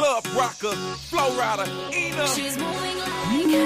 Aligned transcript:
club 0.00 0.24
rocker, 0.34 0.74
flow 1.10 1.30
rider, 1.36 1.68
Ina. 1.92 2.26
She's 2.28 2.56
moving 2.56 2.96
like 2.96 3.10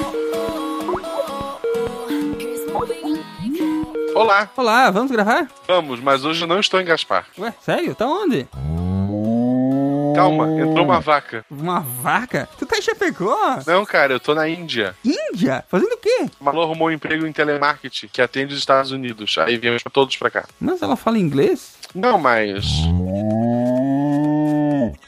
oh, 0.04 0.90
oh, 0.90 1.60
oh. 1.62 1.78
Olá, 4.18 4.50
Olá, 4.56 4.90
vamos 4.90 5.12
gravar? 5.12 5.48
vamos, 5.68 6.00
mas 6.00 6.24
hoje 6.24 6.42
eu 6.42 6.48
não 6.48 6.58
estou 6.58 6.80
em 6.80 6.84
Gaspar. 6.84 7.26
Ué, 7.38 7.54
sério? 7.60 7.94
Tá 7.94 8.06
onde? 8.06 8.48
Calma, 10.14 10.46
entrou 10.60 10.84
uma 10.84 11.00
vaca. 11.00 11.44
Uma 11.50 11.80
vaca? 11.80 12.48
Tu 12.58 12.66
tá 12.66 12.78
em 12.78 12.82
Chapecó? 12.82 13.60
Não, 13.66 13.84
cara, 13.84 14.12
eu 14.14 14.20
tô 14.20 14.34
na 14.34 14.48
Índia. 14.48 14.94
Índia? 15.04 15.64
Fazendo 15.68 15.92
o 15.92 15.98
quê? 15.98 16.28
A 16.40 16.44
Malu 16.44 16.62
arrumou 16.62 16.88
um 16.88 16.92
emprego 16.92 17.26
em 17.26 17.32
telemarketing 17.32 18.08
que 18.12 18.22
atende 18.22 18.54
os 18.54 18.58
Estados 18.58 18.90
Unidos. 18.90 19.36
Aí 19.38 19.56
viemos 19.56 19.82
todos 19.92 20.16
pra 20.16 20.30
cá. 20.30 20.44
Mas 20.60 20.82
ela 20.82 20.96
fala 20.96 21.18
inglês? 21.18 21.74
Não, 21.94 22.18
mas. 22.18 22.64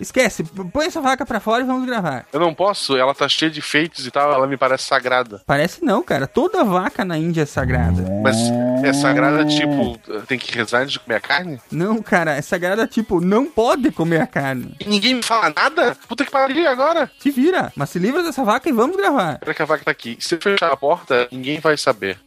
Esquece, 0.01 0.45
põe 0.73 0.87
essa 0.87 1.01
vaca 1.01 1.25
pra 1.25 1.41
fora 1.41 1.63
e 1.63 1.67
vamos 1.67 1.87
gravar. 1.87 2.27
Eu 2.33 2.41
não 2.41 2.55
posso, 2.55 2.97
ela 2.97 3.15
tá 3.15 3.29
cheia 3.29 3.51
de 3.51 3.61
feitos 3.61 4.07
e 4.07 4.11
tal, 4.11 4.33
ela 4.33 4.47
me 4.47 4.57
parece 4.57 4.85
sagrada. 4.85 5.43
Parece 5.47 5.85
não, 5.85 6.03
cara. 6.03 6.27
Toda 6.27 6.65
vaca 6.65 7.05
na 7.05 7.17
Índia 7.19 7.43
é 7.43 7.47
sagrada. 7.47 8.03
Mas 8.23 8.37
é 8.85 8.93
sagrada, 8.93 9.45
tipo, 9.45 9.99
tem 10.27 10.39
que 10.39 10.53
rezar 10.55 10.81
antes 10.81 10.93
de 10.93 11.01
comer 11.01 11.17
a 11.17 11.21
carne? 11.21 11.61
Não, 11.71 12.03
cara, 12.03 12.33
é 12.37 12.43
sagrada 12.43 12.87
tipo, 12.87 13.21
não 13.21 13.47
pode 13.47 13.91
comer 13.91 14.21
a 14.21 14.27
carne. 14.27 14.77
E 14.81 14.85
ninguém 14.89 15.15
me 15.15 15.23
fala 15.23 15.53
nada? 15.55 15.97
Puta 16.09 16.25
que 16.25 16.31
pariu 16.31 16.69
agora! 16.69 17.11
Te 17.19 17.31
vira, 17.31 17.73
mas 17.77 17.91
se 17.91 17.99
livra 17.99 18.23
dessa 18.23 18.45
vaca 18.45 18.69
e 18.69 18.73
vamos 18.73 18.97
gravar. 18.97 19.39
Será 19.39 19.55
que 19.55 19.63
a 19.63 19.67
vaca 19.67 19.85
tá 19.85 19.91
aqui? 19.91 20.17
Se 20.21 20.35
eu 20.35 20.41
fechar 20.41 20.73
a 20.73 20.77
porta, 20.77 21.29
ninguém 21.31 21.61
vai 21.61 21.77
saber. 21.77 22.19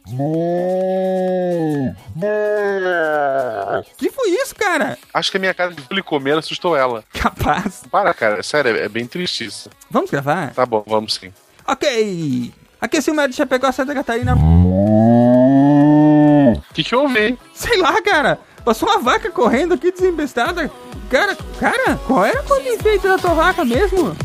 Que 3.96 4.10
foi 4.10 4.30
isso, 4.30 4.54
cara? 4.54 4.98
Acho 5.12 5.30
que 5.30 5.36
a 5.36 5.40
minha 5.40 5.54
cara 5.54 5.72
de 5.72 6.02
comer 6.02 6.38
assustou 6.38 6.76
ela. 6.76 7.04
Capaz. 7.12 7.49
Para, 7.90 8.14
cara, 8.14 8.40
é 8.40 8.42
sério, 8.42 8.76
é 8.76 8.88
bem 8.88 9.06
triste 9.06 9.44
isso. 9.44 9.70
Vamos 9.90 10.10
gravar? 10.10 10.52
Tá 10.54 10.66
bom, 10.66 10.82
vamos 10.86 11.14
sim. 11.14 11.32
Ok. 11.66 12.52
Aqui 12.80 12.96
é 12.96 13.00
Silmério 13.00 13.30
de 13.30 13.36
Chapecó, 13.36 13.70
Santa 13.70 13.94
Catarina. 13.94 14.34
O 14.34 14.40
que, 16.72 16.82
que 16.82 16.94
houve, 16.94 17.20
hein? 17.20 17.38
Sei 17.54 17.76
lá, 17.78 18.00
cara. 18.02 18.38
Passou 18.64 18.88
uma 18.88 18.98
vaca 18.98 19.30
correndo 19.30 19.74
aqui 19.74 19.90
desembestada. 19.90 20.70
Cara, 21.10 21.36
cara, 21.58 21.96
qual 22.06 22.24
era 22.24 22.40
a 22.40 22.42
cor 22.42 22.60
de 22.62 22.68
enfeite 22.68 23.06
da 23.06 23.18
tua 23.18 23.34
vaca 23.34 23.64
mesmo? 23.64 24.16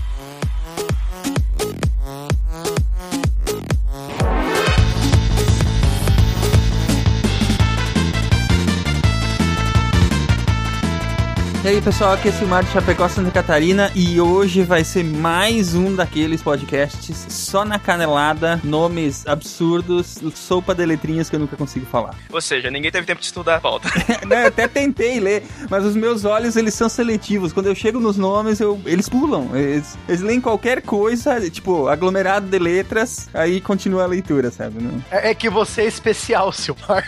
E 11.66 11.68
aí 11.68 11.82
pessoal, 11.82 12.14
aqui 12.14 12.30
é 12.30 12.32
Silmar 12.32 12.64
de 12.64 12.72
Chapecó, 12.72 13.10
Santa 13.10 13.32
Catarina 13.32 13.92
e 13.96 14.22
hoje 14.22 14.62
vai 14.62 14.84
ser 14.84 15.04
mais 15.04 15.74
um 15.74 15.96
daqueles 15.96 16.40
podcasts 16.44 17.26
só 17.28 17.66
na 17.66 17.80
canelada, 17.80 18.62
nomes 18.64 19.26
absurdos, 19.26 20.20
sopa 20.36 20.76
de 20.76 20.86
letrinhas 20.86 21.28
que 21.28 21.36
eu 21.36 21.40
nunca 21.40 21.58
consigo 21.58 21.88
falar. 21.88 22.14
Ou 22.32 22.40
seja, 22.40 22.70
ninguém 22.70 22.92
teve 22.92 23.08
tempo 23.08 23.20
de 23.20 23.26
estudar 23.26 23.56
a 23.56 23.60
pauta. 23.60 23.90
Né, 24.26 24.44
eu 24.44 24.48
até 24.48 24.68
tentei 24.68 25.20
ler, 25.20 25.44
mas 25.70 25.84
os 25.86 25.96
meus 25.96 26.24
olhos 26.26 26.56
eles 26.56 26.74
são 26.74 26.88
seletivos. 26.90 27.52
Quando 27.52 27.68
eu 27.68 27.76
chego 27.76 28.00
nos 28.00 28.18
nomes, 28.18 28.60
eu, 28.60 28.80
eles 28.86 29.08
pulam. 29.10 29.56
Eles, 29.56 29.98
eles 30.08 30.22
leem 30.22 30.42
qualquer 30.42 30.82
coisa, 30.82 31.50
tipo, 31.50 31.88
aglomerado 31.88 32.48
de 32.48 32.58
letras, 32.58 33.30
aí 33.34 33.62
continua 33.62 34.04
a 34.04 34.08
leitura, 34.08 34.50
sabe? 34.52 34.82
Não? 34.82 35.04
É, 35.12 35.32
é 35.32 35.36
que 35.36 35.50
você 35.50 35.82
é 35.82 35.86
especial, 35.86 36.52
Silmar. 36.52 37.06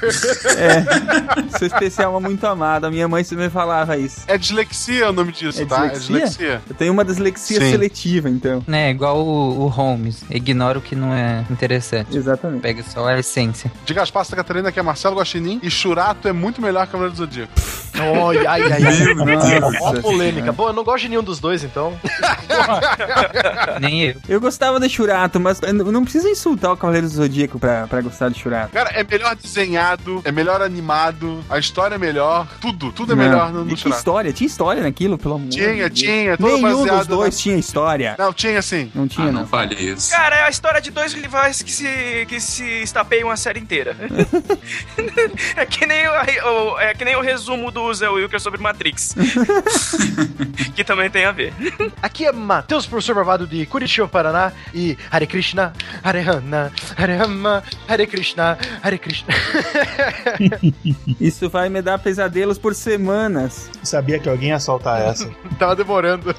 É, 0.58 1.58
sou 1.58 1.68
especial, 1.68 2.14
mas 2.14 2.24
muito 2.24 2.46
amado. 2.46 2.86
A 2.86 2.92
minha 2.92 3.08
mãe 3.08 3.24
sempre 3.24 3.46
me 3.46 3.50
falava 3.50 3.98
isso. 3.98 4.22
É 4.28 4.38
dislexia 4.48 5.10
o 5.10 5.14
nome 5.14 5.32
disso, 5.32 5.62
É 5.62 5.66
tá? 5.66 5.88
dislexia? 5.88 5.96
É 6.18 6.20
dislexia. 6.28 6.62
Eu 6.70 6.76
tenho 6.76 6.94
uma 6.94 7.04
dislexia 7.06 7.60
Sim. 7.60 7.72
seletiva, 7.72 8.30
então. 8.30 8.64
Né, 8.68 8.90
igual 8.92 9.20
o, 9.26 9.62
o 9.64 9.68
Holmes. 9.68 10.24
Ignora 10.30 10.78
o 10.80 10.82
que 10.82 10.96
não 10.96 11.14
é 11.14 11.44
interessante. 11.50 12.16
Exatamente. 12.18 12.62
Pega 12.62 12.84
só 12.84 13.08
a 13.08 13.20
essência. 13.20 13.72
De 13.86 13.94
Gaspar 13.94 14.24
Santa 14.26 14.38
Catarina, 14.38 14.72
que 14.72 14.80
é 14.80 14.84
Marcelo 14.84 15.16
Guaxinim. 15.18 15.60
E 15.62 15.70
Churato 15.70 16.28
é 16.28 16.34
muito 16.34 16.62
melhor 16.62 16.84
que 16.84 16.90
a 16.90 16.92
Cavaleiro 16.94 17.14
do 17.16 17.18
Zodíaco. 17.18 17.52
Ai, 18.00 18.46
ai, 18.46 18.62
ai, 18.62 18.84
ai. 18.84 19.60
Nossa 19.60 19.80
Ó, 19.82 20.02
polêmica. 20.02 20.52
Bom, 20.52 20.68
eu 20.68 20.74
não 20.74 20.84
gosto 20.84 21.02
de 21.04 21.10
nenhum 21.10 21.24
dos 21.24 21.40
dois, 21.40 21.64
então. 21.64 21.98
Nem 23.82 24.04
eu. 24.04 24.16
Eu 24.28 24.42
gostava 24.42 24.80
de 24.80 24.88
Churato, 24.90 25.40
mas 25.40 25.60
não 25.62 26.04
precisa 26.04 26.30
insultar 26.30 26.72
o 26.74 26.78
Cavaleiro 26.78 27.08
do 27.08 27.14
Zodíaco 27.14 27.60
pra, 27.60 27.88
pra 27.88 28.02
gostar 28.02 28.30
de 28.30 28.40
Churato. 28.40 28.72
Cara, 28.74 28.92
é 28.92 29.04
melhor 29.04 29.36
desenhado, 29.36 30.22
é 30.24 30.32
melhor 30.32 30.62
animado, 30.62 31.44
a 31.50 31.58
história 31.58 31.96
é 31.96 31.98
melhor, 31.98 32.48
tudo, 32.62 32.92
tudo 32.92 33.14
é 33.14 33.16
melhor 33.16 33.52
no, 33.52 33.62
E 33.62 33.64
no 33.64 33.68
tinha 33.70 33.78
Churato. 33.78 33.98
história, 34.00 34.34
tinha 34.38 34.48
história 34.48 34.84
naquilo, 34.84 35.18
pelo 35.18 35.34
amor 35.36 35.50
Tinha, 35.50 35.74
de 35.74 35.78
Deus. 35.80 36.00
tinha, 36.00 36.38
todo 36.38 36.48
Nenhum 36.58 36.62
baseado 36.62 36.98
dos 37.00 37.08
dois 37.08 37.36
na- 37.36 37.42
tinha 37.42 37.58
história. 37.58 38.16
Não, 38.20 38.32
tinha 38.32 38.62
sim. 38.62 38.92
Não 38.94 39.08
tinha, 39.08 39.28
Ah, 39.30 39.32
não. 39.32 39.42
não 39.42 39.48
fale 39.48 39.74
isso. 39.76 40.12
Cara, 40.12 40.36
é 40.36 40.44
a 40.44 40.50
história 40.50 40.80
de 40.80 40.92
dois 40.92 41.12
rivais 41.14 41.62
que 41.64 41.72
se, 41.72 42.26
que 42.28 42.40
se 42.40 42.64
estapeiam 42.84 43.32
a 43.32 43.36
série 43.36 43.60
inteira. 43.60 43.96
é, 45.58 45.66
que 45.66 45.86
nem 45.88 46.08
o, 46.08 46.12
o- 46.12 46.80
é 46.80 46.94
que 46.94 47.04
nem 47.04 47.16
o 47.16 47.22
resumo 47.22 47.72
do 47.72 47.92
Zé 47.94 48.08
Wilker 48.10 48.40
sobre 48.40 48.62
Matrix. 48.62 49.16
que 50.76 50.84
também 50.84 51.10
tem 51.10 51.26
a 51.26 51.32
ver. 51.32 51.54
Aqui 52.02 52.26
é 52.26 52.32
Matheus, 52.32 52.86
professor 52.86 53.16
Barbado 53.16 53.48
de 53.48 53.66
Curitiba, 53.66 54.08
Paraná. 54.08 54.52
E 54.74 54.96
Hare 55.10 55.26
Krishna, 55.26 55.74
Hare 56.04 56.22
Rama, 56.22 56.72
Hare 56.96 57.16
Rama, 57.18 57.64
Hare 57.88 58.06
Krishna, 58.06 58.58
Hare 58.84 58.98
Krishna. 59.00 59.34
Isso 61.20 61.50
vai 61.50 61.70
me 61.70 61.82
dar 61.82 61.98
pesadelos 62.00 62.58
por 62.58 62.76
semanas. 62.76 63.70
Sabia 63.84 64.20
que 64.20 64.27
alguém 64.30 64.50
ia 64.50 64.60
soltar 64.60 65.02
essa. 65.02 65.30
Tava 65.58 65.76
demorando. 65.76 66.36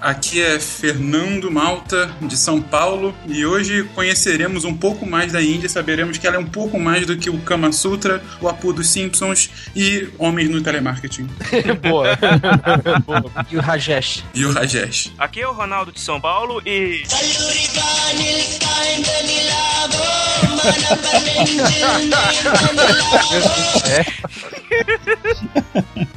Aqui 0.00 0.42
é 0.42 0.60
Fernando 0.60 1.50
Malta, 1.50 2.14
de 2.20 2.36
São 2.36 2.60
Paulo, 2.60 3.14
e 3.26 3.46
hoje 3.46 3.84
conheceremos 3.94 4.64
um 4.64 4.76
pouco 4.76 5.06
mais 5.06 5.32
da 5.32 5.42
Índia, 5.42 5.68
saberemos 5.68 6.18
que 6.18 6.26
ela 6.26 6.36
é 6.36 6.38
um 6.38 6.46
pouco 6.46 6.78
mais 6.78 7.06
do 7.06 7.16
que 7.16 7.30
o 7.30 7.38
Kama 7.38 7.72
Sutra, 7.72 8.22
o 8.40 8.48
Apu 8.48 8.72
dos 8.72 8.88
Simpsons 8.90 9.50
e 9.74 10.08
Homens 10.18 10.50
no 10.50 10.62
Telemarketing. 10.62 11.28
Boa. 11.88 12.16
E 13.50 13.56
o 13.56 13.60
Rajesh. 13.60 14.24
E 14.34 14.44
o 14.44 14.52
Rajesh. 14.52 15.12
Aqui 15.18 15.40
é 15.40 15.48
o 15.48 15.52
Ronaldo 15.52 15.92
de 15.92 16.00
São 16.00 16.20
Paulo 16.20 16.60
e. 16.66 17.02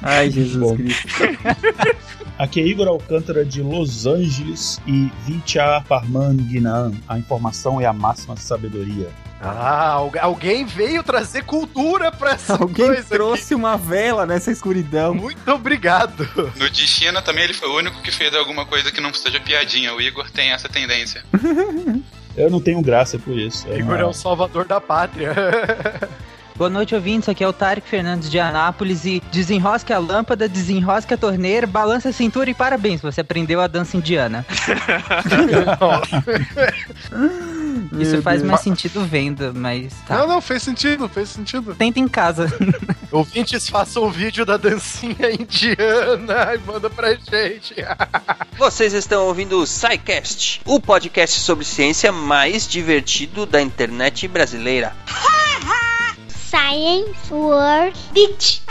Ai, 0.02 0.30
Jesus 0.30 0.78
Cristo. 0.78 1.08
Aqui 2.38 2.62
é 2.62 2.66
Igor 2.66 2.88
Alcântara 2.88 3.44
de 3.44 3.62
Los 3.62 4.06
Angeles 4.06 4.80
e 4.88 5.12
Vichar 5.26 5.84
Parman 5.86 6.38
Gnaan. 6.38 6.94
A 7.08 7.18
informação 7.20 7.82
é 7.82 7.86
a 7.86 7.92
máxima 7.92 8.38
sabedoria. 8.38 9.10
Ah, 9.42 9.92
algu- 9.92 10.20
alguém 10.20 10.66
veio 10.66 11.02
trazer 11.04 11.44
cultura 11.44 12.12
pra 12.12 12.32
essa 12.32 12.54
Alguém 12.54 12.86
coisa 12.88 13.04
trouxe 13.10 13.54
uma 13.56 13.78
vela 13.78 14.26
nessa 14.26 14.52
escuridão. 14.52 15.12
aqui. 15.14 15.22
Muito 15.22 15.52
obrigado. 15.52 16.28
No 16.58 16.70
de 16.70 16.86
China 16.88 17.22
também 17.22 17.44
ele 17.46 17.54
foi 17.54 17.68
o 17.70 17.76
único 17.78 18.02
que 18.02 18.12
fez 18.12 18.34
alguma 18.34 18.66
coisa 18.66 18.92
que 18.92 19.00
não 19.02 19.14
seja 19.14 19.40
piadinha. 19.40 19.94
O 19.94 20.02
Igor 20.02 20.30
tem 20.32 20.52
essa 20.52 20.68
tendência. 20.70 21.24
Eu 22.38 22.50
não 22.50 22.62
tenho 22.62 22.82
graça 22.82 23.18
por 23.20 23.38
isso. 23.38 23.68
É 23.70 23.80
Igor 23.80 23.96
é 23.98 24.04
uma- 24.04 24.12
o 24.12 24.14
salvador 24.14 24.66
da 24.66 24.80
pátria. 24.80 25.34
Boa 26.60 26.70
noite, 26.70 26.94
ouvintes. 26.94 27.28
Aqui 27.30 27.42
é 27.42 27.48
o 27.48 27.54
Tarek 27.54 27.88
Fernandes 27.88 28.30
de 28.30 28.38
Anápolis 28.38 29.06
e 29.06 29.24
desenrosque 29.32 29.94
a 29.94 29.98
lâmpada, 29.98 30.50
desenrosque 30.50 31.14
a 31.14 31.18
torneira, 31.18 31.66
balança 31.66 32.10
a 32.10 32.12
cintura 32.12 32.50
e 32.50 32.54
parabéns, 32.54 33.00
você 33.00 33.22
aprendeu 33.22 33.62
a 33.62 33.68
dança 33.68 33.96
indiana. 33.96 34.46
Isso 37.98 38.22
faz 38.22 38.44
mais 38.44 38.60
sentido 38.60 39.06
vendo, 39.06 39.54
mas 39.56 39.94
tá. 40.06 40.18
Não, 40.18 40.28
não, 40.28 40.42
fez 40.42 40.62
sentido, 40.62 41.08
fez 41.08 41.30
sentido. 41.30 41.74
Tenta 41.76 41.98
em 41.98 42.10
casa. 42.10 42.52
Ouvintes, 43.10 43.70
façam 43.70 44.04
o 44.04 44.12
vídeo 44.12 44.46
da 44.46 44.58
dancinha 44.58 45.16
indiana 45.32 46.56
e 46.56 46.58
manda 46.70 46.90
pra 46.90 47.14
gente. 47.14 47.74
Vocês 48.58 48.92
estão 48.92 49.28
ouvindo 49.28 49.62
o 49.62 49.66
SciCast, 49.66 50.60
o 50.66 50.78
podcast 50.78 51.40
sobre 51.40 51.64
ciência 51.64 52.12
mais 52.12 52.68
divertido 52.68 53.46
da 53.46 53.62
internet 53.62 54.28
brasileira. 54.28 54.92
Science 56.50 57.32
World 57.32 57.96
Beach. 58.12 58.64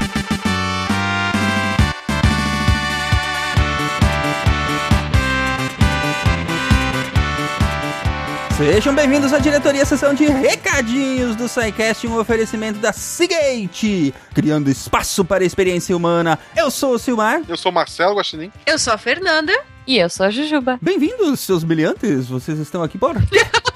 Sejam 8.57 8.93
bem-vindos 8.93 9.33
à 9.33 9.39
diretoria 9.39 9.85
sessão 9.85 10.13
de 10.13 10.25
recadinhos 10.27 11.37
do 11.37 11.47
SciCast, 11.47 12.05
um 12.09 12.19
oferecimento 12.19 12.81
da 12.81 12.93
Seagate, 12.93 14.13
criando 14.35 14.69
espaço 14.69 15.25
para 15.25 15.45
a 15.45 15.47
experiência 15.47 15.97
humana. 15.97 16.37
Eu 16.57 16.73
sou 16.73 16.95
o 16.95 16.99
Silmar. 16.99 17.43
Eu 17.49 17.57
sou 17.57 17.71
Marcelo 17.71 18.17
Guaxinim. 18.17 18.51
Eu 18.67 18.77
sou 18.81 18.93
a 18.93 18.99
Fernanda. 18.99 19.53
E 19.87 19.99
eu 19.99 20.11
sou 20.11 20.27
a 20.27 20.31
Jujuba. 20.31 20.81
Bem-vindos, 20.83 21.39
seus 21.39 21.63
brilhantes. 21.63 22.27
Vocês 22.27 22.59
estão 22.59 22.83
aqui 22.83 22.99
por... 22.99 23.15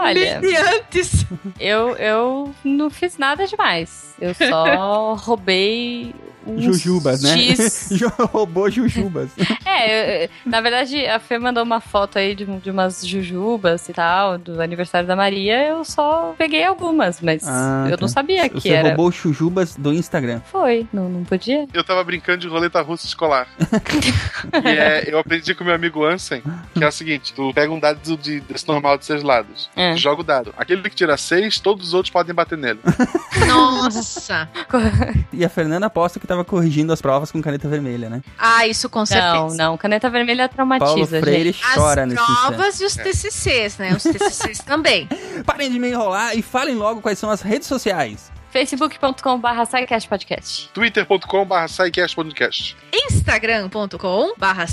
Olha, 0.00 0.40
Brilhantes. 0.40 1.26
eu, 1.58 1.96
eu 1.96 2.54
não 2.64 2.90
fiz 2.90 3.18
nada 3.18 3.46
demais. 3.46 4.14
Eu 4.20 4.34
só 4.34 5.14
roubei 5.20 6.14
uns 6.46 6.62
Jujubas, 6.64 7.22
né? 7.22 7.36
X. 7.38 7.90
Roubou 8.32 8.70
jujubas. 8.70 9.30
É, 9.64 10.24
eu- 10.24 10.30
na 10.46 10.60
verdade, 10.60 11.06
a 11.06 11.18
Fê 11.18 11.38
mandou 11.38 11.62
uma 11.62 11.80
foto 11.80 12.18
aí 12.18 12.34
de, 12.34 12.44
de 12.44 12.70
umas 12.70 13.06
jujubas 13.06 13.88
e 13.88 13.92
tal, 13.92 14.38
do 14.38 14.60
aniversário 14.60 15.06
da 15.06 15.14
Maria. 15.16 15.62
Eu 15.68 15.84
só 15.84 16.34
peguei 16.36 16.64
algumas, 16.64 17.20
mas 17.20 17.42
Ah, 17.46 17.86
eu 17.90 17.96
tá. 17.96 18.02
não 18.02 18.08
sabia 18.08 18.48
que 18.48 18.60
Você 18.60 18.70
era. 18.70 18.88
roubou 18.88 19.10
jujubas 19.12 19.74
do 19.76 19.92
Instagram. 19.92 20.40
Foi, 20.50 20.86
não, 20.92 21.08
não 21.08 21.24
podia? 21.24 21.66
Eu 21.72 21.84
tava 21.84 22.02
brincando 22.04 22.38
de 22.38 22.48
roleta 22.48 22.80
russa 22.80 23.06
escolar. 23.06 23.46
e 24.64 24.68
é, 24.68 25.04
eu 25.12 25.18
aprendi 25.18 25.54
com 25.54 25.64
meu 25.64 25.74
amigo 25.74 26.04
Ansem, 26.04 26.42
que 26.74 26.82
é 26.82 26.88
o 26.88 26.92
seguinte: 26.92 27.32
tu 27.34 27.52
pega 27.54 27.72
um 27.72 27.78
dado 27.80 28.16
de, 28.16 28.40
desse 28.40 28.66
normal 28.66 28.98
de 28.98 29.04
seis 29.04 29.22
lados, 29.22 29.68
É. 29.76 29.96
joga 29.96 30.20
o 30.20 30.24
dado. 30.24 30.54
Aquele 30.56 30.82
que 30.82 30.94
tira 30.96 31.16
seis, 31.16 31.58
todos 31.60 31.88
os 31.88 31.94
outros 31.94 32.10
podem 32.12 32.34
bater 32.34 32.56
nele. 32.58 32.80
Nossa. 33.46 34.48
E 35.32 35.44
a 35.44 35.48
Fernanda 35.48 35.86
aposta 35.86 36.18
que 36.20 36.26
tava 36.30 36.44
corrigindo 36.44 36.92
as 36.92 37.02
provas 37.02 37.32
com 37.32 37.42
caneta 37.42 37.68
vermelha, 37.68 38.08
né? 38.08 38.22
Ah, 38.38 38.64
isso 38.66 38.88
com 38.88 39.04
certeza. 39.04 39.34
Não, 39.34 39.70
não, 39.70 39.76
caneta 39.76 40.08
vermelha 40.08 40.48
Paulo 40.48 40.78
traumatiza, 40.78 41.18
Freire 41.20 41.50
gente. 41.50 41.74
chora 41.74 42.02
As 42.04 42.08
nesse 42.08 42.24
provas 42.24 42.80
instante. 42.80 42.82
e 42.82 42.86
os 42.86 42.94
TCCs, 42.94 43.78
né? 43.78 43.94
Os 43.96 44.02
TCCs 44.04 44.58
também. 44.60 45.08
Parem 45.44 45.70
de 45.70 45.78
me 45.80 45.90
enrolar 45.90 46.36
e 46.38 46.42
falem 46.42 46.76
logo 46.76 47.00
quais 47.00 47.18
são 47.18 47.30
as 47.30 47.40
redes 47.42 47.66
sociais. 47.66 48.30
facebook.com.br 48.50 50.08
podcast. 50.08 50.70
twitter.com.br 50.72 52.14
podcast. 52.14 52.76
Instagram.com 53.08 54.34
barra 54.36 54.66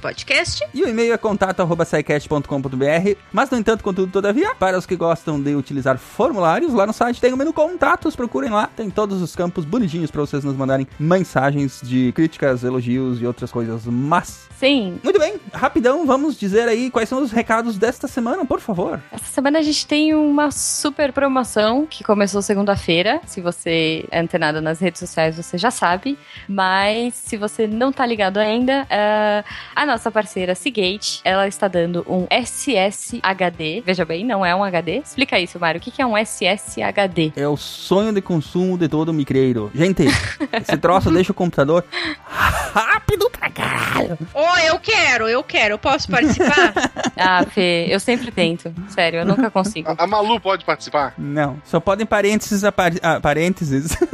Podcast. 0.00 0.64
E 0.74 0.82
o 0.82 0.88
e-mail 0.88 1.14
é 1.14 1.16
contato.sicast.com.br. 1.16 3.16
Mas, 3.32 3.50
no 3.50 3.58
entanto, 3.58 3.82
contudo, 3.82 4.12
todavia, 4.12 4.54
para 4.54 4.78
os 4.78 4.84
que 4.84 4.96
gostam 4.96 5.40
de 5.40 5.54
utilizar 5.54 5.98
formulários, 5.98 6.72
lá 6.72 6.86
no 6.86 6.92
site 6.92 7.20
tem 7.20 7.32
o 7.32 7.36
menu 7.36 7.52
Contatos, 7.52 8.14
procurem 8.14 8.50
lá. 8.50 8.66
Tem 8.66 8.90
todos 8.90 9.22
os 9.22 9.34
campos 9.34 9.64
bonitinhos 9.64 10.10
para 10.10 10.20
vocês 10.20 10.44
nos 10.44 10.56
mandarem 10.56 10.86
mensagens 10.98 11.80
de 11.82 12.12
críticas, 12.12 12.64
elogios 12.64 13.22
e 13.22 13.26
outras 13.26 13.50
coisas. 13.50 13.86
Mas, 13.86 14.48
Sim. 14.58 15.00
muito 15.02 15.18
bem, 15.18 15.36
rapidão, 15.52 16.06
vamos 16.06 16.38
dizer 16.38 16.68
aí 16.68 16.90
quais 16.90 17.08
são 17.08 17.22
os 17.22 17.32
recados 17.32 17.78
desta 17.78 18.06
semana, 18.06 18.44
por 18.44 18.60
favor. 18.60 19.00
Essa 19.10 19.26
semana 19.26 19.58
a 19.58 19.62
gente 19.62 19.86
tem 19.86 20.14
uma 20.14 20.50
super 20.50 21.12
promoção 21.12 21.86
que 21.86 22.04
começou 22.04 22.42
segunda-feira. 22.42 23.05
Se 23.26 23.40
você 23.40 24.04
é 24.10 24.20
antenado 24.20 24.60
nas 24.60 24.80
redes 24.80 24.98
sociais, 25.00 25.36
você 25.36 25.56
já 25.58 25.70
sabe. 25.70 26.18
Mas 26.48 27.14
se 27.14 27.36
você 27.36 27.66
não 27.66 27.92
tá 27.92 28.04
ligado 28.04 28.38
ainda, 28.38 28.86
ah, 28.90 29.44
a 29.74 29.86
nossa 29.86 30.10
parceira 30.10 30.54
Seagate, 30.54 31.20
ela 31.24 31.46
está 31.46 31.68
dando 31.68 32.04
um 32.08 32.26
SSHD. 32.30 33.82
Veja 33.84 34.04
bem, 34.04 34.24
não 34.24 34.44
é 34.44 34.54
um 34.54 34.64
HD. 34.64 34.98
Explica 34.98 35.38
isso, 35.38 35.58
Mário. 35.58 35.78
O 35.78 35.82
que 35.82 35.90
que 35.90 36.02
é 36.02 36.06
um 36.06 36.16
SSHD? 36.16 37.32
É 37.36 37.48
o 37.48 37.56
sonho 37.56 38.12
de 38.12 38.20
consumo 38.20 38.76
de 38.76 38.88
todo 38.88 39.12
micreiro. 39.12 39.70
Gente, 39.74 40.04
esse 40.52 40.76
troço 40.76 41.10
deixa 41.10 41.32
o 41.32 41.34
computador 41.34 41.84
rápido 42.24 43.30
pra 43.30 43.50
caralho. 43.50 44.18
Oh, 44.34 44.58
eu 44.66 44.78
quero, 44.78 45.28
eu 45.28 45.42
quero. 45.42 45.74
Eu 45.74 45.78
posso 45.78 46.08
participar? 46.08 46.72
Ah, 47.18 47.46
Fê, 47.46 47.86
eu 47.88 47.98
sempre 47.98 48.30
tento. 48.30 48.70
Sério, 48.88 49.20
eu 49.20 49.24
nunca 49.24 49.50
consigo. 49.50 49.88
A, 49.88 50.04
a 50.04 50.06
Malu 50.06 50.38
pode 50.38 50.66
participar? 50.66 51.14
Não, 51.16 51.56
só 51.64 51.80
podem 51.80 52.04
parênteses 52.04 52.62
a 52.62 52.70
par... 52.70 52.92
ah, 53.02 53.20
parênteses. 53.20 53.96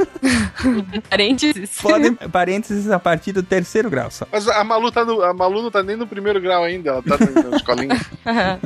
Parênteses. 1.09 1.81
podem 1.81 2.13
parênteses 2.13 2.89
a 2.89 2.97
partir 2.99 3.31
do 3.33 3.43
terceiro 3.43 3.89
grau 3.89 4.09
só. 4.09 4.25
Mas 4.31 4.47
a 4.47 4.63
Malu, 4.63 4.91
tá 4.91 5.03
no, 5.03 5.21
a 5.21 5.33
Malu 5.33 5.61
não 5.61 5.71
tá 5.71 5.83
nem 5.83 5.95
no 5.97 6.07
primeiro 6.07 6.39
grau 6.39 6.63
ainda, 6.63 6.91
ela 6.91 7.03
tá 7.03 7.17
na, 7.17 7.55
escolinha. 7.57 7.99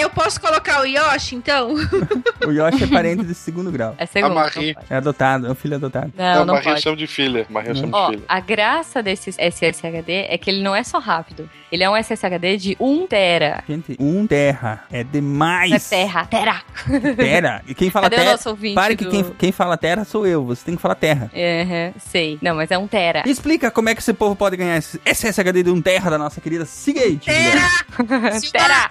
eu 0.00 0.10
posso 0.10 0.40
colocar 0.40 0.80
o 0.82 0.84
Yoshi, 0.84 1.34
então? 1.36 1.74
O 2.46 2.50
Yoshi 2.52 2.84
é 2.84 2.86
parente 2.86 3.24
de 3.24 3.34
segundo 3.34 3.70
grau. 3.72 3.94
É 3.98 4.06
segundo. 4.06 4.32
A 4.32 4.34
Marie. 4.34 4.76
É 4.88 4.96
adotado, 4.96 5.46
é 5.46 5.50
um 5.50 5.54
filho 5.54 5.74
adotado. 5.76 6.12
Não, 6.16 6.42
a 6.42 6.44
não 6.44 6.54
Maria 6.54 6.70
pode. 6.70 6.82
chama 6.82 6.96
de 6.96 7.06
filha. 7.06 7.46
Maria 7.50 7.74
chama 7.74 7.88
de 7.88 7.94
Ó, 7.94 8.10
filha. 8.10 8.22
a 8.28 8.40
graça 8.40 9.02
desse 9.02 9.30
SSHD 9.30 10.26
é 10.28 10.38
que 10.38 10.50
ele 10.50 10.62
não 10.62 10.74
é 10.74 10.84
só 10.84 10.98
rápido. 10.98 11.48
Ele 11.72 11.82
é 11.82 11.90
um 11.90 11.96
SSHD 11.96 12.56
de 12.56 12.76
1 12.78 13.06
tera. 13.08 13.64
Gente, 13.68 13.96
um 13.98 14.26
terra 14.28 14.84
é 14.92 15.02
demais. 15.02 15.70
Não 15.70 15.76
é 15.76 15.80
terra, 15.80 16.24
tera. 16.26 16.62
Terra. 17.16 17.62
E 17.66 17.74
quem 17.74 17.90
fala 17.90 18.04
Cadê 18.04 18.16
o 18.16 18.18
terra. 18.20 18.32
nosso 18.32 18.48
ouvinte 18.50 18.74
Pare 18.76 18.94
que 18.96 19.04
do- 19.04 19.10
quem, 19.10 19.24
quem 19.44 19.52
fala 19.52 19.76
terra 19.76 20.06
sou 20.06 20.26
eu. 20.26 20.42
Você 20.46 20.64
tem 20.64 20.74
que 20.74 20.80
falar 20.80 20.94
terra. 20.94 21.30
Uhum, 21.34 21.92
sei. 21.98 22.38
Não, 22.40 22.56
mas 22.56 22.70
é 22.70 22.78
um 22.78 22.86
tera. 22.86 23.22
Explica 23.26 23.70
como 23.70 23.90
é 23.90 23.94
que 23.94 24.00
esse 24.00 24.14
povo 24.14 24.34
pode 24.34 24.56
ganhar 24.56 24.78
esse 24.78 24.98
SSHD 25.04 25.64
de 25.64 25.70
um 25.70 25.82
terra 25.82 26.08
da 26.08 26.16
nossa 26.16 26.40
querida 26.40 26.64
Seagate. 26.64 27.26
Guilherme. 27.26 28.50
Tera. 28.50 28.90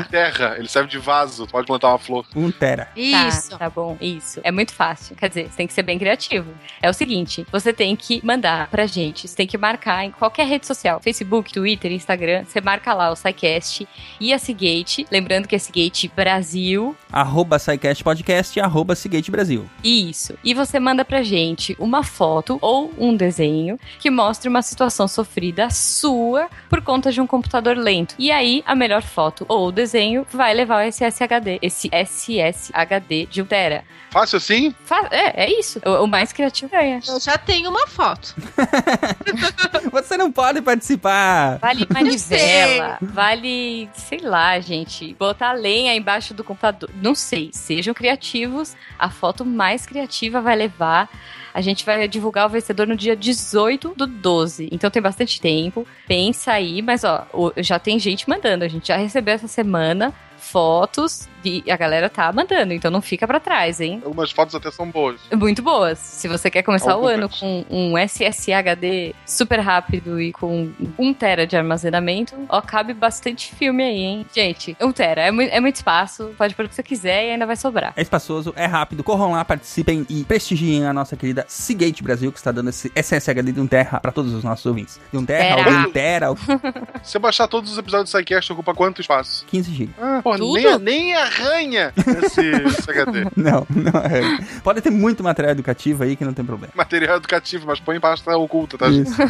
Em 0.00 0.10
terra, 0.10 0.56
ele 0.58 0.68
serve 0.68 0.90
de 0.90 0.98
vaso, 0.98 1.46
pode 1.46 1.68
plantar 1.68 1.90
uma 1.90 1.98
flor. 1.98 2.26
Um 2.34 2.50
tera. 2.50 2.88
Isso. 2.96 3.50
Tá, 3.50 3.58
tá 3.58 3.70
bom, 3.70 3.96
isso. 4.00 4.40
É 4.42 4.50
muito 4.50 4.74
fácil. 4.74 5.14
Quer 5.14 5.28
dizer, 5.28 5.50
você 5.50 5.56
tem 5.56 5.66
que 5.68 5.72
ser 5.72 5.84
bem 5.84 6.00
criativo. 6.00 6.50
É 6.82 6.90
o 6.90 6.92
seguinte, 6.92 7.46
você 7.52 7.72
tem 7.72 7.94
que 7.94 8.20
mandar 8.24 8.68
pra 8.68 8.86
gente, 8.86 9.28
você 9.28 9.36
tem 9.36 9.46
que 9.46 9.56
marcar 9.56 10.04
em 10.04 10.10
qualquer 10.10 10.48
rede 10.48 10.66
social, 10.66 11.00
Facebook, 11.00 11.52
Twitter, 11.52 11.92
Instagram, 11.92 12.44
você 12.44 12.60
marca 12.60 12.92
lá 12.92 13.12
o 13.12 13.14
SciCast 13.14 13.86
e 14.18 14.32
a 14.32 14.38
Seagate, 14.38 15.06
lembrando 15.12 15.46
que 15.46 15.54
é 15.54 15.58
Seagate 15.58 16.10
Brasil, 16.14 16.96
Arroba 17.12 17.58
SciCast 17.58 18.02
Podcast 18.02 18.58
e 18.58 18.60
arroba 18.60 18.94
Seagate 18.96 19.30
Brasil. 19.30 19.68
Isso. 19.82 20.34
E 20.42 20.52
você 20.54 20.78
manda 20.80 21.04
pra 21.04 21.22
gente 21.22 21.76
uma 21.78 22.02
foto 22.02 22.58
ou 22.60 22.92
um 22.98 23.14
desenho 23.16 23.78
que 23.98 24.10
mostre 24.10 24.48
uma 24.48 24.62
situação 24.62 25.06
sofrida 25.06 25.70
sua 25.70 26.48
por 26.68 26.82
conta 26.82 27.12
de 27.12 27.20
um 27.20 27.26
computador 27.26 27.76
lento. 27.76 28.14
E 28.18 28.30
aí, 28.30 28.62
a 28.66 28.74
melhor 28.74 29.02
foto 29.02 29.44
ou 29.48 29.70
desenho 29.72 30.26
vai 30.32 30.54
levar 30.54 30.84
o 30.84 30.88
SSHD, 30.88 31.58
esse 31.62 31.88
SSHD 31.92 33.26
de 33.26 33.42
1 33.42 33.46
tera. 33.46 33.84
Fácil 34.10 34.38
assim? 34.38 34.74
Fa- 34.84 35.08
É, 35.10 35.44
é 35.44 35.58
isso. 35.58 35.80
O, 35.84 36.04
o 36.04 36.06
mais 36.06 36.32
criativo 36.32 36.70
ganha. 36.70 37.00
Eu 37.06 37.20
já 37.20 37.36
tenho 37.36 37.68
uma 37.70 37.86
foto. 37.86 38.34
Você 39.92 40.16
não 40.16 40.30
pode 40.32 40.62
participar. 40.62 41.58
Vale 41.58 41.80
sei. 41.86 41.88
manivela, 41.94 42.98
vale, 43.00 43.88
sei 43.94 44.18
lá, 44.20 44.58
gente, 44.60 45.14
botar 45.14 45.52
lenha 45.52 45.94
embaixo 45.94 46.32
do 46.34 46.42
computador. 46.44 46.90
Não 47.02 47.14
sei, 47.14 47.50
sejam 47.52 47.92
criativos. 47.94 48.74
A 48.98 49.10
foto 49.10 49.44
mais 49.44 49.65
criativa 49.86 50.40
vai 50.40 50.54
levar. 50.54 51.08
A 51.52 51.60
gente 51.60 51.84
vai 51.84 52.06
divulgar 52.06 52.46
o 52.46 52.50
vencedor 52.50 52.86
no 52.86 52.94
dia 52.94 53.16
18 53.16 53.94
do 53.96 54.06
12. 54.06 54.68
Então 54.70 54.90
tem 54.90 55.00
bastante 55.00 55.40
tempo. 55.40 55.86
Pensa 56.06 56.52
aí, 56.52 56.82
mas 56.82 57.02
ó, 57.02 57.26
já 57.56 57.78
tem 57.78 57.98
gente 57.98 58.28
mandando. 58.28 58.64
A 58.64 58.68
gente 58.68 58.88
já 58.88 58.96
recebeu 58.96 59.34
essa 59.34 59.48
semana 59.48 60.14
fotos 60.38 61.28
e 61.46 61.70
a 61.70 61.76
galera 61.76 62.08
tá 62.08 62.32
mandando, 62.32 62.72
então 62.72 62.90
não 62.90 63.00
fica 63.02 63.26
pra 63.26 63.38
trás, 63.40 63.80
hein? 63.80 64.00
Algumas 64.04 64.30
fotos 64.30 64.54
até 64.54 64.70
são 64.70 64.88
boas. 64.90 65.20
Muito 65.32 65.62
boas. 65.62 65.98
Se 65.98 66.28
você 66.28 66.50
quer 66.50 66.62
começar 66.62 66.96
o 66.96 67.06
ano 67.06 67.28
com 67.28 67.64
um 67.70 67.96
SSHD 67.98 69.14
super 69.24 69.60
rápido 69.60 70.20
e 70.20 70.32
com 70.32 70.70
1 70.98 71.14
tera 71.14 71.46
de 71.46 71.56
armazenamento, 71.56 72.34
ó, 72.48 72.60
cabe 72.60 72.92
bastante 72.94 73.54
filme 73.54 73.82
aí, 73.82 73.98
hein? 74.02 74.26
Gente, 74.34 74.76
1 74.80 74.92
tera 74.92 75.22
é, 75.22 75.30
mui- 75.30 75.48
é 75.50 75.60
muito 75.60 75.76
espaço, 75.76 76.32
pode 76.36 76.54
pôr 76.54 76.64
o 76.66 76.68
que 76.68 76.74
você 76.74 76.82
quiser 76.82 77.26
e 77.28 77.30
ainda 77.32 77.46
vai 77.46 77.56
sobrar. 77.56 77.92
É 77.96 78.02
espaçoso, 78.02 78.52
é 78.56 78.66
rápido. 78.66 79.02
Corram 79.04 79.32
lá, 79.32 79.44
participem 79.44 80.06
e 80.08 80.24
prestigiem 80.24 80.86
a 80.86 80.92
nossa 80.92 81.16
querida 81.16 81.44
Seagate 81.48 82.02
Brasil, 82.02 82.32
que 82.32 82.38
está 82.38 82.52
dando 82.52 82.70
esse 82.70 82.90
SSHD 82.94 83.52
de 83.52 83.60
um 83.60 83.66
terra 83.66 84.00
para 84.00 84.12
todos 84.12 84.32
os 84.32 84.42
nossos 84.44 84.64
ouvintes. 84.66 85.00
De 85.12 85.18
um 85.18 85.24
terra, 85.24 85.56
Terra. 85.56 85.70
ou 85.70 85.82
de 85.82 85.88
um 85.88 85.92
tera, 85.92 86.30
ou 86.30 86.36
Se 87.02 87.12
você 87.12 87.18
baixar 87.18 87.48
todos 87.48 87.70
os 87.72 87.78
episódios 87.78 88.10
do 88.10 88.16
SciCast, 88.18 88.52
ocupa 88.52 88.74
quanto 88.74 89.00
espaço? 89.00 89.44
15 89.46 89.72
GB. 89.72 89.92
Ah, 90.00 90.20
pô, 90.22 90.36
nem, 90.36 90.78
nem 90.80 91.14
arranha 91.40 91.92
esse, 92.24 92.40
esse 92.64 92.90
HD. 92.90 93.24
Não, 93.36 93.66
não 93.70 94.00
é. 94.00 94.38
Pode 94.62 94.80
ter 94.80 94.90
muito 94.90 95.22
material 95.22 95.52
educativo 95.52 96.02
aí 96.02 96.16
que 96.16 96.24
não 96.24 96.32
tem 96.32 96.44
problema. 96.44 96.72
Material 96.74 97.16
educativo, 97.16 97.66
mas 97.66 97.80
põe 97.80 97.96
em 97.96 98.00
pasta 98.00 98.36
oculta, 98.36 98.78
tá? 98.78 98.88
Isso. 98.88 99.14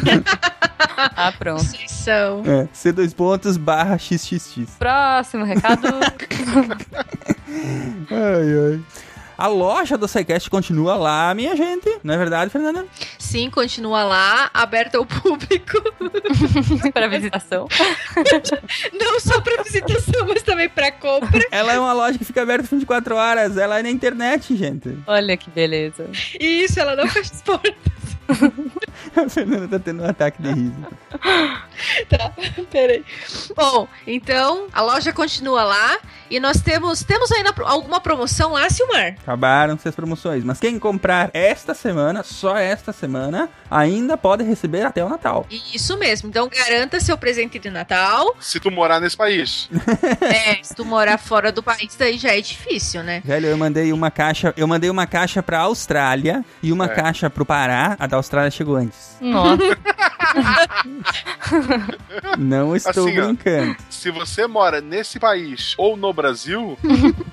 Ah, 1.15 1.31
pronto. 1.31 1.63
São. 1.87 2.41
É, 2.45 2.67
C2 2.73 3.13
pontos 3.13 3.55
barra 3.55 3.97
XXX. 3.97 4.77
Próximo 4.79 5.43
recado. 5.43 5.87
Ai, 8.09 8.73
ai. 8.73 8.81
A 9.37 9.45
loja 9.45 9.97
do 9.97 10.07
SciCast 10.07 10.49
continua 10.49 10.95
lá, 10.95 11.31
minha 11.35 11.55
gente. 11.55 11.99
Não 12.03 12.15
é 12.15 12.17
verdade, 12.17 12.49
Fernanda? 12.49 12.87
Sim, 13.19 13.51
continua 13.51 14.03
lá, 14.03 14.49
aberta 14.51 14.97
ao 14.97 15.05
público. 15.05 15.77
para 16.91 17.07
visitação. 17.07 17.67
Não 18.99 19.19
só 19.19 19.39
pra 19.39 19.61
visitação, 19.61 20.25
mas 20.27 20.41
também 20.41 20.67
pra 20.67 20.91
compra. 20.91 21.45
Ela 21.51 21.73
é 21.73 21.79
uma 21.79 21.93
loja 21.93 22.17
que 22.17 22.25
fica 22.25 22.41
aberta 22.41 22.67
24 22.75 23.15
horas. 23.15 23.57
Ela 23.57 23.77
é 23.77 23.83
na 23.83 23.91
internet, 23.91 24.55
gente. 24.55 24.97
Olha 25.05 25.37
que 25.37 25.51
beleza. 25.51 26.09
E 26.39 26.63
isso, 26.63 26.79
ela 26.79 26.95
não 26.95 27.07
fecha 27.07 27.31
as 27.33 27.41
portas. 27.43 27.75
A 29.15 29.29
Fernanda 29.29 29.67
tá 29.67 29.79
tendo 29.79 30.03
um 30.03 30.07
ataque 30.07 30.41
de 30.41 30.51
riso. 30.51 30.87
Tá, 32.09 32.31
peraí. 32.69 33.03
Bom, 33.55 33.87
então 34.05 34.67
a 34.73 34.81
loja 34.81 35.13
continua 35.13 35.63
lá 35.63 35.97
e 36.29 36.39
nós 36.39 36.61
temos 36.61 37.03
temos 37.03 37.31
ainda 37.31 37.53
alguma 37.65 37.99
promoção 37.99 38.53
lá, 38.53 38.69
Silmar? 38.69 39.15
Acabaram-se 39.21 39.87
as 39.87 39.95
promoções. 39.95 40.43
Mas 40.43 40.59
quem 40.59 40.79
comprar 40.79 41.29
esta 41.33 41.73
semana, 41.73 42.23
só 42.23 42.57
esta 42.57 42.91
semana, 42.93 43.49
ainda 43.69 44.17
pode 44.17 44.43
receber 44.43 44.83
até 44.83 45.03
o 45.03 45.09
Natal. 45.09 45.45
Isso 45.73 45.97
mesmo. 45.97 46.29
Então 46.29 46.49
garanta 46.49 46.99
seu 46.99 47.17
presente 47.17 47.59
de 47.59 47.69
Natal. 47.69 48.35
Se 48.39 48.59
tu 48.59 48.71
morar 48.71 48.99
nesse 48.99 49.17
país. 49.17 49.69
É, 50.21 50.59
se 50.61 50.75
tu 50.75 50.83
morar 50.85 51.17
fora 51.17 51.51
do 51.51 51.63
país, 51.63 51.95
daí 51.97 52.17
já 52.17 52.35
é 52.35 52.41
difícil, 52.41 53.03
né? 53.03 53.21
Velho, 53.23 53.47
eu 53.47 53.57
mandei 53.57 53.91
uma 53.93 54.11
caixa, 54.11 54.53
eu 54.57 54.67
mandei 54.67 54.89
uma 54.89 55.07
caixa 55.07 55.41
pra 55.41 55.59
Austrália 55.59 56.43
e 56.61 56.71
uma 56.71 56.85
É. 56.85 56.89
caixa 56.89 57.29
pro 57.29 57.45
Pará. 57.45 57.95
A 57.99 58.07
da 58.07 58.17
Austrália 58.17 58.51
chegou 58.51 58.75
antes. 58.75 59.17
Nossa. 59.21 59.57
Não 62.37 62.75
estou 62.75 63.07
Assim, 63.07 63.19
ó. 63.19 63.25
brincando. 63.25 63.75
Se 63.89 64.11
você 64.11 64.47
mora 64.47 64.81
nesse 64.81 65.19
país 65.19 65.73
ou 65.77 65.95
no 65.97 66.13
Brasil, 66.17 66.77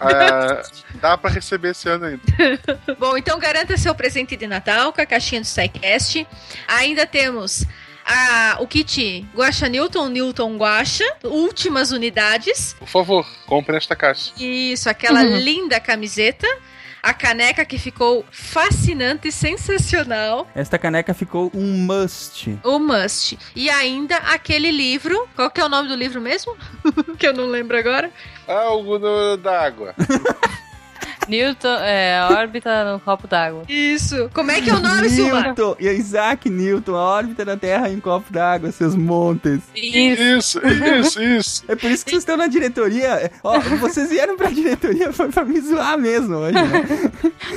ah, 0.01 0.63
dá 1.01 1.17
pra 1.19 1.31
receber 1.31 1.71
esse 1.71 1.89
ano 1.89 2.05
ainda. 2.05 2.23
Bom, 3.01 3.17
então 3.17 3.39
garanta 3.39 3.77
seu 3.77 3.95
presente 3.95 4.37
de 4.37 4.47
Natal 4.47 4.93
com 4.93 5.01
a 5.01 5.07
caixinha 5.07 5.41
do 5.41 5.47
SciCast. 5.47 6.27
Ainda 6.69 7.07
temos 7.07 7.65
a, 8.05 8.59
o 8.61 8.67
kit 8.67 9.27
Guaxa 9.35 9.69
Newton, 9.69 10.09
Newton 10.09 10.57
Guaxa, 10.59 11.05
últimas 11.25 11.91
unidades. 11.91 12.77
Por 12.79 12.87
favor, 12.89 13.27
compre 13.47 13.77
esta 13.77 13.97
caixa. 13.97 14.33
Isso, 14.39 14.89
aquela 14.91 15.23
Uhum. 15.23 15.39
linda 15.39 15.81
camiseta. 15.81 16.47
A 17.05 17.13
caneca 17.13 17.67
que 17.67 17.79
ficou 17.79 18.25
fascinante 18.31 19.29
e 19.29 19.33
sensacional. 19.33 20.49
Esta 20.55 20.79
caneca 20.79 21.13
ficou 21.13 21.51
um 21.55 21.77
must. 21.77 22.59
O 22.65 22.79
must. 22.79 23.39
E 23.55 23.69
ainda 23.69 24.17
aquele 24.17 24.71
livro. 24.71 25.29
Qual 25.37 25.51
que 25.51 25.61
é 25.61 25.65
o 25.67 25.69
nome 25.69 25.87
do 25.87 25.95
livro 25.95 26.19
mesmo? 26.19 26.57
que 27.19 27.27
eu 27.29 27.35
não 27.35 27.45
lembro 27.45 27.77
agora. 27.77 28.11
Algo 28.49 28.99
no- 28.99 29.37
da 29.37 29.61
água. 29.67 29.95
Newton, 31.29 31.77
é, 31.81 32.27
órbita 32.31 32.93
no 32.93 33.01
copo 33.01 33.27
d'água. 33.27 33.63
Isso. 33.69 34.31
Como 34.35 34.51
é 34.51 34.61
que 34.61 34.71
é 34.71 34.75
o 34.75 34.81
nome, 34.81 35.09
Silmar? 35.09 35.45
Newton, 35.47 35.77
e 35.81 35.89
Isaac 35.89 36.49
Newton, 36.51 36.95
a 36.95 37.03
órbita 37.03 37.45
da 37.45 37.57
Terra 37.57 37.89
em 37.91 38.01
copo 38.01 38.33
d'água, 38.33 38.71
seus 38.73 38.95
montes. 38.95 39.61
Isso, 39.75 40.61
isso, 40.67 41.23
isso. 41.23 41.65
É 41.69 41.75
por 41.77 41.91
isso 41.91 42.05
que 42.05 42.11
vocês 42.11 42.23
estão 42.23 42.37
na 42.37 42.47
diretoria. 42.47 43.07
É, 43.15 43.31
Ó, 43.43 43.59
vocês 43.61 44.11
vieram 44.11 44.37
pra 44.37 44.51
diretoria 44.51 45.13
foi 45.13 45.29
pra 45.31 45.45
me 45.45 45.61
zoar 45.61 45.99
mesmo 45.99 46.35
hoje, 46.37 46.55
né? 46.55 46.85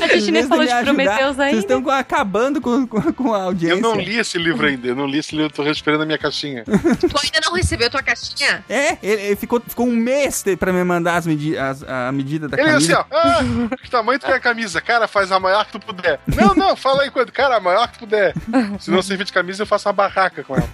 A 0.01 0.07
gente 0.07 0.29
Em 0.29 0.31
nem 0.31 0.43
falou 0.47 0.63
de 0.65 0.71
ajudar, 0.71 0.93
Prometheus 0.93 1.35
Vocês 1.35 1.39
ainda. 1.39 1.59
estão 1.59 1.81
com- 1.81 1.89
acabando 1.91 2.61
com, 2.61 2.85
com, 2.87 3.01
com 3.13 3.33
a 3.33 3.43
audiência. 3.43 3.75
Eu 3.77 3.81
não 3.81 3.95
li 3.95 4.17
esse 4.17 4.37
livro 4.37 4.65
ainda, 4.65 4.87
eu 4.87 4.95
não 4.95 5.05
li 5.05 5.19
esse 5.19 5.35
livro, 5.35 5.51
tô 5.51 5.63
esperando 5.69 6.01
a 6.03 6.05
minha 6.05 6.17
caixinha. 6.17 6.63
Tu 6.65 7.17
ainda 7.23 7.39
não 7.45 7.53
recebeu 7.53 7.89
tua 7.89 8.01
caixinha? 8.03 8.63
É, 8.69 8.97
ele, 9.03 9.21
ele 9.21 9.35
ficou, 9.35 9.61
ficou 9.65 9.87
um 9.87 9.95
mês 9.95 10.43
pra 10.59 10.71
me 10.71 10.83
mandar 10.83 11.15
as 11.17 11.25
medi 11.27 11.57
as- 11.57 11.83
a 11.83 12.11
medida 12.11 12.47
da 12.47 12.57
Ele 12.59 12.69
assim, 12.69 12.87
camisa. 12.87 13.05
ó, 13.11 13.17
ah, 13.17 13.43
que 13.81 13.89
tamanho 13.89 14.19
tu 14.19 14.25
quer 14.25 14.35
a 14.35 14.39
camisa? 14.39 14.81
Cara, 14.81 15.07
faz 15.07 15.31
a 15.31 15.39
maior 15.39 15.65
que 15.65 15.73
tu 15.73 15.79
puder. 15.79 16.19
Não, 16.27 16.55
não, 16.55 16.75
fala 16.75 17.03
aí 17.03 17.11
quanto. 17.11 17.31
Cara, 17.31 17.57
a 17.57 17.59
maior 17.59 17.87
que 17.87 17.93
tu 17.93 17.99
puder. 17.99 18.33
Se 18.79 18.91
não 18.91 19.01
servir 19.01 19.25
de 19.25 19.33
camisa, 19.33 19.63
eu 19.63 19.67
faço 19.67 19.87
uma 19.87 19.93
barraca 19.93 20.43
com 20.43 20.55
ela. 20.55 20.67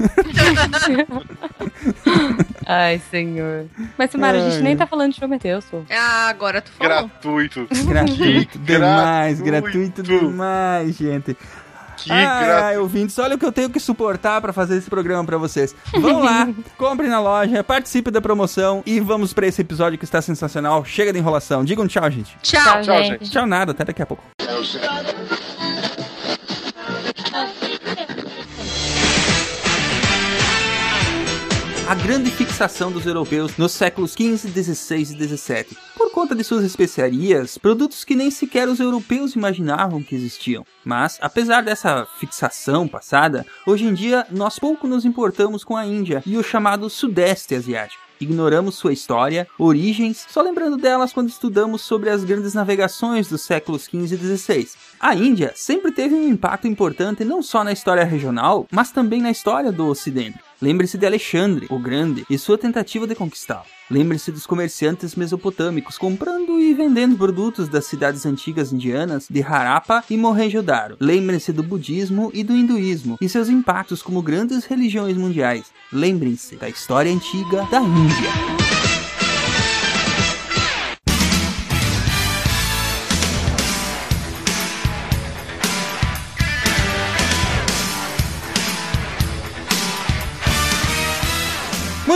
Ai, 2.66 3.02
senhor. 3.12 3.66
Mas, 3.98 4.12
Simara, 4.12 4.38
a 4.38 4.50
gente 4.50 4.64
nem 4.64 4.76
tá 4.76 4.88
falando 4.88 5.14
de 5.14 5.20
Prometheus, 5.20 5.66
pô. 5.66 5.84
Ah, 5.90 6.30
agora 6.30 6.62
tu 6.62 6.72
falou. 6.72 6.94
Gratuito. 6.94 7.68
Gratuito 7.86 8.58
demais, 8.60 9.42
gratuito 9.42 10.02
demais, 10.02 10.96
gente. 10.96 11.38
Que 12.04 12.12
ai, 12.12 12.46
gratuito. 12.46 12.66
ai, 12.66 12.78
ouvintes, 12.78 13.18
olha 13.20 13.36
o 13.36 13.40
que 13.40 13.46
eu 13.46 13.52
tenho 13.52 13.70
que 13.70 13.80
suportar 13.80 14.42
pra 14.42 14.52
fazer 14.54 14.78
esse 14.78 14.90
programa 14.90 15.24
pra 15.24 15.38
vocês. 15.38 15.76
Vão 15.94 16.24
lá, 16.24 16.50
compre 16.78 17.08
na 17.08 17.20
loja, 17.20 17.64
participe 17.64 18.12
da 18.12 18.22
promoção 18.22 18.84
e 18.86 19.00
vamos 19.00 19.34
pra 19.34 19.48
esse 19.48 19.62
episódio 19.62 19.98
que 19.98 20.06
está 20.06 20.22
sensacional. 20.22 20.84
Chega 20.86 21.14
de 21.14 21.20
enrolação. 21.20 21.64
Digam 21.64 21.88
tchau, 21.88 22.10
gente. 22.12 22.38
Tchau. 22.42 22.82
Tchau, 22.82 23.04
gente. 23.04 23.30
Tchau 23.30 23.46
nada, 23.46 23.72
até 23.72 23.86
daqui 23.86 24.02
a 24.02 24.06
pouco. 24.06 24.24
A 31.94 31.96
grande 31.96 32.32
fixação 32.32 32.92
dos 32.92 33.06
europeus 33.06 33.56
nos 33.56 33.72
séculos 33.72 34.14
XV, 34.14 34.50
XVI 34.50 35.02
e 35.02 35.06
XVII, 35.06 35.78
por 35.96 36.12
conta 36.12 36.34
de 36.34 36.44
suas 36.44 36.64
especiarias, 36.64 37.56
produtos 37.56 38.04
que 38.04 38.16
nem 38.16 38.32
sequer 38.32 38.68
os 38.68 38.80
europeus 38.80 39.36
imaginavam 39.36 40.02
que 40.02 40.16
existiam. 40.16 40.66
Mas, 40.84 41.20
apesar 41.22 41.62
dessa 41.62 42.08
fixação 42.20 42.88
passada, 42.88 43.46
hoje 43.68 43.86
em 43.86 43.94
dia 43.94 44.26
nós 44.32 44.58
pouco 44.58 44.88
nos 44.88 45.06
importamos 45.06 45.64
com 45.64 45.78
a 45.78 45.86
Índia 45.86 46.24
e 46.26 46.36
o 46.36 46.42
chamado 46.42 46.90
Sudeste 46.90 47.54
Asiático. 47.54 48.02
Ignoramos 48.20 48.74
sua 48.74 48.94
história, 48.94 49.48
origens, 49.60 50.26
só 50.30 50.42
lembrando 50.42 50.78
delas 50.78 51.14
quando 51.14 51.30
estudamos 51.30 51.84
sobre 51.84 52.10
as 52.10 52.24
grandes 52.24 52.56
navegações 52.56 53.28
dos 53.28 53.42
séculos 53.42 53.84
XV 53.84 54.16
e 54.16 54.38
XVI. 54.38 54.68
A 55.04 55.14
Índia 55.14 55.52
sempre 55.54 55.92
teve 55.92 56.16
um 56.16 56.30
impacto 56.30 56.66
importante 56.66 57.26
não 57.26 57.44
só 57.44 57.62
na 57.62 57.74
história 57.74 58.06
regional, 58.06 58.66
mas 58.72 58.90
também 58.90 59.22
na 59.22 59.30
história 59.30 59.70
do 59.70 59.86
Ocidente. 59.88 60.40
Lembre-se 60.62 60.98
de 60.98 61.06
Alexandre, 61.06 61.68
o 61.70 61.78
Grande, 61.78 62.26
e 62.30 62.38
sua 62.38 62.58
tentativa 62.58 63.06
de 63.06 63.14
conquistá-lo. 63.14 63.66
Lembre-se 63.92 64.32
dos 64.32 64.48
comerciantes 64.48 65.14
mesopotâmicos 65.14 65.98
comprando 65.98 66.58
e 66.58 66.74
vendendo 66.74 67.18
produtos 67.18 67.68
das 67.68 67.86
cidades 67.86 68.26
antigas 68.26 68.72
indianas 68.72 69.28
de 69.30 69.44
Harappa 69.44 70.06
e 70.10 70.16
Mohenjo-Daro. 70.16 70.96
Lembre-se 71.02 71.52
do 71.52 71.64
budismo 71.64 72.32
e 72.34 72.42
do 72.42 72.56
hinduísmo 72.56 73.18
e 73.20 73.28
seus 73.28 73.50
impactos 73.50 74.02
como 74.02 74.22
grandes 74.22 74.64
religiões 74.64 75.18
mundiais. 75.18 75.66
Lembrem-se 75.92 76.56
da 76.56 76.70
história 76.70 77.12
antiga 77.12 77.68
da 77.70 77.82
Índia. 77.82 78.63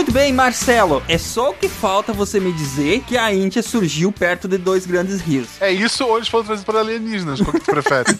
Muito 0.08 0.20
bem, 0.20 0.32
Marcelo. 0.32 1.02
É 1.06 1.18
só 1.18 1.50
o 1.50 1.54
que 1.54 1.68
falta 1.68 2.14
você 2.14 2.40
me 2.40 2.50
dizer 2.50 3.02
que 3.06 3.18
a 3.18 3.30
Índia 3.30 3.62
surgiu 3.62 4.10
perto 4.10 4.48
de 4.48 4.56
dois 4.56 4.86
grandes 4.86 5.20
rios. 5.20 5.48
É 5.60 5.70
isso 5.70 6.02
ou 6.02 6.16
eles 6.16 6.28
foram 6.28 6.46
trazidos 6.46 6.64
por 6.64 6.78
alienígenas? 6.78 7.42
Qual 7.42 7.52
que 7.52 7.60
tu 7.60 7.70
prefere? 7.70 8.18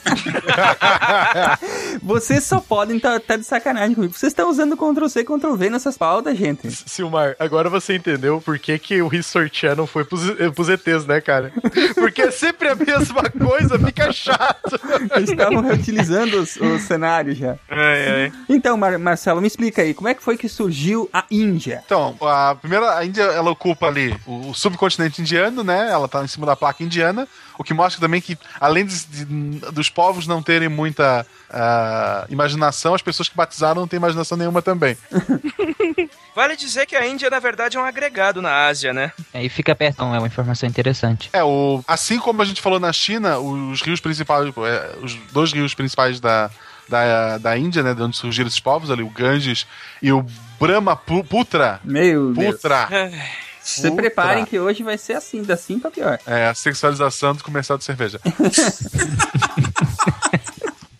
Vocês 2.02 2.44
só 2.44 2.60
podem 2.60 2.98
estar 2.98 3.18
de 3.38 3.44
sacanagem 3.44 3.94
comigo. 3.94 4.12
Vocês 4.12 4.32
estão 4.32 4.50
usando 4.50 4.76
Ctrl-C, 4.76 5.24
Ctrl-V 5.24 5.70
nessas 5.70 5.96
pautas, 5.96 6.36
gente. 6.36 6.70
Silmar, 6.70 7.34
agora 7.38 7.70
você 7.70 7.96
entendeu 7.96 8.38
por 8.42 8.58
que, 8.58 8.78
que 8.78 9.00
o 9.00 9.12
History 9.12 9.48
Channel 9.50 9.86
foi 9.86 10.04
pros, 10.04 10.28
eh, 10.38 10.50
pros 10.50 10.68
ETs, 10.68 11.06
né, 11.06 11.22
cara? 11.22 11.50
Porque 11.94 12.20
é 12.20 12.30
sempre 12.30 12.68
a 12.68 12.74
mesma 12.74 13.30
coisa, 13.30 13.78
fica 13.78 14.12
chato. 14.12 14.78
Eles 15.16 15.30
estavam 15.32 15.62
reutilizando 15.62 16.38
os, 16.38 16.54
os 16.56 16.82
cenários 16.82 17.38
já. 17.38 17.56
Ai, 17.70 18.10
ai. 18.24 18.32
Então, 18.46 18.76
Mar- 18.76 18.98
Marcelo, 18.98 19.40
me 19.40 19.46
explica 19.46 19.80
aí, 19.80 19.94
como 19.94 20.08
é 20.08 20.12
que 20.12 20.22
foi 20.22 20.36
que 20.36 20.50
surgiu 20.50 21.08
a 21.14 21.24
Índia? 21.30 21.78
Então, 21.88 22.14
a 22.20 22.54
primeira, 22.54 22.98
a 22.98 23.02
Índia, 23.06 23.22
ela 23.22 23.50
ocupa 23.50 23.86
ali 23.86 24.14
o, 24.26 24.50
o 24.50 24.54
subcontinente 24.54 25.22
indiano, 25.22 25.64
né? 25.64 25.88
Ela 25.90 26.06
tá 26.06 26.22
em 26.22 26.28
cima 26.28 26.44
da 26.44 26.54
placa 26.54 26.84
indiana, 26.84 27.26
o 27.58 27.64
que 27.64 27.72
mostra 27.72 27.98
também 27.98 28.20
que, 28.20 28.36
além 28.60 28.84
de- 28.84 29.06
de- 29.06 29.24
dos 29.72 29.88
povos 29.88 30.26
não 30.26 30.42
terem 30.42 30.68
muita 30.68 31.26
ah, 31.48 32.26
imaginação, 32.28 32.94
as 32.94 33.00
pessoas 33.00 33.30
que 33.30 33.34
batizaram 33.34 33.80
não 33.80 33.88
têm 33.88 33.96
imaginação 33.96 34.36
nenhuma 34.36 34.60
também. 34.60 34.98
Vale 36.36 36.56
dizer 36.56 36.84
que 36.84 36.94
a 36.94 37.06
Índia, 37.06 37.30
na 37.30 37.38
verdade, 37.40 37.78
é 37.78 37.80
um 37.80 37.84
agregado 37.86 38.42
na 38.42 38.66
Ásia, 38.66 38.92
né? 38.92 39.10
Aí 39.32 39.48
fica 39.48 39.74
perto, 39.74 40.02
é 40.02 40.04
uma 40.04 40.26
informação 40.26 40.68
interessante. 40.68 41.30
É, 41.32 41.42
o, 41.42 41.82
assim 41.88 42.18
como 42.18 42.42
a 42.42 42.44
gente 42.44 42.60
falou 42.60 42.78
na 42.78 42.92
China, 42.92 43.38
os 43.38 43.80
rios 43.80 43.98
principais, 43.98 44.46
é, 44.58 44.90
os 45.02 45.14
dois 45.32 45.52
rios 45.54 45.74
principais 45.74 46.20
da, 46.20 46.50
da, 46.88 47.38
da 47.38 47.58
Índia, 47.58 47.82
né, 47.82 47.94
de 47.94 48.02
onde 48.02 48.16
surgiram 48.16 48.48
esses 48.48 48.60
povos, 48.60 48.90
ali, 48.90 49.02
o 49.02 49.10
Ganges 49.10 49.66
e 50.02 50.10
o 50.12 50.24
Brahmaputra. 50.58 51.80
Meu 51.84 52.32
Deus. 52.32 52.56
Putra. 52.56 52.88
Se 53.60 53.82
Putra. 53.82 53.96
preparem 53.96 54.46
que 54.46 54.58
hoje 54.58 54.82
vai 54.82 54.96
ser 54.96 55.12
assim, 55.12 55.42
da 55.42 55.52
assim 55.52 55.78
pra 55.78 55.90
pior. 55.90 56.18
É, 56.26 56.46
a 56.46 56.54
sexualização 56.54 57.34
do 57.34 57.44
comercial 57.44 57.76
de 57.76 57.84
cerveja. 57.84 58.18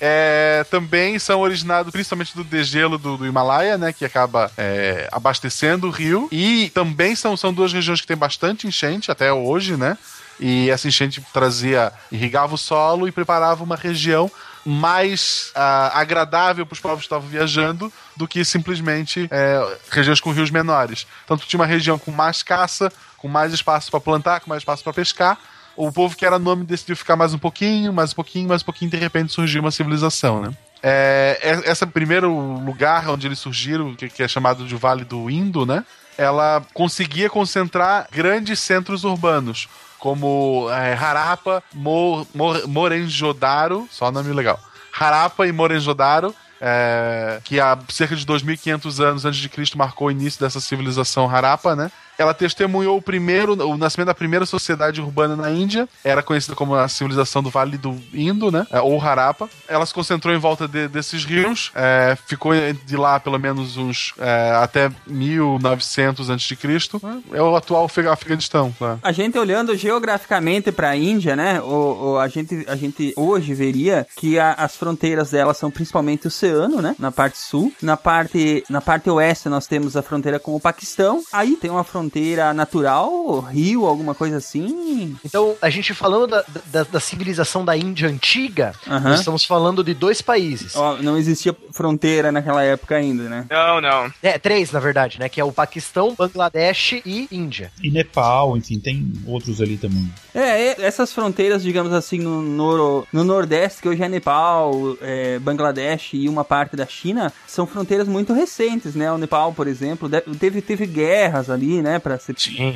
É, 0.01 0.65
também 0.71 1.19
são 1.19 1.41
originados 1.41 1.91
principalmente 1.91 2.35
do 2.35 2.45
degelo 2.45 2.99
do, 2.99 3.17
do 3.17 3.27
Himalaia, 3.27 3.77
né? 3.77 3.93
Que 3.93 4.05
acaba 4.05 4.51
é, 4.57 5.09
abastecendo 5.11 5.89
o 5.89 5.91
rio. 5.91 6.29
E 6.31 6.71
também 6.73 7.17
são, 7.17 7.37
são 7.37 7.53
duas 7.53 7.73
regiões 7.73 8.01
que 8.01 8.07
tem 8.07 8.17
bastante 8.17 8.67
enchente 8.67 9.11
até 9.11 9.33
hoje, 9.33 9.77
né? 9.77 9.99
E 10.39 10.71
essa 10.71 10.87
enchente 10.87 11.21
trazia, 11.33 11.93
irrigava 12.13 12.55
o 12.55 12.59
solo 12.59 13.09
e 13.09 13.13
preparava 13.13 13.65
uma 13.65 13.75
região 13.75 14.31
mais 14.69 15.51
ah, 15.55 15.99
agradável 15.99 16.67
para 16.67 16.75
os 16.75 16.81
povos 16.81 16.99
que 16.99 17.07
estavam 17.07 17.27
viajando 17.27 17.91
do 18.15 18.29
que 18.29 18.45
simplesmente 18.45 19.27
é, 19.31 19.79
regiões 19.91 20.21
com 20.21 20.31
rios 20.31 20.51
menores. 20.51 21.07
Tanto 21.27 21.47
tinha 21.47 21.59
uma 21.59 21.67
região 21.67 21.99
com 21.99 22.11
mais 22.11 22.43
caça, 22.43 22.93
com 23.17 23.29
mais 23.29 23.55
espaço 23.55 23.91
para 23.91 23.99
plantar, 23.99 24.41
com 24.41 24.51
mais 24.51 24.61
espaço 24.61 24.85
para 24.85 24.93
pescar. 24.93 25.39
O 25.75 25.91
povo 25.91 26.15
que 26.15 26.27
era 26.27 26.39
nome 26.39 26.67
decidiu 26.67 26.97
ficar 26.97 27.17
mais 27.17 27.33
um 27.33 27.39
pouquinho, 27.39 27.95
mais 27.95 28.13
um 28.13 28.15
pouquinho, 28.15 28.49
mais 28.49 28.61
um 28.61 28.65
pouquinho, 28.67 28.89
e 28.89 28.91
de 28.91 28.99
repente 28.99 29.33
surgiu 29.33 29.63
uma 29.63 29.71
civilização, 29.71 30.43
né? 30.43 30.51
É, 30.83 31.39
é- 31.41 31.71
esse 31.71 31.87
primeiro 31.87 32.31
lugar 32.59 33.09
onde 33.09 33.27
eles 33.27 33.39
surgiram, 33.39 33.95
que, 33.95 34.11
que 34.11 34.23
é 34.23 34.29
chamado 34.29 34.67
de 34.67 34.77
Vale 34.77 35.05
do 35.05 35.31
Indo, 35.31 35.65
né? 35.65 35.83
Ela 36.19 36.63
conseguia 36.75 37.31
concentrar 37.31 38.07
grandes 38.13 38.61
centros 38.61 39.05
urbanos, 39.05 39.67
como 39.99 40.69
é, 40.71 40.95
Harappa, 40.95 41.63
Mo, 41.75 42.27
Mo, 42.35 42.69
Morenjodaro, 42.69 43.89
só 43.91 44.11
nome 44.11 44.33
legal. 44.33 44.59
Harappa 44.93 45.47
e 45.47 45.53
Morenjodaro 45.53 46.35
é, 46.61 47.41
que 47.45 47.61
há 47.61 47.79
cerca 47.89 48.17
de 48.17 48.27
2.500 48.27 49.05
anos 49.05 49.25
antes 49.25 49.41
de 49.41 49.49
Cristo 49.49 49.79
marcou 49.79 50.09
o 50.09 50.11
início 50.11 50.41
dessa 50.41 50.61
civilização 50.61 51.29
Harappa, 51.29 51.77
né? 51.77 51.91
Ela 52.19 52.35
testemunhou 52.35 52.99
o 52.99 53.03
primeiro, 53.03 53.53
o 53.67 53.77
nascimento 53.79 54.09
da 54.09 54.15
primeira 54.15 54.45
sociedade 54.45 55.01
urbana 55.01 55.37
na 55.37 55.51
Índia, 55.51 55.89
era 56.05 56.23
conhecida 56.23 56.57
como 56.57 56.75
a 56.75 56.89
civilização 56.89 57.43
do 57.43 57.49
Vale 57.51 57.79
do 57.79 57.97
Indo, 58.13 58.51
né? 58.51 58.67
É, 58.73 58.81
Ou 58.81 59.01
Harappa. 59.01 59.49
Ela 59.69 59.87
se 59.87 59.95
concentrou 59.95 60.35
em 60.35 60.39
volta 60.39 60.67
de- 60.67 60.89
desses 60.89 61.25
rios, 61.25 61.71
é, 61.75 62.17
ficou 62.27 62.53
de 62.85 62.97
lá 62.97 63.21
pelo 63.21 63.39
menos 63.39 63.77
uns 63.77 64.13
é, 64.19 64.51
até 64.61 64.91
1900 65.07 66.29
antes 66.31 66.47
de 66.47 66.57
Cristo. 66.57 67.01
É 67.33 67.41
o 67.41 67.55
atual 67.55 67.85
Afega- 67.85 68.13
Afeganistão, 68.13 68.75
tá? 68.79 68.99
A 69.03 69.13
gente 69.13 69.39
olhando 69.39 69.77
geograficamente 69.77 70.73
para 70.73 70.91
a 70.91 70.97
Índia, 70.97 71.37
né? 71.37 71.61
O, 71.61 72.13
o- 72.15 72.19
a, 72.19 72.27
gente, 72.29 72.65
a 72.69 72.75
gente 72.77 73.13
hoje 73.17 73.55
veria 73.55 74.07
que 74.17 74.39
a- 74.39 74.55
as 74.55 74.77
fronteiras 74.77 75.31
dela 75.31 75.55
são 75.55 75.71
principalmente 75.71 76.25
o 76.27 76.29
oceano, 76.29 76.83
né? 76.83 76.97
Na 76.99 77.13
parte 77.13 77.39
sul. 77.39 77.73
Na 77.81 77.97
parte, 77.97 78.65
na 78.69 78.81
parte 78.81 79.09
oeste 79.09 79.49
nós 79.49 79.67
temos 79.67 79.97
a 79.97 80.03
fronteira 80.03 80.39
com 80.41 80.55
o 80.57 80.61
Paquistão. 80.61 81.23
Aí 81.33 81.57
tem 81.57 81.71
uma 81.71 81.85
fronteira 81.85 82.08
natural, 82.55 83.41
rio, 83.41 83.87
alguma 83.87 84.15
coisa 84.15 84.37
assim. 84.39 85.17
Então, 85.25 85.55
a 85.61 85.71
gente 85.71 85.95
falando 85.95 86.27
da, 86.27 86.45
da, 86.67 86.83
da 86.85 87.01
civilização 87.01 87.65
da 87.65 87.77
Índia 87.77 88.09
antiga, 88.09 88.73
nós 88.87 89.21
estamos 89.21 89.45
falando 89.45 89.83
de 89.85 89.95
dois 89.95 90.21
países. 90.23 90.75
Ó, 90.77 90.97
não 91.03 91.17
existia 91.17 91.55
fronteira 91.73 92.31
naquela 92.33 92.63
época 92.63 92.97
ainda, 92.97 93.25
né? 93.25 93.47
Não, 93.51 93.81
não. 93.81 94.13
É, 94.23 94.39
três, 94.39 94.71
na 94.73 94.81
verdade, 94.81 95.19
né? 95.19 95.29
Que 95.29 95.41
é 95.41 95.45
o 95.45 95.53
Paquistão, 95.53 96.15
Bangladesh 96.17 97.01
e 97.05 97.29
Índia. 97.31 97.71
E 97.83 97.91
Nepal, 97.91 98.57
enfim, 98.57 98.79
tem 98.79 99.13
outros 99.27 99.61
ali 99.61 99.77
também. 99.77 100.11
É, 100.35 100.81
essas 100.85 101.13
fronteiras, 101.13 101.63
digamos 101.63 101.93
assim, 101.93 102.19
no, 102.19 102.43
noro- 102.43 103.07
no 103.13 103.25
Nordeste, 103.25 103.83
que 103.83 103.89
hoje 103.89 104.03
é 104.03 104.09
Nepal, 104.09 104.97
é, 105.01 105.39
Bangladesh 105.39 106.11
e 106.15 106.29
uma 106.29 106.45
parte 106.45 106.77
da 106.77 106.87
China, 106.87 107.33
são 107.47 107.67
fronteiras 107.67 108.07
muito 108.09 108.33
recentes, 108.33 108.95
né? 108.95 109.11
O 109.13 109.19
Nepal, 109.19 109.53
por 109.53 109.67
exemplo, 109.67 110.09
teve, 110.39 110.61
teve 110.63 110.87
guerras 110.87 111.51
ali, 111.51 111.83
né? 111.83 111.98
Pra 112.01 112.19
se- 112.19 112.35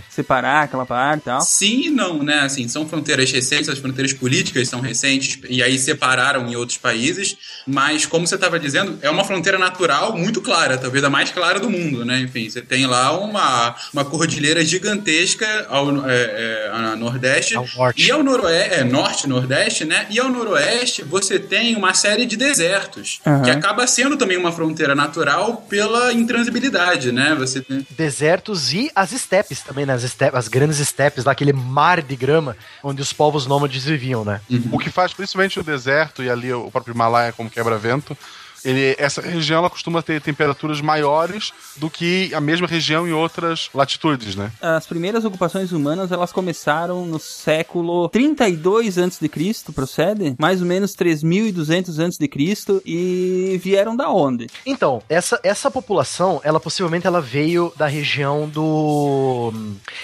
separar 0.09 0.65
aquela 0.65 0.87
parte 0.87 1.23
e 1.23 1.25
tal. 1.25 1.41
Sim 1.41 1.83
e 1.87 1.91
não, 1.91 2.23
né? 2.23 2.41
Assim, 2.41 2.69
são 2.69 2.89
fronteiras 2.89 3.31
recentes, 3.31 3.69
as 3.69 3.79
fronteiras 3.79 4.13
políticas 4.13 4.69
são 4.69 4.81
recentes, 4.81 5.39
e 5.49 5.63
aí 5.63 5.79
separaram 5.79 6.47
em 6.49 6.57
outros 6.57 6.79
países, 6.79 7.37
mas 7.67 8.07
como 8.07 8.27
você 8.27 8.35
estava 8.35 8.59
dizendo, 8.59 8.99
é 9.03 9.11
uma 9.11 9.25
fronteira 9.25 9.59
natural 9.59 10.17
muito 10.17 10.41
clara, 10.41 10.77
talvez 10.79 11.03
a 11.05 11.11
mais 11.11 11.31
clara 11.31 11.59
do 11.61 11.71
mundo, 11.71 12.05
né? 12.05 12.21
Enfim, 12.21 12.49
você 12.49 12.61
tem 12.63 12.87
lá 12.87 13.19
uma, 13.19 13.75
uma 13.93 14.05
cordilheira 14.05 14.65
gigantesca 14.65 15.67
ao 15.69 16.09
é, 16.09 16.15
é, 16.15 16.71
a 16.73 16.97
nordeste 16.97 17.55
e 17.97 18.11
ao 18.11 18.23
noroeste, 18.23 18.75
é, 18.75 18.85
norte, 18.85 19.29
nordeste, 19.29 19.85
né? 19.85 20.07
E 20.11 20.19
ao 20.19 20.29
noroeste 20.29 21.03
você 21.03 21.39
tem 21.39 21.77
uma 21.77 21.95
série 21.95 22.27
de 22.27 22.37
desertos, 22.37 23.21
Aham. 23.27 23.43
que 23.43 23.51
acaba 23.51 23.87
sendo 23.87 24.17
também 24.17 24.37
uma 24.37 24.53
fronteira 24.53 24.95
natural 24.95 25.57
pela 25.69 26.13
intransibilidade, 26.13 27.13
né? 27.13 27.35
Você 27.39 27.61
tem... 27.61 27.87
Desertos 27.91 28.73
e 28.73 28.91
as 28.95 29.12
estepes 29.13 29.61
também, 29.63 29.87
né? 29.87 29.93
As, 29.93 30.03
estepes, 30.03 30.39
as 30.39 30.49
grandes 30.49 30.79
estepes, 30.79 31.25
lá, 31.25 31.33
aquele 31.33 31.53
mar 31.53 32.03
de 32.03 32.17
grama 32.17 32.57
onde 32.83 33.01
os 33.03 33.13
povos 33.13 33.47
nômades 33.47 33.85
viviam, 33.85 34.25
né? 34.25 34.41
O 34.71 34.79
que 34.79 34.91
faz 34.91 35.13
principalmente 35.13 35.59
o 35.61 35.63
deserto 35.63 36.23
e 36.23 36.31
ali 36.31 36.53
o 36.53 36.71
próprio 36.71 36.95
Himalaia 36.95 37.33
como 37.33 37.51
quebra-vento. 37.51 38.17
Ele, 38.65 38.95
essa 38.99 39.21
região 39.21 39.59
ela 39.59 39.71
costuma 39.71 40.03
ter 40.03 40.21
temperaturas 40.21 40.81
maiores 40.81 41.53
do 41.77 41.91
que 41.91 42.33
a 42.35 42.41
mesma 42.41 42.67
região 42.67 43.07
em 43.09 43.13
outras 43.13 43.69
latitudes, 43.75 44.37
né? 44.37 44.53
As 44.61 44.87
primeiras 44.87 45.25
ocupações 45.25 45.73
humanas, 45.73 46.13
elas 46.13 46.33
começaram 46.33 47.05
no 47.07 47.19
século 47.19 48.09
32 48.09 48.99
a.C., 48.99 49.29
procede? 49.75 50.35
Mais 50.39 50.61
ou 50.61 50.67
menos 50.67 50.95
3.200 50.95 51.99
a.C. 51.99 52.83
e 52.85 53.59
vieram 53.63 53.97
da 53.97 54.09
onde? 54.11 54.47
Então, 54.65 55.03
essa, 55.09 55.41
essa 55.43 55.71
população, 55.71 56.41
ela 56.45 56.61
possivelmente 56.61 57.07
ela 57.07 57.21
veio 57.21 57.73
da 57.77 57.87
região 57.87 58.49
do. 58.49 59.53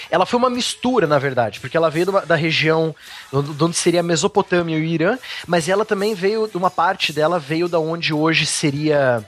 Ela 0.09 0.25
foi 0.25 0.37
uma 0.39 0.49
mistura, 0.49 1.07
na 1.07 1.19
verdade, 1.19 1.59
porque 1.59 1.77
ela 1.77 1.89
veio 1.89 2.09
uma- 2.09 2.25
da 2.25 2.35
região 2.35 2.95
onde 3.31 3.75
seria 3.75 3.99
a 3.99 4.03
Mesopotâmia 4.03 4.77
e 4.77 4.81
o 4.81 4.83
Irã, 4.83 5.17
mas 5.47 5.69
ela 5.69 5.85
também 5.85 6.13
veio 6.13 6.47
de 6.47 6.57
uma 6.57 6.69
parte 6.71 7.13
dela 7.13 7.39
veio 7.39 7.67
da 7.69 7.79
onde 7.79 8.13
hoje 8.13 8.45
seria. 8.49 9.23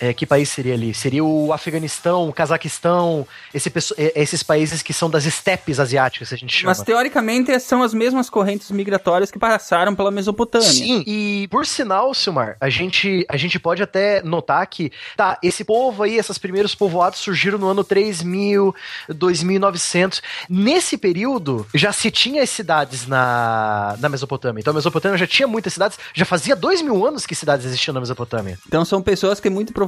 É, 0.00 0.12
que 0.12 0.26
país 0.26 0.48
seria 0.48 0.74
ali? 0.74 0.92
Seria 0.92 1.24
o 1.24 1.52
Afeganistão, 1.52 2.28
o 2.28 2.32
Cazaquistão, 2.32 3.26
esse 3.52 3.72
é, 3.96 4.12
esses 4.20 4.42
países 4.42 4.82
que 4.82 4.92
são 4.92 5.08
das 5.08 5.24
estepes 5.24 5.80
asiáticas, 5.80 6.32
a 6.32 6.36
gente 6.36 6.54
chama. 6.54 6.70
Mas 6.70 6.82
teoricamente 6.82 7.58
são 7.60 7.82
as 7.82 7.94
mesmas 7.94 8.28
correntes 8.28 8.70
migratórias 8.70 9.30
que 9.30 9.38
passaram 9.38 9.94
pela 9.94 10.10
Mesopotâmia. 10.10 10.68
Sim, 10.68 11.02
e 11.06 11.48
por 11.50 11.66
sinal, 11.66 12.12
Silmar, 12.14 12.56
a 12.60 12.68
gente, 12.68 13.24
a 13.28 13.36
gente 13.36 13.58
pode 13.58 13.82
até 13.82 14.22
notar 14.22 14.66
que, 14.66 14.92
tá, 15.16 15.38
esse 15.42 15.64
povo 15.64 16.02
aí, 16.02 16.16
esses 16.16 16.38
primeiros 16.38 16.74
povoados 16.74 17.20
surgiram 17.20 17.58
no 17.58 17.68
ano 17.68 17.84
3000, 17.84 18.74
2900. 19.08 20.22
Nesse 20.48 20.96
período, 20.96 21.66
já 21.74 21.92
se 21.92 22.10
tinha 22.10 22.42
as 22.42 22.50
cidades 22.50 23.06
na, 23.06 23.96
na 23.98 24.08
Mesopotâmia. 24.08 24.60
Então 24.60 24.72
a 24.72 24.74
Mesopotâmia 24.74 25.18
já 25.18 25.26
tinha 25.26 25.46
muitas 25.46 25.72
cidades, 25.72 25.98
já 26.12 26.24
fazia 26.24 26.54
dois 26.54 26.82
mil 26.82 27.06
anos 27.06 27.26
que 27.26 27.34
cidades 27.34 27.66
existiam 27.66 27.94
na 27.94 28.00
Mesopotâmia. 28.00 28.58
Então 28.66 28.84
são 28.84 29.00
pessoas 29.00 29.40
que 29.40 29.48
muito 29.48 29.72
provavelmente 29.72 29.83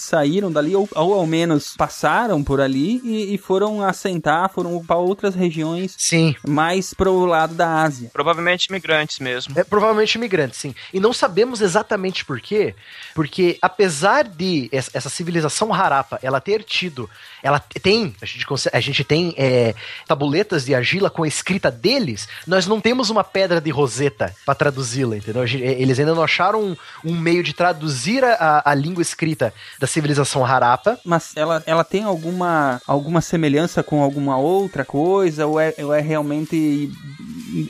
saíram 0.00 0.50
dali, 0.52 0.76
ou, 0.76 0.88
ou 0.94 1.14
ao 1.14 1.26
menos 1.26 1.74
passaram 1.76 2.42
por 2.42 2.60
ali 2.60 3.00
e, 3.02 3.34
e 3.34 3.38
foram 3.38 3.82
assentar, 3.82 4.50
foram 4.50 4.84
para 4.84 4.96
outras 4.96 5.34
regiões 5.34 5.94
Sim. 5.98 6.34
mais 6.46 6.94
pro 6.94 7.24
lado 7.24 7.54
da 7.54 7.82
Ásia. 7.82 8.10
Provavelmente 8.12 8.66
imigrantes 8.66 9.18
mesmo. 9.18 9.58
É 9.58 9.64
provavelmente 9.64 10.14
imigrantes, 10.14 10.58
sim. 10.58 10.74
E 10.92 11.00
não 11.00 11.12
sabemos 11.12 11.60
exatamente 11.60 12.24
por 12.24 12.40
quê, 12.40 12.74
porque 13.14 13.58
apesar 13.60 14.24
de 14.24 14.68
essa 14.72 15.00
essa 15.00 15.08
civilização 15.08 15.72
Harappa 15.72 16.18
ela 16.22 16.40
ter 16.40 16.62
tido, 16.62 17.08
ela 17.42 17.58
tem, 17.58 18.14
a 18.20 18.26
gente, 18.26 18.46
a 18.72 18.80
gente 18.80 19.02
tem 19.02 19.34
é, 19.36 19.74
tabuletas 20.06 20.64
de 20.64 20.74
argila 20.74 21.10
com 21.10 21.22
a 21.24 21.28
escrita 21.28 21.70
deles, 21.70 22.28
nós 22.46 22.66
não 22.66 22.80
temos 22.80 23.10
uma 23.10 23.24
pedra 23.24 23.60
de 23.60 23.70
roseta 23.70 24.34
para 24.44 24.54
traduzi-la, 24.54 25.16
entendeu? 25.16 25.42
É, 25.42 25.46
Eles 25.46 25.98
ainda 25.98 26.14
não 26.14 26.22
acharam 26.22 26.62
um, 26.62 26.76
um 27.04 27.18
meio 27.18 27.42
de 27.42 27.52
traduzir 27.54 28.22
a, 28.24 28.62
a 28.64 28.74
língua 28.74 29.02
escrita 29.02 29.39
da 29.78 29.86
civilização 29.86 30.44
Harappa. 30.44 30.98
Mas 31.04 31.36
ela, 31.36 31.62
ela 31.66 31.84
tem 31.84 32.04
alguma, 32.04 32.80
alguma 32.86 33.20
semelhança 33.20 33.82
com 33.82 34.02
alguma 34.02 34.36
outra 34.36 34.84
coisa? 34.84 35.46
Ou 35.46 35.58
é, 35.58 35.74
ou 35.78 35.92
é 35.92 36.00
realmente 36.00 36.90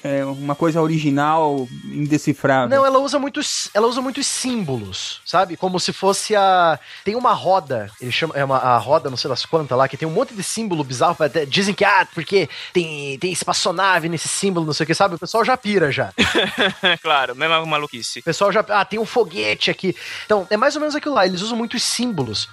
é, 0.02 0.24
uma 0.24 0.54
coisa 0.54 0.80
original, 0.80 1.68
indecifrável? 1.84 2.76
Não, 2.76 2.84
ela 2.84 2.98
usa 2.98 3.18
muitos, 3.18 3.70
ela 3.72 3.86
usa 3.86 4.00
muitos 4.00 4.26
símbolos, 4.26 5.20
sabe? 5.24 5.56
Como 5.56 5.78
se 5.78 5.92
fosse 5.92 6.34
a 6.36 6.78
tem 7.04 7.16
uma 7.16 7.32
roda, 7.32 7.90
ele 8.00 8.12
chama 8.12 8.34
é 8.36 8.44
uma 8.44 8.56
a 8.56 8.78
roda, 8.78 9.10
não 9.10 9.16
sei 9.16 9.28
das 9.30 9.44
quantas 9.46 9.76
lá, 9.76 9.88
que 9.88 9.96
tem 9.96 10.08
um 10.08 10.12
monte 10.12 10.34
de 10.34 10.42
símbolo 10.42 10.84
bizarro, 10.84 11.16
até 11.20 11.44
dizem 11.46 11.74
que 11.74 11.84
ah, 11.84 12.06
porque 12.14 12.48
tem 12.72 13.18
tem 13.18 13.32
espaçonave 13.32 14.08
nesse 14.08 14.28
símbolo, 14.28 14.66
não 14.66 14.72
sei 14.72 14.84
o 14.84 14.86
que, 14.86 14.94
sabe? 14.94 15.14
O 15.14 15.18
pessoal 15.18 15.44
já 15.44 15.56
pira 15.56 15.90
já. 15.90 16.12
claro, 17.02 17.34
mesma 17.34 17.64
maluquice. 17.64 18.20
O 18.20 18.22
pessoal 18.22 18.52
já. 18.52 18.64
Ah, 18.68 18.84
tem 18.84 18.98
um 18.98 19.06
foguete 19.06 19.70
aqui. 19.70 19.94
Então, 20.24 20.46
é 20.50 20.56
mais 20.56 20.74
ou 20.74 20.80
menos 20.80 20.94
aquilo 20.94 21.14
lá. 21.14 21.26
Eles 21.26 21.40
usam 21.42 21.56
muitos 21.60 21.82
símbolos. 21.82 22.48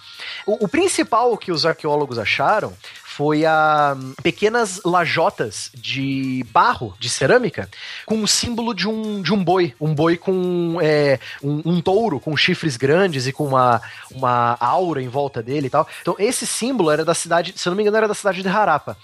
O, 0.45 0.65
o 0.65 0.67
principal 0.67 1.37
que 1.37 1.51
os 1.51 1.65
arqueólogos 1.65 2.19
acharam 2.19 2.73
foi 3.03 3.45
a 3.45 3.95
hum, 3.97 4.13
pequenas 4.21 4.81
lajotas 4.85 5.71
de 5.73 6.45
barro, 6.51 6.93
de 6.99 7.09
cerâmica, 7.09 7.67
com 8.05 8.21
o 8.21 8.27
símbolo 8.27 8.75
de 8.75 8.87
um, 8.87 9.21
de 9.21 9.33
um 9.33 9.43
boi. 9.43 9.73
Um 9.81 9.95
boi 9.95 10.17
com 10.17 10.77
é, 10.81 11.19
um, 11.41 11.61
um 11.65 11.81
touro 11.81 12.19
com 12.19 12.37
chifres 12.37 12.77
grandes 12.77 13.25
e 13.25 13.31
com 13.31 13.47
uma, 13.47 13.81
uma 14.11 14.55
aura 14.59 15.01
em 15.01 15.07
volta 15.07 15.41
dele 15.41 15.67
e 15.67 15.69
tal. 15.69 15.87
Então, 16.01 16.15
esse 16.19 16.45
símbolo 16.45 16.91
era 16.91 17.03
da 17.03 17.15
cidade, 17.15 17.53
se 17.55 17.67
eu 17.67 17.71
não 17.71 17.77
me 17.77 17.83
engano, 17.83 17.97
era 17.97 18.07
da 18.07 18.13
cidade 18.13 18.43
de 18.43 18.47
Harappa. 18.47 18.95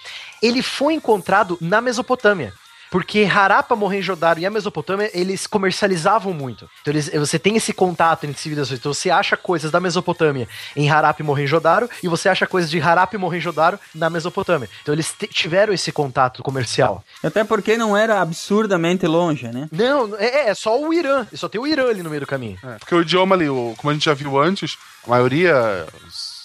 Ele 0.42 0.62
foi 0.62 0.94
encontrado 0.94 1.58
na 1.60 1.82
Mesopotâmia. 1.82 2.54
Porque 2.94 3.24
Harappa, 3.26 3.76
Mohenjo-Daro 3.76 4.40
e 4.40 4.46
a 4.46 4.52
Mesopotâmia, 4.52 5.10
eles 5.16 5.48
comercializavam 5.48 6.32
muito. 6.32 6.70
Então 6.84 6.94
eles, 6.94 7.10
você 7.10 7.40
tem 7.40 7.56
esse 7.56 7.74
contato 7.74 8.26
entre 8.26 8.40
civilizações. 8.40 8.80
Então 8.80 8.94
você 8.94 9.10
acha 9.10 9.36
coisas 9.36 9.72
da 9.72 9.80
Mesopotâmia 9.80 10.48
em 10.76 10.92
Harappa 10.92 11.24
e 11.24 11.26
Mohenjo-Daro 11.26 11.90
e 12.04 12.08
você 12.08 12.30
acha 12.30 12.46
coisas 12.46 12.70
de 12.70 12.80
Harappa 12.80 13.16
e 13.16 13.18
Mohenjo-Daro 13.20 13.80
na 13.96 14.12
Mesopotâmia. 14.12 14.70
Então 14.84 14.94
eles 14.94 15.12
tiveram 15.32 15.74
esse 15.74 15.92
contato 15.92 16.44
comercial. 16.44 17.04
Até 17.24 17.44
porque 17.44 17.76
não 17.78 17.98
era 17.98 18.22
absurdamente 18.22 19.08
longe, 19.08 19.48
né? 19.48 19.68
Não, 19.72 20.16
é, 20.20 20.50
é 20.50 20.54
só 20.54 20.80
o 20.80 20.94
Irã. 20.94 21.26
Só 21.34 21.50
tem 21.50 21.60
o 21.60 21.66
Irã 21.66 21.90
ali 21.90 22.04
no 22.04 22.12
meio 22.12 22.22
do 22.22 22.28
caminho. 22.28 22.60
Porque 22.80 22.94
o 22.94 23.02
idioma 23.02 23.34
ali, 23.34 23.50
o- 23.50 23.74
como 23.78 23.90
a 23.90 23.94
gente 23.94 24.06
já 24.06 24.14
viu 24.14 24.40
antes, 24.40 24.78
a 25.08 25.10
maioria, 25.10 25.88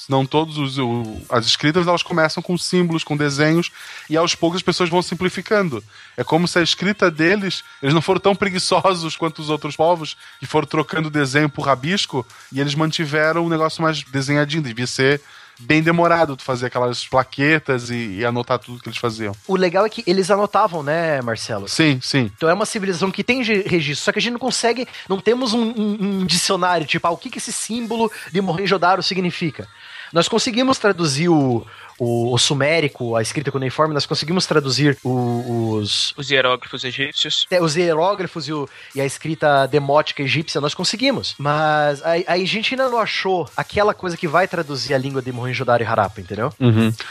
não 0.08 0.24
todos 0.24 0.56
os, 0.58 0.78
o- 0.78 1.20
as 1.28 1.44
escritas, 1.46 1.86
elas 1.86 2.02
começam 2.02 2.42
com 2.42 2.56
símbolos, 2.56 3.04
com 3.04 3.16
desenhos, 3.16 3.70
e 4.08 4.16
aos 4.16 4.34
poucos 4.34 4.56
as 4.58 4.62
pessoas 4.62 4.88
vão 4.88 5.02
simplificando. 5.02 5.84
É 6.16 6.24
como 6.24 6.48
se 6.48 6.58
a 6.58 6.62
escrita 6.62 7.10
deles, 7.10 7.62
eles 7.82 7.94
não 7.94 8.00
foram 8.02 8.20
tão 8.20 8.34
preguiçosos 8.34 9.14
quanto 9.18 9.40
os 9.40 9.50
outros 9.50 9.76
povos, 9.76 10.16
que 10.40 10.46
foram 10.46 10.66
trocando 10.66 11.10
desenho 11.10 11.48
por 11.48 11.66
rabisco, 11.66 12.26
e 12.52 12.60
eles 12.60 12.74
mantiveram 12.74 13.44
um 13.44 13.48
negócio 13.48 13.82
mais 13.82 14.02
desenhadinho, 14.02 14.62
devia 14.62 14.86
ser 14.86 15.20
bem 15.60 15.82
demorado 15.82 16.36
tu 16.36 16.44
fazer 16.44 16.66
aquelas 16.66 17.04
plaquetas 17.04 17.90
e, 17.90 18.18
e 18.18 18.24
anotar 18.24 18.60
tudo 18.60 18.80
que 18.80 18.88
eles 18.88 18.98
faziam. 18.98 19.34
O 19.46 19.56
legal 19.56 19.84
é 19.84 19.88
que 19.88 20.04
eles 20.06 20.30
anotavam, 20.30 20.84
né, 20.84 21.20
Marcelo? 21.20 21.66
Sim, 21.68 21.98
sim. 22.00 22.30
Então 22.36 22.48
é 22.48 22.54
uma 22.54 22.64
civilização 22.64 23.10
que 23.10 23.24
tem 23.24 23.42
registro, 23.42 24.04
só 24.04 24.12
que 24.12 24.20
a 24.20 24.22
gente 24.22 24.34
não 24.34 24.38
consegue, 24.38 24.86
não 25.08 25.18
temos 25.20 25.52
um, 25.54 25.60
um- 25.62 26.20
um 26.20 26.24
dicionário, 26.26 26.86
tipo, 26.86 27.04
ah, 27.06 27.10
o 27.10 27.16
que, 27.16 27.28
que 27.28 27.38
esse 27.38 27.52
símbolo 27.52 28.08
de 28.32 28.40
Mohenjo-Daro 28.40 29.02
significa. 29.02 29.66
Nós 30.12 30.28
conseguimos 30.28 30.78
traduzir 30.78 31.28
o, 31.28 31.66
o, 31.98 32.32
o 32.34 32.38
sumérico, 32.38 33.16
a 33.16 33.22
escrita 33.22 33.50
cuneiforme, 33.50 33.92
nós 33.94 34.06
conseguimos 34.06 34.46
traduzir 34.46 34.96
o- 35.04 35.74
os, 35.78 36.14
Os 36.16 36.30
hieróglifos 36.30 36.84
egípcios. 36.84 37.46
é, 37.50 37.60
os 37.60 37.76
hieróglifos 37.76 38.46
e, 38.48 38.52
o- 38.52 38.68
e 38.94 39.00
a 39.00 39.04
escrita 39.04 39.66
demótica 39.66 40.22
egípcia, 40.22 40.60
nós 40.60 40.74
conseguimos. 40.74 41.34
Mas 41.38 42.02
aí 42.04 42.24
a 42.26 42.36
gente 42.44 42.74
ainda 42.74 42.88
não 42.88 42.98
achou 42.98 43.48
aquela 43.56 43.92
coisa 43.94 44.16
que 44.16 44.28
vai 44.28 44.46
traduzir 44.48 44.94
a 44.94 44.98
língua 44.98 45.20
de 45.20 45.32
Mohenjo-Daro 45.32 45.82
e 45.82 45.86
Harappa, 45.86 46.20
entendeu? 46.20 46.52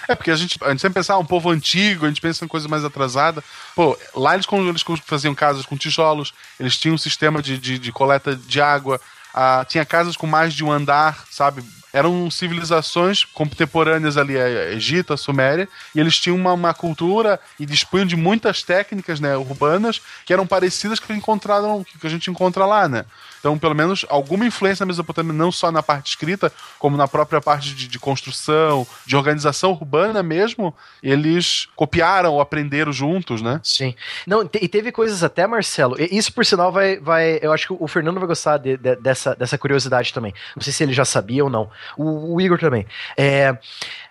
É 0.07 0.15
porque 0.15 0.31
a 0.31 0.35
gente, 0.35 0.57
a 0.63 0.69
gente 0.71 0.81
sempre 0.81 0.95
pensa, 0.95 1.13
ah, 1.13 1.17
um 1.17 1.25
povo 1.25 1.49
antigo, 1.49 2.05
a 2.05 2.07
gente 2.07 2.21
pensa 2.21 2.45
em 2.45 2.47
coisa 2.47 2.67
mais 2.67 2.83
atrasada. 2.85 3.43
Pô, 3.75 3.97
lá 4.15 4.33
eles, 4.33 4.45
eles 4.51 4.83
faziam 5.05 5.35
casas 5.35 5.65
com 5.65 5.75
tijolos, 5.77 6.33
eles 6.59 6.77
tinham 6.77 6.95
um 6.95 6.97
sistema 6.97 7.41
de, 7.41 7.57
de, 7.57 7.77
de 7.77 7.91
coleta 7.91 8.35
de 8.35 8.61
água, 8.61 8.99
ah, 9.33 9.65
tinha 9.67 9.85
casas 9.85 10.15
com 10.15 10.25
mais 10.25 10.53
de 10.53 10.63
um 10.63 10.71
andar, 10.71 11.25
sabe? 11.29 11.61
Eram 11.93 12.29
civilizações 12.29 13.23
contemporâneas 13.23 14.17
ali, 14.17 14.37
a 14.37 14.71
Egito, 14.71 15.13
a 15.13 15.17
Suméria, 15.17 15.67
e 15.95 15.99
eles 15.99 16.17
tinham 16.17 16.37
uma, 16.37 16.53
uma 16.53 16.73
cultura 16.73 17.39
e 17.59 17.65
dispunham 17.65 18.05
de 18.05 18.15
muitas 18.15 18.61
técnicas 18.61 19.19
né, 19.19 19.35
urbanas 19.37 20.01
que 20.25 20.33
eram 20.33 20.45
parecidas 20.45 20.99
que, 20.99 21.11
encontraram, 21.13 21.83
que 21.83 22.05
a 22.05 22.09
gente 22.09 22.29
encontra 22.29 22.65
lá, 22.65 22.87
né? 22.87 23.05
Então, 23.47 23.57
pelo 23.57 23.73
menos, 23.73 24.05
alguma 24.09 24.45
influência 24.45 24.83
na 24.83 24.87
Mesopotâmia, 24.87 25.31
não 25.31 25.53
só 25.53 25.71
na 25.71 25.81
parte 25.81 26.09
escrita, 26.09 26.51
como 26.77 26.97
na 26.97 27.07
própria 27.07 27.39
parte 27.39 27.73
de, 27.73 27.87
de 27.87 27.97
construção, 27.97 28.85
de 29.05 29.15
organização 29.15 29.71
urbana 29.71 30.21
mesmo, 30.21 30.75
eles 31.01 31.69
copiaram 31.73 32.33
ou 32.33 32.41
aprenderam 32.41 32.91
juntos, 32.91 33.41
né? 33.41 33.61
Sim. 33.63 33.95
Não, 34.25 34.41
e 34.61 34.67
teve 34.67 34.91
coisas 34.91 35.23
até, 35.23 35.47
Marcelo. 35.47 35.95
Isso, 35.97 36.33
por 36.33 36.45
sinal, 36.45 36.73
vai. 36.73 36.99
vai 36.99 37.39
eu 37.41 37.53
acho 37.53 37.67
que 37.67 37.75
o 37.79 37.87
Fernando 37.87 38.19
vai 38.19 38.27
gostar 38.27 38.57
de- 38.57 38.75
de- 38.75 38.97
dessa, 38.97 39.33
dessa 39.33 39.57
curiosidade 39.57 40.13
também. 40.13 40.33
Não 40.53 40.61
sei 40.61 40.73
se 40.73 40.83
ele 40.83 40.91
já 40.91 41.05
sabia 41.05 41.45
ou 41.45 41.49
não. 41.49 41.69
O, 41.97 42.35
o 42.35 42.41
Igor 42.41 42.59
também. 42.59 42.85
É, 43.15 43.57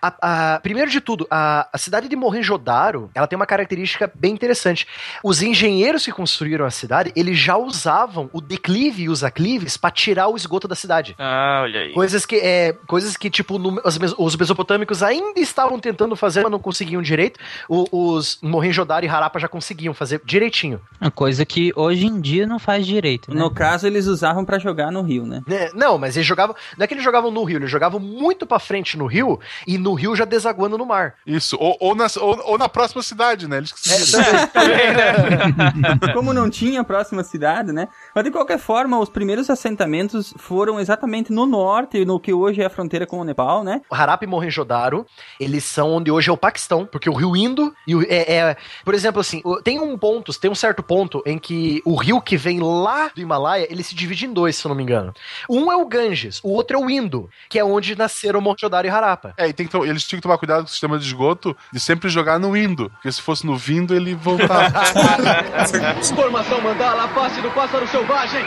a- 0.01 0.55
a- 0.55 0.59
primeiro 0.61 0.89
de 0.89 0.99
tudo, 0.99 1.27
a, 1.29 1.69
a 1.71 1.77
cidade 1.77 2.09
de 2.09 2.15
Mohenjo-Daro, 2.15 3.11
ela 3.13 3.27
tem 3.27 3.35
uma 3.35 3.45
característica 3.45 4.11
bem 4.15 4.33
interessante. 4.33 4.87
Os 5.23 5.43
engenheiros 5.43 6.03
que 6.05 6.11
construíram 6.11 6.65
a 6.65 6.71
cidade, 6.71 7.13
eles 7.15 7.37
já 7.37 7.55
usavam 7.55 8.31
o 8.33 8.41
declive 8.41 9.03
e 9.03 9.09
os 9.09 9.23
aclives 9.27 9.77
para 9.77 9.91
tirar 9.91 10.27
o 10.27 10.35
esgoto 10.35 10.67
da 10.67 10.75
cidade. 10.75 11.15
Ah, 11.19 11.59
olha 11.63 11.81
aí. 11.81 11.93
Coisas 11.93 12.25
que, 12.25 12.37
é, 12.37 12.73
coisas 12.87 13.15
que 13.15 13.29
tipo, 13.29 13.59
no- 13.59 13.79
os, 13.85 13.99
os 14.17 14.35
mesopotâmicos 14.35 15.03
ainda 15.03 15.39
estavam 15.39 15.79
tentando 15.79 16.15
fazer, 16.15 16.41
mas 16.41 16.51
não 16.51 16.59
conseguiam 16.59 17.01
direito. 17.01 17.39
O- 17.69 18.13
os 18.15 18.39
Mohenjo-Daro 18.41 19.05
e 19.05 19.09
Harappa 19.09 19.39
já 19.39 19.47
conseguiam 19.47 19.93
fazer 19.93 20.21
direitinho. 20.25 20.81
Uma 20.99 21.11
coisa 21.11 21.45
que 21.45 21.71
hoje 21.75 22.05
em 22.07 22.19
dia 22.19 22.47
não 22.47 22.57
faz 22.57 22.85
direito, 22.87 23.31
né? 23.33 23.39
No 23.39 23.51
caso, 23.51 23.85
eles 23.85 24.07
usavam 24.07 24.43
pra 24.45 24.57
jogar 24.57 24.91
no 24.91 25.01
rio, 25.01 25.25
né? 25.25 25.41
Né? 25.45 25.69
Não, 25.75 25.97
mas 25.97 26.15
eles 26.15 26.25
jogavam. 26.27 26.55
Não 26.77 26.83
é 26.83 26.87
que 26.87 26.93
eles 26.93 27.03
jogavam 27.03 27.29
no 27.29 27.43
rio, 27.43 27.57
eles 27.57 27.69
jogavam 27.69 27.99
muito 27.99 28.45
pra 28.45 28.59
frente 28.59 28.97
no 28.97 29.05
rio 29.05 29.39
e 29.67 29.77
no 29.77 29.93
rio 29.93 30.15
já 30.15 30.25
desaguando 30.25 30.77
no 30.77 30.85
mar. 30.85 31.15
Isso, 31.25 31.57
ou, 31.59 31.75
ou, 31.79 31.95
na, 31.95 32.07
ou, 32.21 32.51
ou 32.51 32.57
na 32.57 32.69
próxima 32.69 33.03
cidade, 33.03 33.47
né? 33.47 33.57
Eles 33.57 33.71
que 33.71 33.79
se 33.79 34.17
Como 36.13 36.33
não 36.33 36.49
tinha 36.49 36.83
próxima 36.83 37.23
cidade, 37.23 37.71
né? 37.71 37.87
Mas 38.13 38.23
de 38.23 38.31
qualquer 38.31 38.57
forma, 38.59 38.97
os 39.07 39.13
primeiros 39.13 39.49
assentamentos 39.49 40.33
foram 40.37 40.79
exatamente 40.79 41.31
no 41.31 41.45
norte, 41.45 42.03
no 42.03 42.19
que 42.19 42.33
hoje 42.33 42.61
é 42.61 42.65
a 42.65 42.69
fronteira 42.69 43.07
com 43.07 43.19
o 43.19 43.23
Nepal, 43.23 43.63
né? 43.63 43.81
O 43.89 43.95
Harappa 43.95 44.25
e 44.25 44.27
Mohenjo-Daro, 44.27 45.05
eles 45.39 45.63
são 45.63 45.93
onde 45.93 46.11
hoje 46.11 46.29
é 46.29 46.33
o 46.33 46.37
Paquistão, 46.37 46.85
porque 46.85 47.09
o 47.09 47.13
rio 47.13 47.35
Indo 47.35 47.73
e 47.87 47.95
o, 47.95 48.01
é, 48.01 48.35
é- 48.35 48.57
por 48.83 48.93
exemplo, 48.93 49.21
assim, 49.21 49.41
tem 49.63 49.79
um 49.79 49.97
ponto, 49.97 50.37
tem 50.37 50.51
um 50.51 50.55
certo 50.55 50.83
ponto 50.83 51.23
em 51.25 51.39
que 51.39 51.81
o 51.85 51.95
rio 51.95 52.21
que 52.21 52.35
vem 52.35 52.59
lá 52.59 53.09
do 53.15 53.21
Himalaia, 53.21 53.65
ele 53.71 53.83
se 53.83 53.95
divide 53.95 54.25
em 54.25 54.33
dois, 54.33 54.57
se 54.57 54.65
eu 54.65 54.69
não 54.69 54.75
me 54.75 54.83
engano. 54.83 55.13
Um 55.49 55.71
é 55.71 55.77
o 55.77 55.85
Ganges, 55.85 56.41
o 56.43 56.49
outro 56.51 56.77
é 56.77 56.79
o 56.79 56.89
Indo, 56.89 57.29
que 57.49 57.57
é 57.57 57.63
onde 57.63 57.95
nasceram 57.97 58.41
Mohenjo-Daro 58.41 58.87
e 58.87 58.89
Harappa. 58.89 59.33
É, 59.37 59.47
e 59.47 59.53
tem 59.53 59.65
que 59.65 59.77
eles 59.77 60.03
tinham 60.03 60.17
que 60.17 60.23
tomar 60.23 60.37
cuidado 60.37 60.63
com 60.63 60.67
o 60.67 60.71
sistema 60.71 60.99
de 60.99 61.05
esgoto 61.05 61.55
de 61.71 61.79
sempre 61.79 62.09
jogar 62.09 62.39
no 62.39 62.57
Indo, 62.57 62.89
porque 62.89 63.11
se 63.11 63.21
fosse 63.21 63.45
no 63.45 63.55
Vindo, 63.55 63.95
ele 63.95 64.13
voltava. 64.15 64.73
Formação 66.13 66.59
mandala, 66.61 67.03
a 67.03 67.07
face 67.09 67.41
do 67.41 67.49
pássaro 67.51 67.87
selvagem. 67.87 68.43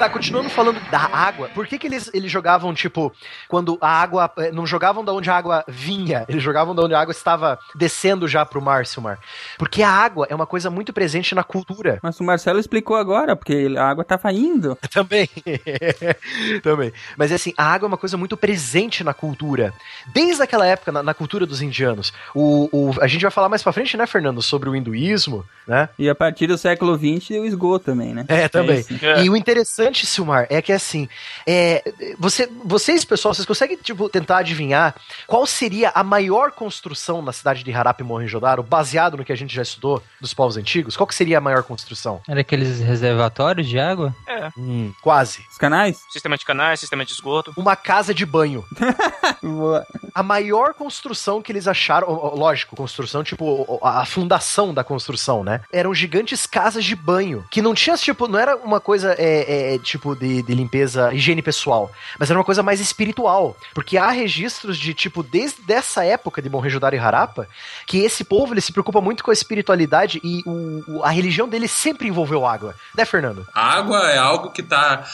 Tá, 0.00 0.08
continuando 0.08 0.48
falando 0.48 0.80
da 0.90 0.98
água, 0.98 1.50
por 1.54 1.66
que 1.66 1.78
que 1.78 1.86
eles, 1.86 2.10
eles 2.14 2.32
jogavam, 2.32 2.72
tipo, 2.72 3.12
quando 3.46 3.76
a 3.82 4.00
água, 4.00 4.32
eh, 4.38 4.50
não 4.50 4.66
jogavam 4.66 5.04
da 5.04 5.12
onde 5.12 5.28
a 5.28 5.36
água 5.36 5.62
vinha, 5.68 6.24
eles 6.26 6.42
jogavam 6.42 6.74
da 6.74 6.82
onde 6.82 6.94
a 6.94 7.00
água 7.00 7.12
estava 7.12 7.58
descendo 7.74 8.26
já 8.26 8.46
pro 8.46 8.62
mar, 8.62 8.86
Silmar? 8.86 9.18
Porque 9.58 9.82
a 9.82 9.90
água 9.90 10.26
é 10.30 10.34
uma 10.34 10.46
coisa 10.46 10.70
muito 10.70 10.90
presente 10.90 11.34
na 11.34 11.44
cultura. 11.44 11.98
Mas 12.02 12.18
o 12.18 12.24
Marcelo 12.24 12.58
explicou 12.58 12.96
agora, 12.96 13.36
porque 13.36 13.74
a 13.76 13.84
água 13.90 14.02
tava 14.02 14.32
indo. 14.32 14.74
Também. 14.90 15.28
Também. 16.62 16.92
Mas 17.16 17.30
assim, 17.30 17.52
a 17.56 17.64
água 17.64 17.86
é 17.86 17.88
uma 17.88 17.98
coisa 17.98 18.16
muito 18.16 18.38
presente 18.38 19.04
na 19.04 19.12
cultura. 19.12 19.72
Desde 20.14 20.42
aquela 20.42 20.66
época, 20.66 20.90
na, 20.92 21.02
na 21.02 21.12
cultura 21.12 21.44
dos 21.44 21.60
indianos. 21.60 22.10
O, 22.34 22.68
o- 22.72 22.94
a 23.02 23.06
gente 23.06 23.20
vai 23.20 23.30
falar 23.30 23.50
mais 23.50 23.62
pra 23.62 23.70
frente, 23.72 23.96
né, 23.98 24.06
Fernando, 24.06 24.40
sobre 24.40 24.70
o 24.70 24.74
hinduísmo, 24.74 25.44
né? 25.66 25.90
E 25.98 26.08
a 26.08 26.14
partir 26.14 26.46
do 26.46 26.56
século 26.56 26.96
XX, 26.96 27.30
o 27.38 27.44
esgoto 27.44 27.84
também, 27.84 28.14
né? 28.14 28.24
É, 28.28 28.48
também. 28.48 28.80
isso. 28.80 28.94
E 29.22 29.28
o 29.28 29.36
interessante, 29.36 29.89
Silmar, 29.94 30.46
é 30.50 30.60
que 30.62 30.72
assim, 30.72 31.08
é, 31.46 31.82
você, 32.18 32.48
vocês, 32.64 33.04
pessoal, 33.04 33.34
vocês 33.34 33.46
conseguem 33.46 33.76
tipo, 33.76 34.08
tentar 34.08 34.38
adivinhar 34.38 34.94
qual 35.26 35.46
seria 35.46 35.90
a 35.94 36.02
maior 36.02 36.52
construção 36.52 37.22
na 37.22 37.32
cidade 37.32 37.62
de 37.62 37.72
Harappa 37.72 38.02
e 38.02 38.06
Mohenjo-Daro, 38.06 38.62
baseado 38.62 39.16
no 39.16 39.24
que 39.24 39.32
a 39.32 39.36
gente 39.36 39.54
já 39.54 39.62
estudou 39.62 40.02
dos 40.20 40.34
povos 40.34 40.56
antigos? 40.56 40.96
Qual 40.96 41.06
que 41.06 41.14
seria 41.14 41.38
a 41.38 41.40
maior 41.40 41.62
construção? 41.62 42.20
Era 42.28 42.40
aqueles 42.40 42.80
reservatórios 42.80 43.68
de 43.68 43.78
água? 43.78 44.14
É. 44.26 44.50
Hum, 44.56 44.92
quase. 45.02 45.44
Os 45.50 45.58
canais? 45.58 46.00
Sistema 46.10 46.36
de 46.36 46.44
canais, 46.44 46.80
sistema 46.80 47.04
de 47.04 47.12
esgoto. 47.12 47.52
Uma 47.56 47.76
casa 47.76 48.14
de 48.14 48.24
banho. 48.24 48.64
Boa. 49.42 49.86
A 50.14 50.22
maior 50.22 50.74
construção 50.74 51.42
que 51.42 51.52
eles 51.52 51.66
acharam, 51.66 52.08
lógico, 52.34 52.76
construção, 52.76 53.22
tipo, 53.22 53.78
a 53.82 54.04
fundação 54.04 54.74
da 54.74 54.84
construção, 54.84 55.44
né? 55.44 55.60
Eram 55.72 55.94
gigantes 55.94 56.46
casas 56.46 56.84
de 56.84 56.94
banho. 56.96 57.44
Que 57.50 57.62
não 57.62 57.74
tinha, 57.74 57.96
tipo, 57.96 58.26
não 58.28 58.38
era 58.38 58.56
uma 58.56 58.80
coisa, 58.80 59.14
é, 59.18 59.74
é, 59.74 59.78
tipo, 59.80 60.14
de, 60.14 60.42
de 60.42 60.54
limpeza, 60.54 61.12
higiene 61.12 61.42
pessoal. 61.42 61.90
Mas 62.18 62.30
era 62.30 62.38
uma 62.38 62.44
coisa 62.44 62.62
mais 62.62 62.80
espiritual. 62.80 63.56
Porque 63.74 63.96
há 63.96 64.10
registros 64.10 64.78
de, 64.78 64.94
tipo, 64.94 65.22
desde 65.22 65.72
essa 65.72 66.04
época 66.04 66.40
de 66.42 66.48
Mohenjo-Daro 66.48 66.94
e 66.94 66.98
Harappa, 66.98 67.48
que 67.86 67.98
esse 67.98 68.22
povo, 68.24 68.52
ele 68.54 68.60
se 68.60 68.72
preocupa 68.72 69.00
muito 69.00 69.24
com 69.24 69.30
a 69.30 69.34
espiritualidade 69.34 70.20
e 70.22 70.42
o, 70.46 71.02
a 71.02 71.10
religião 71.10 71.48
dele 71.48 71.66
sempre 71.68 72.08
envolveu 72.08 72.46
água. 72.46 72.74
Né, 72.96 73.04
Fernando? 73.04 73.46
A 73.54 73.72
água 73.78 74.10
é 74.10 74.18
algo 74.18 74.50
que 74.50 74.60
está 74.60 75.04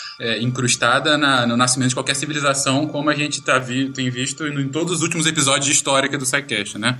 incrustada 0.40 1.16
na- 1.18 1.46
no 1.46 1.56
nascimento 1.56 1.90
de 1.90 1.94
qualquer 1.94 2.16
civilização, 2.16 2.86
como 2.86 3.10
a 3.10 3.14
gente 3.14 3.42
tá 3.42 3.58
vi- 3.58 3.90
tem 3.90 4.10
visto 4.10 4.46
em 4.46 4.68
todos 4.68 4.92
os 4.94 5.02
últimos 5.02 5.26
episódios 5.26 5.66
de 5.66 5.72
história 5.72 6.08
do 6.16 6.24
SciCast, 6.24 6.78
né? 6.78 6.98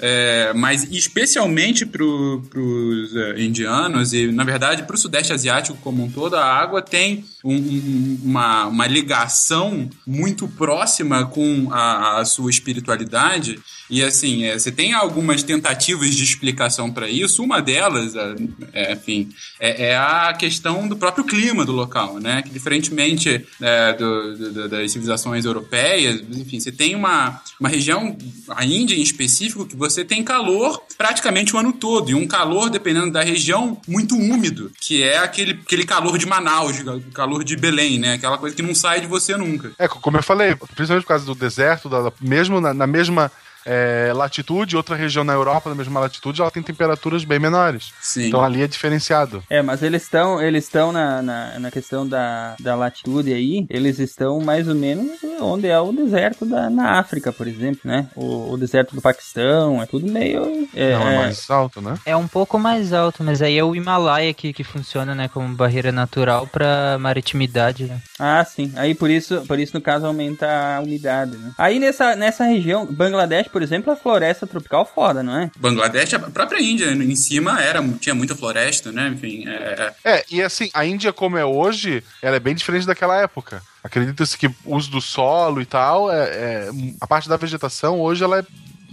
É, 0.00 0.52
mas 0.54 0.82
especialmente 0.84 1.86
para 1.86 2.02
os 2.04 3.12
indianos 3.38 4.12
e, 4.12 4.26
na 4.32 4.44
verdade, 4.44 4.82
para 4.82 4.94
o 4.94 4.98
Sudeste 4.98 5.32
Asiático 5.32 5.78
como 5.82 6.02
um 6.04 6.10
todo, 6.10 6.34
a 6.36 6.44
água 6.44 6.82
tem 6.82 7.05
um- 7.44 7.54
um- 7.54 8.18
uma, 8.24 8.66
uma 8.66 8.86
ligação 8.86 9.88
muito 10.06 10.48
próxima 10.48 11.24
com 11.26 11.68
a, 11.72 12.18
a 12.20 12.24
sua 12.24 12.50
espiritualidade. 12.50 13.58
E 13.88 14.02
assim, 14.02 14.44
é, 14.44 14.58
você 14.58 14.72
tem 14.72 14.92
algumas 14.94 15.42
tentativas 15.42 16.14
de 16.14 16.24
explicação 16.24 16.90
para 16.90 17.08
isso. 17.08 17.42
Uma 17.42 17.60
delas, 17.62 18.14
é, 18.16 18.34
é, 18.72 18.92
enfim, 18.92 19.28
é, 19.60 19.88
é 19.90 19.96
a 19.96 20.34
questão 20.34 20.88
do 20.88 20.96
próprio 20.96 21.24
clima 21.24 21.64
do 21.64 21.72
local, 21.72 22.18
né? 22.18 22.42
Que 22.42 22.50
diferentemente 22.50 23.46
é, 23.60 23.92
do- 23.92 24.36
do- 24.52 24.68
das 24.68 24.90
civilizações 24.92 25.44
europeias, 25.44 26.20
enfim, 26.32 26.58
você 26.60 26.72
tem 26.72 26.94
uma, 26.94 27.40
uma 27.60 27.68
região, 27.68 28.16
a 28.48 28.64
Índia 28.64 28.96
em 28.96 29.02
específico, 29.02 29.66
que 29.66 29.76
você 29.76 30.04
tem 30.04 30.22
calor 30.24 30.80
praticamente 30.98 31.54
o 31.54 31.58
ano 31.58 31.72
todo. 31.72 32.10
E 32.10 32.14
um 32.14 32.26
calor, 32.26 32.68
dependendo 32.70 33.10
da 33.12 33.22
região, 33.22 33.80
muito 33.86 34.16
úmido, 34.16 34.70
que 34.80 35.02
é 35.02 35.18
aquele, 35.18 35.52
aquele 35.52 35.84
calor 35.84 36.18
de 36.18 36.26
Manaus, 36.26 36.76
calor 37.14 37.44
de 37.44 37.56
Belém, 37.56 37.98
né? 37.98 38.14
Aquela 38.14 38.38
coisa 38.38 38.54
que 38.56 38.62
não 38.62 38.74
sai 38.74 39.00
de 39.00 39.06
você 39.06 39.36
nunca. 39.36 39.70
É, 39.78 39.86
como 39.86 40.16
eu 40.16 40.22
falei, 40.22 40.54
principalmente 40.56 41.04
por 41.04 41.08
causa 41.08 41.24
do 41.24 41.34
deserto, 41.34 41.88
da- 41.88 42.02
da- 42.02 42.12
mesmo 42.20 42.60
na, 42.60 42.74
na 42.74 42.86
mesma 42.86 43.30
é, 43.66 44.12
latitude, 44.14 44.76
outra 44.76 44.94
região 44.96 45.24
na 45.24 45.32
Europa, 45.32 45.68
na 45.68 45.74
mesma 45.76 46.00
latitude, 46.00 46.40
ela 46.40 46.50
tem 46.50 46.62
temperaturas 46.62 47.24
bem 47.24 47.38
menores. 47.38 47.92
Sim. 48.00 48.28
Então 48.28 48.42
ali 48.42 48.62
é 48.62 48.66
diferenciado. 48.68 49.42
É, 49.50 49.60
mas 49.60 49.82
eles 49.82 50.02
estão 50.04 50.40
eles 50.40 50.64
estão 50.64 50.92
na, 50.92 51.20
na, 51.20 51.58
na 51.58 51.70
questão 51.70 52.06
da, 52.06 52.54
da 52.60 52.74
latitude 52.74 53.32
aí, 53.32 53.66
eles 53.68 53.98
estão 53.98 54.40
mais 54.40 54.68
ou 54.68 54.74
menos 54.74 55.18
onde 55.40 55.66
é 55.66 55.78
o 55.80 55.92
deserto 55.92 56.46
da, 56.46 56.70
na 56.70 56.98
África, 56.98 57.32
por 57.32 57.46
exemplo, 57.48 57.80
né? 57.84 58.08
O, 58.14 58.52
o 58.52 58.56
deserto 58.56 58.94
do 58.94 59.02
Paquistão, 59.02 59.82
é 59.82 59.86
tudo 59.86 60.10
meio... 60.10 60.68
É, 60.74 60.92
Não, 60.92 61.08
é 61.08 61.14
é- 61.14 61.18
mais 61.18 61.50
alto, 61.50 61.80
né? 61.80 61.94
É 62.06 62.16
um 62.16 62.28
pouco 62.28 62.58
mais 62.58 62.92
alto, 62.92 63.24
mas 63.24 63.42
aí 63.42 63.58
é 63.58 63.64
o 63.64 63.74
Himalaia 63.74 64.32
que, 64.32 64.52
que 64.52 64.62
funciona, 64.64 65.14
né, 65.14 65.28
como 65.28 65.54
barreira 65.54 65.90
natural 65.90 66.46
pra 66.46 66.96
maritimidade, 67.00 67.84
né? 67.84 68.00
Ah, 68.18 68.44
sim. 68.44 68.72
Aí 68.76 68.94
por 68.94 69.10
isso, 69.10 69.42
por 69.46 69.58
isso 69.58 69.74
no 69.74 69.80
caso 69.80 70.06
aumenta 70.06 70.46
a 70.46 70.80
umidade, 70.80 71.36
né? 71.36 71.52
Aí 71.58 71.78
nessa, 71.78 72.14
nessa 72.14 72.44
região, 72.44 72.86
Bangladesh, 72.86 73.48
por 73.56 73.62
exemplo, 73.62 73.90
a 73.90 73.96
floresta 73.96 74.46
tropical 74.46 74.84
foda, 74.84 75.22
não 75.22 75.34
é? 75.34 75.50
Bangladesh, 75.58 76.12
a 76.12 76.18
própria 76.18 76.60
Índia, 76.60 76.94
né? 76.94 77.02
em 77.06 77.16
cima 77.16 77.58
era, 77.58 77.82
tinha 77.98 78.14
muita 78.14 78.36
floresta, 78.36 78.92
né? 78.92 79.08
Enfim, 79.08 79.48
é, 79.48 79.94
É, 80.04 80.24
e 80.30 80.42
assim, 80.42 80.68
a 80.74 80.84
Índia 80.84 81.10
como 81.10 81.38
é 81.38 81.44
hoje, 81.46 82.04
ela 82.20 82.36
é 82.36 82.38
bem 82.38 82.54
diferente 82.54 82.86
daquela 82.86 83.16
época. 83.18 83.62
Acredita-se 83.82 84.36
que 84.36 84.48
o 84.48 84.76
uso 84.76 84.90
do 84.90 85.00
solo 85.00 85.62
e 85.62 85.64
tal, 85.64 86.12
é, 86.12 86.24
é- 86.28 86.70
a 87.00 87.06
parte 87.06 87.30
da 87.30 87.38
vegetação 87.38 87.98
hoje 87.98 88.22
ela 88.22 88.40
é, 88.40 88.44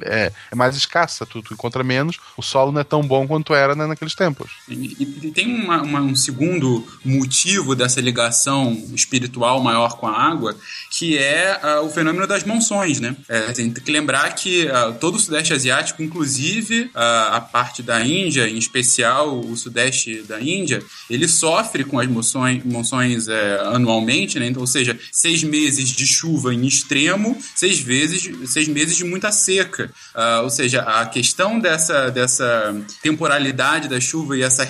é, 0.06 0.32
é 0.52 0.56
mais 0.56 0.76
escassa, 0.76 1.26
tu, 1.26 1.42
tu 1.42 1.54
encontra 1.54 1.84
menos, 1.84 2.18
o 2.38 2.42
solo 2.42 2.72
não 2.72 2.82
é 2.82 2.84
tão 2.84 3.02
bom 3.02 3.28
quanto 3.28 3.54
era 3.54 3.76
né, 3.76 3.86
naqueles 3.88 4.16
tempos. 4.16 4.52
E, 4.70 4.96
e 5.24 5.32
tem 5.32 5.54
uma- 5.64 5.82
uma- 5.82 6.02
um 6.02 6.16
segundo 6.16 6.86
motivo 7.04 7.76
dessa 7.76 8.02
ligação 8.02 8.72
espiritual 8.94 9.62
maior 9.62 9.98
com 9.98 10.08
a 10.08 10.12
água, 10.18 10.56
que 10.90 11.18
é 11.18 11.60
ah, 11.62 11.82
o 11.82 11.90
fenômeno 11.90 12.28
das 12.28 12.44
monções, 12.44 13.00
né? 13.00 13.16
É, 13.28 13.52
tem 13.54 13.72
que 13.72 13.92
lembrar 13.92 14.34
que 14.36 14.68
ah, 14.70 14.92
todo 15.00 15.16
o 15.16 15.20
Sudeste 15.20 15.54
Asiático, 15.54 16.02
inclusive 16.04 16.90
ah, 16.94 17.38
a 17.38 17.42
parte 17.42 17.82
da 17.84 18.04
Índia, 18.06 18.48
em 18.48 18.58
especial 18.58 19.40
o 19.40 19.56
Sudeste 19.56 20.22
da 20.24 20.40
Índia, 20.42 20.84
ele 21.10 21.28
sofre 21.28 21.84
com 21.84 22.00
as 22.00 22.08
monções, 22.08 22.64
monções 22.64 23.28
é, 23.28 23.60
anualmente, 23.74 24.40
né? 24.40 24.48
Então, 24.48 24.62
ou 24.62 24.68
seja, 24.68 24.98
seis 25.12 25.44
meses 25.44 25.90
de 25.90 26.06
chuva 26.08 26.54
em 26.54 26.66
extremo, 26.66 27.38
seis, 27.56 27.80
vezes, 27.80 28.30
seis 28.52 28.68
meses 28.68 28.96
de 28.98 29.04
muita 29.04 29.32
seca. 29.32 29.92
Ah, 30.16 30.42
ou 30.44 30.50
seja, 30.50 30.82
a 30.82 31.06
questão 31.06 31.60
dessa, 31.60 32.10
dessa 32.12 32.76
temporalidade 33.02 33.88
da 33.88 34.00
chuva 34.00 34.38
e 34.38 34.44
essa, 34.44 34.64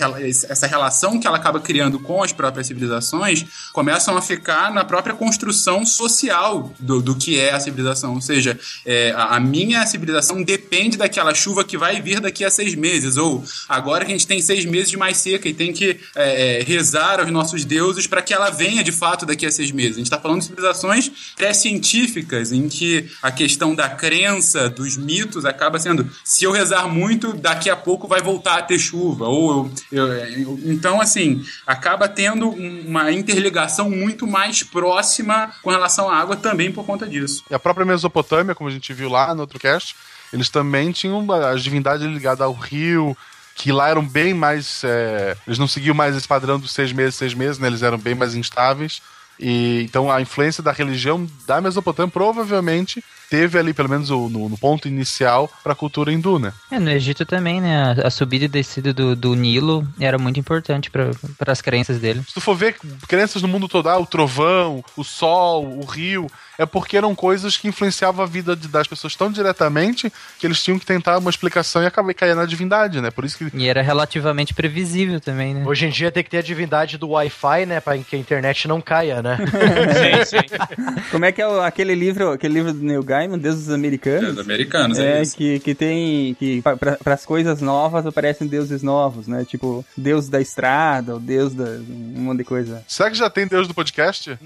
essa 0.50 0.68
relação 0.68 1.20
que 1.20 1.28
ela 1.28 1.38
acaba 1.38 1.60
criando 1.60 2.00
com 2.00 2.24
as 2.24 2.32
próprias 2.32 2.68
civilizações 2.68 3.46
começam 3.74 4.16
a 4.16 4.22
ficar 4.22 4.72
na 4.72 4.86
própria 4.86 5.14
construção 5.14 5.86
social 5.86 6.74
do, 6.80 7.02
do 7.02 7.16
que 7.16 7.40
é 7.40 7.54
a 7.54 7.60
civilização. 7.60 8.14
Ou 8.14 8.22
seja, 8.22 8.58
é, 8.86 9.12
a, 9.12 9.36
a 9.36 9.40
minha 9.40 9.86
civilização 9.86 10.42
depende 10.42 10.98
daquela 10.98 11.34
chuva 11.34 11.64
que 11.64 11.78
vai 11.78 12.02
vir 12.02 12.20
daqui 12.20 12.46
a 12.46 12.50
seis 12.50 12.76
meses. 12.76 13.18
Ou 13.18 13.44
agora 13.68 14.06
que 14.06 14.12
a 14.12 14.16
gente 14.16 14.28
tem 14.28 14.42
seis 14.42 14.66
meses 14.66 14.90
de 14.90 14.98
mais 14.98 15.18
seca 15.18 15.48
e 15.50 15.54
tem 15.54 15.74
que 15.74 16.00
é, 16.16 16.60
é, 16.60 16.64
rezar 16.64 17.20
aos 17.20 17.32
nossos 17.32 17.66
deuses 17.66 18.08
para 18.08 18.22
que 18.22 18.34
ela 18.34 18.50
venha 18.50 18.84
de 18.84 18.92
fato 18.92 19.26
daqui 19.26 19.46
a 19.46 19.52
seis 19.52 19.72
meses. 19.72 19.96
A 19.96 19.98
gente 19.98 20.08
está 20.08 20.20
falando 20.20 20.40
de 20.40 20.46
civilizações 20.46 21.12
pré-científicas 21.36 22.52
em 22.52 22.70
que 22.70 23.10
a 23.22 23.32
questão 23.32 23.76
da 23.76 23.90
crença, 23.90 24.70
dos 24.70 24.98
mitos, 24.98 25.13
acaba 25.46 25.80
sendo 25.80 26.10
se 26.24 26.44
eu 26.46 26.52
rezar 26.52 26.88
muito, 26.88 27.34
daqui 27.34 27.70
a 27.70 27.76
pouco 27.76 28.08
vai 28.08 28.22
voltar 28.22 28.58
a 28.58 28.62
ter 28.62 28.80
chuva. 28.80 29.26
Ou 29.28 29.72
eu- 29.92 30.08
eu- 30.14 30.60
então, 30.66 31.00
assim, 31.02 31.44
acaba 31.66 32.08
tendo 32.08 32.50
um- 32.50 32.84
uma 32.88 33.12
interligação 33.12 33.90
muito 33.90 34.26
mais 34.28 34.64
próxima 34.64 35.52
com 35.62 35.70
relação 35.70 36.10
à 36.10 36.18
água 36.18 36.36
também 36.36 36.72
por 36.72 36.86
conta 36.86 37.08
disso. 37.08 37.44
E 37.50 37.54
a 37.54 37.60
própria 37.60 37.86
Mesopotâmia, 37.86 38.56
como 38.56 38.70
a 38.70 38.74
gente 38.74 38.94
viu 38.94 39.10
lá 39.10 39.34
no 39.34 39.42
outro 39.42 39.60
cast, 39.60 39.96
eles 40.32 40.50
também 40.50 40.92
tinham 40.92 41.26
as 41.32 41.64
divindades 41.64 42.06
ligadas 42.08 42.42
ao 42.42 42.54
rio, 42.54 43.16
que 43.56 43.72
lá 43.72 43.90
eram 43.90 44.04
bem 44.06 44.34
mais. 44.34 44.82
é, 44.84 45.38
eles 45.46 45.60
não 45.60 45.68
seguiam 45.68 45.94
mais 45.94 46.16
esse 46.16 46.28
padrão 46.28 46.60
dos 46.60 46.72
seis 46.72 46.92
meses, 46.92 47.16
seis 47.16 47.34
meses, 47.34 47.60
né? 47.60 47.68
Eles 47.68 47.84
eram 47.84 47.98
bem 47.98 48.16
mais 48.16 48.34
instáveis. 48.36 49.02
E, 49.40 49.82
então 49.84 50.12
a 50.12 50.22
influência 50.22 50.62
da 50.64 50.72
religião 50.72 51.28
da 51.48 51.60
Mesopotâmia 51.60 52.12
provavelmente 52.12 53.04
teve 53.34 53.58
ali, 53.58 53.74
pelo 53.74 53.90
menos 53.90 54.12
o- 54.12 54.30
no, 54.30 54.48
no 54.48 54.56
ponto 54.60 54.88
inicial, 54.88 55.50
para 55.64 55.74
a 55.74 55.76
cultura 55.76 56.14
hindu, 56.14 56.38
né? 56.38 56.54
É, 56.70 56.78
no 56.78 56.92
Egito 56.92 57.26
também, 57.26 57.60
né? 57.60 57.96
A, 58.04 58.08
a 58.08 58.12
subida 58.12 58.46
e 58.46 58.48
descida 58.48 58.94
do, 58.94 59.16
do 59.16 59.34
Nilo 59.34 59.88
era 60.00 60.20
muito 60.20 60.40
importante 60.40 60.92
para 60.92 61.10
as 61.52 61.60
crenças 61.60 61.98
dele. 62.00 62.22
Se 62.28 62.36
tu 62.36 62.40
for 62.42 62.54
ver 62.56 62.76
crenças 63.08 63.42
no 63.42 63.48
mundo 63.48 63.68
todo, 63.68 63.90
ah, 63.90 63.98
o 63.98 64.06
trovão, 64.06 64.84
o 64.96 65.04
sol, 65.04 65.66
o 65.80 65.84
rio, 65.84 66.28
é 66.58 66.66
porque 66.66 66.98
eram 66.98 67.14
coisas 67.16 67.58
que 67.58 67.68
influenciavam 67.68 68.24
a 68.24 68.28
vida 68.28 68.56
de- 68.56 68.68
das 68.68 68.88
pessoas 68.88 69.16
tão 69.16 69.32
diretamente 69.32 70.12
que 70.40 70.48
eles 70.48 70.62
tinham 70.64 70.80
que 70.80 70.86
tentar 70.86 71.18
uma 71.18 71.30
explicação 71.30 71.84
e 71.84 71.86
acabar 71.86 72.14
cair 72.14 72.36
na 72.36 72.46
divindade, 72.46 73.02
né? 73.02 73.12
Por 73.12 73.26
isso 73.26 73.38
que 73.38 73.50
E 73.56 73.68
era 73.68 73.82
relativamente 73.82 74.54
previsível 74.54 75.20
também, 75.20 75.54
né? 75.54 75.64
Hoje 75.66 75.86
em 75.86 75.90
dia 75.90 76.12
tem 76.12 76.24
que 76.24 76.30
ter 76.30 76.38
a 76.38 76.42
divindade 76.42 76.98
do 76.98 77.10
Wi-Fi, 77.10 77.66
né? 77.66 77.80
Pra 77.80 77.98
que 77.98 78.16
a 78.16 78.20
internet 78.20 78.68
não 78.68 78.82
caia, 78.82 79.22
né? 79.22 79.38
Sim, 80.26 80.40
sim. 80.40 80.48
Como 81.12 81.26
é 81.26 81.32
que 81.32 81.42
é 81.42 81.48
o- 81.48 81.62
aquele 81.62 81.96
livro, 81.96 82.32
aquele 82.32 82.54
livro 82.56 82.74
do 82.74 82.84
Neil 82.84 83.04
Gaiman, 83.04 83.38
Deus 83.38 83.56
dos 83.56 83.70
Americanos? 83.70 84.32
Os 84.34 84.40
americanos, 84.40 85.00
é, 85.00 85.20
É, 85.20 85.22
isso. 85.22 85.36
que, 85.38 85.60
que 85.60 85.74
tem. 85.76 86.34
que 86.36 86.62
para 86.62 87.14
as 87.14 87.26
coisas 87.26 87.62
novas 87.62 88.06
aparecem 88.06 88.48
deuses 88.48 88.82
novos, 88.84 89.28
né? 89.28 89.46
Tipo, 89.46 89.86
Deus 89.98 90.28
da 90.30 90.42
estrada, 90.42 91.16
o 91.16 91.20
Deus 91.20 91.54
da. 91.54 91.64
um 91.64 92.22
monte 92.22 92.40
de 92.40 92.44
coisa. 92.44 92.84
Será 92.88 93.10
que 93.10 93.18
já 93.18 93.30
tem 93.30 93.48
Deus 93.48 93.68
do 93.68 93.74
podcast? 93.74 94.38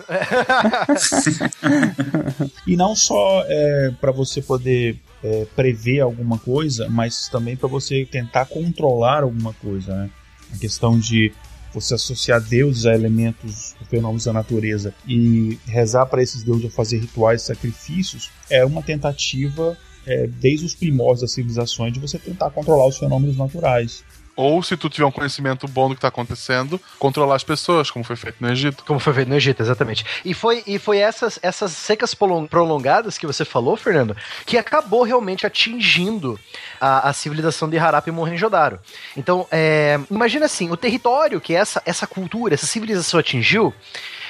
E 2.65 2.75
não 2.75 2.95
só 2.95 3.43
é, 3.47 3.91
para 3.99 4.12
você 4.12 4.41
poder 4.41 4.99
é, 5.23 5.45
prever 5.55 6.01
alguma 6.01 6.38
coisa, 6.38 6.88
mas 6.89 7.27
também 7.29 7.55
para 7.55 7.67
você 7.67 8.05
tentar 8.05 8.45
controlar 8.45 9.23
alguma 9.23 9.53
coisa, 9.53 9.95
né? 9.95 10.10
A 10.53 10.57
questão 10.57 10.97
de 10.97 11.31
você 11.73 11.93
associar 11.93 12.41
deuses 12.41 12.86
a 12.86 12.93
elementos, 12.93 13.75
fenômenos 13.89 14.25
da 14.25 14.33
natureza 14.33 14.93
e 15.07 15.60
rezar 15.65 16.05
para 16.05 16.23
esses 16.23 16.43
deuses 16.43 16.65
ou 16.65 16.69
fazer 16.69 16.97
rituais, 16.99 17.41
sacrifícios, 17.41 18.31
é 18.49 18.65
uma 18.65 18.81
tentativa 18.81 19.77
é, 20.05 20.25
desde 20.25 20.65
os 20.65 20.73
primórdios 20.73 21.21
das 21.21 21.31
civilizações 21.31 21.93
de 21.93 21.99
você 21.99 22.17
tentar 22.17 22.49
controlar 22.51 22.88
os 22.88 22.97
fenômenos 22.97 23.36
naturais. 23.36 24.03
Ou, 24.38 24.62
se 24.62 24.78
tu 24.78 24.88
tiver 24.88 25.06
um 25.06 25.12
conhecimento 25.12 25.67
bom 25.67 25.89
do 25.89 25.95
que 25.95 26.02
tá 26.02 26.10
acontecendo, 26.10 26.80
controlar 27.00 27.36
as 27.36 27.43
pessoas, 27.43 27.89
como 27.89 28.06
foi 28.06 28.15
feito 28.15 28.38
no 28.39 28.52
Egito. 28.52 28.84
Como 28.86 29.00
foi 29.00 29.12
feito 29.13 29.28
no 29.28 29.36
Egito, 29.36 29.63
exatamente. 29.63 30.06
E 30.23 30.32
foi, 30.32 30.63
e 30.67 30.78
foi 30.78 31.00
essas, 31.00 31.39
essas 31.41 31.71
secas 31.71 32.13
prolon- 32.13 32.45
prolongadas 32.45 33.17
que 33.17 33.26
você 33.26 33.43
falou, 33.43 33.76
Fernando, 33.76 34.15
que 34.45 34.56
acabou 34.56 35.02
realmente 35.02 35.47
atingindo 35.47 36.39
a, 36.80 37.10
a 37.10 37.13
civilização 37.13 37.67
de 37.67 37.80
Harappa 37.80 38.10
e 38.10 38.13
Mohenjo-Daro. 38.13 38.80
Então, 39.15 39.47
é, 39.52 40.00
imagina 40.12 40.45
assim, 40.45 40.69
o 40.69 40.78
território 40.78 41.41
que 41.41 41.56
essa, 41.56 41.82
essa 41.84 42.06
cultura, 42.06 42.54
essa 42.54 42.67
civilização 42.67 43.19
atingiu, 43.19 43.73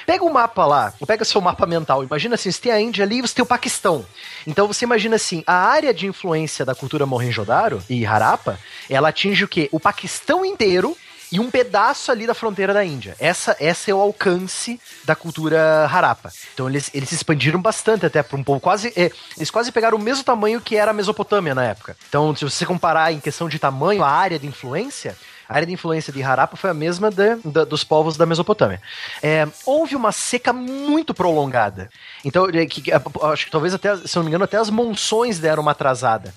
Pega 0.08 0.24
o 0.24 0.32
mapa 0.32 0.66
lá, 0.66 0.94
pega 1.06 1.26
seu 1.26 1.42
mapa 1.42 1.66
mental. 1.66 2.02
Imagina 2.02 2.36
assim, 2.36 2.50
você 2.50 2.62
tem 2.62 2.72
a 2.72 2.80
Índia 2.80 3.04
ali 3.04 3.18
e 3.18 3.22
você 3.22 3.36
tem 3.36 3.44
o 3.44 3.46
Paquistão. 3.46 4.06
Então 4.48 4.66
você 4.66 4.86
imagina 4.86 5.18
assim, 5.18 5.44
a 5.46 5.54
área 5.54 5.94
de 5.94 6.08
influência 6.08 6.64
da 6.64 6.74
cultura 6.74 7.06
Mohenjo-Daro 7.06 7.84
e 7.90 8.06
Harappa, 8.06 8.58
ela 8.90 9.10
atinge 9.10 9.44
o 9.44 9.50
quê? 9.50 9.68
O 9.70 9.82
Paquistão 9.82 10.46
inteiro 10.46 10.96
e 11.30 11.42
um 11.42 11.52
pedaço 11.52 12.10
ali 12.10 12.26
da 12.26 12.34
fronteira 12.34 12.74
da 12.74 12.86
Índia. 12.86 13.18
Essa, 13.20 13.58
essa 13.60 13.92
é 13.92 13.94
o 13.94 14.00
alcance 14.00 14.80
da 15.04 15.14
cultura 15.14 15.86
Harappa. 15.92 16.32
Então 16.54 16.70
eles, 16.70 16.90
eles 16.94 17.10
se 17.10 17.16
expandiram 17.16 17.62
bastante 17.62 18.06
até 18.06 18.24
para 18.24 18.38
um 18.38 18.44
povo 18.46 18.62
quase 18.62 18.94
é, 18.96 19.12
eles 19.36 19.52
quase 19.52 19.74
pegaram 19.74 19.98
o 19.98 20.02
mesmo 20.02 20.24
tamanho 20.24 20.62
que 20.62 20.78
era 20.78 20.92
a 20.92 20.94
Mesopotâmia 20.94 21.54
na 21.54 21.66
época. 21.66 21.98
Então 22.08 22.34
se 22.34 22.46
você 22.46 22.66
comparar 22.66 23.12
em 23.12 23.20
questão 23.20 23.50
de 23.50 23.60
tamanho 23.60 24.06
a 24.06 24.10
área 24.10 24.40
de 24.40 24.48
influência 24.48 25.18
a 25.48 25.56
área 25.56 25.66
de 25.68 25.74
influência 25.74 26.12
de 26.12 26.22
Harappa 26.22 26.56
foi 26.58 26.70
a 26.70 26.74
mesma 26.74 27.10
de- 27.10 27.36
da- 27.46 27.64
dos 27.66 27.84
povos 27.84 28.18
da 28.18 28.26
Mesopotâmia. 28.26 28.82
É, 29.24 29.48
houve 29.66 29.96
uma 29.96 30.12
seca 30.12 30.52
muito 30.54 31.14
prolongada. 31.14 31.90
Então, 32.26 32.48
é, 32.50 32.66
que- 32.66 32.92
acho 32.92 33.46
que 33.46 33.52
talvez 33.52 33.74
até, 33.74 33.96
se 33.98 34.16
não 34.16 34.24
me 34.24 34.30
engano, 34.30 34.44
até 34.44 34.58
as 34.58 34.70
monções 34.70 35.40
deram 35.40 35.62
uma 35.62 35.72
atrasada. 35.72 36.34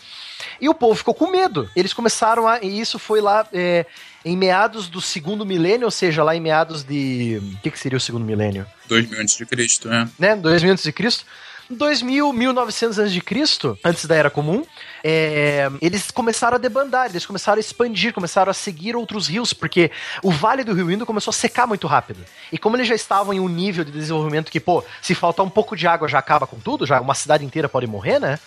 E 0.61 0.69
o 0.69 0.75
povo 0.75 0.95
ficou 0.95 1.15
com 1.15 1.31
medo. 1.31 1.69
Eles 1.75 1.93
começaram 1.93 2.47
a. 2.49 2.61
E 2.63 2.81
isso 2.81 2.99
foi 2.99 3.21
lá 3.21 3.47
é, 3.53 3.85
em 4.25 4.37
meados 4.37 4.89
do 4.89 5.01
segundo 5.01 5.45
milênio, 5.45 5.87
ou 5.87 5.91
seja, 5.91 6.23
lá 6.23 6.35
em 6.37 6.41
meados 6.41 6.83
de. 6.83 7.41
O 7.55 7.59
que, 7.63 7.71
que 7.71 7.79
seria 7.79 7.97
o 7.97 8.01
segundo 8.01 8.25
milênio? 8.25 8.67
2000 8.89 9.21
antes 9.21 9.37
de 9.37 9.45
Cristo, 9.47 9.89
né? 9.89 10.09
né? 10.19 10.37
2000 10.37 10.73
antes 10.73 10.85
de 10.85 10.93
Cristo. 10.93 11.25
2000, 11.71 12.33
1900 12.33 12.99
antes 12.99 13.13
de 13.13 13.21
Cristo, 13.21 13.79
antes 13.85 14.05
da 14.05 14.17
Era 14.17 14.29
Comum, 14.29 14.65
é, 15.05 15.71
eles 15.81 16.11
começaram 16.11 16.57
a 16.57 16.59
debandar, 16.59 17.07
eles 17.09 17.25
começaram 17.25 17.59
a 17.59 17.61
expandir, 17.61 18.13
começaram 18.13 18.51
a 18.51 18.55
seguir 18.55 18.97
outros 18.97 19.29
rios, 19.29 19.53
porque 19.53 19.91
o 20.23 20.31
Vale 20.31 20.65
do 20.65 20.75
Rio 20.75 20.91
Indo 20.91 21.07
começou 21.07 21.31
a 21.31 21.35
secar 21.35 21.67
muito 21.67 21.87
rápido. 21.87 22.25
E 22.53 22.59
como 22.59 22.77
eles 22.77 22.89
já 22.89 22.95
estavam 22.95 23.33
em 23.33 23.41
um 23.41 23.49
nível 23.49 23.85
de 23.85 23.93
desenvolvimento 23.93 24.51
que, 24.51 24.59
pô, 24.59 24.85
se 25.01 25.15
faltar 25.15 25.47
um 25.47 25.51
pouco 25.51 25.77
de 25.77 25.87
água 25.87 26.09
já 26.09 26.19
acaba 26.19 26.47
com 26.47 26.59
tudo, 26.59 26.85
já 26.85 27.01
uma 27.01 27.15
cidade 27.15 27.45
inteira 27.45 27.69
pode 27.69 27.87
morrer, 27.87 28.19
né? 28.19 28.39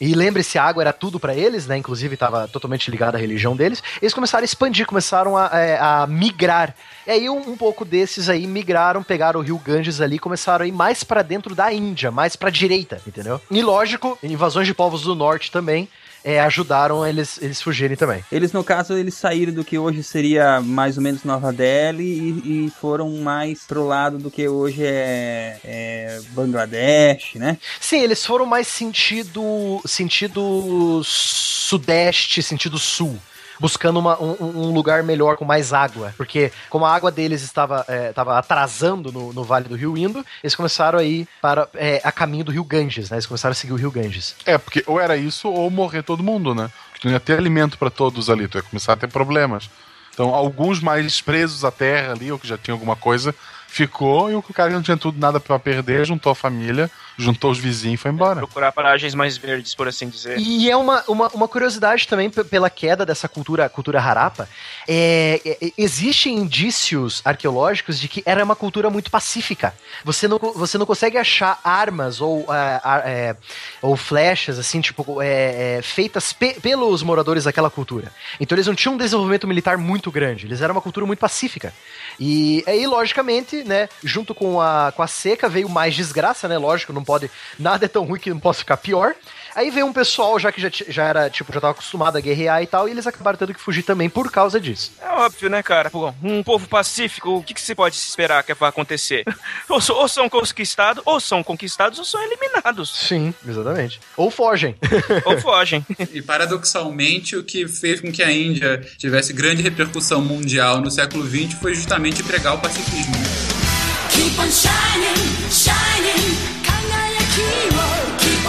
E 0.00 0.14
lembre-se, 0.14 0.58
a 0.58 0.64
água 0.64 0.82
era 0.82 0.92
tudo 0.92 1.20
pra 1.20 1.34
eles, 1.34 1.66
né? 1.66 1.76
Inclusive 1.76 2.14
estava 2.14 2.48
totalmente 2.48 2.90
ligada 2.90 3.16
à 3.16 3.20
religião 3.20 3.54
deles. 3.54 3.82
Eles 4.02 4.12
começaram 4.12 4.42
a 4.42 4.44
expandir, 4.44 4.86
começaram 4.86 5.36
a, 5.36 5.50
é, 5.52 5.78
a 5.78 6.06
migrar. 6.06 6.74
E 7.06 7.10
aí 7.10 7.30
um, 7.30 7.50
um 7.50 7.56
pouco 7.56 7.84
desses 7.84 8.28
aí 8.28 8.46
migraram, 8.46 9.02
pegaram 9.02 9.40
o 9.40 9.42
rio 9.42 9.58
Ganges 9.58 10.00
ali, 10.00 10.18
começaram 10.18 10.64
a 10.64 10.68
ir 10.68 10.72
mais 10.72 11.04
pra 11.04 11.22
dentro 11.22 11.54
da 11.54 11.72
Índia, 11.72 12.10
mais 12.10 12.34
pra 12.34 12.50
direita, 12.50 13.00
entendeu? 13.06 13.40
E 13.50 13.62
lógico, 13.62 14.18
invasões 14.22 14.66
de 14.66 14.74
povos 14.74 15.02
do 15.02 15.14
norte 15.14 15.50
também 15.50 15.88
é, 16.24 16.40
ajudaram 16.40 17.06
eles, 17.06 17.38
eles 17.42 17.60
fugirem 17.60 17.96
também. 17.96 18.24
Eles, 18.32 18.50
no 18.52 18.64
caso, 18.64 18.94
eles 18.94 19.14
saíram 19.14 19.52
do 19.52 19.62
que 19.62 19.78
hoje 19.78 20.02
seria 20.02 20.60
mais 20.62 20.96
ou 20.96 21.02
menos 21.02 21.22
Nova 21.22 21.52
Delhi 21.52 22.02
e, 22.02 22.66
e 22.66 22.70
foram 22.70 23.10
mais 23.18 23.64
pro 23.64 23.86
lado 23.86 24.16
do 24.16 24.30
que 24.30 24.48
hoje 24.48 24.82
é, 24.82 25.58
é 25.62 26.20
Bangladesh, 26.30 27.34
né? 27.34 27.58
Sim, 27.78 28.00
eles 28.00 28.24
foram 28.24 28.46
mais 28.46 28.66
sentido 28.66 29.80
sentido 29.84 31.02
sudeste, 31.04 32.42
sentido 32.42 32.78
sul. 32.78 33.18
Buscando 33.60 33.98
uma- 33.98 34.20
um, 34.20 34.36
um 34.68 34.72
lugar 34.72 35.02
melhor 35.02 35.36
com 35.36 35.44
mais 35.44 35.72
água. 35.72 36.12
Porque, 36.16 36.50
como 36.68 36.84
a 36.84 36.94
água 36.94 37.10
deles 37.10 37.42
estava, 37.42 37.84
é, 37.88 38.10
estava 38.10 38.38
atrasando 38.38 39.12
no, 39.12 39.32
no 39.32 39.44
Vale 39.44 39.68
do 39.68 39.76
Rio 39.76 39.96
Indo, 39.96 40.24
eles 40.42 40.54
começaram 40.54 40.98
a 40.98 41.04
ir 41.04 41.26
para, 41.40 41.68
é, 41.74 42.00
a 42.04 42.10
caminho 42.12 42.44
do 42.44 42.52
Rio 42.52 42.64
Ganges, 42.64 43.10
né? 43.10 43.16
Eles 43.16 43.26
começaram 43.26 43.52
a 43.52 43.54
seguir 43.54 43.72
o 43.72 43.76
Rio 43.76 43.90
Ganges. 43.90 44.34
É, 44.44 44.58
porque 44.58 44.82
ou 44.86 45.00
era 45.00 45.16
isso 45.16 45.48
ou 45.48 45.70
morrer 45.70 46.02
todo 46.02 46.22
mundo, 46.22 46.54
né? 46.54 46.70
Porque 46.88 47.00
tu 47.02 47.06
não 47.06 47.12
ia 47.14 47.20
ter 47.20 47.38
alimento 47.38 47.78
pra 47.78 47.90
todos 47.90 48.28
ali, 48.30 48.48
tu 48.48 48.58
ia 48.58 48.62
começar 48.62 48.94
a 48.94 48.96
ter 48.96 49.08
problemas. 49.08 49.68
Então, 50.12 50.32
alguns 50.34 50.80
mais 50.80 51.20
presos 51.20 51.64
à 51.64 51.70
terra 51.70 52.12
ali, 52.12 52.30
ou 52.30 52.38
que 52.38 52.46
já 52.46 52.56
tinham 52.56 52.76
alguma 52.76 52.94
coisa, 52.94 53.34
ficou, 53.66 54.30
e 54.30 54.34
o 54.36 54.42
cara 54.42 54.70
não 54.70 54.82
tinha 54.82 54.96
tudo 54.96 55.18
nada 55.18 55.40
pra 55.40 55.58
perder, 55.58 56.06
juntou 56.06 56.30
a 56.30 56.34
família, 56.36 56.88
juntou 57.16 57.50
os 57.50 57.58
vizinhos 57.58 58.00
e 58.00 58.02
foi 58.02 58.10
embora. 58.10 58.36
Procurar 58.36 58.72
paragens 58.72 59.14
mais 59.14 59.36
verdes, 59.36 59.74
por 59.74 59.86
assim 59.88 60.08
dizer. 60.08 60.38
E 60.38 60.70
é 60.70 60.76
uma, 60.76 61.02
uma, 61.06 61.28
uma 61.28 61.48
curiosidade 61.48 62.08
também 62.08 62.30
pela 62.30 62.68
queda 62.68 63.06
dessa 63.06 63.28
cultura, 63.28 63.68
cultura 63.68 64.00
harappa. 64.00 64.48
É, 64.88 65.40
é, 65.44 65.66
é, 65.66 65.72
existem 65.78 66.36
indícios 66.36 67.22
arqueológicos 67.24 67.98
de 67.98 68.08
que 68.08 68.22
era 68.26 68.42
uma 68.44 68.56
cultura 68.56 68.90
muito 68.90 69.10
pacífica. 69.10 69.74
Você 70.04 70.26
não, 70.26 70.38
você 70.38 70.76
não 70.78 70.86
consegue 70.86 71.16
achar 71.16 71.60
armas 71.62 72.20
ou, 72.20 72.46
ah, 72.48 73.02
é, 73.04 73.36
ou 73.80 73.96
flechas 73.96 74.58
assim, 74.58 74.80
tipo, 74.80 75.22
é, 75.22 75.78
é, 75.78 75.82
feitas 75.82 76.32
pe- 76.32 76.58
pelos 76.60 77.02
moradores 77.02 77.44
daquela 77.44 77.70
cultura. 77.70 78.12
Então 78.40 78.56
eles 78.56 78.66
não 78.66 78.74
tinham 78.74 78.94
um 78.94 78.98
desenvolvimento 78.98 79.46
militar 79.46 79.78
muito 79.78 80.10
grande. 80.10 80.46
Eles 80.46 80.60
eram 80.60 80.74
uma 80.74 80.80
cultura 80.82 81.06
muito 81.06 81.18
pacífica. 81.20 81.72
E 82.18 82.62
aí, 82.66 82.86
logicamente, 82.86 83.62
né, 83.64 83.88
junto 84.02 84.34
com 84.34 84.60
a, 84.60 84.92
com 84.94 85.02
a 85.02 85.06
seca 85.06 85.48
veio 85.48 85.68
mais 85.68 85.94
desgraça, 85.94 86.48
né? 86.48 86.56
Lógico, 86.58 86.92
não 86.92 87.03
não 87.04 87.06
pode. 87.06 87.30
Nada 87.58 87.84
é 87.84 87.88
tão 87.88 88.04
ruim 88.04 88.18
que 88.18 88.30
não 88.30 88.40
possa 88.40 88.60
ficar 88.60 88.78
pior. 88.78 89.14
Aí 89.54 89.70
veio 89.70 89.86
um 89.86 89.92
pessoal 89.92 90.36
já 90.38 90.50
que 90.50 90.60
já, 90.60 90.68
já 90.88 91.04
era, 91.04 91.30
tipo, 91.30 91.52
já 91.52 91.60
tava 91.60 91.72
acostumado 91.72 92.18
a 92.18 92.20
guerrear 92.20 92.60
e 92.62 92.66
tal, 92.66 92.88
e 92.88 92.90
eles 92.90 93.06
acabaram 93.06 93.38
tendo 93.38 93.54
que 93.54 93.60
fugir 93.60 93.84
também 93.84 94.10
por 94.10 94.32
causa 94.32 94.58
disso. 94.58 94.92
É 95.00 95.08
óbvio, 95.10 95.48
né, 95.48 95.62
cara? 95.62 95.92
Um 96.22 96.42
povo 96.42 96.66
pacífico, 96.66 97.36
o 97.36 97.42
que, 97.42 97.54
que 97.54 97.60
se 97.60 97.74
pode 97.74 97.94
esperar 97.94 98.42
que 98.42 98.52
vai 98.54 98.68
acontecer? 98.68 99.22
ou, 99.68 99.78
ou, 99.96 100.08
são 100.08 100.28
conquistados, 100.28 101.02
ou 101.06 101.20
são 101.20 101.42
conquistados, 101.44 102.00
ou 102.00 102.04
são 102.04 102.20
eliminados. 102.20 102.92
Sim, 103.06 103.32
exatamente. 103.46 104.00
Ou 104.16 104.28
fogem. 104.28 104.74
ou 105.24 105.38
fogem. 105.38 105.86
e 106.12 106.20
paradoxalmente, 106.20 107.36
o 107.36 107.44
que 107.44 107.68
fez 107.68 108.00
com 108.00 108.10
que 108.10 108.24
a 108.24 108.32
Índia 108.32 108.80
tivesse 108.98 109.32
grande 109.32 109.62
repercussão 109.62 110.20
mundial 110.20 110.80
no 110.80 110.90
século 110.90 111.24
XX 111.24 111.54
foi 111.60 111.74
justamente 111.74 112.24
pregar 112.24 112.54
o 112.54 112.58
pacifismo. 112.58 113.14
Né? 113.16 113.24
Keep 114.10 114.40
on 114.40 114.50
shining, 114.50 115.50
shining. 115.50 116.63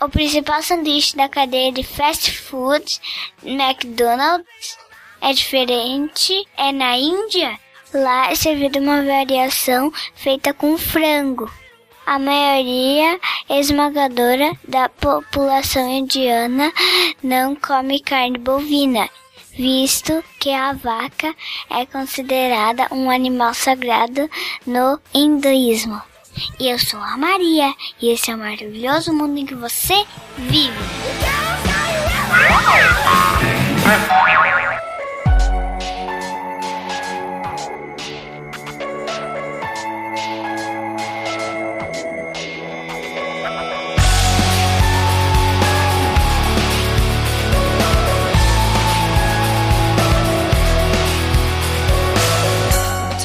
o 0.00 0.08
principal 0.08 0.62
sanduíche 0.62 1.16
da 1.16 1.28
cadeia 1.28 1.72
de 1.72 1.82
fast 1.82 2.30
food 2.38 3.00
McDonald's, 3.42 4.78
é 5.20 5.32
diferente 5.32 6.46
é 6.56 6.70
na 6.72 6.96
Índia. 6.96 7.58
Lá 7.92 8.30
é 8.30 8.34
servida 8.34 8.78
uma 8.78 9.02
variação 9.02 9.92
feita 10.14 10.52
com 10.52 10.76
frango. 10.78 11.50
A 12.06 12.18
maioria 12.18 13.18
esmagadora 13.50 14.52
da 14.66 14.88
população 14.88 15.88
indiana 15.88 16.72
não 17.22 17.54
come 17.54 18.00
carne 18.00 18.38
bovina, 18.38 19.08
visto 19.52 20.22
que 20.38 20.50
a 20.50 20.72
vaca 20.72 21.34
é 21.68 21.84
considerada 21.84 22.86
um 22.90 23.10
animal 23.10 23.52
sagrado 23.52 24.30
no 24.66 25.00
hinduísmo. 25.12 26.00
Eu 26.60 26.78
sou 26.78 27.00
a 27.00 27.16
Maria, 27.16 27.74
e 28.00 28.10
esse 28.10 28.30
é 28.30 28.34
o 28.34 28.38
maravilhoso 28.38 29.12
mundo 29.12 29.38
em 29.38 29.46
que 29.46 29.54
você 29.54 30.04
vive. 30.36 30.76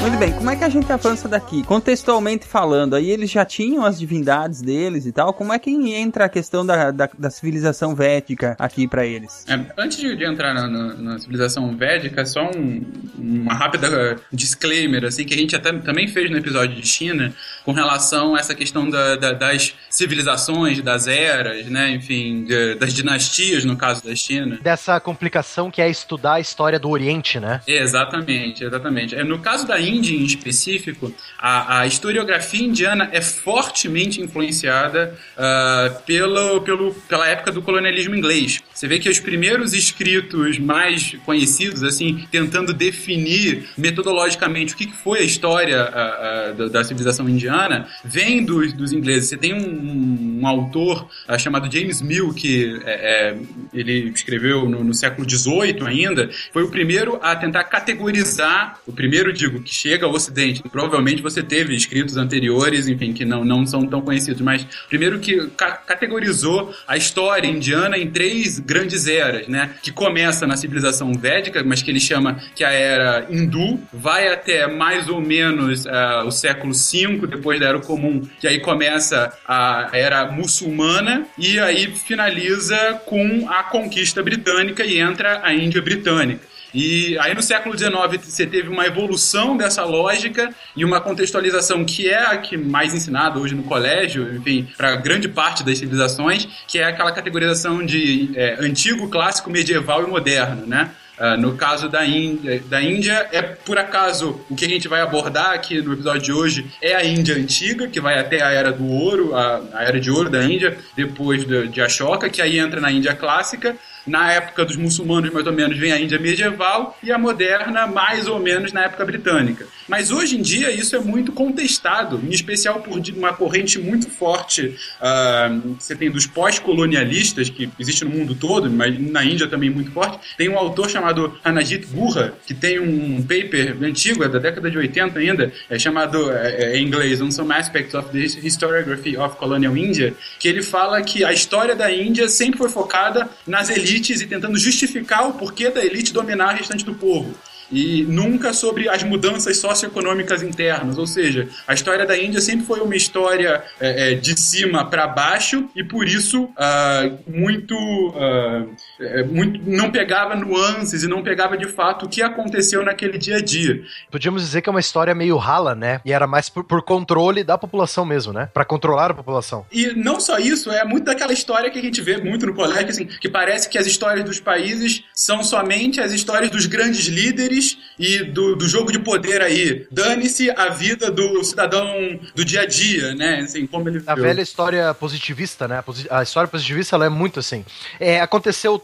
Muito 0.04 0.18
bem, 0.18 0.34
como 0.34 0.50
é 0.50 0.56
que 0.58 0.66
a 0.66 0.70
gente 0.70 0.92
avança 0.92 1.30
daqui? 1.30 1.64
Contextualmente 1.64 2.46
falando, 2.46 2.94
aí 2.94 3.10
eles 3.10 3.32
já 3.32 3.46
tinham 3.46 3.86
as 3.86 3.98
divindades 3.98 4.62
deles 4.62 5.06
e 5.06 5.14
tal, 5.14 5.34
como 5.34 5.54
é 5.54 5.58
que 5.58 5.72
entra 5.72 6.26
a 6.26 6.30
questão 6.30 6.66
da, 6.66 6.92
da, 6.92 7.10
da 7.18 7.30
civilização 7.30 7.96
védica 7.96 8.54
aqui 8.60 8.86
pra 8.86 9.06
eles? 9.06 9.46
É, 9.48 9.58
antes 9.82 9.98
de, 9.98 10.14
de 10.18 10.26
entrar 10.26 10.54
na, 10.54 10.68
na- 10.68 10.94
na 10.96 11.20
civilização 11.20 11.74
védica, 11.78 12.26
só 12.26 12.44
um- 12.54 12.84
uma 13.18 13.54
rápida 13.54 14.18
disclaimer, 14.32 15.06
assim, 15.06 15.24
que 15.24 15.34
a 15.34 15.38
gente 15.38 15.56
até 15.56 15.72
também 15.72 16.10
fez 16.10 16.30
no 16.30 16.38
episódio 16.38 16.76
de 16.76 16.86
China, 16.86 17.34
com 17.64 17.72
relação 17.72 18.36
a 18.36 18.40
essa 18.40 18.54
questão 18.54 18.90
da- 18.90 19.16
da- 19.16 19.32
das 19.32 19.74
civilizações, 19.90 20.82
das 20.82 21.08
eras, 21.08 21.66
né, 21.68 21.92
enfim, 21.92 22.44
de- 22.44 22.76
das 22.76 22.94
dinastias, 22.94 23.64
no 23.64 23.78
caso 23.78 24.04
da 24.04 24.14
China. 24.14 24.60
Dessa 24.62 25.00
complicação 25.00 25.72
que 25.72 25.82
é 25.82 25.90
estudar 25.90 26.34
a 26.34 26.40
história 26.42 26.78
do 26.78 26.90
Oriente, 26.90 27.40
né? 27.40 27.62
Exatamente, 27.66 28.66
exatamente. 28.66 29.16
É, 29.16 29.24
No 29.24 29.40
caso 29.40 29.66
da 29.66 29.80
Índia 29.80 29.93
em 29.98 30.24
específico, 30.24 31.14
a, 31.38 31.80
a 31.80 31.88
historiografia 31.88 32.66
indiana 32.66 33.10
é 33.12 33.22
fortemente 33.22 34.22
influenciada 34.22 35.18
ah, 35.38 36.02
pelo, 36.06 36.62
pelo, 36.62 36.94
pela 37.08 37.28
época 37.28 37.52
do 37.52 37.62
colonialismo 37.62 38.16
inglês. 38.16 38.62
Você 38.84 38.88
vê 38.90 39.00
que 39.00 39.08
os 39.08 39.18
primeiros 39.18 39.72
escritos 39.72 40.60
mais 40.60 41.16
conhecidos, 41.26 41.84
assim, 41.84 42.28
tentando 42.30 42.74
definir 42.74 43.70
metodologicamente 43.78 44.74
o 44.74 44.78
que 44.78 44.92
foi 44.92 45.20
a 45.20 45.24
história 45.24 45.84
ah, 45.84 46.50
ah, 46.60 46.68
da, 46.68 46.84
civilização 46.84 47.30
indiana, 47.30 47.88
vem 48.04 48.44
dos, 48.44 48.74
dos 48.74 48.92
ingleses. 48.92 49.30
Você 49.30 49.38
tem 49.38 49.54
um, 49.54 50.42
um 50.42 50.46
autor 50.46 51.08
ah, 51.26 51.38
chamado 51.38 51.72
James 51.72 52.02
Mill, 52.02 52.34
que 52.34 52.78
é, 52.84 53.30
é, 53.32 53.38
ele 53.74 54.10
escreveu 54.10 54.68
no, 54.68 54.84
no 54.84 54.94
século 54.94 55.26
XVIII 55.30 55.88
ainda, 55.88 56.30
foi 56.52 56.64
o 56.64 56.70
primeiro 56.70 57.18
a 57.22 57.38
tentar 57.38 57.64
categorizar, 57.64 58.82
o 58.86 58.92
primeiro, 58.92 59.32
digo, 59.32 59.62
que 59.62 59.74
chega 59.74 60.06
ao 60.06 60.12
Ocidente. 60.12 60.62
Provavelmente 60.70 61.22
você 61.22 61.42
teve 61.42 61.74
escritos 61.74 62.18
anteriores, 62.18 62.90
enfim, 62.90 63.14
que 63.14 63.24
não, 63.24 63.46
não 63.46 63.66
são 63.66 63.88
tão 63.88 64.02
conhecidos, 64.02 64.42
mas 64.42 64.68
primeiro 64.90 65.20
que 65.20 65.48
ca- 65.56 65.78
categorizou 65.78 66.76
a 66.86 66.98
história 66.98 67.48
indiana 67.48 67.98
em 67.98 68.12
três 68.12 68.60
grandes 68.60 68.73
eras, 69.08 69.48
né? 69.48 69.72
Que 69.82 69.92
começa 69.92 70.48
na 70.48 70.56
civilização 70.56 71.14
védica, 71.14 71.64
mas 71.64 71.82
que 71.82 71.92
ele 71.92 72.00
chama 72.00 72.40
que 72.56 72.64
a 72.64 72.72
era 72.72 73.28
hindu, 73.30 73.80
vai 73.92 74.28
até 74.28 74.68
mais 74.68 75.10
ou 75.10 75.22
menos 75.22 75.86
ah, 75.88 76.24
o 76.26 76.32
século 76.32 76.74
V, 76.74 77.28
depois 77.28 77.60
da 77.60 77.68
Era 77.68 77.80
Comum, 77.80 78.22
que 78.40 78.48
aí 78.48 78.60
começa 78.60 79.34
a 79.48 79.90
era 79.94 80.32
muçulmana, 80.32 81.26
e 81.38 81.60
aí 81.60 81.94
finaliza 81.96 83.02
com 83.06 83.48
a 83.50 83.64
conquista 83.64 84.22
britânica 84.24 84.84
e 84.84 85.00
entra 85.00 85.42
a 85.44 85.54
Índia 85.54 85.82
britânica. 85.82 86.53
E 86.74 87.18
aí 87.20 87.34
no 87.36 87.42
século 87.42 87.78
XIX 87.78 87.94
você 88.24 88.46
teve 88.46 88.68
uma 88.68 88.86
evolução 88.86 89.56
dessa 89.56 89.84
lógica 89.84 90.50
e 90.76 90.84
uma 90.84 91.00
contextualização 91.00 91.86
que 91.86 92.10
é 92.10 92.26
a 92.26 92.38
que 92.38 92.58
mais 92.58 92.94
ensinada 92.94 93.40
hoje 93.40 93.54
no 93.54 93.64
colégio, 93.64 94.36
enfim, 94.36 94.68
para 94.76 94.96
grande 94.96 95.28
parte 95.28 95.64
das 95.64 95.78
civilizações, 95.78 96.48
que 96.68 96.80
é 96.80 96.86
aquela 96.86 97.12
categorização 97.12 97.86
de 97.86 98.32
é, 98.36 98.58
antigo, 98.60 99.08
clássico, 99.10 99.50
medieval 99.50 100.04
e 100.04 100.08
moderno, 100.08 100.66
né? 100.66 100.92
Uh, 101.16 101.40
no 101.40 101.56
caso 101.56 101.88
da 101.88 102.04
Índia, 102.04 102.60
da 102.68 102.82
Índia, 102.82 103.28
é 103.32 103.44
por 103.44 103.78
acaso 103.78 104.44
o 104.50 104.56
que 104.56 104.66
a 104.66 104.68
gente 104.68 104.88
vai 104.88 105.00
abordar 105.00 105.52
aqui 105.52 105.80
no 105.80 105.94
episódio 105.94 106.22
de 106.24 106.34
hoje 106.34 106.66
é 106.82 106.96
a 106.96 107.06
Índia 107.06 107.36
antiga, 107.36 107.88
que 107.88 108.02
vai 108.02 108.20
até 108.20 108.42
a 108.42 108.50
Era 108.50 108.72
do 108.72 108.88
Ouro, 108.88 109.36
a, 109.36 109.62
a 109.74 109.84
Era 109.84 110.00
de 110.00 110.10
Ouro 110.10 110.28
da 110.28 110.44
Índia, 110.44 110.76
depois 110.98 111.46
de, 111.46 111.68
de 111.68 111.82
Ashoka, 111.82 112.28
que 112.32 112.42
aí 112.42 112.58
entra 112.58 112.82
na 112.82 112.92
Índia 112.92 113.14
clássica. 113.14 113.76
Na 114.06 114.32
época 114.32 114.66
dos 114.66 114.76
muçulmanos, 114.76 115.32
mais 115.32 115.48
ou 115.48 115.54
menos, 115.54 115.78
vem 115.78 115.92
a 115.92 116.00
Índia 116.00 116.20
medieval 116.20 116.98
e 117.02 117.12
a 117.12 117.18
moderna, 117.18 117.88
mais 117.88 118.28
ou 118.28 118.40
menos, 118.40 118.74
na 118.74 118.84
época 118.84 119.06
britânica. 119.06 119.66
Mas 119.88 120.12
hoje 120.12 120.38
em 120.38 120.42
dia 120.42 120.72
isso 120.72 120.96
é 120.96 121.00
muito 121.00 121.32
contestado, 121.32 122.22
em 122.26 122.32
especial 122.32 122.82
por 122.82 123.02
uma 123.16 123.34
corrente 123.34 123.80
muito 123.80 124.10
forte 124.10 124.76
uh, 125.02 125.76
você 125.80 125.96
tem 125.96 126.10
dos 126.10 126.26
pós-colonialistas, 126.26 127.50
que 127.50 127.70
existe 127.80 128.06
no 128.06 128.12
mundo 128.12 128.36
todo, 128.36 128.70
mas 128.70 128.98
na 129.00 129.24
Índia 129.24 129.48
também 129.48 129.70
muito 129.70 129.92
forte. 129.92 130.20
Tem 130.38 130.50
um 130.50 130.58
autor 130.58 130.90
chamado 130.90 131.38
Anajit 131.44 131.88
Gurra, 131.88 132.34
que 132.46 132.54
tem 132.54 132.80
um 132.80 133.22
paper 133.22 133.78
antigo, 133.82 134.24
é 134.24 134.30
da 134.30 134.40
década 134.40 134.70
de 134.70 134.78
80 134.78 135.20
ainda, 135.20 135.52
é 135.70 135.80
chamado 135.80 136.32
é, 136.32 136.74
é, 136.74 136.78
em 136.78 136.86
inglês 136.86 137.22
On 137.22 137.32
Some 137.32 137.54
Aspects 137.54 137.94
of 137.94 138.10
the 138.10 138.20
Historiography 138.20 139.18
of 139.18 139.36
Colonial 139.36 139.76
India, 139.76 140.14
que 140.40 140.48
ele 140.48 140.62
fala 140.62 141.02
que 141.02 141.24
a 141.24 141.34
história 141.34 141.76
da 141.76 141.92
Índia 141.92 142.28
sempre 142.30 142.58
foi 142.58 142.70
focada 142.70 143.30
nas 143.46 143.70
elites 143.70 143.93
e 144.22 144.28
tentando 144.28 144.58
justificar 144.58 145.28
o 145.28 145.34
porquê 145.34 145.70
da 145.70 145.84
elite 145.84 146.14
dominar 146.14 146.54
o 146.54 146.58
restante 146.58 146.86
do 146.86 146.96
povo 146.96 147.36
e 147.74 148.04
nunca 148.04 148.54
sobre 148.54 148.88
as 148.88 149.04
mudanças 149.04 149.58
socioeconômicas 149.58 150.44
internas. 150.44 150.98
Ou 150.98 151.08
seja, 151.08 151.50
a 151.68 151.74
história 151.74 152.06
da 152.06 152.18
Índia 152.18 152.40
sempre 152.40 152.66
foi 152.66 152.80
uma 152.80 152.96
história 152.96 153.64
é, 153.80 154.12
é, 154.12 154.16
de 154.16 154.40
cima 154.40 154.86
para 154.86 155.08
baixo 155.08 155.68
e 155.76 155.84
por 155.84 156.08
isso 156.08 156.44
uh, 156.44 157.20
muito, 157.28 157.76
uh, 157.76 159.34
muito 159.34 159.60
não 159.66 159.92
pegava 159.92 160.36
nuances 160.36 161.04
e 161.04 161.08
não 161.08 161.24
pegava 161.24 161.58
de 161.58 161.68
fato 161.68 162.06
o 162.06 162.10
que 162.10 162.22
aconteceu 162.22 162.84
naquele 162.86 163.18
dia 163.18 163.38
a 163.38 163.42
dia. 163.42 163.82
Podíamos 164.12 164.44
dizer 164.44 164.62
que 164.62 164.70
é 164.70 164.72
uma 164.72 164.80
história 164.80 165.16
meio 165.16 165.38
rala, 165.38 165.74
né? 165.74 166.00
E 166.06 166.14
era 166.14 166.28
mais 166.28 166.50
por, 166.50 166.64
por 166.64 166.84
controle 166.84 167.44
da 167.44 167.58
população 167.58 168.06
mesmo, 168.06 168.32
né? 168.32 168.50
Para 168.54 168.66
controlar 168.66 169.12
a 169.12 169.14
população. 169.16 169.66
E 169.72 169.88
não 169.96 170.20
só 170.20 170.38
isso, 170.38 170.72
é 170.72 170.86
muito 170.86 171.06
daquela 171.06 171.34
história 171.34 171.72
que 171.72 171.80
a 171.80 171.82
gente 171.82 172.02
vê 172.02 172.18
muito 172.18 172.46
no 172.46 172.54
colégio, 172.54 172.90
assim, 172.90 173.06
que 173.06 173.30
parece 173.30 173.68
que 173.68 173.78
as 173.78 173.88
histórias 173.88 174.24
dos 174.24 174.40
países 174.40 175.04
são 175.14 175.44
somente 175.44 176.00
as 176.00 176.12
histórias 176.12 176.52
dos 176.52 176.66
grandes 176.66 177.08
líderes 177.08 177.63
e 177.98 178.24
do, 178.24 178.56
do 178.56 178.68
jogo 178.68 178.92
de 178.92 179.00
poder 179.00 179.42
aí. 179.42 179.86
Dane-se 179.92 180.50
a 180.52 180.70
vida 180.70 181.12
do 181.12 181.44
cidadão 181.44 182.20
do 182.36 182.44
dia 182.44 182.62
a 182.62 182.66
dia, 182.66 183.14
né? 183.16 183.40
Assim, 183.40 183.66
como 183.68 183.90
ele 183.90 184.02
A 184.06 184.16
velha 184.16 184.42
história 184.42 184.94
positivista, 184.94 185.68
né? 185.68 185.84
A 186.10 186.24
história 186.24 186.48
positivista 186.48 186.96
ela 186.96 187.06
é 187.06 187.10
muito 187.10 187.40
assim. 187.40 187.66
É, 188.00 188.20
aconteceu 188.22 188.84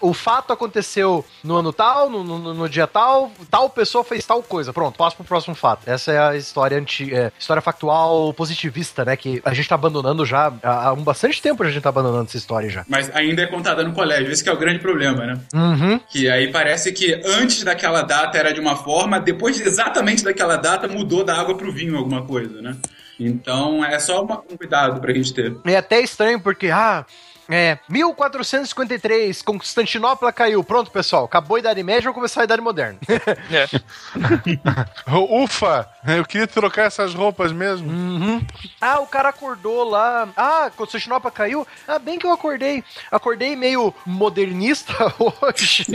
o 0.00 0.12
fato 0.12 0.52
aconteceu 0.52 1.24
no 1.44 1.56
ano 1.56 1.72
tal, 1.72 2.10
no, 2.10 2.24
no, 2.24 2.54
no, 2.54 2.68
dia 2.68 2.86
tal, 2.86 3.30
tal 3.50 3.70
pessoa 3.70 4.02
fez 4.02 4.24
tal 4.24 4.42
coisa. 4.42 4.72
Pronto, 4.72 4.96
passo 4.96 5.16
pro 5.16 5.24
próximo 5.24 5.54
fato. 5.54 5.88
Essa 5.88 6.12
é 6.12 6.18
a 6.18 6.36
história 6.36 6.78
antiga, 6.78 7.16
é, 7.16 7.32
história 7.38 7.62
factual 7.62 8.32
positivista, 8.34 9.04
né? 9.04 9.16
Que 9.16 9.40
a 9.44 9.54
gente 9.54 9.68
tá 9.68 9.74
abandonando 9.74 10.24
já 10.24 10.52
há 10.62 10.92
um 10.92 11.02
bastante 11.02 11.40
tempo 11.40 11.62
a 11.62 11.70
gente 11.70 11.82
tá 11.82 11.88
abandonando 11.88 12.24
essa 12.24 12.36
história 12.36 12.68
já. 12.68 12.84
Mas 12.88 13.14
ainda 13.14 13.42
é 13.42 13.46
contada 13.46 13.82
no 13.82 13.92
colégio, 13.92 14.32
esse 14.32 14.48
é 14.48 14.52
o 14.52 14.56
grande 14.56 14.78
problema, 14.78 15.26
né? 15.26 15.40
Uhum. 15.54 16.00
Que 16.08 16.28
aí 16.28 16.50
parece 16.50 16.92
que 16.92 17.20
antes 17.24 17.62
daquela 17.62 18.02
data 18.02 18.38
era 18.38 18.52
de 18.52 18.60
uma 18.60 18.76
forma, 18.76 19.18
depois 19.20 19.60
exatamente 19.60 20.22
daquela 20.22 20.56
data 20.56 20.88
mudou 20.88 21.24
da 21.24 21.38
água 21.38 21.56
pro 21.56 21.72
vinho 21.72 21.96
alguma 21.96 22.22
coisa, 22.22 22.60
né? 22.60 22.76
Então 23.18 23.84
é 23.84 23.98
só 23.98 24.22
um 24.22 24.56
cuidado 24.56 25.00
pra 25.00 25.12
gente 25.12 25.32
ter. 25.32 25.56
É 25.64 25.76
até 25.76 26.00
estranho 26.00 26.40
porque, 26.40 26.68
ah, 26.68 27.04
é, 27.48 27.78
1453, 27.88 29.42
Constantinopla 29.42 30.32
caiu. 30.32 30.64
Pronto, 30.64 30.90
pessoal, 30.90 31.24
acabou 31.24 31.56
a 31.56 31.60
Idade 31.60 31.82
Média, 31.82 32.02
vamos 32.02 32.16
começar 32.16 32.40
a 32.40 32.44
Idade 32.44 32.60
Moderna. 32.60 32.98
É. 33.50 33.66
Ufa, 35.44 35.88
eu 36.08 36.24
queria 36.24 36.46
trocar 36.46 36.86
essas 36.86 37.14
roupas 37.14 37.52
mesmo. 37.52 37.88
Uhum. 37.88 38.44
Ah, 38.80 39.00
o 39.00 39.06
cara 39.06 39.28
acordou 39.28 39.88
lá. 39.88 40.28
Ah, 40.36 40.70
Constantinopla 40.76 41.30
caiu. 41.30 41.66
Ah, 41.86 41.98
bem 41.98 42.18
que 42.18 42.26
eu 42.26 42.32
acordei. 42.32 42.82
Acordei 43.10 43.54
meio 43.54 43.94
modernista 44.04 44.92
hoje. 45.18 45.86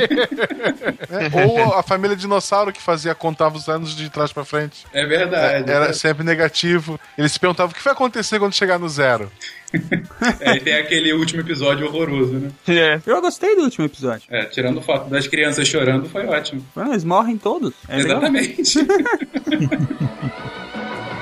É, 1.09 1.45
ou 1.45 1.73
a 1.73 1.83
família 1.83 2.15
dinossauro 2.15 2.71
que 2.71 2.81
fazia 2.81 3.13
contava 3.13 3.57
os 3.57 3.67
anos 3.67 3.95
de 3.95 4.09
trás 4.09 4.31
para 4.31 4.45
frente. 4.45 4.85
É 4.93 5.05
verdade. 5.05 5.69
Era 5.69 5.87
é. 5.87 5.93
sempre 5.93 6.23
negativo. 6.23 6.99
Eles 7.17 7.33
se 7.33 7.39
perguntavam 7.39 7.71
o 7.71 7.75
que 7.75 7.83
vai 7.83 7.93
acontecer 7.93 8.39
quando 8.39 8.53
chegar 8.53 8.79
no 8.79 8.87
zero. 8.87 9.31
é, 10.41 10.57
e 10.57 10.59
tem 10.59 10.73
aquele 10.75 11.13
último 11.13 11.41
episódio 11.41 11.87
horroroso, 11.87 12.33
né? 12.33 12.51
É. 12.67 12.99
Eu 13.05 13.21
gostei 13.21 13.55
do 13.55 13.63
último 13.63 13.85
episódio. 13.85 14.27
É, 14.29 14.45
tirando 14.45 14.77
o 14.77 14.81
fato 14.81 15.09
das 15.09 15.27
crianças 15.27 15.67
chorando, 15.67 16.09
foi 16.09 16.25
ótimo. 16.25 16.65
Ah, 16.75 16.89
eles 16.89 17.03
morrem 17.03 17.37
todos. 17.37 17.73
É 17.87 17.99
Exatamente. 17.99 18.79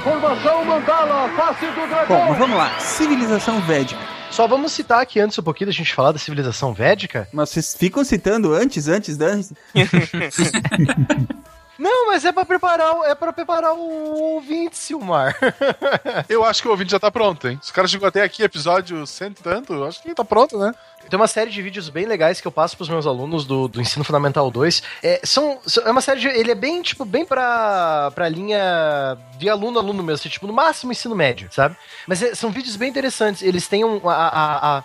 Formação 0.03 0.65
Mandala, 0.65 1.29
face 1.35 1.65
do 1.65 1.87
dragão! 1.87 2.07
Bom, 2.07 2.29
mas 2.29 2.37
vamos 2.37 2.57
lá. 2.57 2.79
Civilização 2.79 3.59
Védica. 3.61 3.99
Só 4.31 4.47
vamos 4.47 4.71
citar 4.71 5.01
aqui 5.01 5.19
antes 5.19 5.37
um 5.37 5.43
pouquinho 5.43 5.67
da 5.67 5.73
gente 5.73 5.93
falar 5.93 6.11
da 6.11 6.19
civilização 6.19 6.73
védica. 6.73 7.27
Mas 7.33 7.49
vocês 7.49 7.75
ficam 7.75 8.03
citando 8.03 8.53
antes, 8.53 8.87
antes, 8.87 9.19
antes. 9.19 9.51
Não, 11.79 12.07
mas 12.07 12.25
é 12.25 12.31
pra 12.33 12.43
preparar, 12.43 12.93
é 13.05 13.15
para 13.15 13.31
preparar 13.31 13.73
o 13.73 14.33
ouvinte, 14.33 14.77
Silmar. 14.77 15.33
eu 16.27 16.43
acho 16.43 16.61
que 16.61 16.67
o 16.67 16.71
ouvinte 16.71 16.91
já 16.91 16.99
tá 16.99 17.09
pronto, 17.09 17.47
hein? 17.47 17.57
Se 17.61 17.71
o 17.71 17.73
cara 17.73 17.87
chegou 17.87 18.05
até 18.05 18.21
aqui, 18.21 18.43
episódio 18.43 19.07
cento 19.07 19.39
e 19.39 19.43
tanto, 19.43 19.85
acho 19.85 20.03
que 20.03 20.13
tá 20.13 20.25
pronto, 20.25 20.59
né? 20.59 20.73
Tem 21.09 21.17
uma 21.17 21.27
série 21.27 21.49
de 21.49 21.61
vídeos 21.61 21.87
bem 21.87 22.05
legais 22.05 22.41
que 22.41 22.47
eu 22.47 22.51
passo 22.51 22.75
pros 22.75 22.89
meus 22.89 23.07
alunos 23.07 23.45
do, 23.45 23.69
do 23.69 23.79
Ensino 23.81 24.03
Fundamental 24.03 24.51
2. 24.51 24.83
É, 25.01 25.21
são, 25.23 25.57
é 25.85 25.89
uma 25.89 26.01
série 26.01 26.19
de. 26.19 26.27
Ele 26.27 26.51
é 26.51 26.55
bem, 26.55 26.81
tipo, 26.81 27.05
bem 27.05 27.25
pra, 27.25 28.11
pra 28.13 28.27
linha 28.27 29.17
de 29.37 29.49
aluno 29.49 29.79
a 29.79 29.81
aluno 29.81 30.03
mesmo, 30.03 30.19
assim, 30.19 30.29
tipo, 30.29 30.45
no 30.45 30.53
máximo 30.53 30.91
ensino 30.91 31.15
médio, 31.15 31.47
sabe? 31.49 31.77
Mas 32.05 32.21
é, 32.21 32.35
são 32.35 32.51
vídeos 32.51 32.75
bem 32.75 32.89
interessantes. 32.89 33.41
Eles 33.41 33.67
têm 33.67 33.85
um. 33.85 34.07
a, 34.07 34.13
a, 34.13 34.77
a 34.77 34.83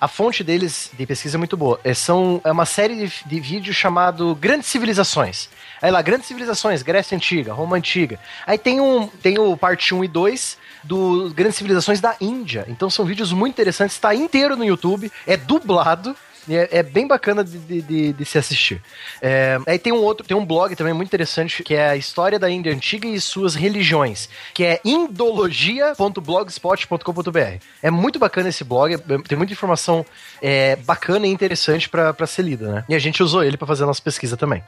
a 0.00 0.08
fonte 0.08 0.42
deles 0.42 0.90
de 0.94 1.06
pesquisa 1.06 1.36
é 1.36 1.38
muito 1.38 1.58
boa. 1.58 1.78
É, 1.84 1.92
são, 1.92 2.40
é 2.42 2.50
uma 2.50 2.64
série 2.64 3.06
de, 3.06 3.12
de 3.26 3.38
vídeos 3.38 3.76
chamado 3.76 4.34
Grandes 4.34 4.68
Civilizações. 4.68 5.50
Aí 5.80 5.90
lá, 5.90 6.02
Grandes 6.02 6.26
Civilizações, 6.26 6.82
Grécia 6.82 7.16
Antiga, 7.16 7.52
Roma 7.52 7.76
Antiga. 7.76 8.18
Aí 8.46 8.58
tem, 8.58 8.80
um, 8.80 9.06
tem 9.06 9.38
o 9.38 9.56
parte 9.56 9.94
1 9.94 10.04
e 10.04 10.08
2 10.08 10.58
do 10.84 11.32
Grandes 11.34 11.56
Civilizações 11.56 12.00
da 12.00 12.14
Índia. 12.20 12.64
Então 12.68 12.90
são 12.90 13.04
vídeos 13.04 13.32
muito 13.32 13.54
interessantes, 13.54 13.96
está 13.96 14.14
inteiro 14.14 14.56
no 14.56 14.64
YouTube, 14.64 15.10
é 15.26 15.36
dublado. 15.36 16.14
É, 16.48 16.78
é, 16.78 16.82
bem 16.82 17.06
bacana 17.06 17.44
de, 17.44 17.58
de, 17.58 17.82
de, 17.82 18.14
de 18.14 18.24
se 18.24 18.38
assistir. 18.38 18.80
É, 19.20 19.58
aí 19.66 19.78
tem 19.78 19.92
um 19.92 20.02
outro, 20.02 20.26
tem 20.26 20.34
um 20.34 20.42
blog 20.44 20.74
também 20.74 20.94
muito 20.94 21.08
interessante 21.08 21.62
que 21.62 21.74
é 21.74 21.90
a 21.90 21.96
história 21.96 22.38
da 22.38 22.50
Índia 22.50 22.72
antiga 22.72 23.06
e 23.06 23.20
suas 23.20 23.54
religiões, 23.54 24.26
que 24.54 24.64
é 24.64 24.80
indologia.blogspot.com.br. 24.82 27.62
É 27.82 27.90
muito 27.90 28.18
bacana 28.18 28.48
esse 28.48 28.64
blog, 28.64 28.94
é, 28.94 28.98
tem 28.98 29.36
muita 29.36 29.52
informação 29.52 30.02
é, 30.40 30.76
bacana 30.76 31.26
e 31.26 31.30
interessante 31.30 31.90
para 31.90 32.26
ser 32.26 32.40
lida, 32.42 32.72
né? 32.72 32.84
E 32.88 32.94
a 32.94 32.98
gente 32.98 33.22
usou 33.22 33.44
ele 33.44 33.58
para 33.58 33.66
fazer 33.66 33.84
a 33.84 33.86
nossa 33.86 34.00
pesquisa 34.00 34.34
também. 34.34 34.64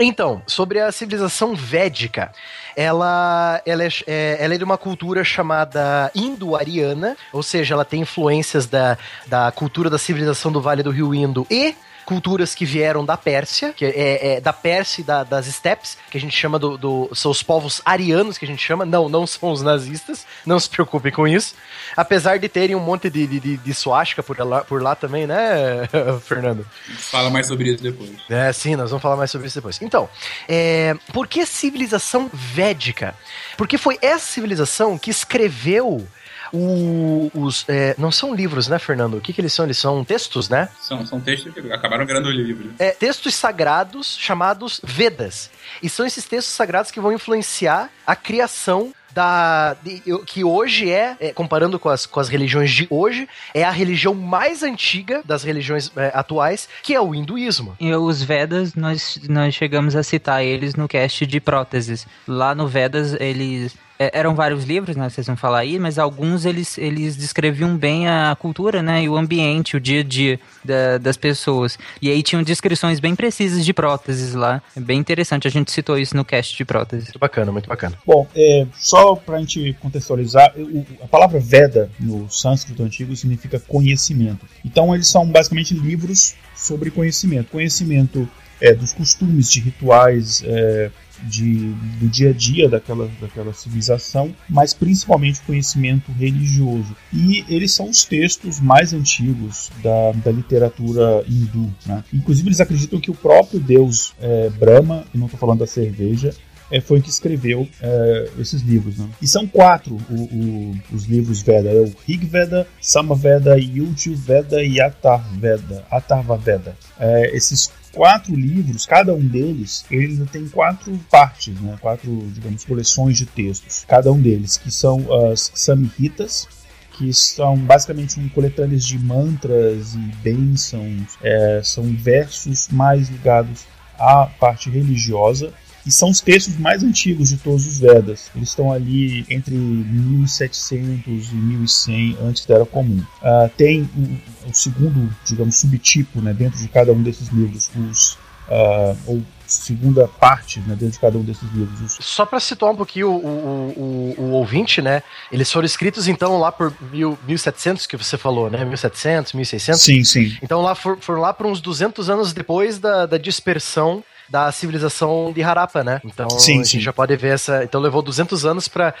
Então, 0.00 0.42
sobre 0.46 0.80
a 0.80 0.90
civilização 0.92 1.54
védica, 1.54 2.32
ela, 2.76 3.60
ela, 3.64 3.84
é, 3.84 3.88
é, 4.06 4.36
ela 4.40 4.54
é 4.54 4.58
de 4.58 4.64
uma 4.64 4.78
cultura 4.78 5.24
chamada 5.24 6.10
indo-ariana, 6.14 7.16
ou 7.32 7.42
seja, 7.42 7.74
ela 7.74 7.84
tem 7.84 8.02
influências 8.02 8.66
da, 8.66 8.98
da 9.26 9.50
cultura 9.52 9.88
da 9.88 9.98
civilização 9.98 10.50
do 10.50 10.60
Vale 10.60 10.82
do 10.82 10.90
Rio 10.90 11.14
Indo 11.14 11.46
e 11.50 11.74
culturas 12.04 12.54
que 12.54 12.64
vieram 12.64 13.04
da 13.04 13.16
Pérsia, 13.16 13.72
que 13.72 13.84
é, 13.84 14.34
é 14.34 14.40
da 14.40 14.52
Pérsia 14.52 15.00
e 15.00 15.04
da, 15.04 15.24
das 15.24 15.46
steppes, 15.46 15.96
que 16.10 16.18
a 16.18 16.20
gente 16.20 16.36
chama 16.36 16.58
do, 16.58 16.76
do, 16.76 17.10
São 17.14 17.30
os 17.30 17.42
povos 17.42 17.80
arianos 17.84 18.38
que 18.38 18.44
a 18.44 18.48
gente 18.48 18.62
chama. 18.62 18.84
Não, 18.84 19.08
não 19.08 19.26
são 19.26 19.50
os 19.50 19.62
nazistas. 19.62 20.26
Não 20.44 20.58
se 20.58 20.68
preocupem 20.68 21.12
com 21.12 21.26
isso. 21.26 21.54
Apesar 21.96 22.38
de 22.38 22.48
terem 22.48 22.76
um 22.76 22.80
monte 22.80 23.08
de, 23.10 23.26
de, 23.26 23.40
de, 23.40 23.56
de 23.56 23.74
suástica 23.74 24.22
por 24.22 24.38
lá, 24.38 24.62
por 24.62 24.82
lá 24.82 24.94
também, 24.94 25.26
né, 25.26 25.88
Fernando? 26.24 26.66
Fala 26.98 27.30
mais 27.30 27.46
sobre 27.46 27.70
isso 27.70 27.82
depois. 27.82 28.10
É, 28.28 28.52
sim, 28.52 28.76
nós 28.76 28.90
vamos 28.90 29.02
falar 29.02 29.16
mais 29.16 29.30
sobre 29.30 29.46
isso 29.46 29.56
depois. 29.56 29.80
Então, 29.80 30.08
é, 30.48 30.94
por 31.12 31.26
que 31.26 31.44
civilização 31.46 32.30
védica? 32.32 33.14
Porque 33.56 33.78
foi 33.78 33.98
essa 34.02 34.26
civilização 34.26 34.98
que 34.98 35.10
escreveu 35.10 36.06
o, 36.54 37.30
os. 37.34 37.64
É, 37.68 37.94
não 37.98 38.10
são 38.12 38.34
livros, 38.34 38.68
né, 38.68 38.78
Fernando? 38.78 39.16
O 39.16 39.20
que, 39.20 39.32
que 39.32 39.40
eles 39.40 39.52
são? 39.52 39.64
Eles 39.64 39.78
são 39.78 40.04
textos, 40.04 40.48
né? 40.48 40.68
São, 40.80 41.04
são 41.04 41.20
textos 41.20 41.52
que 41.52 41.60
acabaram 41.72 42.06
virando 42.06 42.30
livro. 42.30 42.72
É, 42.78 42.90
textos 42.90 43.34
sagrados 43.34 44.16
chamados 44.18 44.80
Vedas. 44.84 45.50
E 45.82 45.88
são 45.88 46.06
esses 46.06 46.24
textos 46.24 46.54
sagrados 46.54 46.90
que 46.90 47.00
vão 47.00 47.12
influenciar 47.12 47.90
a 48.06 48.14
criação 48.14 48.92
da 49.12 49.74
de- 49.82 50.02
que 50.26 50.42
hoje 50.42 50.90
é, 50.90 51.16
é, 51.20 51.32
comparando 51.32 51.78
com 51.78 51.88
as, 51.88 52.04
com 52.04 52.18
as 52.18 52.28
religiões 52.28 52.70
de 52.72 52.86
hoje, 52.90 53.28
é 53.54 53.62
a 53.62 53.70
religião 53.70 54.12
mais 54.12 54.64
antiga 54.64 55.22
das 55.24 55.44
religiões 55.44 55.90
é, 55.96 56.10
atuais, 56.12 56.68
que 56.82 56.92
é 56.94 57.00
o 57.00 57.14
hinduísmo. 57.14 57.76
E 57.78 57.94
os 57.94 58.22
Vedas, 58.22 58.74
nós, 58.74 59.20
nós 59.28 59.54
chegamos 59.54 59.94
a 59.94 60.02
citar 60.02 60.42
eles 60.44 60.74
no 60.74 60.88
cast 60.88 61.24
de 61.26 61.40
próteses. 61.40 62.06
Lá 62.26 62.54
no 62.56 62.66
Vedas, 62.66 63.14
eles. 63.20 63.76
É, 64.06 64.18
Eram 64.18 64.34
vários 64.34 64.64
livros, 64.64 64.96
né? 64.96 65.08
Vocês 65.08 65.26
vão 65.26 65.36
falar 65.36 65.58
aí, 65.60 65.78
mas 65.78 65.98
alguns 65.98 66.44
eles, 66.44 66.78
eles 66.78 67.16
descreviam 67.16 67.76
bem 67.76 68.08
a 68.08 68.36
cultura, 68.38 68.82
né? 68.82 69.02
E 69.04 69.08
o 69.08 69.16
ambiente, 69.16 69.76
o 69.76 69.80
dia 69.80 70.00
a 70.00 70.02
dia 70.02 70.38
da- 70.64 70.98
das 70.98 71.16
pessoas. 71.16 71.78
E 72.00 72.10
aí 72.10 72.22
tinham 72.22 72.42
descrições 72.42 73.00
bem 73.00 73.14
precisas 73.14 73.64
de 73.64 73.72
próteses 73.72 74.34
lá. 74.34 74.62
É 74.76 74.80
bem 74.80 74.98
interessante, 74.98 75.46
a 75.46 75.50
gente 75.50 75.70
citou 75.70 75.98
isso 75.98 76.16
no 76.16 76.24
cast 76.24 76.56
de 76.56 76.64
próteses. 76.64 77.06
Muito 77.06 77.18
bacana, 77.18 77.52
muito 77.52 77.68
bacana. 77.68 77.96
Bom, 78.06 78.26
é, 78.34 78.66
só 78.78 79.14
para 79.14 79.36
a 79.36 79.40
gente 79.40 79.76
contextualizar, 79.80 80.52
o- 80.56 80.86
a 81.02 81.06
palavra 81.06 81.38
Veda 81.40 81.90
no 82.00 82.28
sânscrito 82.30 82.82
antigo 82.82 83.14
significa 83.16 83.58
conhecimento. 83.60 84.46
Então 84.64 84.94
eles 84.94 85.08
são 85.08 85.26
basicamente 85.26 85.74
livros 85.74 86.34
sobre 86.54 86.90
conhecimento. 86.90 87.50
Conhecimento 87.50 88.28
é, 88.60 88.72
dos 88.72 88.92
costumes, 88.92 89.50
de 89.50 89.60
rituais, 89.60 90.42
é, 90.46 90.90
de, 91.24 91.72
do 92.00 92.08
dia 92.08 92.30
a 92.30 92.32
dia 92.32 92.68
daquela, 92.68 93.10
daquela 93.20 93.52
civilização, 93.52 94.34
mas 94.48 94.72
principalmente 94.74 95.40
conhecimento 95.42 96.12
religioso. 96.12 96.94
E 97.12 97.44
eles 97.48 97.72
são 97.72 97.88
os 97.88 98.04
textos 98.04 98.60
mais 98.60 98.92
antigos 98.92 99.70
da, 99.82 100.12
da 100.12 100.30
literatura 100.30 101.24
hindu. 101.28 101.72
Né? 101.86 102.04
Inclusive 102.12 102.48
eles 102.48 102.60
acreditam 102.60 103.00
que 103.00 103.10
o 103.10 103.14
próprio 103.14 103.60
deus 103.60 104.12
é, 104.20 104.50
Brahma, 104.50 105.04
e 105.14 105.18
não 105.18 105.26
estou 105.26 105.38
falando 105.38 105.60
da 105.60 105.66
cerveja, 105.66 106.34
é, 106.70 106.80
foi 106.80 107.00
que 107.00 107.10
escreveu 107.10 107.68
é, 107.80 108.30
esses 108.38 108.62
livros. 108.62 108.98
Né? 108.98 109.08
E 109.20 109.26
são 109.26 109.46
quatro 109.46 109.96
o- 110.10 110.14
o- 110.14 110.76
os 110.92 111.04
livros 111.04 111.42
Veda: 111.42 111.68
é 111.70 111.80
o 111.80 111.92
Rig 112.06 112.24
Veda, 112.26 112.66
Samaveda, 112.80 113.56
Yujur 113.58 114.16
Veda 114.16 114.62
e 114.62 114.80
Atharveda. 114.80 115.84
Atharvaveda. 115.90 116.76
É, 116.98 117.36
esses 117.36 117.70
quatro 117.92 118.34
livros, 118.34 118.86
cada 118.86 119.14
um 119.14 119.20
deles, 119.24 119.84
ele 119.90 120.24
tem 120.26 120.48
quatro 120.48 120.98
partes, 121.10 121.54
né? 121.60 121.76
quatro, 121.80 122.26
digamos, 122.32 122.64
coleções 122.64 123.16
de 123.16 123.26
textos. 123.26 123.84
Cada 123.86 124.10
um 124.12 124.20
deles, 124.20 124.56
que 124.56 124.70
são 124.70 125.06
as 125.30 125.52
Samhitas, 125.54 126.48
que 126.96 127.12
são 127.12 127.56
basicamente 127.56 128.18
um 128.20 128.28
coletâneas 128.28 128.84
de 128.84 128.98
mantras 128.98 129.94
e 129.94 129.98
bênçãos, 130.22 131.18
é, 131.22 131.60
são 131.62 131.84
versos 131.84 132.68
mais 132.68 133.08
ligados 133.08 133.62
à 133.98 134.26
parte 134.26 134.70
religiosa 134.70 135.52
e 135.86 135.90
são 135.90 136.10
os 136.10 136.20
textos 136.20 136.56
mais 136.58 136.82
antigos 136.82 137.28
de 137.28 137.36
todos 137.36 137.66
os 137.66 137.78
Vedas. 137.78 138.30
Eles 138.34 138.48
estão 138.48 138.72
ali 138.72 139.26
entre 139.28 139.54
1700 139.54 141.30
e 141.32 141.34
1100 141.34 142.18
antes 142.22 142.46
da 142.46 142.54
Era 142.56 142.66
Comum. 142.66 143.02
Ah, 143.22 143.50
tem 143.56 143.82
o, 143.96 144.48
o 144.50 144.54
segundo, 144.54 145.14
digamos, 145.24 145.56
subtipo 145.56 146.20
né, 146.20 146.32
dentro 146.32 146.58
de 146.58 146.68
cada 146.68 146.92
um 146.92 147.02
desses 147.02 147.28
livros, 147.28 147.70
os 147.76 148.18
ah, 148.50 148.94
ou 149.06 149.22
segunda 149.46 150.08
parte 150.08 150.58
né, 150.60 150.68
dentro 150.70 150.90
de 150.90 150.98
cada 150.98 151.18
um 151.18 151.22
desses 151.22 151.48
livros. 151.52 151.98
Os 151.98 152.04
Só 152.04 152.24
pra 152.24 152.40
situar 152.40 152.72
um 152.72 152.76
pouquinho 152.76 153.10
o, 153.10 153.26
o, 153.26 154.14
o, 154.18 154.22
o 154.22 154.30
ouvinte, 154.32 154.80
né? 154.80 155.02
Eles 155.30 155.50
foram 155.52 155.66
escritos 155.66 156.08
então 156.08 156.38
lá 156.38 156.50
por 156.50 156.72
mil, 156.90 157.18
1700 157.26 157.86
que 157.86 157.96
você 157.96 158.16
falou, 158.16 158.50
né? 158.50 158.64
1700, 158.64 159.32
1600? 159.34 159.82
Sim, 159.82 160.02
sim. 160.02 160.36
Então 160.42 160.62
lá 160.62 160.74
for- 160.74 160.98
foram 161.00 161.20
lá 161.20 161.32
por 161.32 161.46
uns 161.46 161.60
200 161.60 162.08
anos 162.08 162.32
depois 162.32 162.78
da, 162.78 163.06
da 163.06 163.18
dispersão 163.18 164.02
da 164.28 164.50
civilização 164.52 165.32
de 165.32 165.42
Harappa, 165.42 165.84
né? 165.84 166.00
Então 166.04 166.28
Sim, 166.30 166.54
a 166.54 166.56
gente 166.58 166.68
sim. 166.68 166.80
já 166.80 166.92
pode 166.92 167.14
ver 167.16 167.34
essa. 167.34 167.62
Então 167.64 167.80
levou 167.80 168.02
200 168.02 168.44
anos 168.46 168.68
para 168.68 168.94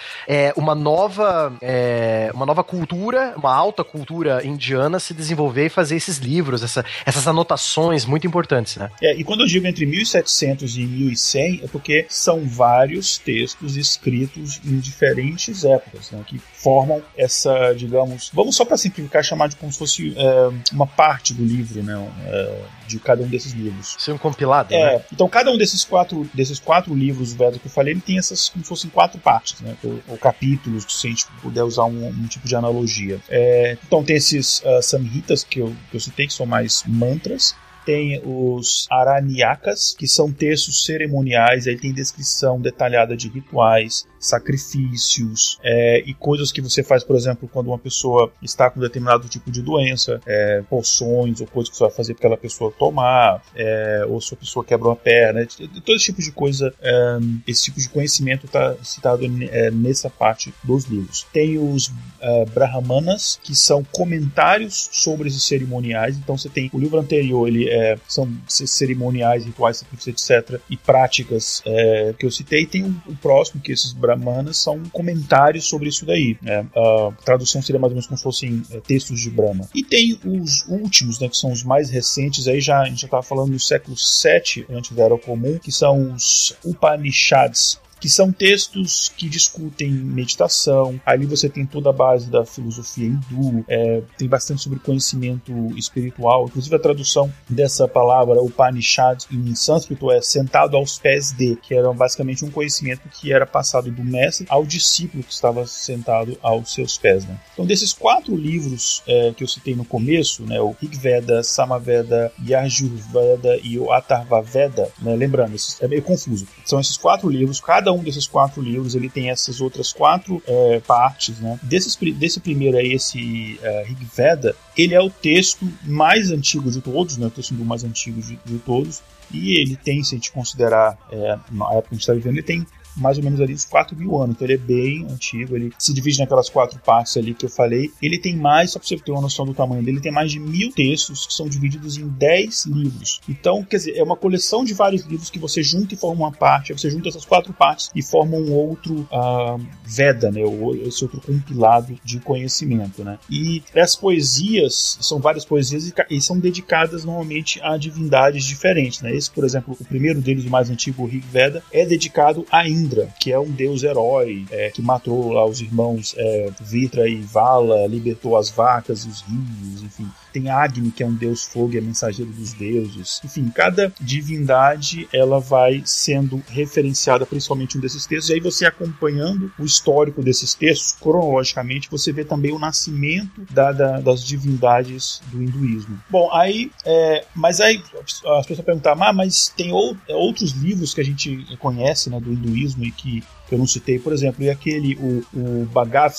uma 0.56 0.74
nova 0.74 1.52
é, 1.60 2.30
uma 2.34 2.46
nova 2.46 2.62
cultura, 2.64 3.34
uma 3.36 3.54
alta 3.54 3.82
cultura 3.84 4.44
indiana 4.46 4.98
se 5.00 5.14
desenvolver 5.14 5.66
e 5.66 5.68
fazer 5.68 5.96
esses 5.96 6.18
livros, 6.18 6.62
essa- 6.62 6.84
essas 7.06 7.26
anotações 7.26 8.04
muito 8.04 8.26
importantes, 8.26 8.76
né? 8.76 8.90
É, 9.02 9.14
e 9.14 9.24
quando 9.24 9.40
eu 9.40 9.46
digo 9.46 9.66
entre 9.66 9.86
1700 9.86 10.76
e 10.76 10.84
1100 10.86 11.60
é 11.64 11.66
porque 11.68 12.06
são 12.08 12.44
vários 12.46 13.18
textos 13.18 13.76
escritos 13.76 14.60
em 14.64 14.78
diferentes 14.78 15.64
épocas, 15.64 16.10
né, 16.10 16.22
que 16.26 16.38
formam 16.38 17.02
essa, 17.16 17.72
digamos, 17.74 18.30
vamos 18.32 18.56
só 18.56 18.64
para 18.64 18.76
simplificar 18.76 19.22
chamar 19.24 19.48
de 19.48 19.56
como 19.56 19.72
se 19.72 19.78
fosse 19.78 20.14
é, 20.16 20.50
uma 20.72 20.86
parte 20.86 21.32
do 21.34 21.44
livro, 21.44 21.82
né, 21.82 22.08
é, 22.26 22.60
de 22.86 22.98
cada 22.98 23.22
um 23.22 23.26
desses 23.26 23.52
livros. 23.52 23.96
Ser 23.98 24.12
um 24.12 24.18
compilado, 24.18 24.72
É, 24.74 24.94
né? 24.98 25.04
Então 25.14 25.28
cada 25.28 25.50
um 25.50 25.56
desses 25.56 25.84
quatro, 25.84 26.28
desses 26.34 26.58
quatro 26.58 26.94
livros 26.94 27.32
Vedas 27.32 27.60
que 27.60 27.66
eu 27.66 27.70
falei, 27.70 27.94
ele 27.94 28.00
tem 28.00 28.18
essas 28.18 28.48
como 28.48 28.64
se 28.64 28.68
fossem 28.68 28.90
quatro 28.90 29.18
partes, 29.18 29.60
né, 29.60 29.76
ou, 29.82 30.00
ou 30.08 30.18
capítulos, 30.18 30.84
se 30.88 31.06
a 31.06 31.10
gente 31.10 31.26
puder 31.40 31.62
usar 31.62 31.84
um, 31.84 32.08
um 32.08 32.26
tipo 32.26 32.46
de 32.46 32.54
analogia. 32.56 33.20
É, 33.28 33.78
então 33.86 34.02
tem 34.02 34.16
esses 34.16 34.60
uh, 34.60 34.82
samhitas 34.82 35.44
que 35.44 35.60
eu, 35.60 35.74
que 35.90 35.96
eu 35.96 36.00
citei, 36.00 36.26
que 36.26 36.32
são 36.32 36.46
mais 36.46 36.82
mantras, 36.86 37.54
tem 37.84 38.20
os 38.24 38.86
Aranyakas, 38.90 39.94
que 39.96 40.06
são 40.06 40.32
textos 40.32 40.84
cerimoniais, 40.84 41.66
aí 41.66 41.76
tem 41.76 41.92
descrição 41.92 42.60
detalhada 42.60 43.16
de 43.16 43.28
rituais, 43.28 44.06
sacrifícios 44.18 45.58
é, 45.62 46.02
e 46.06 46.14
coisas 46.14 46.50
que 46.50 46.60
você 46.60 46.82
faz, 46.82 47.04
por 47.04 47.14
exemplo, 47.14 47.48
quando 47.52 47.68
uma 47.68 47.78
pessoa 47.78 48.32
está 48.42 48.70
com 48.70 48.80
determinado 48.80 49.28
tipo 49.28 49.50
de 49.50 49.60
doença, 49.60 50.20
é, 50.26 50.62
poções 50.68 51.40
ou 51.40 51.46
coisas 51.46 51.70
que 51.70 51.76
você 51.76 51.84
vai 51.84 51.92
fazer 51.92 52.14
para 52.14 52.20
aquela 52.20 52.36
pessoa 52.36 52.72
tomar, 52.78 53.42
é, 53.54 54.04
ou 54.08 54.20
se 54.20 54.32
a 54.34 54.36
pessoa 54.36 54.64
quebra 54.64 54.88
uma 54.88 54.96
perna, 54.96 55.46
todo 55.84 55.94
esse 55.94 56.06
tipo 56.06 56.22
de 56.22 56.32
coisa, 56.32 56.72
é, 56.80 57.18
esse 57.46 57.64
tipo 57.64 57.78
de 57.78 57.88
conhecimento 57.88 58.46
está 58.46 58.74
citado 58.82 59.24
é, 59.24 59.70
nessa 59.70 60.08
parte 60.08 60.54
dos 60.62 60.84
livros. 60.84 61.26
Tem 61.32 61.58
os 61.58 61.92
é, 62.20 62.44
Brahmanas, 62.46 63.38
que 63.42 63.54
são 63.54 63.84
comentários 63.84 64.88
sobre 64.92 65.28
esses 65.28 65.44
cerimoniais, 65.44 66.16
então 66.16 66.38
você 66.38 66.48
tem 66.48 66.70
o 66.72 66.78
livro 66.78 66.98
anterior, 66.98 67.46
ele 67.46 67.68
é, 67.74 67.98
são 68.06 68.30
cerimoniais, 68.46 69.44
rituais, 69.44 69.84
etc., 70.06 70.60
e 70.70 70.76
práticas 70.76 71.60
é, 71.66 72.14
que 72.16 72.24
eu 72.24 72.30
citei. 72.30 72.66
Tem 72.66 72.84
o, 72.84 72.94
o 73.08 73.16
próximo, 73.16 73.60
que 73.60 73.72
esses 73.72 73.92
Brahmanas 73.92 74.58
são 74.58 74.82
comentários 74.92 75.66
sobre 75.66 75.88
isso 75.88 76.06
daí. 76.06 76.36
né? 76.40 76.66
A 76.76 77.12
tradução 77.24 77.60
seria 77.60 77.80
mais 77.80 77.90
ou 77.90 77.96
menos 77.96 78.06
como 78.06 78.16
se 78.16 78.22
fossem 78.22 78.62
é, 78.70 78.80
textos 78.80 79.20
de 79.20 79.30
Brahma. 79.30 79.68
E 79.74 79.82
tem 79.82 80.18
os 80.24 80.64
últimos, 80.68 81.18
né, 81.18 81.28
que 81.28 81.36
são 81.36 81.50
os 81.50 81.64
mais 81.64 81.90
recentes, 81.90 82.46
aí 82.46 82.60
já, 82.60 82.80
a 82.80 82.84
gente 82.84 83.00
já 83.00 83.06
estava 83.06 83.22
falando 83.22 83.50
no 83.50 83.60
século 83.60 83.96
VII, 83.96 84.66
antes 84.70 84.92
da 84.92 85.04
Era 85.04 85.18
Comum, 85.18 85.58
que 85.58 85.72
são 85.72 86.12
os 86.14 86.54
Upanishads, 86.64 87.80
que 88.04 88.08
são 88.10 88.30
textos 88.30 89.10
que 89.16 89.30
discutem 89.30 89.90
meditação. 89.90 91.00
Ali 91.06 91.24
você 91.24 91.48
tem 91.48 91.64
toda 91.64 91.88
a 91.88 91.92
base 91.92 92.28
da 92.28 92.44
filosofia 92.44 93.06
hindu, 93.06 93.64
é, 93.66 94.02
tem 94.18 94.28
bastante 94.28 94.60
sobre 94.60 94.78
conhecimento 94.78 95.50
espiritual. 95.74 96.44
Inclusive 96.44 96.76
a 96.76 96.78
tradução 96.78 97.32
dessa 97.48 97.88
palavra 97.88 98.42
Upanishad 98.42 99.24
em 99.32 99.54
sânscrito 99.54 100.10
é 100.10 100.20
sentado 100.20 100.76
aos 100.76 100.98
pés 100.98 101.32
de, 101.32 101.56
que 101.56 101.74
era 101.74 101.90
basicamente 101.94 102.44
um 102.44 102.50
conhecimento 102.50 103.08
que 103.08 103.32
era 103.32 103.46
passado 103.46 103.90
do 103.90 104.04
mestre 104.04 104.46
ao 104.50 104.66
discípulo 104.66 105.24
que 105.24 105.32
estava 105.32 105.66
sentado 105.66 106.36
aos 106.42 106.74
seus 106.74 106.98
pés. 106.98 107.24
Né? 107.24 107.40
Então 107.54 107.64
desses 107.64 107.94
quatro 107.94 108.36
livros 108.36 109.02
é, 109.06 109.32
que 109.34 109.42
eu 109.42 109.48
citei 109.48 109.74
no 109.74 109.84
começo, 109.86 110.42
né, 110.42 110.60
o 110.60 110.76
Rig 110.78 110.94
Veda, 110.94 111.42
Samaveda, 111.42 112.30
Yajurveda 112.46 113.58
e 113.62 113.78
o 113.78 113.90
Atharvaveda, 113.90 114.92
né, 115.00 115.16
lembrando, 115.16 115.56
é 115.80 115.88
meio 115.88 116.02
confuso. 116.02 116.46
São 116.66 116.78
esses 116.78 116.98
quatro 116.98 117.30
livros, 117.30 117.62
cada 117.62 117.93
um 117.94 118.02
desses 118.02 118.26
quatro 118.26 118.62
livros 118.62 118.94
ele 118.94 119.08
tem 119.08 119.30
essas 119.30 119.60
outras 119.60 119.92
quatro 119.92 120.42
é, 120.46 120.80
partes. 120.80 121.38
Né? 121.38 121.58
Desses, 121.62 121.96
desse 122.16 122.40
primeiro 122.40 122.76
aí, 122.76 122.92
esse 122.92 123.58
é, 123.62 123.84
Rig 123.84 124.06
Veda, 124.14 124.54
ele 124.76 124.94
é 124.94 125.00
o 125.00 125.10
texto 125.10 125.66
mais 125.82 126.30
antigo 126.30 126.70
de 126.70 126.80
todos, 126.80 127.16
né, 127.16 127.26
o 127.26 127.30
texto 127.30 127.54
mais 127.54 127.84
antigo 127.84 128.20
de, 128.20 128.38
de 128.44 128.58
todos, 128.58 129.02
e 129.32 129.60
ele 129.60 129.76
tem, 129.76 130.02
se 130.02 130.14
a 130.14 130.18
gente 130.18 130.32
considerar 130.32 130.98
é, 131.10 131.38
na 131.50 131.72
época 131.72 131.88
que 131.88 131.94
a 131.94 131.94
gente 131.94 132.00
está 132.00 132.12
vivendo, 132.12 132.34
ele 132.34 132.42
tem 132.42 132.66
mais 132.96 133.18
ou 133.18 133.24
menos 133.24 133.40
ali 133.40 133.54
uns 133.54 133.64
4 133.64 133.96
mil 133.96 134.20
anos. 134.20 134.36
Então 134.36 134.46
ele 134.46 134.54
é 134.54 134.58
bem 134.58 135.06
antigo, 135.10 135.56
ele 135.56 135.72
se 135.78 135.92
divide 135.92 136.18
naquelas 136.18 136.48
quatro 136.48 136.78
partes 136.80 137.16
ali 137.16 137.34
que 137.34 137.44
eu 137.44 137.50
falei. 137.50 137.90
Ele 138.00 138.18
tem 138.18 138.36
mais, 138.36 138.72
só 138.72 138.78
pra 138.78 138.88
você 138.88 138.96
ter 138.96 139.12
uma 139.12 139.20
noção 139.20 139.44
do 139.44 139.54
tamanho 139.54 139.82
dele, 139.82 139.96
ele 139.96 140.02
tem 140.02 140.12
mais 140.12 140.30
de 140.30 140.38
mil 140.38 140.70
textos 140.72 141.26
que 141.26 141.34
são 141.34 141.48
divididos 141.48 141.96
em 141.96 142.08
10 142.08 142.66
livros. 142.66 143.20
Então, 143.28 143.64
quer 143.64 143.76
dizer, 143.76 143.96
é 143.96 144.02
uma 144.02 144.16
coleção 144.16 144.64
de 144.64 144.74
vários 144.74 145.02
livros 145.02 145.30
que 145.30 145.38
você 145.38 145.62
junta 145.62 145.94
e 145.94 145.96
forma 145.96 146.24
uma 146.24 146.32
parte, 146.32 146.72
você 146.72 146.90
junta 146.90 147.08
essas 147.08 147.24
quatro 147.24 147.52
partes 147.52 147.90
e 147.94 148.02
forma 148.02 148.36
um 148.36 148.52
outro 148.52 149.06
ah, 149.12 149.56
Veda, 149.84 150.30
né? 150.30 150.40
Esse 150.86 151.04
outro 151.04 151.20
compilado 151.20 151.98
de 152.04 152.20
conhecimento, 152.20 153.04
né? 153.04 153.18
E 153.30 153.62
as 153.74 153.96
poesias, 153.96 154.98
são 155.00 155.18
várias 155.20 155.44
poesias 155.44 155.86
e 155.88 155.94
e 156.10 156.20
são 156.20 156.38
dedicadas 156.38 157.04
normalmente 157.04 157.60
a 157.62 157.76
divindades 157.76 158.44
diferentes, 158.44 159.00
né? 159.00 159.14
Esse, 159.14 159.30
por 159.30 159.44
exemplo, 159.44 159.76
o 159.78 159.84
primeiro 159.84 160.20
deles, 160.20 160.44
o 160.44 160.50
mais 160.50 160.70
antigo, 160.70 161.02
o 161.02 161.06
Rig 161.06 161.24
Veda, 161.26 161.62
é 161.72 161.84
dedicado 161.84 162.46
a 162.50 162.68
Indra. 162.68 162.83
Indra, 162.84 163.08
que 163.18 163.32
é 163.32 163.38
um 163.38 163.50
deus 163.50 163.82
herói, 163.82 164.44
é, 164.50 164.70
que 164.70 164.82
matou 164.82 165.32
lá 165.32 165.44
os 165.44 165.60
irmãos 165.60 166.14
é, 166.16 166.50
Vitra 166.60 167.08
e 167.08 167.16
Vala, 167.16 167.86
libertou 167.86 168.36
as 168.36 168.50
vacas 168.50 169.04
e 169.04 169.08
os 169.08 169.22
rios, 169.22 169.82
enfim. 169.82 170.08
Tem 170.34 170.50
Agni, 170.50 170.90
que 170.90 171.04
é 171.04 171.06
um 171.06 171.14
deus 171.14 171.44
fogo 171.44 171.74
e 171.74 171.78
é 171.78 171.80
mensageiro 171.80 172.32
dos 172.32 172.52
deuses. 172.52 173.20
Enfim, 173.24 173.48
cada 173.54 173.92
divindade 174.00 175.08
ela 175.12 175.38
vai 175.38 175.80
sendo 175.86 176.42
referenciada 176.48 177.24
principalmente 177.24 177.78
um 177.78 177.80
desses 177.80 178.04
textos. 178.04 178.30
E 178.30 178.34
aí 178.34 178.40
você 178.40 178.66
acompanhando 178.66 179.52
o 179.56 179.64
histórico 179.64 180.24
desses 180.24 180.52
textos, 180.52 180.92
cronologicamente, 181.00 181.88
você 181.88 182.12
vê 182.12 182.24
também 182.24 182.52
o 182.52 182.58
nascimento 182.58 183.46
da, 183.48 183.70
da, 183.70 184.00
das 184.00 184.24
divindades 184.24 185.22
do 185.30 185.40
hinduísmo. 185.40 186.02
Bom, 186.10 186.28
aí, 186.32 186.72
é, 186.84 187.24
mas 187.32 187.60
aí 187.60 187.80
as 187.94 188.46
pessoas 188.46 188.66
perguntam, 188.66 189.00
ah, 189.00 189.12
mas 189.12 189.52
tem 189.56 189.72
ou, 189.72 189.96
outros 190.08 190.50
livros 190.50 190.92
que 190.92 191.00
a 191.00 191.04
gente 191.04 191.46
conhece 191.60 192.10
né, 192.10 192.18
do 192.18 192.32
hinduísmo 192.32 192.84
e 192.84 192.90
que 192.90 193.22
que 193.46 193.54
eu 193.54 193.58
não 193.58 193.66
citei, 193.66 193.98
por 193.98 194.12
exemplo, 194.12 194.42
e 194.42 194.50
aquele, 194.50 194.96
o, 194.96 195.24
o 195.34 195.64
Bhagavad 195.66 196.14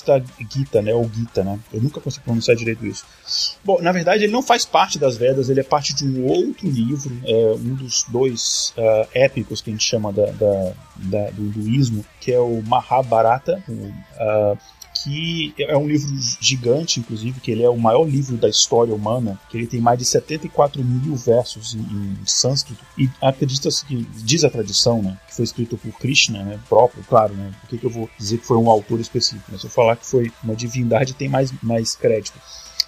Gita, 0.51 0.81
né, 0.81 0.93
ou 0.93 1.09
Gita, 1.11 1.43
né, 1.43 1.59
eu 1.73 1.81
nunca 1.81 1.99
consigo 1.99 2.25
pronunciar 2.25 2.55
direito 2.55 2.85
isso. 2.85 3.05
Bom, 3.63 3.81
na 3.81 3.91
verdade 3.91 4.23
ele 4.23 4.33
não 4.33 4.43
faz 4.43 4.65
parte 4.65 4.99
das 4.99 5.17
Vedas, 5.17 5.49
ele 5.49 5.59
é 5.59 5.63
parte 5.63 5.93
de 5.93 6.05
um 6.05 6.25
outro 6.25 6.69
livro, 6.69 7.17
é, 7.25 7.55
um 7.55 7.75
dos 7.75 8.05
dois 8.07 8.73
uh, 8.77 9.07
épicos 9.13 9.61
que 9.61 9.69
a 9.69 9.73
gente 9.73 9.83
chama 9.83 10.13
da, 10.13 10.27
da, 10.27 10.73
da, 10.97 11.29
do 11.31 11.43
hinduísmo, 11.43 12.05
que 12.19 12.31
é 12.31 12.39
o 12.39 12.61
Mahabharata, 12.61 13.63
uh, 13.67 14.57
que 15.03 15.53
é 15.59 15.75
um 15.77 15.87
livro 15.87 16.09
gigante, 16.39 16.99
inclusive, 16.99 17.39
que 17.39 17.51
ele 17.51 17.63
é 17.63 17.69
o 17.69 17.77
maior 17.77 18.07
livro 18.07 18.37
da 18.37 18.47
história 18.47 18.93
humana, 18.93 19.39
que 19.49 19.57
ele 19.57 19.67
tem 19.67 19.81
mais 19.81 19.99
de 19.99 20.05
74 20.05 20.83
mil 20.83 21.15
versos 21.15 21.75
em, 21.75 21.79
em 21.79 22.25
sânscrito, 22.25 22.83
e 22.97 23.09
acredita-se 23.21 23.85
que, 23.85 24.07
diz 24.23 24.43
a 24.43 24.49
tradição, 24.49 25.01
né, 25.01 25.17
que 25.27 25.35
foi 25.35 25.45
escrito 25.45 25.77
por 25.77 25.91
Krishna, 25.99 26.43
né, 26.43 26.59
próprio, 26.69 27.03
claro, 27.03 27.33
né, 27.33 27.53
por 27.61 27.77
que 27.77 27.85
eu 27.85 27.89
vou 27.89 28.09
dizer 28.17 28.37
que 28.37 28.45
foi 28.45 28.57
um 28.57 28.69
autor 28.69 28.99
específico, 28.99 29.45
mas 29.51 29.61
se 29.61 29.67
eu 29.67 29.71
falar 29.71 29.95
que 29.95 30.05
foi 30.05 30.31
uma 30.43 30.55
divindade, 30.55 31.13
tem 31.13 31.27
mais, 31.27 31.51
mais 31.61 31.95
crédito. 31.95 32.39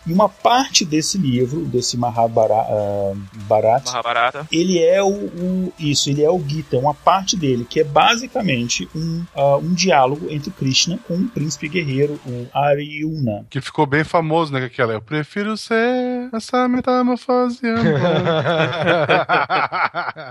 E 0.08 0.14
uma 0.14 0.30
parte 0.30 0.86
desse 0.86 1.18
livro, 1.18 1.66
desse 1.66 1.98
Mahabharata, 1.98 2.72
uh, 2.72 3.18
Mahabharata. 3.50 4.48
ele 4.50 4.80
é 4.80 5.04
o, 5.04 5.10
o, 5.10 5.74
isso, 5.78 6.10
ele 6.10 6.24
é 6.24 6.30
o 6.30 6.42
Gita, 6.48 6.78
uma 6.78 6.94
parte 6.94 7.36
dele 7.36 7.66
que 7.70 7.82
é 7.82 7.84
basicamente 7.84 8.88
um, 8.96 9.26
uh, 9.36 9.58
um 9.58 9.74
diálogo 9.74 10.28
entre 10.30 10.50
Krishna 10.52 10.98
com 11.06 11.16
o 11.16 11.28
príncipe 11.28 11.68
guerreiro, 11.68 12.18
o 12.26 12.48
Aryuna. 12.54 13.46
Que 13.50 13.60
ficou 13.60 13.86
bem 13.86 14.06
famoso, 14.06 14.54
né? 14.54 14.64
Aquela, 14.64 14.94
eu 14.94 15.02
prefiro 15.02 15.58
ser 15.58 16.30
essa 16.34 16.70
metamorfose. 16.70 17.60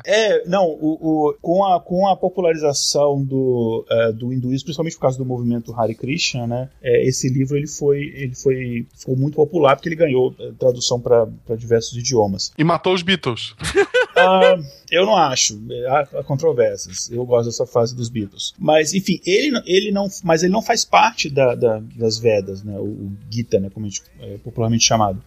é, 0.07 0.43
não, 0.49 0.65
o, 0.65 1.29
o, 1.29 1.35
com, 1.43 1.65
a, 1.67 1.81
com 1.81 2.09
a 2.09 2.17
popularização 2.17 3.23
do, 3.23 3.85
uh, 3.91 4.13
do 4.15 4.33
hinduísmo, 4.33 4.67
principalmente 4.67 4.95
por 4.95 5.03
causa 5.03 5.19
do 5.19 5.25
movimento 5.27 5.75
Hare 5.79 5.95
Krishna, 5.95 6.47
né? 6.47 6.71
É, 6.83 7.07
esse 7.07 7.29
livro 7.29 7.59
ele 7.59 7.67
foi, 7.67 7.99
ele 8.15 8.35
foi, 8.35 8.87
ficou 8.97 9.15
muito 9.17 9.35
popular 9.35 9.46
porque 9.77 9.89
ele 9.89 9.97
ganhou 9.97 10.35
eh, 10.39 10.53
tradução 10.59 11.01
para 11.01 11.27
diversos 11.57 11.97
idiomas. 11.97 12.53
E 12.57 12.65
matou 12.65 12.95
os 12.95 13.03
Beatles. 13.03 13.53
Uh, 13.53 14.63
eu 14.91 15.07
não 15.07 15.17
acho. 15.17 15.59
Há, 15.89 16.01
há, 16.19 16.25
controvérsias. 16.25 17.11
Eu 17.11 17.25
gosto 17.25 17.47
dessa 17.47 17.67
fase 17.67 17.95
dos 17.95 18.09
Beatles. 18.09 18.55
Mas, 18.59 18.95
enfim, 18.95 19.21
ele, 19.25 19.61
ele 19.67 19.91
não. 19.91 20.09
Mas 20.23 20.43
ele 20.43 20.53
não 20.53 20.63
faz 20.63 20.85
parte 20.85 21.31
da, 21.31 21.55
da, 21.55 21.81
das 21.95 22.19
Vedas, 22.19 22.63
né? 22.63 22.77
O, 22.79 22.85
o 22.85 23.13
Gita, 23.31 23.61
né? 23.61 23.71
Como 23.71 23.87
é 24.21 24.39
popularmente 24.39 24.85
chamado. 24.85 25.23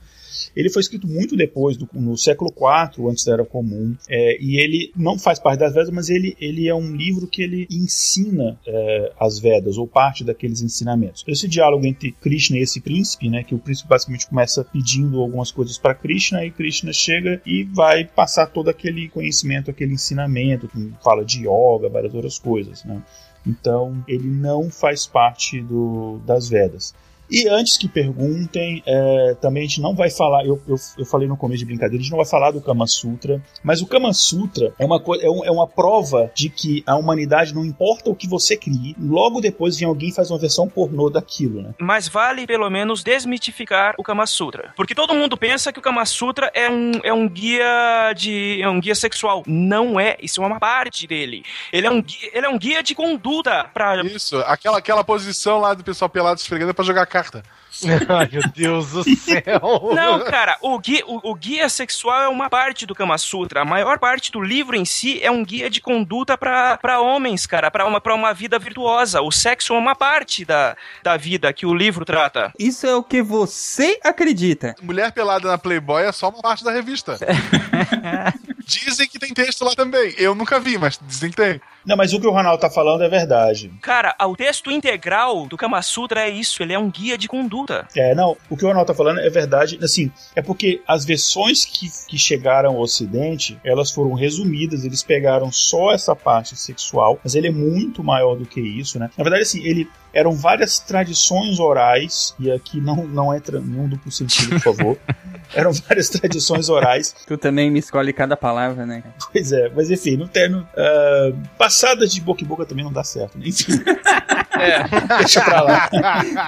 Ele 0.55 0.69
foi 0.69 0.81
escrito 0.81 1.07
muito 1.07 1.35
depois, 1.35 1.77
do, 1.77 1.87
no 1.93 2.17
século 2.17 2.51
IV, 2.51 3.09
antes 3.09 3.23
da 3.25 3.33
Era 3.33 3.45
Comum, 3.45 3.95
é, 4.07 4.41
e 4.41 4.59
ele 4.59 4.91
não 4.95 5.17
faz 5.17 5.39
parte 5.39 5.59
das 5.59 5.73
Vedas, 5.73 5.89
mas 5.89 6.09
ele, 6.09 6.35
ele 6.39 6.67
é 6.67 6.75
um 6.75 6.95
livro 6.95 7.27
que 7.27 7.41
ele 7.41 7.67
ensina 7.69 8.59
é, 8.65 9.13
as 9.19 9.39
Vedas, 9.39 9.77
ou 9.77 9.87
parte 9.87 10.23
daqueles 10.23 10.61
ensinamentos. 10.61 11.23
Esse 11.27 11.47
diálogo 11.47 11.85
entre 11.85 12.11
Krishna 12.11 12.57
e 12.57 12.61
esse 12.61 12.81
príncipe, 12.81 13.29
né, 13.29 13.43
que 13.43 13.55
o 13.55 13.59
príncipe 13.59 13.89
basicamente 13.89 14.27
começa 14.27 14.63
pedindo 14.63 15.19
algumas 15.19 15.51
coisas 15.51 15.77
para 15.77 15.95
Krishna, 15.95 16.45
e 16.45 16.51
Krishna 16.51 16.93
chega 16.93 17.41
e 17.45 17.63
vai 17.63 18.05
passar 18.05 18.47
todo 18.47 18.69
aquele 18.69 19.09
conhecimento, 19.09 19.71
aquele 19.71 19.93
ensinamento, 19.93 20.67
que 20.67 20.93
fala 21.03 21.23
de 21.23 21.41
yoga, 21.47 21.89
várias 21.89 22.13
outras 22.13 22.39
coisas, 22.39 22.83
né. 22.83 23.01
Então, 23.45 24.03
ele 24.07 24.27
não 24.27 24.69
faz 24.69 25.05
parte 25.05 25.61
do, 25.61 26.19
das 26.25 26.49
Vedas. 26.49 26.93
E 27.29 27.47
antes 27.47 27.77
que 27.77 27.87
perguntem, 27.87 28.81
é, 28.85 29.35
também 29.39 29.63
a 29.63 29.67
gente 29.67 29.81
não 29.81 29.95
vai 29.95 30.09
falar, 30.09 30.45
eu, 30.45 30.59
eu, 30.67 30.75
eu, 30.97 31.05
falei 31.05 31.27
no 31.27 31.37
começo 31.37 31.59
de 31.59 31.65
brincadeira, 31.65 31.99
a 31.99 32.01
gente 32.01 32.11
não 32.11 32.17
vai 32.17 32.25
falar 32.25 32.51
do 32.51 32.61
Kama 32.61 32.87
Sutra, 32.87 33.41
mas 33.63 33.81
o 33.81 33.87
Kama 33.87 34.13
Sutra 34.13 34.73
é 34.79 34.85
uma, 34.85 35.01
é, 35.21 35.29
um, 35.29 35.45
é 35.45 35.51
uma 35.51 35.67
prova 35.67 36.31
de 36.33 36.49
que 36.49 36.83
a 36.85 36.95
humanidade 36.95 37.53
não 37.53 37.63
importa 37.63 38.09
o 38.09 38.15
que 38.15 38.27
você 38.27 38.57
crie, 38.57 38.95
logo 38.99 39.41
depois 39.41 39.77
vem 39.77 39.87
alguém 39.87 40.09
e 40.09 40.13
faz 40.13 40.31
uma 40.31 40.39
versão 40.39 40.67
pornô 40.67 41.09
daquilo, 41.09 41.61
né? 41.61 41.73
Mas 41.79 42.07
vale 42.07 42.47
pelo 42.47 42.69
menos 42.69 43.03
desmitificar 43.03 43.93
o 43.97 44.03
Kama 44.03 44.25
Sutra. 44.25 44.73
Porque 44.75 44.95
todo 44.95 45.13
mundo 45.13 45.37
pensa 45.37 45.71
que 45.71 45.79
o 45.79 45.81
Kama 45.81 46.05
Sutra 46.05 46.51
é 46.53 46.69
um, 46.69 46.91
é 47.03 47.13
um 47.13 47.27
guia 47.27 48.13
de. 48.15 48.61
é 48.61 48.69
um 48.69 48.79
guia 48.79 48.95
sexual. 48.95 49.43
Não 49.45 49.99
é, 49.99 50.17
isso 50.21 50.41
é 50.41 50.47
uma 50.47 50.59
parte 50.59 51.05
dele. 51.05 51.43
Ele 51.71 51.87
é 51.87 51.91
um, 51.91 52.03
ele 52.33 52.45
é 52.45 52.49
um 52.49 52.57
guia 52.57 52.81
de 52.81 52.95
conduta 52.95 53.65
pra. 53.73 54.01
Isso, 54.03 54.37
aquela, 54.39 54.77
aquela 54.77 55.03
posição 55.03 55.59
lá 55.59 55.73
do 55.73 55.83
pessoal 55.83 56.09
pelado 56.09 56.39
esfregando 56.39 56.73
pra 56.73 56.85
jogar 56.85 57.05
carta. 57.19 57.43
Ai, 58.09 58.29
meu 58.31 58.43
Deus 58.53 58.91
do 58.91 59.03
céu. 59.03 59.91
Não, 59.93 60.23
cara, 60.25 60.57
o 60.61 60.77
guia, 60.79 61.03
o, 61.05 61.31
o, 61.31 61.35
guia 61.35 61.69
sexual 61.69 62.23
é 62.23 62.27
uma 62.27 62.49
parte 62.49 62.85
do 62.85 62.95
Kama 62.95 63.17
Sutra. 63.17 63.61
A 63.61 63.65
maior 63.65 63.99
parte 63.99 64.31
do 64.31 64.41
livro 64.41 64.75
em 64.75 64.85
si 64.85 65.19
é 65.21 65.31
um 65.31 65.43
guia 65.43 65.69
de 65.69 65.81
conduta 65.81 66.37
para 66.37 67.01
homens, 67.01 67.45
cara, 67.45 67.71
para 67.71 67.85
uma, 67.85 68.01
pra 68.01 68.15
uma 68.15 68.33
vida 68.33 68.57
virtuosa. 68.59 69.21
O 69.21 69.31
sexo 69.31 69.73
é 69.73 69.77
uma 69.77 69.95
parte 69.95 70.45
da, 70.45 70.75
da 71.03 71.17
vida 71.17 71.51
que 71.53 71.65
o 71.65 71.73
livro 71.73 72.05
trata. 72.05 72.53
Isso 72.57 72.85
é 72.85 72.95
o 72.95 73.03
que 73.03 73.21
você 73.21 73.99
acredita. 74.03 74.75
Mulher 74.81 75.11
pelada 75.11 75.47
na 75.47 75.57
Playboy 75.57 76.03
é 76.03 76.11
só 76.11 76.29
uma 76.29 76.41
parte 76.41 76.63
da 76.63 76.71
revista. 76.71 77.17
dizem 78.69 79.07
que 79.07 79.17
tem 79.17 79.33
texto 79.33 79.65
lá 79.65 79.73
também. 79.75 80.13
Eu 80.17 80.35
nunca 80.35 80.59
vi, 80.59 80.77
mas 80.77 80.99
dizem 81.01 81.31
que 81.31 81.35
tem. 81.35 81.59
Não, 81.85 81.97
mas 81.97 82.13
o 82.13 82.19
que 82.19 82.27
o 82.27 82.31
Ronaldo 82.31 82.61
tá 82.61 82.69
falando 82.69 83.03
é 83.03 83.09
verdade. 83.09 83.71
Cara, 83.81 84.15
o 84.21 84.35
texto 84.35 84.69
integral 84.69 85.47
do 85.47 85.57
Kama 85.57 85.81
Sutra 85.81 86.21
é 86.21 86.29
isso, 86.29 86.61
ele 86.61 86.73
é 86.73 86.79
um 86.79 86.89
guia 86.89 87.17
de 87.17 87.27
conduta. 87.27 87.68
É, 87.95 88.15
não, 88.15 88.35
o 88.49 88.57
que 88.57 88.65
o 88.65 88.67
Ronaldo 88.67 88.87
tá 88.87 88.93
falando 88.93 89.19
é 89.19 89.29
verdade, 89.29 89.79
assim, 89.81 90.11
é 90.35 90.41
porque 90.41 90.81
as 90.87 91.05
versões 91.05 91.65
que, 91.65 91.87
que 92.07 92.17
chegaram 92.17 92.71
ao 92.71 92.81
ocidente, 92.81 93.59
elas 93.63 93.91
foram 93.91 94.13
resumidas, 94.13 94.83
eles 94.83 95.03
pegaram 95.03 95.51
só 95.51 95.91
essa 95.91 96.15
parte 96.15 96.55
sexual, 96.55 97.19
mas 97.23 97.35
ele 97.35 97.47
é 97.47 97.51
muito 97.51 98.03
maior 98.03 98.35
do 98.35 98.45
que 98.45 98.59
isso, 98.59 98.99
né? 98.99 99.09
Na 99.17 99.23
verdade, 99.23 99.43
assim, 99.43 99.63
ele 99.63 99.87
eram 100.13 100.33
várias 100.33 100.79
tradições 100.79 101.59
orais, 101.59 102.33
e 102.39 102.51
aqui 102.51 102.79
não, 102.79 103.07
não 103.07 103.33
entra 103.33 103.59
nenhum 103.59 103.87
duplo 103.87 104.11
sentido, 104.11 104.49
por 104.51 104.75
favor. 104.75 104.97
eram 105.53 105.71
várias 105.73 106.09
tradições 106.09 106.69
orais. 106.69 107.15
Tu 107.25 107.37
também 107.37 107.71
me 107.71 107.79
escolhe 107.79 108.13
cada 108.13 108.35
palavra, 108.37 108.85
né? 108.85 109.03
Pois 109.31 109.51
é, 109.51 109.69
mas 109.75 109.89
enfim, 109.89 110.17
no 110.17 110.27
termo. 110.27 110.59
Uh, 110.59 111.37
passadas 111.57 112.11
de 112.13 112.21
boca 112.21 112.43
em 112.43 112.47
boca 112.47 112.65
também 112.65 112.83
não 112.83 112.91
dá 112.91 113.03
certo, 113.03 113.37
né? 113.37 113.47
Enfim. 113.47 113.73
É. 114.59 114.83
Deixa 115.19 115.41
pra 115.41 115.61
lá. 115.61 115.89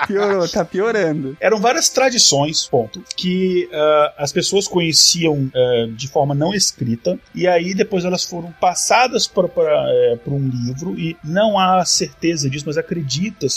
Piorou, 0.06 0.48
tá 0.48 0.66
piorando. 0.66 1.38
Eram 1.40 1.60
várias 1.60 1.90
tradições, 1.90 2.68
ponto, 2.68 3.02
que 3.16 3.70
uh, 3.72 4.14
as 4.18 4.32
pessoas 4.32 4.68
conheciam 4.68 5.50
uh, 5.56 5.92
de 5.94 6.08
forma 6.08 6.36
não 6.36 6.54
escrita, 6.54 7.18
e 7.34 7.48
aí 7.48 7.74
depois 7.74 8.04
elas 8.04 8.26
foram 8.26 8.52
passadas 8.60 9.28
para 9.28 9.48
um 10.28 10.50
livro, 10.50 11.00
e 11.00 11.16
não 11.24 11.58
há 11.58 11.84
certeza 11.86 12.50
disso, 12.50 12.66
mas 12.68 12.78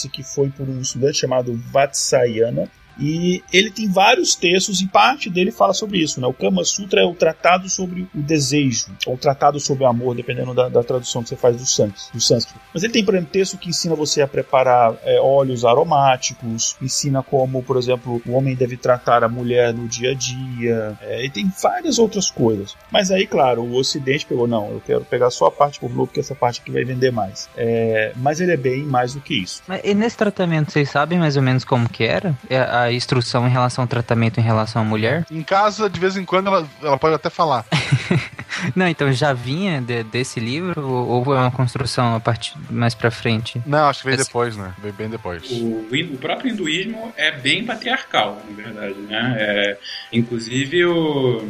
que 0.03 0.23
foi 0.23 0.51
por 0.51 0.69
um 0.69 0.81
estudante 0.81 1.19
chamado 1.19 1.55
Vatsyayana, 1.55 2.69
e 2.99 3.43
ele 3.53 3.71
tem 3.71 3.89
vários 3.89 4.35
textos 4.35 4.81
e 4.81 4.87
parte 4.87 5.29
dele 5.29 5.51
fala 5.51 5.75
sobre 5.75 5.99
isso. 5.99 6.21
Né? 6.21 6.27
O 6.27 6.33
Kama 6.33 6.65
Sutra 6.65 7.01
é 7.01 7.05
o 7.05 7.15
tratado 7.15 7.69
sobre 7.69 8.03
o 8.15 8.23
desejo, 8.23 8.87
ou 9.07 9.15
o 9.15 9.19
tratado 9.19 9.59
sobre 9.59 9.85
o 9.85 9.87
amor, 9.87 10.15
dependendo 10.15 10.55
da, 10.55 10.69
da 10.69 10.83
tradução 10.83 11.23
que 11.23 11.29
você 11.31 11.37
faz 11.37 11.57
do 11.57 11.67
sânscrito, 11.67 12.13
do 12.13 12.21
sânscrito. 12.21 12.61
Mas 12.73 12.83
ele 12.83 12.93
tem, 12.93 13.05
por 13.05 13.15
exemplo, 13.15 13.33
texto 13.33 13.59
que 13.59 13.71
ensina 13.71 13.95
você 13.95 14.23
a 14.23 14.29
preparar 14.29 14.95
é, 15.03 15.21
óleos 15.21 15.65
aromáticos, 15.65 16.77
ensina 16.81 17.23
como, 17.23 17.63
por 17.63 17.77
exemplo, 17.77 18.21
o 18.27 18.33
homem 18.33 18.55
deve 18.55 18.77
tratar 18.77 19.25
a 19.25 19.29
mulher 19.29 19.73
no 19.73 19.89
dia 19.89 20.13
a 20.13 20.15
dia, 20.15 20.99
é, 21.03 21.25
e 21.25 21.31
tem 21.31 21.51
várias 21.63 21.99
outras 21.99 22.31
coisas. 22.31 22.77
Mas 22.91 23.11
aí, 23.11 23.27
claro, 23.27 23.63
o 23.63 23.75
Ocidente 23.75 24.27
pegou, 24.27 24.47
não, 24.47 24.71
eu 24.71 24.83
quero 24.85 25.05
pegar 25.05 25.31
só 25.31 25.47
a 25.47 25.51
parte 25.51 25.81
por 25.81 25.91
porque 25.95 26.21
essa 26.21 26.35
parte 26.35 26.61
aqui 26.61 26.71
vai 26.71 26.85
vender 26.85 27.13
mais. 27.13 27.49
É, 27.57 28.13
mas 28.17 28.41
ele 28.41 28.53
é 28.53 28.57
bem 28.57 28.83
mais 28.83 29.15
do 29.15 29.21
que 29.21 29.35
isso. 29.35 29.63
E 29.83 29.95
nesse 29.95 30.17
tratamento, 30.17 30.73
vocês 30.73 30.91
sabem 30.91 31.19
mais 31.19 31.37
ou 31.37 31.43
menos 31.43 31.65
como 31.65 31.89
que 31.89 32.05
era? 32.05 32.37
É, 32.51 32.59
a 32.59 32.84
instrução 32.93 33.47
em 33.47 33.51
relação 33.51 33.85
ao 33.85 33.89
tratamento 33.89 34.39
em 34.39 34.43
relação 34.43 34.83
à 34.83 34.85
mulher? 34.85 35.27
Em 35.31 35.43
casa, 35.43 35.89
de 35.89 35.99
vez 35.99 36.17
em 36.17 36.25
quando, 36.25 36.49
ela, 36.49 36.67
ela 36.83 36.99
pode 36.99 37.15
até 37.15 37.31
falar. 37.31 37.65
Não, 38.75 38.87
então 38.87 39.13
já 39.13 39.33
vinha 39.33 39.81
de, 39.81 40.03
desse 40.05 40.39
livro 40.39 40.89
ou 40.89 41.35
é 41.35 41.39
uma 41.39 41.51
construção 41.51 42.15
a 42.15 42.21
partir 42.21 42.55
mais 42.71 42.95
pra 42.95 43.11
frente? 43.11 43.61
Não, 43.67 43.89
acho 43.89 44.01
que 44.01 44.07
veio 44.07 44.21
Esse... 44.21 44.27
depois, 44.27 44.57
né? 44.57 44.73
Veio 44.81 44.95
bem 44.95 45.09
depois. 45.09 45.51
O, 45.51 45.87
o, 45.91 46.19
próprio 46.19 46.53
hinduísmo 46.53 47.13
é 47.17 47.33
bem 47.33 47.65
patriarcal, 47.65 48.41
na 48.49 48.63
verdade, 48.63 48.95
né? 49.01 49.37
É, 49.39 49.79
inclusive 50.13 50.85
o 50.87 51.45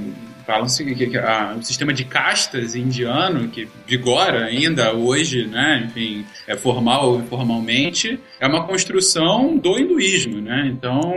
falam-se 0.46 0.84
que, 0.84 1.06
que 1.06 1.18
a- 1.18 1.54
o 1.58 1.62
sistema 1.62 1.92
de 1.92 2.04
castas 2.04 2.74
indiano, 2.74 3.48
que 3.48 3.68
vigora 3.86 4.44
ainda 4.46 4.92
hoje, 4.92 5.46
né, 5.46 5.84
enfim, 5.86 6.24
é 6.46 6.56
formal 6.56 7.10
ou 7.12 7.20
informalmente, 7.20 8.18
é 8.40 8.46
uma 8.46 8.64
construção 8.66 9.56
do 9.56 9.78
hinduísmo, 9.78 10.40
né? 10.40 10.66
Então, 10.66 11.12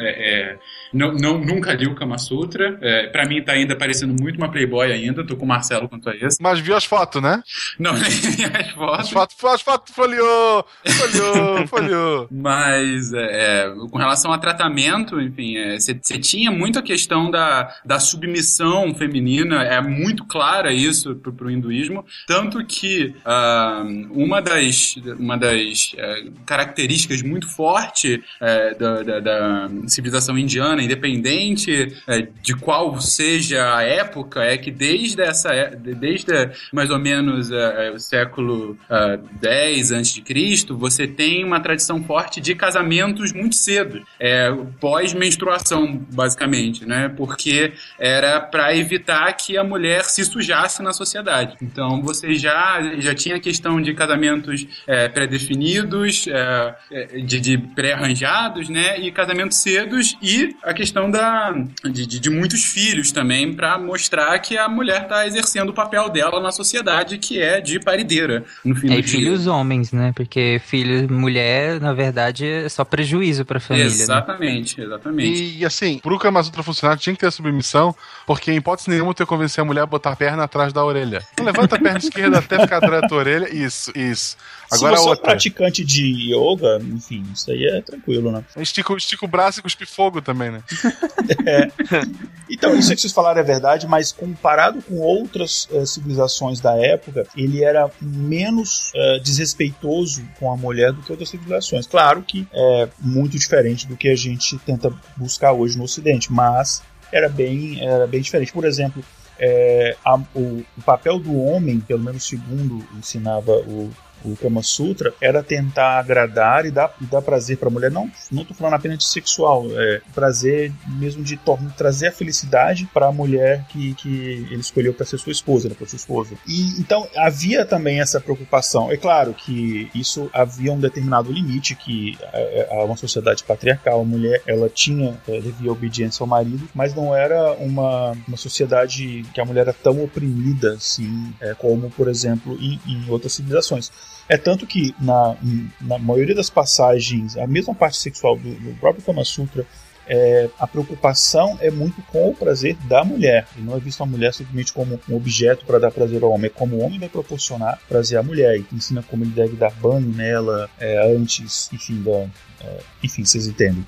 é, 0.00 0.08
é, 0.52 0.58
não, 0.92 1.12
não, 1.12 1.38
nunca 1.38 1.72
li 1.72 1.86
o 1.86 1.94
Kama 1.94 2.18
Sutra. 2.18 2.78
É, 2.80 3.06
pra 3.08 3.26
mim 3.26 3.42
tá 3.42 3.52
ainda 3.52 3.76
parecendo 3.76 4.14
muito 4.20 4.36
uma 4.38 4.50
Playboy 4.50 4.90
ainda, 4.92 5.24
tô 5.26 5.36
com 5.36 5.44
o 5.44 5.48
Marcelo 5.48 5.88
quanto 5.88 6.08
a 6.08 6.16
isso. 6.16 6.38
Mas 6.40 6.58
viu 6.58 6.74
as 6.76 6.84
fotos, 6.84 7.20
né? 7.22 7.42
Não, 7.78 7.92
nem 7.98 8.02
as 8.46 8.70
fotos. 8.70 9.00
As 9.00 9.10
fotos, 9.10 9.36
as 9.44 9.60
fotos 9.62 9.94
folheou, 9.94 10.64
folheou, 10.86 11.66
folheou. 11.68 12.28
Mas 12.30 13.12
é, 13.12 13.64
é, 13.66 13.70
com 13.90 13.98
relação 13.98 14.32
a 14.32 14.38
tratamento, 14.38 15.20
enfim, 15.20 15.54
você 15.78 15.94
tinha 16.18 16.50
muito 16.50 16.78
a 16.78 16.82
questão 16.82 17.30
da, 17.30 17.74
da 17.84 17.98
submissão 18.00 18.69
feminina, 18.94 19.62
é 19.64 19.80
muito 19.80 20.24
clara 20.24 20.72
isso 20.72 21.14
pro, 21.16 21.32
pro 21.32 21.50
hinduísmo, 21.50 22.04
tanto 22.26 22.64
que 22.64 23.14
ah, 23.24 23.82
uma 24.10 24.40
das, 24.40 24.96
uma 25.18 25.36
das 25.36 25.92
é, 25.96 26.24
características 26.46 27.22
muito 27.22 27.48
forte 27.48 28.22
é, 28.40 28.74
da, 28.74 29.02
da- 29.02 29.20
da 29.20 29.68
civilização 29.86 30.36
indiana, 30.38 30.82
independente 30.82 31.94
é, 32.06 32.26
de 32.42 32.54
qual 32.56 33.00
seja 33.00 33.76
a 33.76 33.82
época, 33.82 34.42
é 34.42 34.56
que 34.56 34.70
desde 34.70 35.20
essa 35.22 35.52
é- 35.54 35.74
desde 35.76 36.50
mais 36.72 36.90
ou 36.90 36.98
menos 36.98 37.50
o 37.94 37.98
século 37.98 38.76
ah, 38.88 39.18
10 39.40 39.92
antes 39.92 40.12
de 40.14 40.22
Cristo, 40.22 40.76
você 40.76 41.06
tem 41.06 41.44
uma 41.44 41.60
tradição 41.60 42.02
forte 42.04 42.40
de 42.40 42.54
casamentos 42.54 43.32
muito 43.32 43.54
cedo, 43.56 44.02
é, 44.18 44.50
pós-menstruação, 44.80 45.96
basicamente, 46.12 46.84
né? 46.86 47.08
Porque 47.16 47.72
era 47.98 48.40
para 48.40 48.59
evitar 48.76 49.32
que 49.34 49.56
a 49.56 49.64
mulher 49.64 50.04
se 50.04 50.24
sujasse 50.24 50.82
na 50.82 50.92
sociedade. 50.92 51.56
Então 51.62 52.02
você 52.02 52.34
já, 52.34 52.80
já 52.98 53.14
tinha 53.14 53.36
a 53.36 53.40
questão 53.40 53.80
de 53.80 53.94
casamentos 53.94 54.66
é, 54.86 55.08
pré-definidos, 55.08 56.26
é, 56.28 56.74
é, 56.92 57.04
de, 57.20 57.40
de 57.40 57.58
pré-arranjados, 57.58 58.68
né? 58.68 58.98
E 59.00 59.10
casamentos 59.10 59.58
cedos 59.58 60.16
e 60.22 60.54
a 60.62 60.72
questão 60.72 61.10
da, 61.10 61.52
de, 61.84 62.06
de, 62.06 62.20
de 62.20 62.30
muitos 62.30 62.64
filhos 62.64 63.10
também 63.12 63.52
para 63.52 63.78
mostrar 63.78 64.38
que 64.38 64.56
a 64.56 64.68
mulher 64.68 65.02
está 65.02 65.26
exercendo 65.26 65.70
o 65.70 65.74
papel 65.74 66.08
dela 66.08 66.40
na 66.40 66.52
sociedade, 66.52 67.18
que 67.18 67.40
é 67.40 67.60
de 67.60 67.78
parideira, 67.80 68.44
no 68.64 68.74
fim 68.74 68.88
É, 68.88 68.94
do 68.94 68.98
e 68.98 69.02
dia. 69.02 69.10
filhos 69.18 69.46
homens, 69.46 69.92
né? 69.92 70.12
Porque 70.14 70.60
filho 70.66 71.10
mulher, 71.12 71.80
na 71.80 71.92
verdade, 71.92 72.46
é 72.46 72.68
só 72.68 72.84
prejuízo 72.84 73.44
pra 73.44 73.58
família. 73.60 73.86
né? 73.88 73.92
Exatamente, 73.92 74.80
exatamente. 74.80 75.56
E 75.58 75.64
assim, 75.64 75.98
pro 75.98 76.18
Kama 76.18 76.42
Sutra 76.42 76.62
funcionar, 76.62 76.96
tinha 76.98 77.14
que 77.14 77.20
ter 77.20 77.30
submissão, 77.30 77.94
porque 78.26 78.49
em 78.50 78.56
hipótese 78.56 78.90
nenhuma 78.90 79.14
tu 79.14 79.22
ia 79.22 79.26
convencer 79.26 79.62
a 79.62 79.64
mulher 79.64 79.82
a 79.82 79.86
botar 79.86 80.10
a 80.12 80.16
perna 80.16 80.44
atrás 80.44 80.72
da 80.72 80.84
orelha. 80.84 81.22
Então, 81.32 81.44
levanta 81.44 81.76
a 81.76 81.78
perna 81.80 81.98
esquerda 81.98 82.38
até 82.38 82.60
ficar 82.60 82.78
atrás 82.78 83.02
da 83.02 83.08
tua 83.08 83.18
orelha. 83.18 83.52
Isso, 83.54 83.92
isso. 83.96 84.36
Agora 84.70 84.96
Se 84.96 85.02
você 85.02 85.08
é 85.08 85.10
outra. 85.10 85.24
praticante 85.24 85.84
de 85.84 86.32
yoga, 86.32 86.78
enfim, 86.82 87.24
isso 87.34 87.50
aí 87.50 87.66
é 87.66 87.82
tranquilo, 87.82 88.30
né? 88.30 88.44
Estica, 88.58 88.94
estica 88.94 89.24
o 89.24 89.28
braço 89.28 89.58
e 89.58 89.62
cuspe 89.62 89.84
fogo 89.86 90.20
também, 90.22 90.50
né? 90.50 90.62
Então, 92.52 92.76
isso 92.76 92.92
que 92.92 93.00
vocês 93.00 93.12
falaram 93.12 93.40
é 93.40 93.44
verdade, 93.44 93.86
mas 93.86 94.10
comparado 94.10 94.82
com 94.82 94.98
outras 94.98 95.68
eh, 95.72 95.86
civilizações 95.86 96.60
da 96.60 96.74
época, 96.76 97.24
ele 97.36 97.62
era 97.62 97.88
menos 98.00 98.90
eh, 98.92 99.20
desrespeitoso 99.22 100.24
com 100.38 100.52
a 100.52 100.56
mulher 100.56 100.92
do 100.92 101.00
que 101.00 101.12
outras 101.12 101.28
civilizações. 101.28 101.86
Claro 101.86 102.22
que 102.22 102.48
é 102.52 102.88
muito 102.98 103.38
diferente 103.38 103.86
do 103.86 103.96
que 103.96 104.08
a 104.08 104.16
gente 104.16 104.58
tenta 104.58 104.92
buscar 105.16 105.52
hoje 105.52 105.78
no 105.78 105.84
Ocidente, 105.84 106.32
mas 106.32 106.82
era 107.12 107.28
bem, 107.28 107.80
era 107.86 108.06
bem 108.06 108.20
diferente. 108.20 108.52
Por 108.52 108.64
exemplo, 108.64 109.02
eh, 109.38 109.96
a- 110.04 110.20
o, 110.34 110.62
o 110.76 110.82
papel 110.84 111.18
do 111.18 111.36
homem, 111.42 111.80
pelo 111.80 112.00
menos 112.02 112.26
segundo 112.26 112.84
ensinava 112.96 113.52
o, 113.52 113.90
o 114.24 114.36
Kama 114.36 114.62
Sutra, 114.62 115.12
era 115.20 115.42
tentar 115.42 115.98
agradar 115.98 116.66
e 116.66 116.70
dar, 116.70 116.94
dar 117.00 117.22
prazer 117.22 117.56
para 117.56 117.68
a 117.68 117.70
mulher. 117.70 117.90
Não, 117.90 118.10
não 118.30 118.44
falando 118.46 118.74
apenas 118.74 118.98
de 118.98 119.04
sexual, 119.04 119.66
é 119.70 120.00
prazer 120.14 120.72
mesmo 120.86 121.22
de 121.22 121.38
trazer 121.76 122.08
a 122.08 122.12
felicidade 122.12 122.88
para 122.92 123.06
a 123.06 123.12
mulher 123.12 123.64
que, 123.68 123.94
que 123.94 124.46
ele 124.50 124.60
escolheu 124.60 124.92
para 124.92 125.06
ser 125.06 125.18
sua 125.18 125.32
esposa, 125.32 125.68
né, 125.68 125.74
para 125.76 125.86
sua 125.86 125.96
esposa. 125.96 126.34
E 126.46 126.80
então 126.80 127.08
havia 127.16 127.64
também 127.64 128.00
essa 128.00 128.20
preocupação. 128.20 128.90
É 128.90 128.96
claro 128.96 129.34
que 129.34 129.90
isso 129.94 130.30
havia 130.32 130.72
um 130.72 130.78
determinado 130.78 131.32
limite 131.32 131.74
que 131.74 132.16
é, 132.32 132.68
é, 132.70 132.84
uma 132.84 132.96
sociedade 132.96 133.44
patriarcal, 133.44 134.00
a 134.00 134.04
mulher 134.04 134.42
ela 134.46 134.68
tinha 134.68 135.18
é, 135.28 135.40
devia 135.40 135.72
obediência 135.72 136.22
ao 136.22 136.26
marido, 136.26 136.68
mas 136.74 136.94
não 136.94 137.14
era 137.14 137.52
uma, 137.54 138.12
uma 138.26 138.36
sociedade 138.36 139.24
que 139.34 139.40
a 139.40 139.44
mulher 139.44 139.62
era 139.62 139.72
tão 139.72 140.02
oprimida 140.02 140.74
assim, 140.74 141.32
é, 141.40 141.54
como 141.54 141.90
por 141.90 142.08
exemplo 142.08 142.56
em, 142.60 142.80
em 142.86 143.10
outras 143.10 143.32
civilizações. 143.32 143.90
É 144.30 144.36
tanto 144.36 144.64
que 144.64 144.94
na, 145.00 145.36
na 145.80 145.98
maioria 145.98 146.36
das 146.36 146.48
passagens, 146.48 147.36
a 147.36 147.48
mesma 147.48 147.74
parte 147.74 147.96
sexual 147.96 148.38
do, 148.38 148.54
do 148.54 148.78
próprio 148.78 149.04
Kama 149.04 149.24
Sutra, 149.24 149.66
é, 150.06 150.48
a 150.56 150.68
preocupação 150.68 151.58
é 151.60 151.68
muito 151.68 152.00
com 152.02 152.30
o 152.30 152.34
prazer 152.34 152.76
da 152.84 153.02
mulher. 153.02 153.48
E 153.56 153.60
não 153.60 153.76
é 153.76 153.80
visto 153.80 154.00
a 154.04 154.06
mulher 154.06 154.32
simplesmente 154.32 154.72
como 154.72 155.00
um 155.08 155.16
objeto 155.16 155.64
para 155.64 155.80
dar 155.80 155.90
prazer 155.90 156.22
ao 156.22 156.30
homem, 156.30 156.46
é 156.46 156.48
como 156.48 156.76
o 156.76 156.80
homem 156.80 157.00
vai 157.00 157.08
proporcionar 157.08 157.80
prazer 157.88 158.18
à 158.18 158.22
mulher. 158.22 158.56
E 158.56 158.66
ensina 158.72 159.02
como 159.02 159.24
ele 159.24 159.32
deve 159.32 159.56
dar 159.56 159.72
banho 159.72 160.06
nela 160.06 160.70
é, 160.78 161.12
antes, 161.12 161.68
enfim, 161.72 162.00
da, 162.00 162.28
é, 162.64 162.82
enfim, 163.02 163.24
vocês 163.24 163.48
entendem. 163.48 163.84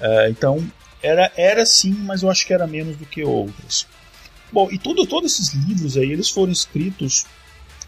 É, 0.00 0.28
então, 0.28 0.68
era, 1.00 1.30
era 1.36 1.64
sim, 1.64 1.92
mas 1.92 2.24
eu 2.24 2.28
acho 2.28 2.44
que 2.44 2.52
era 2.52 2.66
menos 2.66 2.96
do 2.96 3.06
que 3.06 3.22
outros. 3.22 3.86
Bom, 4.50 4.68
e 4.68 4.78
tudo, 4.78 5.06
todos 5.06 5.32
esses 5.32 5.54
livros 5.54 5.96
aí, 5.96 6.10
eles 6.10 6.28
foram 6.28 6.50
escritos 6.50 7.24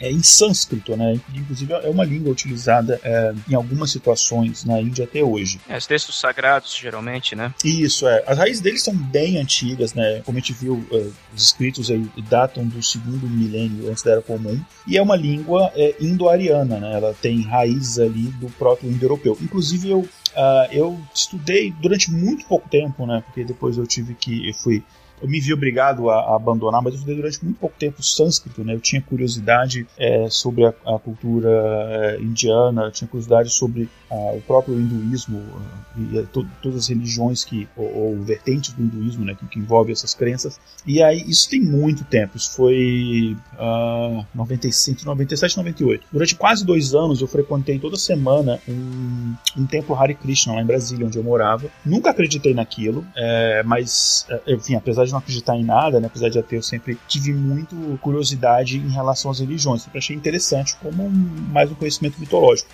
é, 0.00 0.10
em 0.10 0.22
sânscrito, 0.22 0.96
né? 0.96 1.20
Inclusive 1.34 1.72
é 1.72 1.88
uma 1.88 2.04
língua 2.04 2.32
utilizada 2.32 3.00
é, 3.02 3.34
em 3.48 3.54
algumas 3.54 3.90
situações 3.90 4.64
na 4.64 4.80
Índia 4.80 5.04
até 5.04 5.22
hoje. 5.22 5.60
É, 5.68 5.76
os 5.76 5.86
textos 5.86 6.18
sagrados, 6.18 6.74
geralmente, 6.76 7.34
né? 7.34 7.52
Isso, 7.64 8.06
é. 8.06 8.22
As 8.26 8.38
raízes 8.38 8.60
deles 8.60 8.82
são 8.82 8.94
bem 8.94 9.38
antigas, 9.38 9.94
né? 9.94 10.22
Como 10.24 10.38
a 10.38 10.40
gente 10.40 10.52
viu, 10.52 10.84
eh, 10.92 11.08
os 11.34 11.42
escritos 11.42 11.90
aí 11.90 12.06
datam 12.28 12.66
do 12.66 12.82
segundo 12.82 13.28
milênio 13.28 13.90
antes 13.90 14.02
da 14.02 14.12
Era 14.12 14.22
Comum. 14.22 14.60
E 14.86 14.96
é 14.96 15.02
uma 15.02 15.16
língua 15.16 15.72
eh, 15.74 15.94
indo-ariana, 16.00 16.78
né? 16.78 16.94
Ela 16.94 17.14
tem 17.20 17.42
raízes 17.42 17.98
ali 17.98 18.28
do 18.40 18.48
próprio 18.50 18.90
indo-europeu. 18.90 19.36
Inclusive, 19.40 19.90
eu, 19.90 20.08
ah, 20.36 20.68
eu 20.70 20.98
estudei 21.14 21.72
durante 21.72 22.10
muito 22.10 22.46
pouco 22.46 22.68
tempo, 22.68 23.06
né? 23.06 23.22
Porque 23.26 23.44
depois 23.44 23.76
eu 23.76 23.86
tive 23.86 24.14
que... 24.14 24.48
Eu 24.48 24.54
fui... 24.54 24.82
Eu 25.20 25.28
me 25.28 25.40
vi 25.40 25.52
obrigado 25.52 26.10
a, 26.10 26.20
a 26.32 26.36
abandonar, 26.36 26.82
mas 26.82 26.92
eu 26.94 26.98
estudei 26.98 27.16
durante 27.16 27.44
muito 27.44 27.58
pouco 27.58 27.74
tempo 27.78 28.02
sânscrito, 28.02 28.62
né? 28.64 28.74
Eu 28.74 28.80
tinha 28.80 29.00
curiosidade 29.02 29.86
eh, 29.98 30.26
sobre 30.30 30.64
a, 30.66 30.74
a 30.86 30.98
cultura 30.98 31.48
eh, 31.50 32.18
indiana, 32.20 32.82
eu 32.84 32.90
tinha 32.92 33.08
curiosidade 33.08 33.50
sobre 33.50 33.88
ah, 34.10 34.32
o 34.34 34.40
próprio 34.40 34.78
hinduísmo 34.78 35.42
ah, 35.56 36.00
e 36.00 36.22
to- 36.26 36.46
todas 36.62 36.78
as 36.78 36.88
religiões 36.88 37.44
que 37.44 37.68
ou, 37.76 37.94
ou 37.94 38.22
vertentes 38.22 38.72
do 38.72 38.82
hinduísmo, 38.82 39.24
né, 39.24 39.34
que, 39.34 39.46
que 39.46 39.58
envolve 39.58 39.92
essas 39.92 40.14
crenças. 40.14 40.58
E 40.86 41.02
aí 41.02 41.22
isso 41.28 41.48
tem 41.50 41.60
muito 41.60 42.04
tempo. 42.04 42.36
Isso 42.36 42.52
foi 42.52 43.36
ah, 43.58 44.24
95, 44.34 45.04
97, 45.04 45.56
98. 45.56 46.06
Durante 46.12 46.34
quase 46.36 46.64
dois 46.64 46.94
anos 46.94 47.20
eu 47.20 47.26
frequentei 47.26 47.78
toda 47.78 47.96
semana 47.96 48.60
um, 48.68 49.34
um 49.56 49.66
templo 49.66 49.94
Hare 49.94 50.14
Krishna 50.14 50.54
lá 50.54 50.62
em 50.62 50.66
Brasília, 50.66 51.06
onde 51.06 51.18
eu 51.18 51.24
morava. 51.24 51.66
Nunca 51.84 52.10
acreditei 52.10 52.54
naquilo, 52.54 53.04
eh, 53.16 53.62
mas 53.64 54.26
enfim, 54.46 54.74
apesar 54.74 55.04
de 55.08 55.12
não 55.12 55.18
acreditar 55.18 55.56
em 55.56 55.64
nada, 55.64 56.00
né, 56.00 56.06
apesar 56.06 56.28
de 56.28 56.38
ateu, 56.38 56.58
eu 56.58 56.62
sempre 56.62 56.98
tive 57.08 57.32
muito 57.32 57.76
curiosidade 58.00 58.78
em 58.78 58.90
relação 58.90 59.30
às 59.30 59.40
religiões. 59.40 59.82
Sempre 59.82 59.98
achei 59.98 60.16
interessante 60.16 60.76
como 60.76 61.04
um, 61.04 61.10
mais 61.50 61.70
um 61.70 61.74
conhecimento 61.74 62.18
mitológico. 62.20 62.68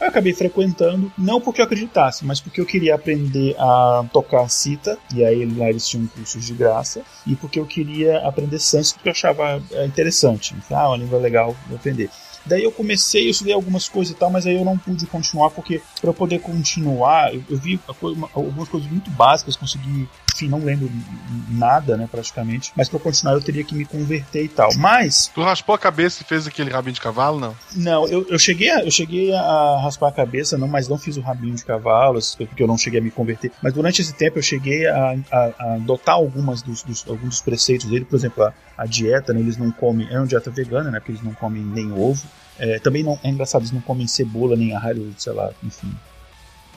Eu 0.00 0.06
acabei 0.06 0.32
frequentando, 0.32 1.10
não 1.18 1.40
porque 1.40 1.60
eu 1.60 1.64
acreditasse, 1.64 2.24
mas 2.24 2.40
porque 2.40 2.60
eu 2.60 2.66
queria 2.66 2.94
aprender 2.94 3.56
a 3.58 4.04
tocar 4.12 4.48
cita, 4.48 4.96
e 5.12 5.24
aí 5.24 5.44
lá 5.44 5.68
eles 5.68 5.88
tinham 5.88 6.06
cursos 6.06 6.44
de 6.44 6.54
graça, 6.54 7.02
e 7.26 7.34
porque 7.34 7.58
eu 7.58 7.66
queria 7.66 8.18
aprender 8.18 8.60
sânscrito, 8.60 9.02
que 9.02 9.08
eu 9.08 9.12
achava 9.12 9.60
é, 9.72 9.86
interessante. 9.86 10.54
Ah, 10.70 10.88
uma 10.88 10.96
língua 10.96 11.18
legal, 11.18 11.56
vou 11.66 11.76
aprender. 11.76 12.10
Daí 12.48 12.62
eu 12.64 12.72
comecei, 12.72 13.26
eu 13.26 13.30
estudei 13.30 13.52
algumas 13.54 13.88
coisas 13.88 14.14
e 14.14 14.18
tal, 14.18 14.30
mas 14.30 14.46
aí 14.46 14.54
eu 14.56 14.64
não 14.64 14.76
pude 14.78 15.06
continuar, 15.06 15.50
porque 15.50 15.80
para 16.00 16.10
eu 16.10 16.14
poder 16.14 16.38
continuar, 16.40 17.34
eu, 17.34 17.42
eu 17.50 17.56
vi 17.58 17.78
uma- 18.02 18.28
algumas 18.34 18.68
coisas 18.68 18.90
muito 18.90 19.10
básicas, 19.10 19.56
consegui, 19.56 20.08
enfim, 20.34 20.48
não 20.48 20.58
lembro 20.64 20.90
nada, 21.50 21.96
né, 21.96 22.08
praticamente, 22.10 22.72
mas 22.76 22.88
para 22.88 22.98
continuar 22.98 23.34
eu 23.34 23.40
teria 23.42 23.64
que 23.64 23.74
me 23.74 23.84
converter 23.84 24.44
e 24.44 24.48
tal. 24.48 24.70
Mas 24.76 25.28
Tu 25.34 25.42
raspou 25.42 25.74
a 25.74 25.78
cabeça 25.78 26.22
e 26.22 26.24
fez 26.26 26.46
aquele 26.46 26.70
rabinho 26.70 26.94
de 26.94 27.00
cavalo, 27.00 27.38
não? 27.38 27.54
não, 27.76 28.06
eu, 28.08 28.26
eu 28.28 28.38
cheguei 28.38 28.70
a, 28.70 28.82
eu 28.84 28.90
cheguei 28.90 29.32
a 29.32 29.80
raspar 29.82 30.08
a 30.08 30.12
cabeça, 30.12 30.56
não, 30.56 30.68
mas 30.68 30.88
não 30.88 30.98
fiz 30.98 31.16
o 31.16 31.20
rabinho 31.20 31.54
de 31.54 31.64
cavalo, 31.64 32.18
porque 32.36 32.62
eu 32.62 32.66
não 32.66 32.78
cheguei 32.78 33.00
a 33.00 33.02
me 33.02 33.10
converter. 33.10 33.52
Mas 33.62 33.72
durante 33.72 34.00
esse 34.02 34.14
tempo 34.14 34.38
eu 34.38 34.42
cheguei 34.42 34.86
a, 34.86 35.16
a- 35.30 35.52
a 35.58 35.74
adotar 35.74 36.14
algumas 36.14 36.62
dos, 36.62 36.82
dos- 36.82 37.06
alguns 37.06 37.28
dos 37.30 37.40
preceitos 37.40 37.86
dele, 37.88 38.04
por 38.04 38.16
exemplo, 38.16 38.42
a, 38.44 38.52
a 38.78 38.86
dieta, 38.86 39.32
né, 39.32 39.40
eles 39.40 39.56
não 39.56 39.72
comem, 39.72 40.06
é 40.08 40.16
uma 40.16 40.26
dieta 40.26 40.52
vegana, 40.52 40.88
né, 40.88 41.00
porque 41.00 41.10
eles 41.10 41.22
não 41.22 41.34
comem 41.34 41.64
nem 41.64 41.90
ovo. 41.92 42.24
É, 42.56 42.78
também 42.78 43.02
não, 43.02 43.18
é 43.24 43.28
engraçado, 43.28 43.62
eles 43.62 43.72
não 43.72 43.80
comem 43.80 44.06
cebola 44.06 44.56
nem 44.56 44.72
alho, 44.74 45.12
sei 45.18 45.32
lá, 45.32 45.50
enfim. 45.64 45.92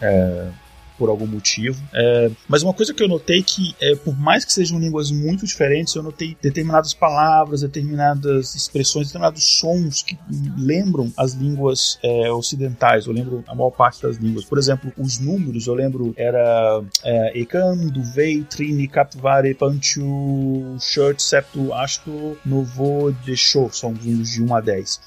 É, 0.01 0.49
por 0.97 1.09
algum 1.09 1.27
motivo. 1.27 1.81
É, 1.93 2.31
mas 2.47 2.63
uma 2.63 2.73
coisa 2.73 2.93
que 2.93 3.03
eu 3.03 3.07
notei 3.07 3.41
que, 3.43 3.75
é, 3.79 3.95
por 3.95 4.17
mais 4.17 4.45
que 4.45 4.53
sejam 4.53 4.79
línguas 4.79 5.11
muito 5.11 5.45
diferentes, 5.45 5.95
eu 5.95 6.03
notei 6.03 6.37
determinadas 6.41 6.93
palavras, 6.93 7.61
determinadas 7.61 8.55
expressões, 8.55 9.07
determinados 9.07 9.43
sons 9.59 10.03
que 10.03 10.17
lembram 10.57 11.11
as 11.17 11.33
línguas 11.33 11.99
é, 12.03 12.31
ocidentais, 12.31 13.05
eu 13.05 13.13
lembro 13.13 13.43
a 13.47 13.55
maior 13.55 13.71
parte 13.71 14.01
das 14.01 14.17
línguas. 14.17 14.45
Por 14.45 14.57
exemplo, 14.57 14.91
os 14.97 15.19
números, 15.19 15.67
eu 15.67 15.73
lembro, 15.73 16.13
era 16.17 16.81
é, 17.03 17.39
Ekan, 17.39 17.77
Duvei, 17.87 18.43
Trini, 18.43 18.87
Capvare, 18.87 19.53
Panchu, 19.53 20.77
Shirt, 20.79 21.19
Septo, 21.19 21.73
Asto, 21.73 22.37
Novo, 22.45 23.11
Deixou, 23.25 23.71
são 23.71 23.91
números 23.91 24.31
de 24.31 24.43
1 24.43 24.55
a 24.55 24.61
10. 24.61 25.01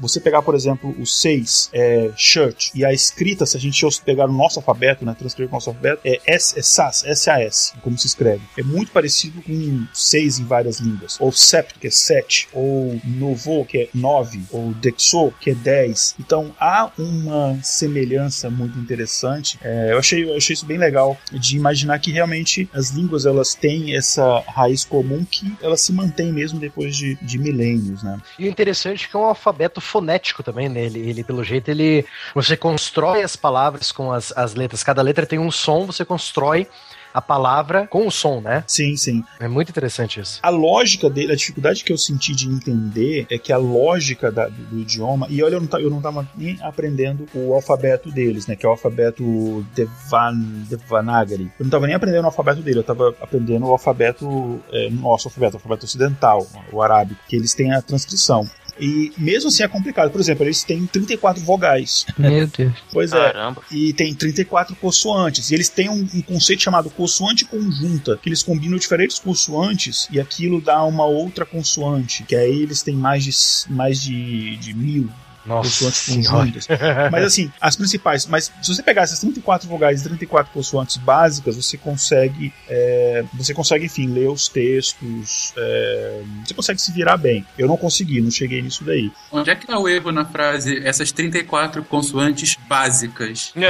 Você 0.00 0.20
pegar, 0.20 0.42
por 0.42 0.54
exemplo, 0.54 0.94
o 0.98 1.06
6, 1.06 1.70
é, 1.72 2.10
Shirt, 2.16 2.70
e 2.74 2.84
a 2.84 2.92
escrita, 2.92 3.46
se 3.46 3.56
a 3.56 3.60
gente 3.60 3.82
pegar 4.04 4.28
o 4.28 4.32
nosso 4.32 4.58
alfabeto, 4.58 5.01
né, 5.04 5.14
transcrever 5.18 5.52
nosso 5.52 5.70
alfabeto, 5.70 6.00
é, 6.04 6.20
S, 6.26 6.58
é 6.58 6.62
SAS, 6.62 7.04
S-A-S, 7.04 7.74
como 7.82 7.98
se 7.98 8.06
escreve. 8.06 8.42
É 8.56 8.62
muito 8.62 8.92
parecido 8.92 9.42
com 9.42 9.86
6 9.92 10.40
em 10.40 10.44
várias 10.44 10.78
línguas. 10.78 11.16
Ou 11.20 11.32
Sept, 11.32 11.78
que 11.78 11.86
é 11.86 11.90
7, 11.90 12.48
ou 12.52 13.00
Novo, 13.04 13.64
que 13.64 13.78
é 13.78 13.88
9, 13.94 14.42
ou 14.50 14.72
Dexo, 14.74 15.32
que 15.40 15.50
é 15.50 15.54
10. 15.54 16.16
Então 16.20 16.54
há 16.58 16.90
uma 16.98 17.58
semelhança 17.62 18.50
muito 18.50 18.78
interessante. 18.78 19.58
É, 19.62 19.92
eu, 19.92 19.98
achei, 19.98 20.24
eu 20.24 20.36
achei 20.36 20.54
isso 20.54 20.66
bem 20.66 20.78
legal 20.78 21.16
de 21.32 21.56
imaginar 21.56 21.98
que 21.98 22.12
realmente 22.12 22.68
as 22.72 22.90
línguas 22.90 23.26
elas 23.26 23.54
têm 23.54 23.96
essa 23.96 24.40
raiz 24.48 24.84
comum 24.84 25.24
que 25.24 25.54
elas 25.60 25.80
se 25.80 25.92
mantém 25.92 26.32
mesmo 26.32 26.58
depois 26.58 26.96
de, 26.96 27.16
de 27.16 27.38
milênios, 27.38 28.02
né? 28.02 28.18
E 28.38 28.46
o 28.46 28.48
interessante 28.48 29.06
é 29.06 29.08
que 29.08 29.16
é 29.16 29.18
um 29.18 29.24
alfabeto 29.24 29.80
fonético 29.80 30.42
também, 30.42 30.68
né? 30.68 30.84
Ele, 30.84 31.00
ele, 31.00 31.24
pelo 31.24 31.44
jeito, 31.44 31.70
ele. 31.70 32.04
Você 32.34 32.56
constrói 32.56 33.22
as 33.22 33.36
palavras 33.36 33.92
com 33.92 34.12
as, 34.12 34.32
as 34.36 34.54
letras. 34.54 34.81
Cada 34.84 35.02
letra 35.02 35.26
tem 35.26 35.38
um 35.38 35.50
som, 35.50 35.86
você 35.86 36.04
constrói 36.04 36.66
a 37.12 37.20
palavra 37.20 37.86
com 37.86 38.06
o 38.06 38.10
som, 38.10 38.40
né? 38.40 38.64
Sim, 38.66 38.96
sim. 38.96 39.22
É 39.38 39.46
muito 39.46 39.68
interessante 39.68 40.20
isso. 40.20 40.40
A 40.42 40.48
lógica 40.48 41.10
dele, 41.10 41.32
a 41.32 41.36
dificuldade 41.36 41.84
que 41.84 41.92
eu 41.92 41.98
senti 41.98 42.34
de 42.34 42.48
entender 42.48 43.26
é 43.30 43.38
que 43.38 43.52
a 43.52 43.56
lógica 43.56 44.30
da, 44.30 44.48
do, 44.48 44.62
do, 44.64 44.78
idioma, 44.80 45.26
e 45.28 45.42
olha, 45.42 45.54
eu 45.54 45.60
não, 45.60 45.78
eu 45.78 45.90
não 45.90 46.00
tava 46.00 46.28
nem 46.36 46.58
aprendendo 46.62 47.28
o 47.34 47.52
alfabeto 47.52 48.10
deles, 48.10 48.46
né? 48.46 48.56
Que 48.56 48.64
é 48.64 48.68
o 48.68 48.72
alfabeto 48.72 49.64
Devan, 49.74 50.38
Devanagari. 50.68 51.52
Eu 51.58 51.64
não 51.64 51.70
tava 51.70 51.86
nem 51.86 51.94
aprendendo 51.94 52.24
o 52.24 52.26
alfabeto 52.26 52.62
dele, 52.62 52.78
eu 52.78 52.84
tava 52.84 53.14
aprendendo 53.20 53.66
o 53.66 53.70
alfabeto, 53.70 54.60
é, 54.72 54.88
nosso 54.90 55.28
alfabeto, 55.28 55.54
o 55.54 55.58
alfabeto 55.58 55.84
ocidental, 55.84 56.46
o 56.72 56.80
arábico, 56.80 57.20
que 57.28 57.36
eles 57.36 57.54
têm 57.54 57.72
a 57.72 57.82
transcrição. 57.82 58.48
E 58.78 59.12
mesmo 59.18 59.48
assim 59.48 59.62
é 59.62 59.68
complicado. 59.68 60.10
Por 60.10 60.20
exemplo, 60.20 60.44
eles 60.44 60.64
têm 60.64 60.86
34 60.86 61.42
vogais. 61.42 62.06
Meu 62.18 62.46
Deus. 62.46 62.72
Pois 62.92 63.10
Caramba. 63.10 63.62
é. 63.70 63.74
E 63.74 63.92
tem 63.92 64.14
34 64.14 64.76
consoantes. 64.76 65.50
E 65.50 65.54
eles 65.54 65.68
têm 65.68 65.88
um, 65.88 66.06
um, 66.14 66.22
conceito 66.22 66.62
chamado 66.62 66.90
consoante 66.90 67.44
conjunta, 67.44 68.18
que 68.22 68.28
eles 68.28 68.42
combinam 68.42 68.76
diferentes 68.76 69.18
consoantes 69.18 70.08
e 70.10 70.20
aquilo 70.20 70.60
dá 70.60 70.84
uma 70.84 71.04
outra 71.04 71.46
consoante. 71.46 72.22
Que 72.24 72.36
aí 72.36 72.62
eles 72.62 72.82
têm 72.82 72.94
mais 72.94 73.24
de, 73.24 73.72
mais 73.72 74.00
de, 74.00 74.56
de 74.56 74.74
mil 74.74 75.08
nossa 75.44 75.84
consoantes 75.84 76.68
mas 77.10 77.24
assim, 77.24 77.50
as 77.60 77.76
principais. 77.76 78.26
Mas 78.26 78.52
se 78.62 78.74
você 78.74 78.82
pegar 78.82 79.02
essas 79.02 79.18
34 79.20 79.68
vogais 79.68 80.00
e 80.00 80.04
34 80.04 80.52
consoantes 80.52 80.96
básicas, 80.96 81.56
você 81.56 81.76
consegue. 81.76 82.52
É, 82.68 83.24
você 83.34 83.52
consegue, 83.52 83.86
enfim, 83.86 84.06
ler 84.06 84.28
os 84.28 84.48
textos. 84.48 85.52
É, 85.56 86.22
você 86.44 86.54
consegue 86.54 86.80
se 86.80 86.92
virar 86.92 87.16
bem. 87.16 87.44
Eu 87.58 87.66
não 87.68 87.76
consegui, 87.76 88.20
não 88.20 88.30
cheguei 88.30 88.62
nisso 88.62 88.84
daí. 88.84 89.10
Onde 89.30 89.50
é 89.50 89.54
que 89.54 89.66
tá 89.66 89.78
o 89.78 89.88
erro 89.88 90.12
na 90.12 90.24
frase 90.24 90.80
essas 90.84 91.10
34 91.12 91.82
consoantes 91.84 92.56
básicas? 92.68 93.52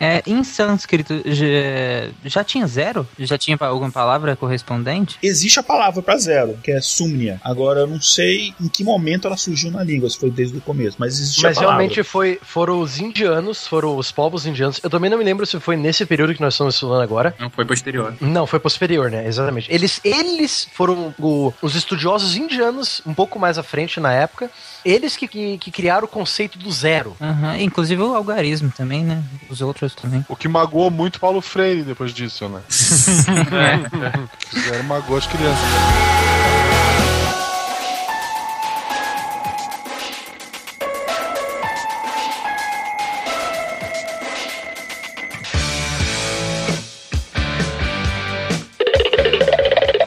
é, 0.00 0.22
em 0.26 0.42
sânscrito 0.42 1.20
já, 1.26 2.10
já 2.24 2.42
tinha 2.42 2.66
zero? 2.66 3.06
Já 3.18 3.36
tinha 3.36 3.58
alguma 3.60 3.90
palavra 3.90 4.34
correspondente? 4.34 5.18
Existe 5.22 5.60
a 5.60 5.62
palavra 5.62 6.02
para 6.02 6.16
zero, 6.16 6.58
que 6.62 6.72
é 6.72 6.80
sumnia. 6.80 7.38
Agora, 7.44 7.80
eu 7.80 7.86
não 7.86 8.00
sei 8.00 8.54
em 8.58 8.66
que 8.66 8.82
momento 8.82 9.26
ela 9.26 9.36
surgiu 9.36 9.70
na 9.70 9.84
língua, 9.84 10.08
se 10.08 10.18
foi 10.18 10.30
desde 10.30 10.56
o 10.56 10.60
começo, 10.62 10.96
mas 10.98 11.18
existe 11.18 11.42
Mas 11.42 11.58
realmente 11.58 12.02
foi, 12.02 12.40
foram 12.42 12.80
os 12.80 12.98
indianos, 12.98 13.66
foram 13.66 13.96
os 13.96 14.10
povos 14.10 14.46
indianos. 14.46 14.80
Eu 14.82 14.88
também 14.88 15.10
não 15.10 15.18
me 15.18 15.24
lembro 15.24 15.44
se 15.44 15.60
foi 15.60 15.76
nesse 15.76 16.06
período 16.06 16.34
que 16.34 16.40
nós 16.40 16.54
estamos 16.54 16.74
estudando 16.74 17.02
agora. 17.02 17.34
Não, 17.38 17.50
foi 17.50 17.66
posterior. 17.66 18.14
Não, 18.20 18.46
foi 18.46 18.58
posterior, 18.58 19.10
né? 19.10 19.26
Exatamente. 19.26 19.70
Eles, 19.70 20.00
eles 20.02 20.66
foram 20.72 21.14
o, 21.18 21.52
os 21.60 21.74
estudiosos 21.74 22.36
indianos, 22.36 23.02
um 23.04 23.12
pouco 23.12 23.38
mais 23.38 23.58
à 23.58 23.62
frente 23.62 24.00
na 24.00 24.12
época, 24.12 24.50
eles 24.82 25.16
que, 25.16 25.28
que, 25.28 25.58
que 25.58 25.70
criaram 25.70 26.06
o 26.06 26.08
conceito 26.08 26.58
do 26.58 26.70
zero. 26.72 27.14
Uhum. 27.20 27.56
Inclusive 27.56 28.02
o 28.02 28.14
algarismo 28.14 28.72
também, 28.74 29.04
né? 29.04 29.22
Os 29.48 29.60
outros 29.60 29.89
também. 29.96 30.24
O 30.28 30.36
que 30.36 30.48
magoou 30.48 30.90
muito 30.90 31.20
Paulo 31.20 31.40
Freire 31.40 31.82
depois 31.82 32.12
disso, 32.12 32.48
né? 32.48 32.62
é. 32.68 34.48
Fizeram 34.50 34.84
magoou 34.84 35.18
as 35.18 35.26
crianças. 35.26 35.60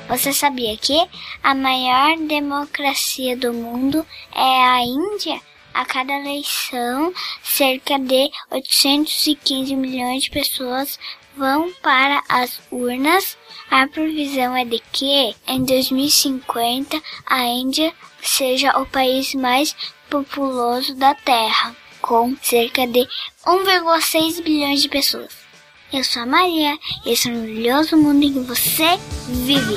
Você 0.10 0.32
sabia 0.32 0.78
que 0.78 1.06
a 1.44 1.54
maior 1.54 2.16
democracia 2.28 3.36
do 3.36 3.52
mundo 3.52 4.06
é 4.34 4.64
a 4.64 4.82
Índia? 4.82 5.42
A 5.74 5.86
cada 5.86 6.14
eleição, 6.14 7.14
cerca 7.44 7.98
de 7.98 8.30
815 8.52 9.76
milhões 9.76 10.24
de 10.24 10.30
pessoas 10.30 11.00
vão 11.36 11.72
para 11.82 12.22
as 12.30 12.62
urnas. 12.72 13.38
A 13.72 13.88
previsão 13.88 14.56
é 14.56 14.66
de 14.66 14.80
que 14.92 15.36
em 15.48 15.64
2050 15.64 17.02
a 17.26 17.44
Índia 17.46 17.92
seja 18.22 18.78
o 18.80 18.86
país 18.86 19.34
mais 19.34 19.76
populoso 20.10 20.96
da 20.96 21.16
Terra, 21.16 21.76
com 22.02 22.36
cerca 22.42 22.86
de 22.86 23.08
1,6 23.46 24.44
bilhões 24.44 24.82
de 24.82 24.90
pessoas. 24.90 25.44
Eu 25.92 26.04
sou 26.04 26.24
a 26.24 26.26
Maria 26.26 26.78
e 27.06 27.12
esse 27.12 27.30
é 27.30 27.32
o 27.32 27.36
maravilhoso 27.36 27.98
mundo 27.98 28.24
em 28.24 28.34
que 28.34 28.40
você 28.40 29.00
vive. 29.28 29.76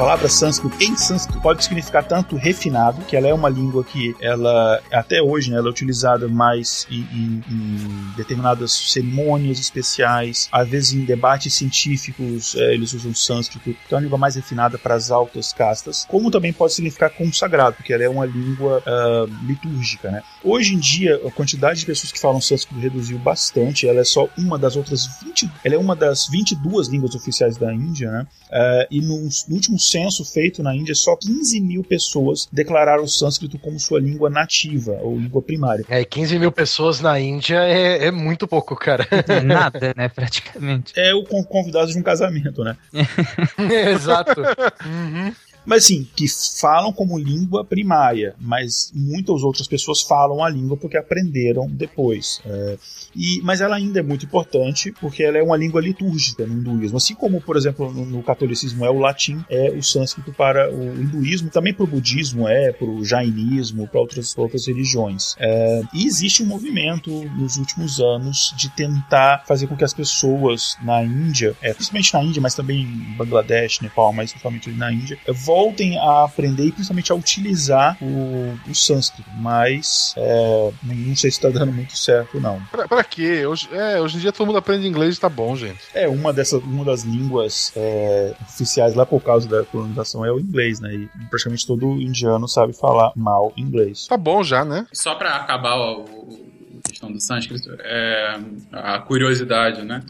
Palavra 0.00 0.30
sânscrito 0.30 0.82
em 0.82 0.96
sânscrito 0.96 1.38
pode 1.42 1.62
significar 1.62 2.02
tanto 2.02 2.34
refinado, 2.34 3.02
que 3.02 3.14
ela 3.14 3.28
é 3.28 3.34
uma 3.34 3.50
língua 3.50 3.84
que 3.84 4.16
ela, 4.18 4.80
até 4.90 5.20
hoje, 5.20 5.50
né, 5.50 5.58
ela 5.58 5.68
é 5.68 5.70
utilizada 5.70 6.26
mais 6.26 6.86
em, 6.90 7.00
em, 7.12 7.44
em 7.50 8.16
determinadas 8.16 8.72
cerimônias 8.72 9.60
especiais, 9.60 10.48
às 10.50 10.66
vezes 10.66 10.94
em 10.94 11.04
debates 11.04 11.52
científicos 11.52 12.54
é, 12.54 12.72
eles 12.72 12.94
usam 12.94 13.14
sânscrito, 13.14 13.74
que 13.74 13.92
é 13.92 13.94
uma 13.94 14.02
língua 14.02 14.16
mais 14.16 14.36
refinada 14.36 14.78
para 14.78 14.94
as 14.94 15.10
altas 15.10 15.52
castas, 15.52 16.06
como 16.08 16.30
também 16.30 16.50
pode 16.50 16.72
significar 16.72 17.10
consagrado, 17.10 17.76
porque 17.76 17.92
ela 17.92 18.02
é 18.02 18.08
uma 18.08 18.24
língua 18.24 18.82
uh, 18.86 19.46
litúrgica. 19.46 20.10
Né? 20.10 20.22
Hoje 20.42 20.76
em 20.76 20.78
dia, 20.78 21.20
a 21.26 21.30
quantidade 21.30 21.80
de 21.80 21.84
pessoas 21.84 22.10
que 22.10 22.18
falam 22.18 22.40
sânscrito 22.40 22.80
reduziu 22.80 23.18
bastante, 23.18 23.86
ela 23.86 24.00
é 24.00 24.04
só 24.04 24.30
uma 24.38 24.58
das 24.58 24.76
outras 24.76 25.06
20, 25.22 25.50
ela 25.62 25.74
é 25.74 25.78
uma 25.78 25.94
das 25.94 26.26
22 26.26 26.88
línguas 26.88 27.14
oficiais 27.14 27.58
da 27.58 27.70
Índia, 27.74 28.10
né? 28.10 28.26
Uh, 28.50 28.86
e 28.90 29.00
no, 29.02 29.28
no 29.48 29.54
último 29.54 29.78
censo 29.90 30.24
feito 30.24 30.62
na 30.62 30.74
Índia, 30.74 30.94
só 30.94 31.16
15 31.16 31.60
mil 31.60 31.82
pessoas 31.82 32.48
declararam 32.52 33.04
o 33.04 33.08
sânscrito 33.08 33.58
como 33.58 33.78
sua 33.78 34.00
língua 34.00 34.30
nativa 34.30 34.92
ou 35.02 35.18
língua 35.18 35.42
primária. 35.42 35.84
É, 35.88 36.04
15 36.04 36.38
mil 36.38 36.52
pessoas 36.52 37.00
na 37.00 37.18
Índia 37.18 37.58
é, 37.58 38.06
é 38.06 38.10
muito 38.10 38.46
pouco, 38.46 38.76
cara. 38.76 39.06
É 39.28 39.40
nada, 39.42 39.92
né, 39.96 40.08
praticamente. 40.08 40.92
É 40.96 41.14
o 41.14 41.24
convidado 41.24 41.90
de 41.90 41.98
um 41.98 42.02
casamento, 42.02 42.62
né? 42.62 42.76
Exato. 43.92 44.40
Uhum 44.84 45.32
mas 45.64 45.84
assim, 45.84 46.06
que 46.16 46.26
falam 46.60 46.92
como 46.92 47.18
língua 47.18 47.64
primária, 47.64 48.34
mas 48.40 48.90
muitas 48.94 49.42
outras 49.42 49.66
pessoas 49.66 50.00
falam 50.02 50.42
a 50.42 50.48
língua 50.48 50.76
porque 50.76 50.96
aprenderam 50.96 51.68
depois. 51.68 52.40
É, 52.44 52.78
e, 53.14 53.40
mas 53.42 53.60
ela 53.60 53.76
ainda 53.76 54.00
é 54.00 54.02
muito 54.02 54.24
importante 54.24 54.92
porque 55.00 55.22
ela 55.22 55.38
é 55.38 55.42
uma 55.42 55.56
língua 55.56 55.80
litúrgica 55.80 56.46
no 56.46 56.54
hinduísmo. 56.54 56.96
Assim 56.96 57.14
como, 57.14 57.40
por 57.40 57.56
exemplo, 57.56 57.92
no, 57.92 58.06
no 58.06 58.22
catolicismo 58.22 58.84
é 58.84 58.90
o 58.90 58.98
latim, 58.98 59.44
é 59.48 59.70
o 59.70 59.82
sânscrito 59.82 60.32
para 60.32 60.70
o 60.72 61.00
hinduísmo, 61.00 61.50
também 61.50 61.74
para 61.74 61.84
o 61.84 61.86
budismo 61.86 62.48
é, 62.48 62.72
para 62.72 62.88
o 62.88 63.04
jainismo, 63.04 63.86
para 63.88 64.00
outras, 64.00 64.36
outras 64.36 64.66
religiões. 64.66 65.34
É, 65.38 65.82
e 65.94 66.06
existe 66.06 66.42
um 66.42 66.46
movimento 66.46 67.10
nos 67.36 67.56
últimos 67.56 68.00
anos 68.00 68.54
de 68.56 68.68
tentar 68.70 69.44
fazer 69.46 69.66
com 69.66 69.76
que 69.76 69.84
as 69.84 69.94
pessoas 69.94 70.76
na 70.82 71.02
Índia, 71.02 71.56
é, 71.60 71.72
principalmente 71.72 72.14
na 72.14 72.22
Índia, 72.22 72.42
mas 72.42 72.54
também 72.54 72.82
em 72.82 73.16
Bangladesh, 73.16 73.80
Nepal, 73.80 74.12
mas 74.12 74.30
principalmente 74.30 74.70
na 74.70 74.92
Índia, 74.92 75.18
voltem 75.50 75.98
a 75.98 76.22
aprender 76.22 76.66
e 76.66 76.72
principalmente 76.72 77.10
a 77.10 77.14
utilizar 77.16 77.98
o, 78.00 78.70
o 78.70 78.74
sânscrito. 78.74 79.28
Mas 79.36 80.14
é, 80.16 80.70
não 80.84 81.16
sei 81.16 81.28
se 81.28 81.38
está 81.38 81.48
dando 81.48 81.72
muito 81.72 81.96
certo, 81.98 82.40
não. 82.40 82.62
Pra, 82.70 82.86
pra 82.86 83.02
quê? 83.02 83.44
Hoje, 83.44 83.68
é, 83.72 84.00
hoje 84.00 84.16
em 84.16 84.20
dia 84.20 84.32
todo 84.32 84.46
mundo 84.46 84.58
aprende 84.58 84.86
inglês 84.86 85.16
e 85.16 85.20
tá 85.20 85.28
bom, 85.28 85.56
gente. 85.56 85.80
É, 85.92 86.08
uma, 86.08 86.32
dessas, 86.32 86.62
uma 86.62 86.84
das 86.84 87.02
línguas 87.02 87.72
é, 87.74 88.32
oficiais 88.42 88.94
lá 88.94 89.04
por 89.04 89.20
causa 89.22 89.48
da 89.48 89.64
colonização 89.64 90.24
é 90.24 90.30
o 90.30 90.38
inglês, 90.38 90.78
né? 90.78 90.94
E 90.94 91.08
praticamente 91.28 91.66
todo 91.66 92.00
indiano 92.00 92.46
sabe 92.46 92.72
falar 92.72 93.10
mal 93.16 93.52
inglês. 93.56 94.06
Tá 94.06 94.16
bom 94.16 94.44
já, 94.44 94.64
né? 94.64 94.86
Só 94.92 95.16
para 95.16 95.34
acabar 95.34 95.76
o, 95.76 96.49
questão 96.90 97.10
do 97.10 97.20
sânscrito, 97.20 97.70
é, 97.80 98.38
a 98.72 98.98
curiosidade, 98.98 99.84
né? 99.84 100.02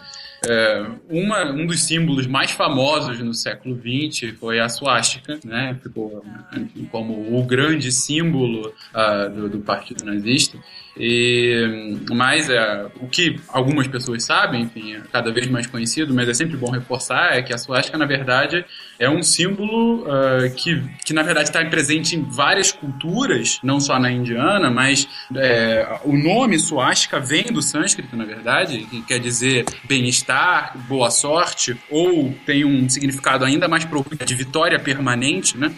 É, 0.47 0.87
uma, 1.11 1.45
um 1.53 1.67
dos 1.67 1.83
símbolos 1.83 2.27
mais 2.27 2.51
famosos 2.51 3.19
no 3.21 3.35
século 3.35 3.77
XX 3.77 4.35
foi 4.39 4.59
a 4.59 4.69
suástica, 4.69 5.39
né? 5.45 5.79
Ficou 5.83 6.25
enfim, 6.57 6.89
como 6.91 7.39
o 7.39 7.45
grande 7.45 7.93
símbolo 7.93 8.73
ah, 8.95 9.27
do, 9.27 9.51
do 9.51 9.59
partido 9.61 10.03
nazista. 10.05 10.59
E, 10.97 11.99
mas 12.11 12.49
é, 12.49 12.87
o 13.01 13.07
que 13.07 13.39
algumas 13.49 13.87
pessoas 13.87 14.25
sabem, 14.25 14.63
enfim, 14.63 14.95
é 14.95 15.01
cada 15.13 15.31
vez 15.31 15.47
mais 15.47 15.67
conhecido, 15.67 16.15
mas 16.15 16.29
é 16.29 16.35
sempre 16.35 16.57
bom 16.57 16.71
reforçar, 16.71 17.37
é 17.37 17.43
que 17.43 17.53
a 17.53 17.59
suástica, 17.59 17.97
na 17.99 18.07
verdade, 18.07 18.65
é 19.01 19.09
um 19.09 19.23
símbolo 19.23 20.05
ah, 20.07 20.49
que, 20.51 20.85
que, 21.03 21.15
na 21.15 21.23
verdade, 21.23 21.49
está 21.49 21.65
presente 21.65 22.15
em 22.15 22.23
várias 22.23 22.71
culturas, 22.71 23.59
não 23.63 23.81
só 23.81 23.99
na 23.99 24.13
indiana, 24.13 24.71
mas 24.71 25.09
é, 25.35 25.99
o 26.05 26.15
nome 26.17 26.59
suástica 26.59 27.19
vem 27.19 27.45
do 27.45 27.63
sânscrito, 27.63 28.15
na 28.15 28.27
verdade, 28.27 28.87
que 28.91 29.01
quer 29.03 29.19
dizer 29.19 29.65
bem-estar, 29.85 30.77
boa 30.87 31.11
sorte, 31.11 31.75
ou 31.91 32.35
tem 32.45 32.65
um 32.67 32.87
significado 32.91 33.45
ainda 33.45 33.67
mais 33.67 33.87
profundo 33.87 34.23
de 34.23 34.35
vitória 34.35 34.79
permanente, 34.79 35.57
né? 35.57 35.73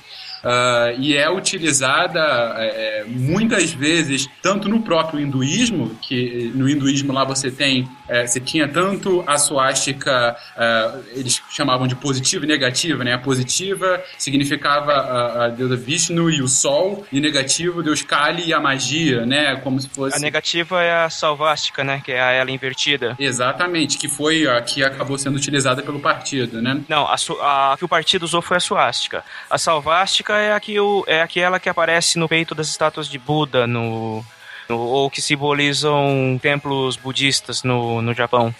Ah, 0.44 0.92
e 0.98 1.16
é 1.16 1.30
utilizada 1.30 2.20
é, 2.58 3.04
muitas 3.06 3.72
vezes 3.72 4.28
tanto 4.42 4.68
no 4.68 4.82
próprio 4.82 5.20
hinduísmo 5.20 5.96
que 6.02 6.50
no 6.54 6.68
hinduísmo 6.68 7.12
lá 7.12 7.24
você 7.24 7.50
tem 7.50 7.88
é, 8.08 8.26
você 8.26 8.40
tinha 8.40 8.66
tanto 8.66 9.22
a 9.26 9.38
suástica 9.38 10.36
ah, 10.56 10.98
eles 11.14 11.40
chamavam 11.50 11.86
de 11.86 11.94
positiva 11.94 12.44
e 12.44 12.48
negativa 12.48 13.04
né 13.04 13.14
a 13.14 13.18
positiva 13.18 14.02
significava 14.18 14.92
a, 14.92 15.44
a 15.44 15.48
deusa 15.48 15.76
Vishnu 15.76 16.28
e 16.28 16.42
o 16.42 16.48
sol 16.48 17.06
e 17.12 17.20
negativo 17.20 17.82
deus 17.82 18.02
Kali 18.02 18.46
e 18.46 18.52
a 18.52 18.60
magia 18.60 19.24
né 19.24 19.56
como 19.56 19.80
se 19.80 19.88
fosse 19.88 20.16
A 20.16 20.18
negativa 20.18 20.82
é 20.82 21.04
a 21.04 21.10
salvástica, 21.10 21.84
né? 21.84 22.00
Que 22.04 22.12
é 22.12 22.20
a 22.20 22.30
ela 22.32 22.50
invertida. 22.50 23.16
exatamente 23.18 23.96
que 23.96 24.08
foi 24.08 24.46
a 24.46 24.60
que 24.60 24.82
acabou 24.82 25.16
sendo 25.16 25.36
utilizada 25.36 25.82
pelo 25.82 26.00
partido 26.00 26.60
né 26.60 26.80
Não, 26.88 27.06
a, 27.06 27.14
a 27.14 27.76
que 27.76 27.84
o 27.84 27.88
partido 27.88 28.24
usou 28.24 28.42
foi 28.42 28.56
a 28.56 28.60
suástica. 28.60 29.24
A 29.48 29.58
salvástica 29.58 30.31
é, 30.34 30.52
a 30.52 30.60
que 30.60 30.76
é 31.06 31.22
aquela 31.22 31.58
que 31.60 31.68
aparece 31.68 32.18
no 32.18 32.28
peito 32.28 32.54
das 32.54 32.68
estátuas 32.68 33.08
de 33.08 33.18
Buda 33.18 33.66
no, 33.66 34.24
no- 34.68 34.78
ou 34.78 35.10
que 35.10 35.20
simbolizam 35.22 36.38
templos 36.40 36.96
budistas 36.96 37.62
no, 37.62 38.00
no 38.02 38.14
Japão. 38.14 38.54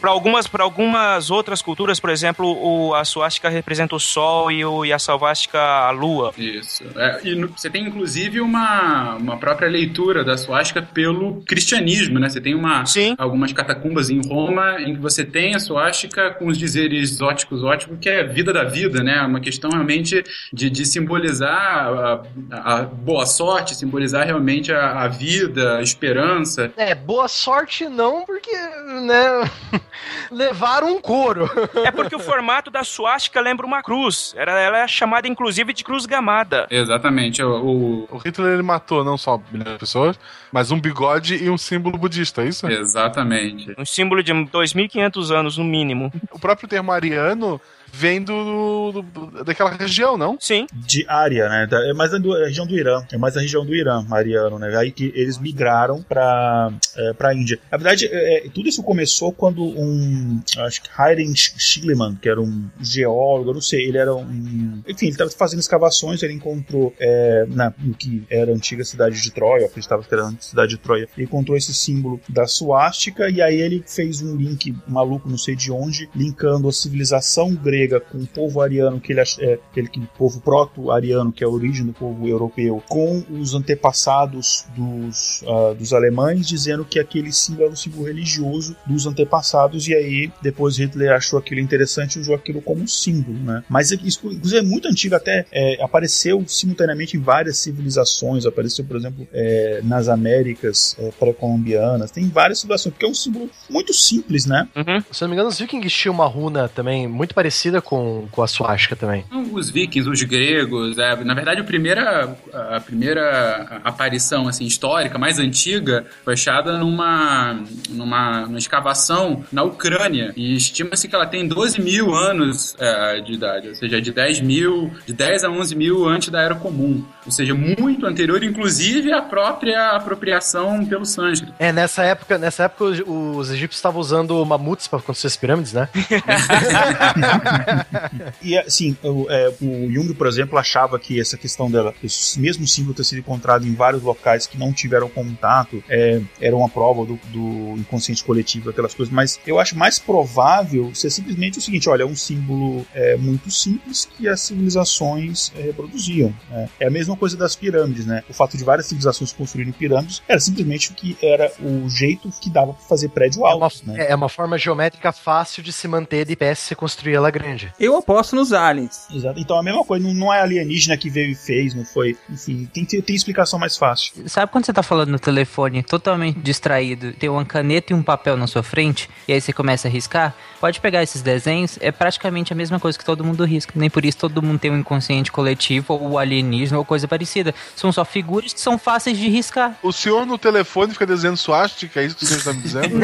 Para 0.00 0.10
algumas, 0.10 0.46
pra 0.46 0.64
algumas 0.64 1.30
outras 1.30 1.62
culturas, 1.62 2.00
por 2.00 2.10
exemplo, 2.10 2.46
o, 2.46 2.94
a 2.94 3.04
suástica 3.04 3.48
representa 3.48 3.94
o 3.94 4.00
sol 4.00 4.50
e, 4.50 4.64
o, 4.64 4.84
e 4.84 4.92
a 4.92 4.98
salvástica 4.98 5.58
a 5.60 5.90
lua. 5.90 6.32
Isso. 6.36 6.84
É, 6.96 7.20
e 7.24 7.34
no- 7.34 7.48
você 7.48 7.70
tem 7.70 7.86
inclusive 7.86 8.40
uma, 8.40 9.14
uma 9.16 9.36
própria 9.36 9.68
leitura 9.68 10.24
da 10.24 10.36
suástica 10.36 10.82
pelo 10.82 11.42
cristianismo, 11.42 12.18
né? 12.18 12.28
Você 12.28 12.40
tem 12.40 12.54
uma, 12.54 12.84
algumas 13.18 13.52
catacumbas 13.52 14.10
em 14.10 14.20
Roma 14.26 14.80
em 14.80 14.94
que 14.94 15.00
você 15.00 15.24
tem 15.24 15.54
a 15.54 15.60
suástica 15.60 16.30
com 16.30 16.46
os 16.46 16.58
dizeres 16.58 17.20
óticos, 17.20 17.60
que 18.00 18.08
é 18.08 18.24
vida 18.24 18.52
da 18.52 18.64
vida, 18.64 19.02
né? 19.02 19.20
Uma 19.22 19.40
questão 19.40 19.70
realmente 19.70 20.24
de, 20.52 20.68
de 20.70 20.84
simbolizar 20.86 21.52
a, 21.52 22.22
a- 22.50 22.74
a 22.78 22.82
boa 22.82 23.26
sorte, 23.26 23.74
simbolizar 23.74 24.26
realmente 24.26 24.72
a, 24.72 25.02
a 25.02 25.08
vida, 25.08 25.76
a 25.78 25.82
esperança. 25.82 26.72
É, 26.76 26.94
boa 26.94 27.28
sorte 27.28 27.86
não, 27.88 28.24
porque, 28.24 28.50
né, 28.52 29.50
levaram 30.30 30.96
um 30.96 31.00
couro. 31.00 31.48
É 31.84 31.90
porque 31.90 32.14
o 32.14 32.18
formato 32.18 32.70
da 32.70 32.84
suástica 32.84 33.40
lembra 33.40 33.66
uma 33.66 33.82
cruz. 33.82 34.34
Era, 34.36 34.58
ela 34.60 34.78
é 34.78 34.88
chamada 34.88 35.28
inclusive 35.28 35.72
de 35.72 35.84
cruz 35.84 36.06
gamada. 36.06 36.66
Exatamente. 36.70 37.42
O, 37.42 38.08
O 38.10 38.16
Hitler 38.18 38.54
ele 38.54 38.62
matou 38.62 39.04
não 39.04 39.16
só 39.16 39.40
milhões 39.50 39.72
de 39.74 39.78
pessoas, 39.78 40.18
mas 40.50 40.70
um 40.70 40.80
bigode 40.80 41.36
e 41.36 41.50
um 41.50 41.58
símbolo 41.58 41.98
budista, 41.98 42.42
é 42.42 42.48
isso? 42.48 42.66
Exatamente. 42.68 43.74
Um 43.78 43.84
símbolo 43.84 44.22
de 44.22 44.32
2.500 44.32 45.30
anos, 45.34 45.58
no 45.58 45.64
mínimo. 45.64 46.12
O 46.30 46.38
próprio 46.38 46.68
termo 46.68 46.92
ariano 46.92 47.60
vem 47.92 48.22
do, 48.22 48.92
do- 48.92 49.02
do- 49.02 49.44
daquela 49.44 49.70
região, 49.70 50.16
não? 50.16 50.36
Sim. 50.40 50.66
de 50.72 51.04
área, 51.08 51.48
né? 51.48 51.66
Da- 51.66 51.86
É 51.88 51.92
mais 51.92 52.10
da 52.10 52.18
do- 52.18 52.32
região 52.34 52.66
do 52.66 52.74
Irã. 52.76 53.04
É 53.12 53.18
mais 53.18 53.34
da 53.34 53.40
região 53.40 53.64
do 53.64 53.74
Irã, 53.74 54.02
mariano, 54.08 54.58
né? 54.58 54.74
Aí 54.76 54.90
que 54.90 55.12
eles 55.14 55.38
migraram 55.38 56.02
pra, 56.02 56.72
é, 56.96 57.12
pra 57.12 57.34
Índia. 57.34 57.58
Na 57.70 57.76
verdade, 57.78 58.06
é, 58.10 58.46
é, 58.46 58.48
tudo 58.52 58.68
isso 58.68 58.82
começou 58.82 59.32
quando 59.32 59.62
um. 59.62 60.40
Acho 60.58 60.82
que 60.82 60.88
Hayden 60.96 61.32
Schliemann, 61.34 62.16
que 62.16 62.28
era 62.28 62.40
um 62.40 62.68
geólogo, 62.80 63.50
eu 63.50 63.54
não 63.54 63.60
sei, 63.60 63.86
ele 63.88 63.98
era 63.98 64.14
um. 64.14 64.82
Enfim, 64.88 65.06
ele 65.06 65.12
estava 65.12 65.30
fazendo 65.30 65.60
escavações, 65.60 66.22
ele 66.22 66.32
encontrou 66.32 66.94
é, 66.98 67.44
na, 67.48 67.72
no 67.78 67.94
que 67.94 68.24
era 68.30 68.50
a 68.50 68.54
antiga 68.54 68.84
cidade 68.84 69.20
de 69.20 69.30
Troia, 69.30 69.66
acreditava 69.66 70.02
que 70.02 70.12
era 70.14 70.22
a 70.24 70.26
antiga 70.26 70.42
cidade 70.42 70.70
de 70.70 70.78
Troia, 70.78 71.08
ele 71.16 71.24
encontrou 71.26 71.56
esse 71.56 71.72
símbolo 71.74 72.20
da 72.28 72.46
suástica 72.46 73.28
e 73.28 73.40
aí 73.42 73.60
ele 73.60 73.82
fez 73.86 74.22
um 74.22 74.36
link 74.36 74.74
maluco, 74.88 75.28
não 75.28 75.38
sei 75.38 75.54
de 75.56 75.70
onde, 75.70 76.08
linkando 76.14 76.68
a 76.68 76.72
civilização 76.72 77.54
grega 77.54 77.81
com 77.88 78.18
o 78.18 78.26
povo 78.26 78.60
ariano, 78.60 79.00
que 79.00 79.12
ele 79.12 79.20
é 79.20 79.54
aquele 79.70 79.88
que- 79.88 80.00
povo 80.18 80.40
proto-ariano, 80.40 81.32
que 81.32 81.42
é 81.42 81.46
a 81.46 81.50
origem 81.50 81.86
do 81.86 81.92
povo 81.92 82.26
europeu, 82.28 82.82
com 82.88 83.24
os 83.30 83.54
antepassados 83.54 84.64
dos, 84.76 85.42
ah, 85.46 85.74
dos 85.74 85.92
alemães, 85.92 86.46
dizendo 86.46 86.84
que 86.84 86.98
aquele 86.98 87.32
símbolo 87.32 87.64
era 87.64 87.72
um 87.72 87.76
símbolo 87.76 88.04
religioso 88.06 88.76
dos 88.86 89.06
antepassados, 89.06 89.86
e 89.88 89.94
aí 89.94 90.32
depois 90.42 90.76
Hitler 90.78 91.12
achou 91.12 91.38
aquilo 91.38 91.60
interessante 91.60 92.16
e 92.16 92.20
usou 92.20 92.34
aquilo 92.34 92.60
como 92.60 92.86
símbolo, 92.88 93.38
né? 93.38 93.62
Mas 93.68 93.90
isso, 93.90 94.20
inclusive, 94.30 94.58
é 94.58 94.62
muito 94.62 94.88
antigo, 94.88 95.14
até 95.14 95.44
é, 95.52 95.82
apareceu 95.82 96.42
simultaneamente 96.46 97.16
em 97.16 97.20
várias 97.20 97.58
civilizações, 97.58 98.46
apareceu, 98.46 98.84
por 98.84 98.96
exemplo, 98.96 99.26
é, 99.32 99.80
nas 99.84 100.08
Américas 100.08 100.96
é, 100.98 101.10
pré-colombianas, 101.18 102.10
tem 102.10 102.28
várias 102.28 102.60
civilizações, 102.60 102.92
porque 102.94 103.06
é 103.06 103.08
um 103.08 103.14
símbolo 103.14 103.50
muito 103.68 103.92
simples, 103.92 104.46
né? 104.46 104.68
Se 105.10 105.22
eu 105.22 105.26
não 105.26 105.28
me 105.28 105.34
engano, 105.34 105.48
os 105.48 105.58
vikings 105.58 105.94
tinham 105.94 106.14
uma 106.14 106.26
runa 106.26 106.68
também 106.68 107.06
muito 107.06 107.34
parecida 107.34 107.71
com, 107.80 108.28
com 108.30 108.42
a 108.42 108.46
suástica 108.46 108.96
também. 108.96 109.24
Os 109.52 109.70
vikings, 109.70 110.08
os 110.08 110.22
gregos, 110.22 110.98
é, 110.98 111.16
na 111.24 111.34
verdade 111.34 111.60
a 111.60 111.64
primeira, 111.64 112.36
a 112.52 112.80
primeira 112.80 113.80
aparição 113.84 114.48
assim, 114.48 114.64
histórica, 114.64 115.18
mais 115.18 115.38
antiga, 115.38 116.04
foi 116.24 116.34
achada 116.34 116.78
numa, 116.78 117.60
numa, 117.88 118.40
numa 118.42 118.58
escavação 118.58 119.44
na 119.52 119.62
Ucrânia 119.62 120.32
e 120.36 120.54
estima-se 120.56 121.08
que 121.08 121.14
ela 121.14 121.26
tem 121.26 121.46
12 121.46 121.80
mil 121.80 122.14
anos 122.14 122.74
é, 122.78 123.20
de 123.20 123.32
idade, 123.32 123.68
ou 123.68 123.74
seja, 123.74 124.00
de 124.00 124.12
10 124.12 124.40
mil, 124.40 124.90
de 125.06 125.12
10 125.12 125.44
a 125.44 125.50
11 125.50 125.74
mil 125.74 126.08
antes 126.08 126.28
da 126.28 126.40
Era 126.40 126.54
Comum, 126.54 127.04
ou 127.24 127.32
seja, 127.32 127.54
muito 127.54 128.06
anterior, 128.06 128.42
inclusive 128.42 129.12
à 129.12 129.22
própria 129.22 129.90
apropriação 129.90 130.84
pelo 130.84 131.04
sânscrito. 131.04 131.54
É, 131.58 131.72
nessa 131.72 132.02
época, 132.02 132.38
nessa 132.38 132.64
época 132.64 132.84
os, 132.84 133.02
os 133.06 133.50
egípcios 133.50 133.78
estavam 133.78 134.00
usando 134.00 134.44
mamutes 134.44 134.88
para 134.88 135.00
construir 135.00 135.28
as 135.28 135.36
pirâmides, 135.36 135.72
né? 135.72 135.88
E 138.42 138.58
assim, 138.58 138.96
o, 139.02 139.26
é, 139.30 139.48
o 139.60 139.90
Jung, 139.92 140.12
por 140.14 140.26
exemplo, 140.26 140.58
achava 140.58 140.98
que 140.98 141.20
essa 141.20 141.36
questão 141.36 141.70
dela, 141.70 141.94
esse 142.02 142.40
mesmo 142.40 142.66
símbolo 142.66 142.94
ter 142.94 143.04
sido 143.04 143.18
encontrado 143.18 143.66
em 143.66 143.74
vários 143.74 144.02
locais 144.02 144.46
que 144.46 144.58
não 144.58 144.72
tiveram 144.72 145.08
contato, 145.08 145.82
é, 145.88 146.20
era 146.40 146.56
uma 146.56 146.68
prova 146.68 147.04
do, 147.04 147.18
do 147.26 147.78
inconsciente 147.78 148.24
coletivo, 148.24 148.70
aquelas 148.70 148.94
coisas. 148.94 149.12
Mas 149.12 149.38
eu 149.46 149.58
acho 149.60 149.76
mais 149.76 149.98
provável 149.98 150.94
ser 150.94 151.10
simplesmente 151.10 151.58
o 151.58 151.62
seguinte: 151.62 151.88
olha, 151.88 152.02
é 152.02 152.06
um 152.06 152.16
símbolo 152.16 152.84
é, 152.94 153.16
muito 153.16 153.50
simples 153.50 154.04
que 154.04 154.28
as 154.28 154.40
civilizações 154.40 155.52
é, 155.56 155.62
reproduziam. 155.62 156.34
né? 156.50 156.68
É 156.80 156.86
a 156.86 156.90
mesma 156.90 157.16
coisa 157.16 157.36
das 157.36 157.54
pirâmides, 157.54 158.06
né? 158.06 158.22
O 158.28 158.32
fato 158.32 158.56
de 158.56 158.64
várias 158.64 158.86
civilizações 158.86 159.32
construírem 159.32 159.72
pirâmides 159.72 160.22
era 160.28 160.40
simplesmente 160.40 160.90
o 160.90 160.94
que 160.94 161.16
era 161.22 161.52
o 161.60 161.88
jeito 161.88 162.30
que 162.40 162.50
dava 162.50 162.72
para 162.72 162.84
fazer 162.84 163.08
prédio 163.10 163.46
alto. 163.46 163.82
né? 163.86 164.06
É 164.08 164.14
uma 164.14 164.28
forma 164.28 164.58
geométrica 164.58 165.12
fácil 165.12 165.62
de 165.62 165.72
se 165.72 165.86
manter 165.86 166.26
de 166.26 166.34
pé 166.34 166.54
se 166.54 166.72
você 166.72 166.74
construir 166.74 167.14
ela 167.14 167.30
grande. 167.30 167.41
Eu 167.78 167.96
aposto 167.96 168.36
nos 168.36 168.52
aliens. 168.52 169.06
Exato. 169.12 169.38
Então 169.38 169.58
a 169.58 169.62
mesma 169.62 169.84
coisa, 169.84 170.06
não, 170.06 170.14
não 170.14 170.32
é 170.32 170.40
alienígena 170.40 170.96
que 170.96 171.10
veio 171.10 171.32
e 171.32 171.34
fez, 171.34 171.74
não 171.74 171.84
foi. 171.84 172.16
Enfim, 172.30 172.68
tem, 172.72 172.84
tem, 172.84 173.00
tem 173.00 173.16
explicação 173.16 173.58
mais 173.58 173.76
fácil. 173.76 174.28
Sabe 174.28 174.50
quando 174.50 174.64
você 174.64 174.72
tá 174.72 174.82
falando 174.82 175.10
no 175.10 175.18
telefone 175.18 175.82
totalmente 175.82 176.38
distraído, 176.38 177.12
tem 177.12 177.28
uma 177.28 177.44
caneta 177.44 177.92
e 177.92 177.96
um 177.96 178.02
papel 178.02 178.36
na 178.36 178.46
sua 178.46 178.62
frente, 178.62 179.08
e 179.26 179.32
aí 179.32 179.40
você 179.40 179.52
começa 179.52 179.88
a 179.88 179.90
riscar? 179.90 180.34
Pode 180.62 180.78
pegar 180.78 181.02
esses 181.02 181.20
desenhos, 181.22 181.76
é 181.80 181.90
praticamente 181.90 182.52
a 182.52 182.54
mesma 182.56 182.78
coisa 182.78 182.96
que 182.96 183.04
todo 183.04 183.24
mundo 183.24 183.44
risca. 183.44 183.72
Nem 183.74 183.90
por 183.90 184.04
isso 184.04 184.16
todo 184.16 184.40
mundo 184.40 184.60
tem 184.60 184.70
um 184.70 184.78
inconsciente 184.78 185.32
coletivo 185.32 185.94
ou 185.94 186.16
alienígena 186.16 186.78
ou 186.78 186.84
coisa 186.84 187.08
parecida. 187.08 187.52
São 187.74 187.90
só 187.90 188.04
figuras 188.04 188.52
que 188.52 188.60
são 188.60 188.78
fáceis 188.78 189.18
de 189.18 189.28
riscar. 189.28 189.76
O 189.82 189.90
senhor 189.90 190.24
no 190.24 190.38
telefone 190.38 190.92
fica 190.92 191.04
desenhando 191.04 191.36
suástica, 191.36 192.00
é 192.00 192.04
isso 192.04 192.14
que 192.14 192.24
você 192.24 192.36
está 192.36 192.52
me 192.52 192.62
dizendo? 192.62 192.94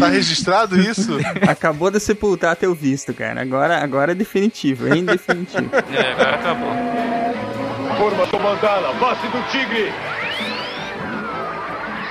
tá 0.00 0.08
registrado 0.08 0.80
isso? 0.80 1.16
Acabou 1.48 1.88
de 1.88 2.00
sepultar 2.00 2.56
teu 2.56 2.74
visto, 2.74 3.14
cara. 3.14 3.40
Agora, 3.40 3.78
agora 3.84 4.10
é 4.10 4.16
definitivo, 4.16 4.92
é 4.92 4.96
indefinitivo. 4.98 5.70
É, 5.76 6.10
agora 6.10 6.34
acabou. 6.34 6.72
Forma 7.98 8.26
comandada, 8.26 8.92
base 8.94 9.28
do 9.28 9.48
tigre. 9.48 9.92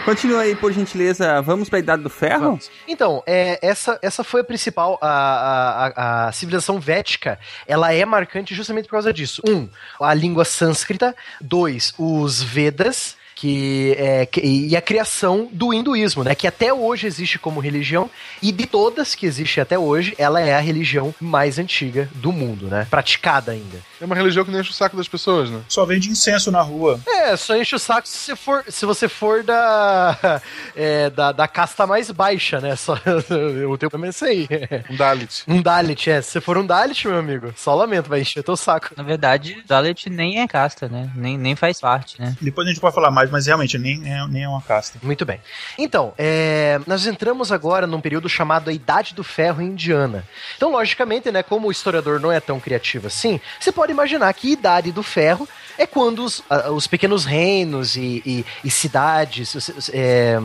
Continua 0.06 0.42
aí, 0.42 0.56
por 0.56 0.72
gentileza. 0.74 1.42
Vamos 1.42 1.70
pra 1.70 1.78
Idade 1.80 2.02
do 2.02 2.10
Ferro? 2.10 2.60
Então, 2.88 3.22
é, 3.26 3.60
essa, 3.62 4.00
essa 4.02 4.24
foi 4.24 4.42
a 4.42 4.44
principal. 4.44 4.98
A, 5.02 5.08
a, 5.08 5.88
a- 5.88 6.28
a 6.28 6.32
civilização 6.32 6.80
védica 6.80 7.40
ela 7.68 7.94
é 7.94 8.04
marcante 8.04 8.56
justamente 8.56 8.86
por 8.86 8.92
causa 8.94 9.14
disso. 9.14 9.42
Um, 9.48 9.70
a 10.00 10.14
língua 10.14 10.44
sânscrita. 10.44 11.16
Dois, 11.40 11.94
os 11.98 12.42
Vedas. 12.42 13.20
Que, 13.34 13.96
é, 13.98 14.26
que- 14.28 14.42
e 14.42 14.76
a 14.76 14.82
criação 14.82 15.50
do 15.52 15.74
hinduísmo, 15.74 16.24
né? 16.24 16.36
Que 16.36 16.46
até 16.46 16.72
hoje 16.72 17.08
existe 17.08 17.40
como 17.40 17.60
religião. 17.60 18.08
E 18.40 18.52
de 18.52 18.68
todas 18.68 19.16
que 19.16 19.26
existem 19.26 19.62
até 19.64 19.80
hoje, 19.80 20.14
ela 20.20 20.40
é 20.42 20.54
a 20.54 20.60
religião 20.60 21.14
mais 21.20 21.58
antiga 21.58 22.08
do 22.16 22.32
mundo, 22.32 22.68
né? 22.68 22.86
Praticada 22.88 23.52
ainda. 23.52 23.80
É 24.02 24.06
uma 24.06 24.16
religião 24.16 24.44
que 24.44 24.50
nem 24.50 24.62
enche 24.62 24.72
o 24.72 24.74
saco 24.74 24.98
das 24.98 25.08
pessoas, 25.08 25.52
né? 25.52 25.62
Só 25.70 25.86
vende 25.86 26.10
incenso 26.10 26.52
na 26.52 26.62
rua. 26.62 27.00
É, 27.08 27.38
só 27.38 27.56
enche 27.56 27.76
o 27.76 27.80
saco 27.80 28.08
se 28.08 28.18
você 28.18 28.36
for, 28.36 28.64
se 28.68 28.84
você 28.84 29.08
for 29.08 29.44
da, 29.44 30.42
é, 30.76 31.12
da, 31.12 31.32
da 31.32 31.48
casta 31.48 31.86
mais 31.86 32.10
baixa, 32.10 32.60
né? 32.60 32.76
Só, 32.76 32.96
o 33.70 33.78
teu 33.78 33.92
problema 33.92 34.08
é 34.08 34.10
esse 34.10 34.26
aí. 34.26 34.48
Um 34.90 34.96
Dalit. 34.96 35.44
Um 35.48 35.62
Dalit, 35.62 36.10
é. 36.10 36.20
Se 36.20 36.32
você 36.32 36.42
for 36.42 36.58
um 36.58 36.66
Dalit, 36.66 37.08
meu 37.08 37.20
amigo, 37.20 37.54
só 37.56 37.76
lamento, 37.76 38.10
vai 38.10 38.22
encher 38.22 38.42
teu 38.42 38.58
saco. 38.58 38.90
Na 38.98 39.04
verdade, 39.04 39.64
Dalit 39.68 40.10
nem 40.10 40.42
é 40.42 40.48
casta, 40.48 40.90
né? 40.90 41.12
Nem, 41.16 41.38
nem 41.38 41.56
faz 41.56 41.80
parte, 41.80 42.20
né? 42.20 42.36
Depois 42.42 42.66
a 42.66 42.72
gente 42.72 42.82
pode 42.82 42.96
falar 42.96 43.12
mais, 43.12 43.30
mas 43.30 43.46
realmente 43.46 43.78
nem 43.78 44.02
é, 44.12 44.28
nem 44.28 44.44
é 44.46 44.50
uma 44.50 44.64
casta. 44.64 44.98
Muito 45.04 45.26
bem. 45.26 45.40
Então, 45.78 46.12
é, 46.18 46.80
nós 46.88 47.06
entramos 47.06 47.52
agora 47.52 47.86
num 47.86 48.02
período 48.02 48.28
chamado 48.28 48.72
a 48.72 48.74
Idade 48.74 49.14
do 49.14 49.24
Ferro 49.24 49.62
Indiana. 49.62 50.26
Então, 50.58 50.72
logicamente, 50.72 51.32
né, 51.32 51.44
como 51.44 51.68
o 51.68 51.72
historiador 51.72 52.20
não 52.20 52.32
é 52.32 52.40
tão 52.40 52.60
criativo 52.60 53.06
assim, 53.06 53.40
você 53.60 53.72
pode 53.72 53.91
imaginar 53.92 54.34
que 54.34 54.52
Idade 54.52 54.92
do 54.92 55.04
Ferro 55.04 55.48
é 55.82 55.88
quando 55.88 56.24
os, 56.24 56.44
os 56.74 56.88
pequenos 56.88 57.26
reinos 57.26 57.96
e, 57.96 58.22
e- 58.26 58.46
e 58.64 58.70
cidades 58.72 59.90
é, 59.94 60.38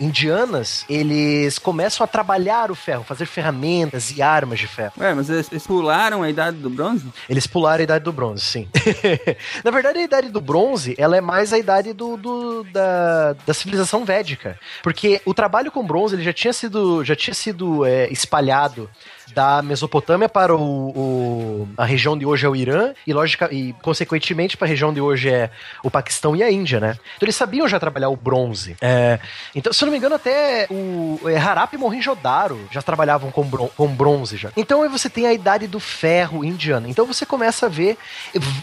indianas, 0.00 0.84
eles 0.88 1.58
começam 1.58 2.04
a 2.04 2.06
trabalhar 2.06 2.70
o 2.70 2.74
ferro, 2.74 3.04
fazer 3.04 3.26
ferramentas 3.26 4.10
e 4.10 4.20
armas 4.22 4.58
de 4.58 4.66
ferro. 4.66 4.92
Ué, 4.98 5.14
mas 5.14 5.28
eles, 5.30 5.50
eles 5.50 5.66
pularam 5.66 6.22
a 6.22 6.28
Idade 6.30 6.56
do 6.58 6.70
Bronze? 6.70 7.06
Eles 7.28 7.46
pularam 7.46 7.80
a 7.80 7.84
idade 7.84 8.04
do 8.04 8.12
bronze, 8.12 8.42
sim. 8.44 8.68
Na 9.64 9.70
verdade, 9.70 9.98
a 9.98 10.02
idade 10.02 10.28
do 10.28 10.40
bronze, 10.40 10.94
ela 10.98 11.16
é 11.16 11.20
mais 11.20 11.52
a 11.52 11.58
idade 11.58 11.92
do, 11.92 12.16
do- 12.16 12.64
da, 12.64 13.34
da 13.46 13.54
civilização 13.54 14.04
védica. 14.04 14.58
Porque 14.82 15.20
o 15.24 15.32
trabalho 15.34 15.70
com 15.70 15.84
bronze, 15.86 16.14
ele 16.14 16.22
já 16.22 16.32
tinha 16.32 16.52
sido, 16.52 17.04
já 17.04 17.16
tinha 17.16 17.34
sido 17.34 17.84
é, 17.84 18.08
espalhado 18.12 18.88
da 19.34 19.62
Mesopotâmia 19.62 20.28
para 20.28 20.54
o, 20.54 20.60
o- 20.60 21.68
a 21.76 21.84
região 21.84 22.16
de 22.16 22.26
hoje 22.26 22.46
é 22.46 22.48
o 22.48 22.54
Irã 22.56 22.92
e, 23.06 23.12
logica, 23.12 23.48
e 23.52 23.72
consequentemente 23.82 24.56
para 24.56 24.66
a 24.66 24.70
região 24.74 24.92
de 24.92 25.00
hoje 25.00 25.30
é 25.30 25.50
o 25.82 25.90
Paquistão 25.90 26.34
e 26.36 26.42
a 26.42 26.50
Índia, 26.50 26.78
né? 26.80 26.90
Então 27.16 27.26
eles 27.26 27.36
sabiam 27.36 27.66
já 27.68 27.78
trabalhar 27.80 28.08
o 28.08 28.16
bronze. 28.16 28.76
É, 28.80 29.18
então, 29.54 29.72
se 29.72 29.82
eu 29.82 29.86
não 29.86 29.92
me 29.92 29.98
engano, 29.98 30.14
até 30.16 30.66
o 30.70 31.18
é, 31.28 31.36
Harappa 31.36 31.76
e 31.76 31.78
Mohenjo-Daro 31.78 32.68
já 32.70 32.82
trabalhavam 32.82 33.30
com, 33.30 33.44
bron- 33.44 33.70
com 33.76 33.86
bronze 33.88 34.36
já. 34.36 34.50
Então 34.56 34.82
aí 34.82 34.88
você 34.88 35.08
tem 35.08 35.26
a 35.26 35.32
idade 35.32 35.66
do 35.66 35.80
ferro 35.80 36.44
indiana. 36.44 36.88
Então 36.88 37.06
você 37.06 37.24
começa 37.24 37.66
a 37.66 37.68
ver 37.68 37.96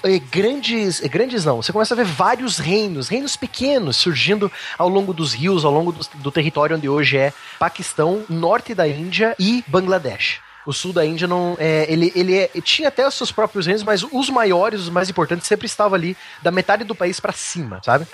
eh, 0.04 0.20
grandes, 0.30 1.02
eh, 1.04 1.08
grandes 1.08 1.46
não, 1.46 1.62
você 1.62 1.72
começa 1.72 1.94
a 1.94 1.98
ver 1.98 2.06
vários 2.06 2.58
reinos, 2.60 3.08
reinos 3.08 3.36
pequenos 3.36 3.98
surgindo 3.98 4.52
ao 4.78 4.90
longo 4.90 5.14
dos 5.14 5.34
rios, 5.34 5.64
ao 5.66 5.72
longo 5.72 5.92
do, 5.92 6.06
do 6.16 6.32
território 6.32 6.76
onde 6.76 6.88
hoje 6.90 7.18
é 7.18 7.34
Paquistão, 7.58 8.24
norte 8.30 8.76
da 8.76 8.88
Índia 8.88 9.36
e 9.40 9.64
Bangladesh. 9.68 10.40
O 10.66 10.72
sul 10.74 10.94
da 10.94 11.06
Índia 11.06 11.28
não. 11.28 11.56
É, 11.60 11.86
ele 11.92 12.12
ele 12.16 12.38
é- 12.38 12.50
tinha 12.62 12.88
até 12.90 13.08
os 13.08 13.16
seus 13.16 13.32
próprios 13.32 13.66
reinos, 13.66 13.84
mas 13.84 14.04
os 14.04 14.30
maiores, 14.30 14.82
os 14.82 14.90
mais 14.90 15.10
importantes, 15.10 15.48
sempre 15.48 15.66
estavam 15.66 15.96
ali 15.96 16.16
da 16.42 16.52
metade 16.52 16.84
do 16.84 16.94
país 16.96 17.20
pra 17.20 17.32
cima, 17.32 17.82
sabe? 17.84 18.06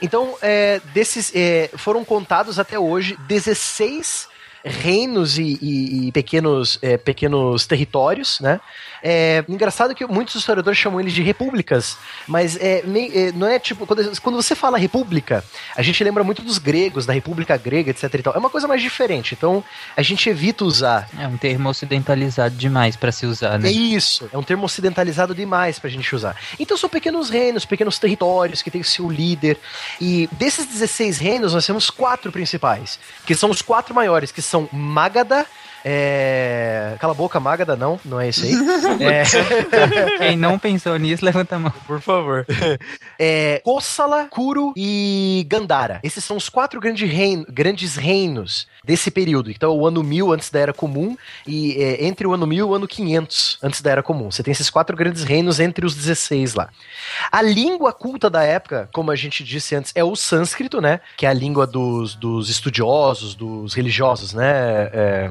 Então, 0.00 0.36
é, 0.40 0.80
desses. 0.94 1.32
é, 1.34 1.70
foram 1.76 2.04
contados 2.04 2.58
até 2.58 2.78
hoje 2.78 3.16
16 3.26 4.28
reinos 4.66 5.38
e, 5.38 5.58
e- 5.62 6.08
e 6.08 6.12
pequenos, 6.12 6.78
é, 6.82 6.96
pequenos 6.96 7.66
territórios, 7.66 8.40
né? 8.40 8.60
É 9.02 9.44
engraçado 9.48 9.94
que 9.94 10.04
muitos 10.06 10.34
historiadores 10.34 10.78
chamam 10.78 10.98
eles 11.00 11.12
de 11.12 11.22
repúblicas, 11.22 11.96
mas 12.26 12.56
é, 12.56 12.82
meio- 12.84 13.12
é, 13.16 13.32
não 13.32 13.46
é 13.46 13.58
tipo. 13.58 13.86
Quando, 13.86 14.20
quando 14.20 14.34
você 14.36 14.54
fala 14.54 14.76
república, 14.78 15.44
a 15.76 15.82
gente 15.82 16.02
lembra 16.02 16.24
muito 16.24 16.42
dos 16.42 16.58
gregos, 16.58 17.06
da 17.06 17.12
república 17.12 17.56
grega, 17.56 17.90
etc 17.90 18.12
e 18.14 18.22
tal. 18.22 18.34
É 18.34 18.38
uma 18.38 18.50
coisa 18.50 18.66
mais 18.66 18.82
diferente, 18.82 19.34
então 19.34 19.62
a 19.96 20.02
gente 20.02 20.28
evita 20.28 20.64
usar. 20.64 21.08
É 21.18 21.28
um 21.28 21.36
termo 21.36 21.68
ocidentalizado 21.68 22.56
demais 22.56 22.96
pra 22.96 23.12
se 23.12 23.26
usar, 23.26 23.58
né? 23.58 23.68
É 23.68 23.72
isso, 23.72 24.28
é 24.32 24.36
um 24.38 24.42
termo 24.42 24.64
ocidentalizado 24.64 25.34
demais 25.34 25.78
pra 25.78 25.88
gente 25.88 26.14
usar. 26.14 26.34
Então 26.58 26.76
são 26.76 26.88
pequenos 26.90 27.30
reinos, 27.30 27.64
pequenos 27.64 27.98
territórios 27.98 28.62
que 28.62 28.70
tem 28.70 28.80
o 28.80 28.84
seu 28.84 29.08
líder. 29.08 29.58
E 30.00 30.28
desses 30.32 30.66
16 30.66 31.18
reinos, 31.18 31.52
nós 31.54 31.64
temos 31.66 31.90
quatro 31.90 32.32
principais, 32.32 32.98
que 33.24 33.34
são 33.34 33.50
os 33.50 33.62
quatro 33.62 33.94
maiores, 33.94 34.32
que 34.32 34.42
são 34.42 34.55
Magadha. 34.72 35.46
É... 35.88 36.96
Cala 36.98 37.12
a 37.12 37.16
boca, 37.16 37.38
Magadha, 37.38 37.76
não, 37.76 38.00
não 38.04 38.20
é 38.20 38.28
esse 38.28 38.44
aí. 38.44 38.54
É... 39.00 39.22
Quem 40.18 40.36
não 40.36 40.58
pensou 40.58 40.96
nisso, 40.98 41.24
levanta 41.24 41.54
a 41.54 41.58
mão. 41.60 41.72
Por 41.86 42.00
favor. 42.00 42.44
É, 43.18 43.62
Kossala, 43.64 44.26
Kuru 44.26 44.74
e 44.76 45.46
Gandhara. 45.48 46.00
Esses 46.02 46.22
são 46.22 46.36
os 46.36 46.50
quatro 46.50 46.78
grandes, 46.78 47.08
rein- 47.10 47.46
grandes 47.48 47.96
reinos 47.96 48.66
desse 48.84 49.10
período. 49.10 49.50
Então, 49.50 49.74
o 49.74 49.86
ano 49.86 50.02
1000 50.02 50.32
antes 50.32 50.50
da 50.50 50.58
Era 50.60 50.72
Comum 50.74 51.16
e 51.46 51.82
é, 51.82 52.04
entre 52.04 52.26
o 52.26 52.34
ano 52.34 52.46
1000 52.46 52.58
e 52.58 52.62
o 52.68 52.74
ano 52.74 52.86
500 52.86 53.58
antes 53.62 53.80
da 53.80 53.90
Era 53.90 54.02
Comum. 54.02 54.30
Você 54.30 54.42
tem 54.42 54.52
esses 54.52 54.68
quatro 54.68 54.94
grandes 54.94 55.24
reinos 55.24 55.58
entre 55.60 55.86
os 55.86 55.94
16 55.94 56.52
lá. 56.54 56.68
A 57.32 57.40
língua 57.40 57.90
culta 57.90 58.28
da 58.28 58.42
época, 58.42 58.86
como 58.92 59.10
a 59.10 59.16
gente 59.16 59.42
disse 59.42 59.74
antes, 59.74 59.92
é 59.94 60.04
o 60.04 60.14
sânscrito, 60.14 60.78
né? 60.80 61.00
Que 61.16 61.24
é 61.24 61.30
a 61.30 61.32
língua 61.32 61.66
dos, 61.66 62.14
dos 62.14 62.50
estudiosos, 62.50 63.34
dos 63.34 63.72
religiosos, 63.72 64.34
né, 64.34 64.90
é, 64.92 65.30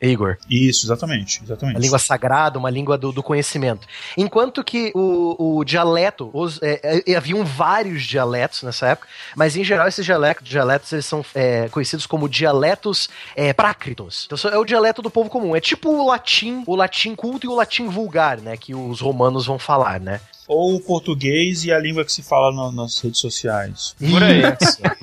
Igor? 0.00 0.36
Isso, 0.48 0.86
exatamente. 0.86 1.42
exatamente. 1.42 1.76
A 1.76 1.80
língua 1.80 1.98
sagrada, 1.98 2.58
uma 2.58 2.70
língua 2.70 2.96
do, 2.98 3.12
do 3.12 3.22
conhecimento. 3.22 3.86
Enquanto 4.16 4.62
que 4.62 4.92
o, 4.94 5.58
o 5.58 5.64
dialeto, 5.64 6.30
os, 6.32 6.60
é, 6.62 7.02
é, 7.06 7.16
haviam 7.16 7.44
vários 7.44 8.02
dialetos 8.04 8.62
nessa 8.62 8.86
época, 8.88 9.08
mas 9.34 9.56
em 9.56 9.64
geral 9.64 9.88
esses 9.88 10.04
dialetos, 10.04 10.48
dialetos 10.48 10.92
eles 10.92 11.06
são 11.06 11.24
é, 11.34 11.68
conhecidos 11.68 12.06
como 12.06 12.28
dialetos 12.28 13.08
é, 13.34 13.52
prácritos. 13.52 14.28
Então 14.30 14.50
é 14.50 14.58
o 14.58 14.64
dialeto 14.64 15.00
do 15.02 15.10
povo 15.10 15.30
comum. 15.30 15.54
É 15.54 15.60
tipo 15.60 15.88
o 15.90 16.06
latim, 16.06 16.62
o 16.66 16.74
latim 16.76 17.14
culto 17.14 17.46
e 17.46 17.48
o 17.48 17.54
latim 17.54 17.88
vulgar, 17.88 18.40
né? 18.40 18.56
Que 18.56 18.74
os 18.74 19.00
romanos 19.00 19.46
vão 19.46 19.58
falar, 19.58 20.00
né? 20.00 20.20
Ou 20.48 20.76
o 20.76 20.80
português 20.80 21.64
e 21.64 21.72
a 21.72 21.78
língua 21.78 22.04
que 22.04 22.12
se 22.12 22.22
fala 22.22 22.54
na- 22.54 22.70
nas 22.70 23.00
redes 23.00 23.20
sociais. 23.20 23.96
Por 23.98 24.22
aí. 24.22 24.42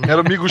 Era 0.08 0.22
o 0.22 0.24
Migo. 0.24 0.46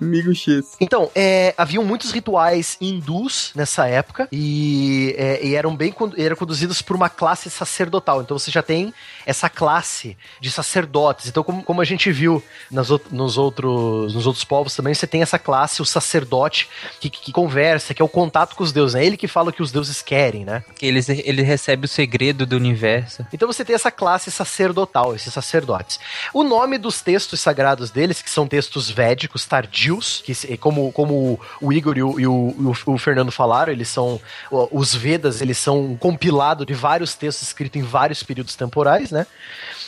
Migo. 0.00 0.32
Então, 0.80 1.10
é, 1.14 1.54
haviam 1.56 1.84
muitos 1.84 2.10
rituais 2.10 2.76
hindus 2.80 3.52
nessa 3.54 3.71
época 3.86 4.28
e, 4.30 5.14
é, 5.18 5.44
e 5.44 5.54
eram 5.54 5.74
bem 5.76 5.94
eram 6.18 6.36
conduzidos 6.36 6.82
por 6.82 6.94
uma 6.96 7.08
classe 7.08 7.48
sacerdotal. 7.50 8.20
Então 8.22 8.38
você 8.38 8.50
já 8.50 8.62
tem 8.62 8.92
essa 9.24 9.48
classe 9.48 10.16
de 10.40 10.50
sacerdotes. 10.50 11.26
Então, 11.28 11.42
como, 11.42 11.62
como 11.62 11.80
a 11.80 11.84
gente 11.84 12.10
viu 12.12 12.42
nas, 12.70 12.88
nos, 13.10 13.38
outros, 13.38 14.14
nos 14.14 14.26
outros 14.26 14.44
povos 14.44 14.74
também, 14.74 14.94
você 14.94 15.06
tem 15.06 15.22
essa 15.22 15.38
classe, 15.38 15.80
o 15.80 15.84
sacerdote, 15.84 16.68
que, 17.00 17.08
que 17.08 17.32
conversa, 17.32 17.94
que 17.94 18.02
é 18.02 18.04
o 18.04 18.08
contato 18.08 18.56
com 18.56 18.62
os 18.64 18.72
deuses. 18.72 18.94
É 18.96 19.04
ele 19.04 19.16
que 19.16 19.28
fala 19.28 19.50
o 19.50 19.52
que 19.52 19.62
os 19.62 19.70
deuses 19.72 20.02
querem, 20.02 20.44
né? 20.44 20.64
Que 20.76 20.86
eles, 20.86 21.08
ele 21.08 21.42
recebe 21.42 21.86
o 21.86 21.88
segredo 21.88 22.44
do 22.46 22.56
universo. 22.56 23.24
Então 23.32 23.46
você 23.46 23.64
tem 23.64 23.74
essa 23.74 23.90
classe 23.90 24.30
sacerdotal, 24.30 25.14
esses 25.14 25.32
sacerdotes. 25.32 25.98
O 26.34 26.42
nome 26.42 26.78
dos 26.78 27.00
textos 27.00 27.40
sagrados 27.40 27.90
deles, 27.90 28.20
que 28.22 28.30
são 28.30 28.46
textos 28.46 28.90
védicos 28.90 29.44
tardios, 29.46 30.22
que 30.24 30.56
como, 30.56 30.90
como 30.92 31.38
o 31.60 31.72
Igor 31.72 31.96
e 31.96 32.02
o, 32.02 32.18
e 32.20 32.26
o- 32.26 32.54
e 32.58 32.64
o- 32.64 32.94
o 32.94 32.98
Fernando 32.98 33.30
falaram, 33.30 33.61
eles 33.68 33.88
são 33.88 34.20
os 34.50 34.94
Vedas, 34.94 35.40
eles 35.40 35.58
são 35.58 35.80
um 35.80 35.96
compilado 35.96 36.66
de 36.66 36.74
vários 36.74 37.14
textos 37.14 37.48
escritos 37.48 37.80
em 37.80 37.84
vários 37.84 38.22
períodos 38.22 38.56
temporais, 38.56 39.10
né? 39.10 39.26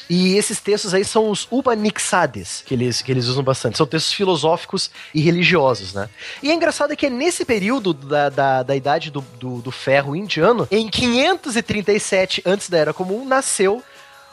E 0.08 0.36
esses 0.36 0.60
textos 0.60 0.92
aí 0.92 1.04
são 1.04 1.30
os 1.30 1.48
Upanishads, 1.50 2.62
que 2.66 2.74
eles, 2.74 3.00
que 3.00 3.10
eles 3.10 3.26
usam 3.26 3.42
bastante. 3.42 3.78
São 3.78 3.86
textos 3.86 4.12
filosóficos 4.12 4.90
e 5.14 5.20
religiosos, 5.20 5.94
né? 5.94 6.08
E 6.42 6.50
é 6.50 6.54
engraçado 6.54 6.94
que 6.94 7.06
é 7.06 7.10
nesse 7.10 7.44
período 7.44 7.94
da, 7.94 8.28
da, 8.28 8.62
da 8.62 8.76
idade 8.76 9.10
do, 9.10 9.22
do, 9.40 9.62
do 9.62 9.70
ferro 9.70 10.14
indiano, 10.14 10.68
em 10.70 10.88
537 10.88 12.42
antes 12.44 12.68
da 12.68 12.78
Era 12.78 12.92
Comum, 12.92 13.24
nasceu 13.24 13.82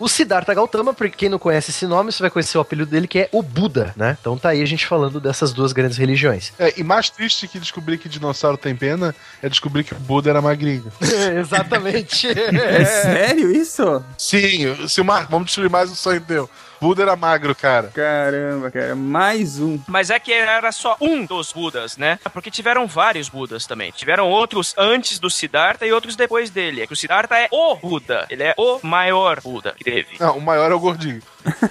o 0.02 0.10
Siddhartha 0.10 0.52
Gautama, 0.54 0.96
porque 0.96 1.16
quem 1.16 1.30
não 1.30 1.38
conhece 1.38 1.70
esse 1.70 1.86
nome, 1.86 2.12
você 2.12 2.24
vai 2.24 2.32
conhecer 2.32 2.58
o 2.58 2.62
apelido 2.62 2.90
dele, 2.90 3.08
que 3.08 3.20
é 3.20 3.30
o 3.32 3.44
Buda, 3.44 3.94
né? 3.96 4.18
Então 4.20 4.36
tá 4.36 4.50
aí 4.50 4.62
a 4.62 4.66
gente 4.66 4.88
falando 4.88 5.20
dessas 5.20 5.54
duas 5.54 5.72
grandes 5.72 5.96
religiões. 5.96 6.52
É, 6.58 6.74
e 6.76 6.84
mais 6.84 7.12
triste 7.12 7.48
que 7.48 7.60
descobrir 7.60 8.00
que 8.00 8.10
dinossauro 8.10 8.58
tem 8.58 8.76
pena 8.76 9.14
é 9.44 9.48
descobrir 9.48 9.84
que 9.84 9.94
o 9.94 10.00
Buda 10.00 10.32
era 10.32 10.42
magrinho. 10.42 10.92
Exatamente. 11.40 12.28
É 12.28 12.84
sério 12.86 13.52
isso? 13.52 14.04
Sim, 14.18 14.88
Silmar, 14.88 15.28
vamos 15.30 15.46
destruir 15.46 15.70
mais 15.70 15.92
um 15.92 15.96
sonho 15.96 16.20
teu. 16.22 16.50
Buda 16.82 17.04
era 17.04 17.16
magro, 17.16 17.54
cara. 17.54 17.92
Caramba, 17.94 18.72
cara, 18.72 18.96
mais 18.96 19.60
um. 19.60 19.80
Mas 19.88 20.10
é 20.10 20.18
que 20.18 20.34
era 20.34 20.72
só 20.72 20.98
um 21.00 21.24
dos 21.24 21.54
Budas, 21.54 21.96
né? 21.96 22.18
Porque 22.34 22.50
tiveram 22.50 22.88
vários 22.88 23.30
Budas 23.30 23.68
também. 23.68 23.92
Tiveram 23.92 24.28
outros 24.28 24.74
antes 24.76 25.20
do 25.20 25.30
Siddhartha 25.30 25.86
e 25.86 25.94
outros 25.94 26.16
depois 26.16 26.50
dele. 26.50 26.82
É 26.82 26.88
que 26.88 26.94
o 26.94 26.96
Siddhartha 26.96 27.38
é 27.38 27.48
o 27.52 27.76
Buda. 27.76 28.26
Ele 28.32 28.42
é 28.42 28.56
o 28.58 28.80
maior 28.82 29.40
Buda 29.42 29.76
que 29.78 29.84
teve. 29.84 30.18
Não, 30.20 30.40
o 30.40 30.42
maior 30.42 30.72
é 30.72 30.74
o 30.74 30.80
gordinho. 30.80 31.22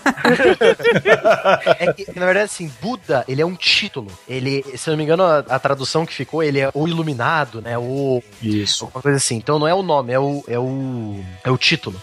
É 1.79 1.93
que, 1.93 2.07
na 2.19 2.27
verdade, 2.27 2.47
assim, 2.47 2.71
Buda, 2.81 3.25
ele 3.27 3.41
é 3.41 3.47
um 3.47 3.55
título. 3.55 4.11
Ele, 4.29 4.63
se 4.77 4.89
eu 4.89 4.93
não 4.93 4.99
me 4.99 5.05
engano, 5.05 5.23
a, 5.23 5.39
a 5.39 5.59
tradução 5.59 6.05
que 6.05 6.13
ficou, 6.13 6.43
ele 6.43 6.61
é 6.61 6.71
o 6.75 6.87
iluminado, 6.87 7.61
né? 7.61 7.79
O. 7.79 8.23
Isso. 8.43 8.85
Alguma 8.85 9.03
coisa 9.03 9.17
assim. 9.17 9.37
Então 9.37 9.59
não 9.59 9.67
é 9.67 9.75
o 9.75 9.83
nome, 9.83 10.13
é 10.13 10.19
o. 10.19 10.45
É 10.47 10.59
o, 10.59 11.25
é 11.45 11.51
o 11.51 11.59
título. 11.59 12.01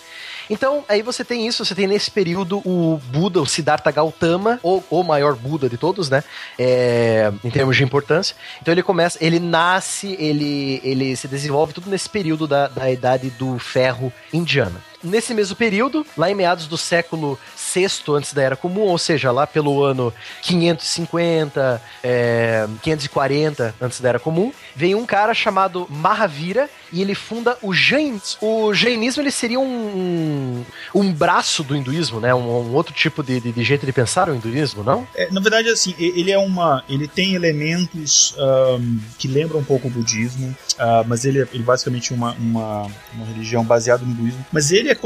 Então, 0.49 0.83
aí 0.87 1.01
você 1.01 1.23
tem 1.23 1.47
isso, 1.47 1.63
você 1.63 1.75
tem 1.75 1.87
nesse 1.87 2.09
período 2.09 2.59
o 2.65 3.01
Buda, 3.09 3.41
o 3.41 3.45
Siddhartha 3.45 3.91
Gautama, 3.91 4.59
ou 4.63 4.83
o 4.89 5.03
maior 5.03 5.35
Buda 5.35 5.69
de 5.69 5.77
todos, 5.77 6.09
né? 6.09 6.23
É, 6.57 7.31
em 7.43 7.49
termos 7.49 7.75
de 7.75 7.83
importância. 7.83 8.35
Então 8.61 8.73
ele 8.73 8.83
começa, 8.83 9.17
ele 9.21 9.39
nasce, 9.39 10.15
ele, 10.19 10.81
ele 10.83 11.15
se 11.15 11.27
desenvolve 11.27 11.73
tudo 11.73 11.89
nesse 11.89 12.09
período 12.09 12.47
da, 12.47 12.67
da 12.67 12.89
idade 12.89 13.29
do 13.31 13.59
ferro 13.59 14.11
indiana. 14.31 14.81
Nesse 15.03 15.33
mesmo 15.33 15.55
período, 15.55 16.05
lá 16.17 16.29
em 16.29 16.35
meados 16.35 16.65
do 16.65 16.77
século 16.77 17.37
VI 17.73 17.87
antes 18.15 18.33
da 18.33 18.41
Era 18.41 18.55
Comum, 18.55 18.81
ou 18.81 18.97
seja, 18.97 19.31
lá 19.31 19.45
pelo 19.47 19.83
ano 19.83 20.13
550, 20.41 21.81
é, 22.03 22.67
540 22.81 23.75
antes 23.81 23.99
da 24.01 24.09
Era 24.09 24.19
Comum, 24.19 24.51
vem 24.75 24.95
um 24.95 25.05
cara 25.05 25.33
chamado 25.33 25.87
Mahavira 25.89 26.69
e 26.91 27.01
ele 27.01 27.15
funda 27.15 27.57
o 27.61 27.73
Jainismo. 27.73 28.37
O 28.41 28.73
Jainismo 28.73 29.21
ele 29.21 29.31
seria 29.31 29.59
um, 29.59 30.63
um 30.95 31.11
braço 31.11 31.63
do 31.63 31.75
hinduísmo, 31.75 32.19
né? 32.19 32.33
Um, 32.33 32.39
um 32.47 32.73
outro 32.73 32.93
tipo 32.93 33.21
de, 33.23 33.39
de, 33.39 33.51
de 33.51 33.63
jeito 33.63 33.85
de 33.85 33.91
pensar 33.91 34.29
o 34.29 34.35
hinduísmo, 34.35 34.83
não? 34.83 35.07
É, 35.15 35.29
na 35.31 35.41
verdade, 35.41 35.69
assim, 35.69 35.93
ele 35.97 36.31
é 36.31 36.37
uma. 36.37 36.83
Ele 36.87 37.07
tem 37.07 37.33
elementos 37.35 38.33
ahm, 38.37 38.99
que 39.17 39.27
lembram 39.27 39.59
um 39.59 39.63
pouco 39.63 39.87
o 39.87 39.91
budismo, 39.91 40.55
ah, 40.79 41.03
mas 41.05 41.25
ele 41.25 41.41
é 41.41 41.47
ele 41.53 41.63
basicamente 41.63 42.13
uma, 42.13 42.33
uma, 42.33 42.87
uma 43.13 43.25
religião 43.25 43.63
baseada 43.63 44.03
no 44.05 44.11
hinduísmo. 44.11 44.45
Mas 44.51 44.71
ele 44.71 44.89
é 44.89 44.97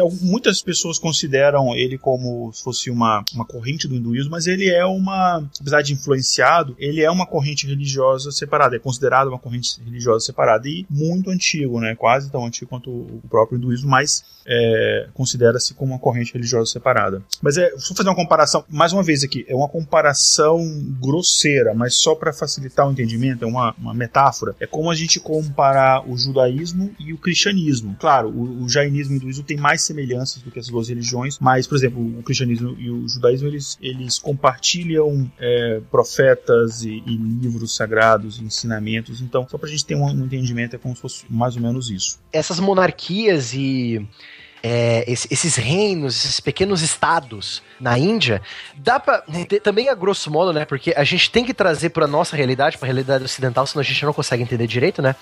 algum- 0.00 0.16
muitas 0.22 0.60
pessoas 0.62 0.98
consideram 0.98 1.74
ele 1.74 1.98
como 2.08 2.50
se 2.54 2.62
fosse 2.62 2.90
uma, 2.90 3.22
uma 3.34 3.44
corrente 3.44 3.86
do 3.86 3.94
hinduísmo, 3.94 4.30
mas 4.30 4.46
ele 4.46 4.66
é 4.66 4.86
uma, 4.86 5.46
apesar 5.60 5.82
de 5.82 5.92
influenciado, 5.92 6.74
ele 6.78 7.02
é 7.02 7.10
uma 7.10 7.26
corrente 7.26 7.66
religiosa 7.66 8.32
separada, 8.32 8.76
é 8.76 8.78
considerado 8.78 9.28
uma 9.28 9.38
corrente 9.38 9.78
religiosa 9.84 10.24
separada 10.24 10.66
e 10.66 10.86
muito 10.88 11.28
antigo, 11.28 11.78
né? 11.78 11.94
Quase 11.94 12.30
tão 12.30 12.46
antigo 12.46 12.70
quanto 12.70 12.90
o 12.90 13.22
próprio 13.28 13.58
hinduísmo, 13.58 13.90
mas 13.90 14.24
é, 14.48 15.08
considera-se 15.12 15.74
como 15.74 15.92
uma 15.92 15.98
corrente 15.98 16.32
religiosa 16.32 16.72
separada. 16.72 17.22
Mas 17.42 17.58
é, 17.58 17.70
eu 17.70 17.78
fazer 17.78 18.08
uma 18.08 18.16
comparação, 18.16 18.64
mais 18.68 18.92
uma 18.92 19.02
vez 19.02 19.22
aqui, 19.22 19.44
é 19.46 19.54
uma 19.54 19.68
comparação 19.68 20.58
grosseira, 20.98 21.74
mas 21.74 21.94
só 21.94 22.14
para 22.14 22.32
facilitar 22.32 22.88
o 22.88 22.92
entendimento, 22.92 23.44
é 23.44 23.46
uma, 23.46 23.74
uma 23.78 23.92
metáfora. 23.92 24.56
É 24.58 24.66
como 24.66 24.90
a 24.90 24.94
gente 24.94 25.20
comparar 25.20 26.08
o 26.08 26.16
judaísmo 26.16 26.94
e 26.98 27.12
o 27.12 27.18
cristianismo. 27.18 27.94
Claro, 28.00 28.30
o, 28.30 28.64
o 28.64 28.68
jainismo 28.68 29.14
e 29.14 29.16
o 29.16 29.18
hinduísmo 29.18 29.44
têm 29.44 29.58
mais 29.58 29.82
semelhanças 29.82 30.42
do 30.42 30.50
que 30.50 30.58
as 30.58 30.68
duas 30.68 30.88
religiões, 30.88 31.38
mas, 31.38 31.66
por 31.66 31.76
exemplo, 31.76 32.18
o 32.18 32.22
cristianismo 32.22 32.74
e 32.78 32.90
o 32.90 33.06
judaísmo 33.06 33.48
eles, 33.48 33.76
eles 33.82 34.18
compartilham 34.18 35.30
é, 35.38 35.80
profetas 35.90 36.82
e, 36.82 37.02
e 37.06 37.16
livros 37.16 37.76
sagrados, 37.76 38.40
ensinamentos. 38.40 39.20
Então, 39.20 39.46
só 39.48 39.58
para 39.58 39.68
a 39.68 39.70
gente 39.70 39.84
ter 39.84 39.94
um, 39.94 40.04
um 40.04 40.24
entendimento, 40.24 40.76
é 40.76 40.78
como 40.78 40.94
se 40.94 41.02
fosse 41.02 41.24
mais 41.28 41.56
ou 41.56 41.62
menos 41.62 41.90
isso. 41.90 42.18
essas 42.32 42.60
monarquias 42.60 43.52
e 43.52 44.06
é, 44.62 45.04
esse- 45.06 45.28
esses 45.30 45.56
reinos, 45.56 46.16
esses 46.24 46.40
pequenos 46.40 46.82
estados 46.82 47.62
na 47.80 47.96
Índia, 47.98 48.42
dá 48.76 48.98
pra. 48.98 49.22
Também 49.62 49.88
a 49.88 49.94
grosso 49.94 50.30
modo, 50.30 50.52
né? 50.52 50.64
Porque 50.64 50.92
a 50.96 51.04
gente 51.04 51.30
tem 51.30 51.44
que 51.44 51.54
trazer 51.54 51.90
pra 51.90 52.06
nossa 52.08 52.36
realidade, 52.36 52.76
pra 52.76 52.86
realidade 52.86 53.22
ocidental, 53.24 53.66
senão 53.66 53.80
a 53.80 53.84
gente 53.84 54.04
não 54.04 54.12
consegue 54.12 54.42
entender 54.42 54.66
direito, 54.66 55.00
né? 55.00 55.14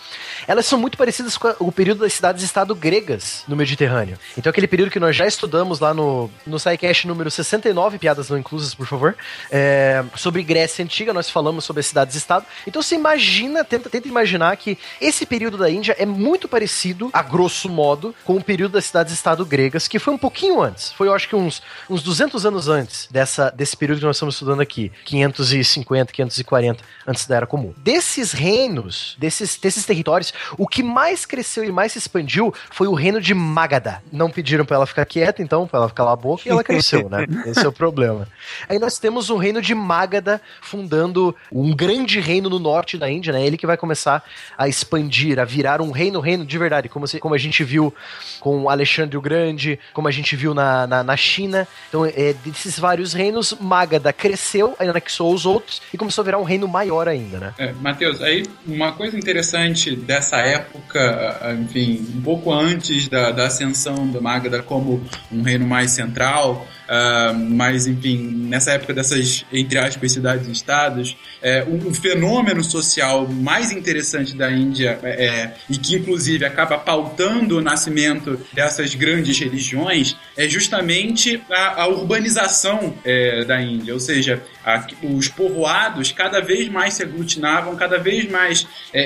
Elas 0.49 0.65
são 0.65 0.79
muito 0.79 0.97
parecidas 0.97 1.37
com 1.37 1.55
o 1.59 1.71
período 1.71 2.01
das 2.01 2.15
cidades-estado 2.15 2.75
gregas 2.75 3.45
no 3.47 3.55
Mediterrâneo. 3.57 4.19
Então, 4.39 4.49
aquele 4.51 4.67
período 4.67 4.91
que 4.91 4.99
nós 4.99 5.15
já 5.15 5.27
estudamos 5.27 5.81
lá 5.81 5.93
no, 5.93 6.31
no 6.47 6.59
SciCast 6.59 7.07
número 7.07 7.31
69, 7.31 7.99
piadas 7.99 8.31
não 8.31 8.39
inclusas, 8.39 8.75
por 8.75 8.87
favor, 8.87 9.15
é, 9.51 10.03
sobre 10.17 10.43
Grécia 10.43 10.83
Antiga, 10.83 11.13
nós 11.13 11.29
falamos 11.29 11.65
sobre 11.65 11.81
as 11.81 11.87
cidades-estado. 11.87 12.47
Então, 12.67 12.81
você 12.81 12.95
imagina, 12.95 13.65
tenta, 13.65 13.91
tenta 13.91 14.09
imaginar 14.09 14.57
que 14.57 14.79
esse 14.99 15.27
período 15.27 15.59
da 15.59 15.71
Índia 15.71 15.95
é 15.99 16.07
muito 16.07 16.49
parecido, 16.49 17.11
a 17.13 17.23
grosso 17.23 17.69
modo, 17.69 18.15
com 18.25 18.37
o 18.37 18.43
período 18.43 18.73
das 18.73 18.87
cidades-estado 18.87 19.26
gregas, 19.35 19.89
que 19.89 19.99
foi 19.99 20.15
um 20.15 20.19
pouquinho 20.19 20.61
antes. 20.63 20.93
Foi, 20.93 21.09
eu 21.09 21.15
acho 21.15 21.29
que 21.29 21.35
uns, 21.35 21.63
uns 21.91 22.03
200 22.03 22.47
anos 22.47 22.69
antes 22.69 23.09
dessa, 23.11 23.51
desse 23.51 23.77
período 23.77 23.99
que 23.99 24.05
nós 24.05 24.17
estamos 24.17 24.35
estudando 24.37 24.61
aqui. 24.61 24.93
550, 25.05 26.13
540 26.13 26.85
antes 27.07 27.27
da 27.27 27.37
Era 27.37 27.47
Comum. 27.47 27.73
Desses 27.79 28.33
reinos, 28.33 29.17
desses, 29.19 29.57
desses 29.57 29.85
territórios, 29.85 30.33
o 30.59 30.67
que 30.67 30.83
mais 30.83 31.25
cresceu 31.27 31.65
e 31.65 31.73
mais 31.73 31.93
se 31.93 31.99
expandiu 31.99 32.53
foi 32.71 32.87
o 32.87 32.95
reino 32.95 33.21
de 33.21 33.35
Magadha. 33.35 34.03
Não 34.13 34.31
pediram 34.31 34.65
pra 34.65 34.77
ela 34.77 34.87
ficar 34.87 35.05
quieta, 35.05 35.43
então, 35.43 35.67
pra 35.67 35.79
ela 35.81 35.89
ficar 35.89 36.05
lá 36.05 36.13
a 36.13 36.17
boca, 36.17 36.43
e 36.47 36.51
ela 36.51 36.63
cresceu, 36.65 37.09
né? 37.09 37.27
Esse 37.47 37.65
é 37.65 37.69
o 37.69 37.73
problema. 37.73 38.29
Aí 38.69 38.79
nós 38.79 38.99
temos 38.99 39.31
o 39.31 39.37
reino 39.37 39.61
de 39.63 39.75
Magadha 39.75 40.41
fundando 40.61 41.35
um 41.51 41.75
grande 41.75 42.21
reino 42.21 42.49
no 42.51 42.59
norte 42.59 42.99
da 42.99 43.11
Índia, 43.11 43.33
né? 43.33 43.45
Ele 43.47 43.57
que 43.57 43.67
vai 43.67 43.77
começar 43.77 44.23
a 44.57 44.69
expandir, 44.69 45.39
a 45.39 45.45
virar 45.45 45.81
um 45.81 45.91
reino, 45.91 46.21
reino 46.21 46.45
de 46.45 46.59
verdade, 46.59 46.89
como, 46.89 47.07
se- 47.07 47.19
como 47.21 47.35
a 47.35 47.39
gente 47.39 47.63
viu 47.65 47.95
com 48.41 48.69
Alexandre 48.69 49.16
Grande, 49.21 49.79
como 49.93 50.09
a 50.09 50.11
gente 50.11 50.35
viu 50.37 50.55
na, 50.55 50.87
na, 50.87 51.03
na 51.03 51.17
China. 51.17 51.67
Então, 51.89 52.05
é, 52.05 52.35
desses 52.45 52.79
vários 52.79 53.13
reinos, 53.13 53.55
Magadha 53.61 54.13
cresceu, 54.13 54.77
anexou 54.79 55.33
os 55.33 55.47
outros 55.47 55.83
e 55.93 55.97
começou 55.97 56.23
a 56.23 56.25
virar 56.25 56.39
um 56.39 56.45
reino 56.45 56.69
maior 56.69 57.09
ainda, 57.09 57.39
né? 57.39 57.55
É, 57.59 57.73
Matheus, 57.73 58.23
aí 58.23 58.45
uma 58.67 58.93
coisa 58.93 59.17
interessante 59.17 59.95
dessa 59.95 60.37
época, 60.39 61.39
ah, 61.41 61.53
enfim, 61.55 62.07
um 62.15 62.23
pouco 62.23 62.53
antes 62.53 63.09
da, 63.09 63.31
da 63.31 63.47
ascensão 63.47 64.11
da 64.11 64.21
Magda 64.21 64.63
como 64.63 65.03
um 65.31 65.43
reino 65.43 65.67
mais 65.67 65.91
central, 65.91 66.67
ah, 66.89 67.33
mas 67.35 67.87
enfim, 67.87 68.19
nessa 68.49 68.73
época 68.73 68.93
dessas, 68.95 69.45
entre 69.53 69.79
aspas, 69.79 70.13
cidades 70.13 70.49
e 70.49 70.53
estados, 70.53 71.17
é, 71.43 71.65
um, 71.65 71.89
um 71.89 71.95
fenômeno 71.95 72.63
social 72.63 73.27
mais 73.29 73.71
interessante 73.73 74.37
da 74.37 74.51
Índia 74.51 74.99
é, 75.03 75.27
é, 75.27 75.55
e 75.69 75.77
que 75.79 75.97
inclusive 75.97 76.45
acaba 76.45 76.79
pautando 76.79 77.59
o 77.59 77.61
nascimento 77.63 78.41
dessas 78.53 78.95
grandes 78.95 79.39
religiões 79.39 80.17
é 80.37 80.49
justamente 80.49 81.43
a, 81.51 81.83
a 81.83 81.87
urbanização 81.89 82.95
é, 83.05 83.45
da 83.45 83.61
Índia, 83.61 83.95
ou 83.95 84.01
seja, 84.01 84.43
a- 84.65 84.87
os 85.03 85.29
povoados 85.29 86.13
cada 86.13 86.41
vez 86.41 86.69
mais 86.69 86.95
se 86.95 87.03
aglutinavam, 87.03 87.77
cada 87.77 87.99
vez 87.99 88.31
mais 88.31 88.67
é, 88.93 89.03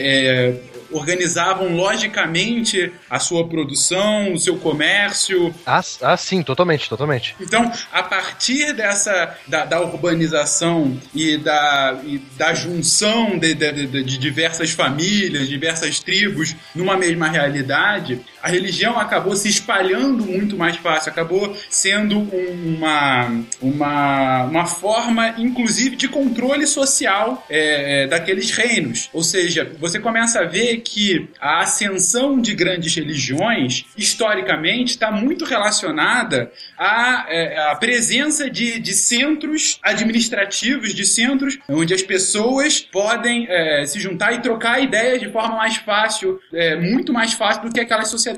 é, 0.49 0.61
organizavam 0.93 1.75
logicamente 1.75 2.93
a 3.09 3.19
sua 3.19 3.47
produção, 3.49 4.33
o 4.33 4.39
seu 4.39 4.57
comércio, 4.59 5.55
Ah, 5.67 5.81
ah, 6.03 6.17
sim, 6.17 6.43
totalmente, 6.43 6.89
totalmente. 6.89 7.35
então, 7.41 7.71
a 7.93 8.03
partir 8.03 8.73
dessa 8.73 9.37
da, 9.47 9.65
da 9.65 9.81
urbanização 9.81 11.01
e 11.15 11.37
da, 11.37 11.99
e 12.05 12.19
da 12.37 12.53
junção 12.55 13.39
de, 13.39 13.55
de- 13.55 13.87
de- 13.87 14.05
de 14.05 14.19
diversas 14.19 14.71
famílias, 14.73 15.49
diversas 15.49 16.01
tribos 16.01 16.55
numa 16.75 16.97
mesma 16.97 17.29
realidade, 17.29 18.21
a 18.43 18.49
religião 18.49 18.99
acabou 18.99 19.37
se 19.37 19.49
espalhando 19.49 20.25
muito 20.25 20.57
mais 20.57 20.77
fácil, 20.77 21.11
acabou 21.11 21.57
sendo 21.69 22.21
uma, 22.21 23.45
uma, 23.61 24.45
uma 24.45 24.67
forma, 24.67 25.35
inclusive, 25.39 25.97
de 25.97 26.09
controle 26.09 26.67
social 26.67 27.47
é, 27.49 28.05
é, 28.05 28.07
daqueles 28.07 28.51
reinos. 28.51 29.09
Ou 29.13 29.23
seja, 29.23 29.71
você 29.79 29.99
começa 29.99 30.41
a 30.41 30.45
ver 30.45 30.79
que 30.79 31.29
a 31.41 31.61
ascensão 31.61 32.41
de 32.41 32.55
grandes 32.55 32.95
religiões, 32.95 33.85
historicamente, 33.97 34.93
está 34.93 35.11
muito 35.11 35.45
relacionada 35.45 36.51
à, 36.79 37.27
é, 37.29 37.71
à 37.71 37.77
presença 37.77 38.49
de, 38.49 38.79
de 38.79 38.93
centros 38.95 39.79
administrativos, 39.83 40.95
de 40.95 41.05
centros 41.05 41.59
onde 41.69 41.93
as 41.93 42.03
pessoas 42.03 42.81
podem 42.81 43.47
é, 43.49 43.85
se 43.87 44.01
juntar 44.01 44.33
e 44.33 44.41
trocar 44.41 44.83
ideias 44.83 45.21
de 45.21 45.31
forma 45.31 45.57
mais 45.57 45.77
fácil, 45.77 46.41
é, 46.53 46.77
muito 46.77 47.13
mais 47.13 47.33
fácil 47.33 47.63
do 47.63 47.73
que 47.73 47.81
aquelas 47.81 48.09
sociedades 48.09 48.30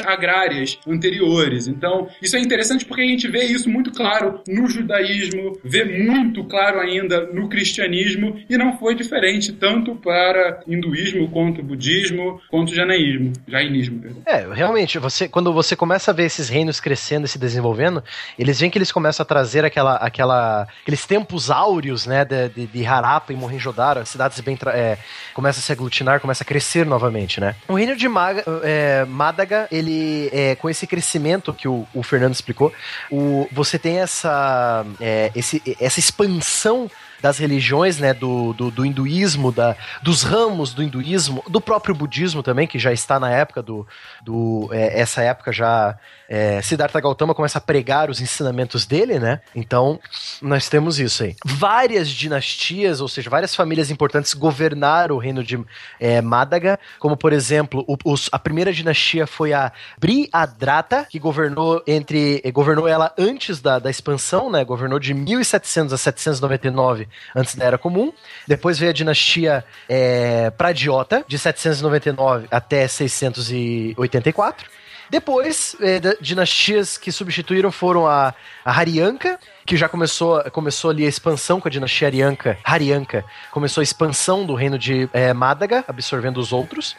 agrárias 0.00 0.78
anteriores. 0.86 1.68
Então, 1.68 2.08
isso 2.20 2.36
é 2.36 2.40
interessante 2.40 2.84
porque 2.84 3.02
a 3.02 3.06
gente 3.06 3.28
vê 3.28 3.44
isso 3.44 3.68
muito 3.68 3.90
claro 3.92 4.40
no 4.46 4.66
judaísmo, 4.68 5.58
vê 5.64 5.84
muito 5.84 6.44
claro 6.44 6.80
ainda 6.80 7.26
no 7.32 7.48
cristianismo 7.48 8.40
e 8.48 8.56
não 8.56 8.78
foi 8.78 8.94
diferente 8.94 9.52
tanto 9.52 9.94
para 9.96 10.60
hinduísmo 10.66 11.30
quanto 11.30 11.62
budismo 11.62 12.40
quanto 12.50 12.74
jainismo. 12.74 13.32
Jainismo. 13.46 14.02
É, 14.26 14.46
realmente, 14.52 14.98
você, 14.98 15.28
quando 15.28 15.52
você 15.52 15.76
começa 15.76 16.10
a 16.10 16.14
ver 16.14 16.24
esses 16.24 16.48
reinos 16.48 16.80
crescendo 16.80 17.26
e 17.26 17.28
se 17.28 17.38
desenvolvendo, 17.38 18.02
eles 18.38 18.60
veem 18.60 18.70
que 18.70 18.78
eles 18.78 18.92
começam 18.92 19.22
a 19.22 19.26
trazer 19.26 19.64
aquela, 19.64 19.96
aquela, 19.96 20.66
aqueles 20.82 21.06
tempos 21.06 21.50
áureos, 21.50 22.06
né, 22.06 22.24
de, 22.24 22.48
de, 22.48 22.66
de 22.66 22.86
Harappa 22.86 23.32
e 23.32 23.36
Mohenjo-Daro, 23.36 24.00
as 24.00 24.08
cidades 24.08 24.40
bem 24.40 24.58
é, 24.68 24.98
começam 25.34 25.60
a 25.60 25.62
se 25.62 25.72
aglutinar, 25.72 26.20
começa 26.20 26.42
a 26.42 26.46
crescer 26.46 26.86
novamente, 26.86 27.40
né. 27.40 27.54
O 27.68 27.74
reino 27.74 27.96
de 27.96 28.08
Maga, 28.08 28.44
é, 28.62 29.04
Mádaga, 29.38 29.68
ele, 29.70 30.28
é, 30.32 30.56
com 30.56 30.68
esse 30.68 30.84
crescimento 30.84 31.54
que 31.54 31.68
o, 31.68 31.86
o 31.94 32.02
Fernando 32.02 32.34
explicou, 32.34 32.72
o, 33.08 33.48
você 33.52 33.78
tem 33.78 34.00
essa, 34.00 34.84
é, 35.00 35.30
esse, 35.32 35.62
essa 35.80 36.00
expansão 36.00 36.90
das 37.20 37.38
religiões, 37.38 37.98
né, 37.98 38.12
do, 38.12 38.52
do, 38.52 38.70
do 38.70 38.84
hinduísmo, 38.84 39.52
da, 39.52 39.76
dos 40.02 40.24
ramos 40.24 40.74
do 40.74 40.82
hinduísmo, 40.82 41.44
do 41.48 41.60
próprio 41.60 41.94
budismo 41.94 42.42
também, 42.42 42.66
que 42.66 42.80
já 42.80 42.92
está 42.92 43.20
na 43.20 43.30
época 43.30 43.62
do, 43.62 43.86
do 44.22 44.68
é, 44.72 45.00
essa 45.00 45.22
época 45.22 45.52
já 45.52 45.96
é, 46.28 46.60
Siddhartha 46.60 47.00
Gautama 47.00 47.34
começa 47.34 47.58
a 47.58 47.60
pregar 47.60 48.10
os 48.10 48.20
ensinamentos 48.20 48.84
dele, 48.84 49.18
né? 49.18 49.40
Então 49.54 49.98
nós 50.42 50.68
temos 50.68 50.98
isso 50.98 51.22
aí. 51.24 51.34
Várias 51.44 52.08
dinastias, 52.08 53.00
ou 53.00 53.08
seja, 53.08 53.30
várias 53.30 53.54
famílias 53.54 53.90
importantes 53.90 54.34
governaram 54.34 55.16
o 55.16 55.18
reino 55.18 55.42
de 55.42 55.58
é, 55.98 56.20
Mádaga, 56.20 56.78
como 56.98 57.16
por 57.16 57.32
exemplo 57.32 57.84
o- 57.88 57.96
os- 58.04 58.28
a 58.30 58.38
primeira 58.38 58.72
dinastia 58.72 59.26
foi 59.26 59.52
a 59.52 59.72
Brihadrata, 59.98 61.06
que 61.08 61.18
governou 61.18 61.82
entre 61.86 62.40
eh, 62.44 62.50
governou 62.50 62.86
ela 62.86 63.12
antes 63.18 63.60
da, 63.60 63.78
da 63.78 63.88
expansão, 63.90 64.50
né? 64.50 64.64
Governou 64.64 64.98
de 64.98 65.14
1700 65.14 65.92
a 65.92 65.96
799 65.98 67.08
antes 67.34 67.54
da 67.54 67.64
Era 67.64 67.78
Comum. 67.78 68.12
Depois 68.46 68.78
veio 68.78 68.90
a 68.90 68.94
dinastia 68.94 69.64
é, 69.88 70.50
Pradiota, 70.50 71.24
de 71.26 71.38
799 71.38 72.48
até 72.50 72.86
684. 72.88 74.68
Depois, 75.10 75.74
eh, 75.80 76.00
dinastias 76.20 76.98
que 76.98 77.10
substituíram 77.10 77.72
foram 77.72 78.06
a, 78.06 78.34
a 78.64 78.70
Haryanka, 78.70 79.38
que 79.64 79.76
já 79.76 79.88
começou, 79.88 80.42
começou 80.50 80.90
ali 80.90 81.06
a 81.06 81.08
expansão 81.08 81.60
com 81.60 81.68
a 81.68 81.70
dinastia 81.70 82.08
Haryanka. 82.08 82.58
Haryanka 82.62 83.24
começou 83.50 83.80
a 83.80 83.84
expansão 83.84 84.44
do 84.44 84.54
reino 84.54 84.78
de 84.78 85.08
eh, 85.12 85.32
Mádaga, 85.32 85.84
absorvendo 85.88 86.38
os 86.38 86.52
outros. 86.52 86.94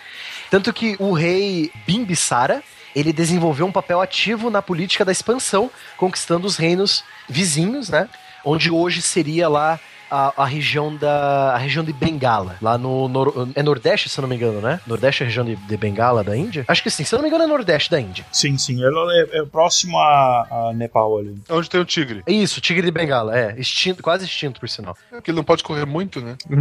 Tanto 0.50 0.74
que 0.74 0.96
o 1.00 1.12
rei 1.12 1.72
Bimbisara, 1.86 2.64
ele 2.96 3.14
desenvolveu 3.14 3.68
um 3.68 3.72
papel 3.72 4.02
ativo 4.02 4.50
na 4.50 4.62
política 4.62 5.06
da 5.06 5.12
expansão, 5.12 5.70
conquistando 5.96 6.48
os 6.48 6.58
reinos 6.58 7.04
vizinhos, 7.28 7.90
né? 7.90 8.10
Onde 8.44 8.72
hoje 8.72 9.02
seria 9.02 9.48
lá 9.48 9.80
a, 10.10 10.34
a 10.44 10.46
região 10.46 10.96
da 10.96 11.54
a 11.54 11.58
região 11.58 11.84
de 11.84 11.94
Bengala, 11.94 12.56
lá 12.62 12.78
no 12.78 13.08
nor- 13.08 13.50
é 13.56 13.62
Nordeste, 13.64 14.10
se 14.10 14.18
eu 14.20 14.22
não 14.24 14.30
me 14.30 14.36
engano, 14.36 14.62
né? 14.62 14.80
Nordeste 14.88 15.24
é 15.24 15.26
a 15.26 15.28
região 15.28 15.46
de, 15.46 15.56
de 15.56 15.78
Bengala 15.78 16.24
da 16.24 16.36
Índia? 16.36 16.66
Acho 16.68 16.82
que 16.84 16.90
sim, 16.90 17.04
se 17.04 17.14
eu 17.14 17.18
não 17.18 17.24
me 17.24 17.30
engano 17.30 17.44
é 17.44 17.48
Nordeste 17.48 17.90
da 17.92 18.00
Índia. 18.00 18.26
Sim, 18.32 18.58
sim. 18.58 18.84
Ela 18.84 19.14
é, 19.14 19.40
é 19.40 19.46
próximo 19.46 19.98
a, 19.98 20.48
a 20.70 20.74
Nepal 20.74 21.18
ali. 21.20 21.36
Onde 21.50 21.70
tem 21.70 21.80
o 21.80 21.86
tigre. 21.86 22.24
É 22.26 22.32
Isso, 22.32 22.60
tigre 22.62 22.84
de 22.86 22.92
Bengala, 22.92 23.38
é, 23.38 23.56
extinto, 23.60 24.02
quase 24.04 24.26
extinto 24.26 24.60
por 24.60 24.68
sinal. 24.70 24.98
É 25.12 25.16
porque 25.16 25.32
ele 25.32 25.38
não 25.38 25.44
pode 25.44 25.64
correr 25.64 25.86
muito, 25.86 26.22
né? 26.22 26.36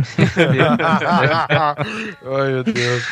Ai, 2.25 2.53
meu 2.53 2.65
Deus. 2.65 3.05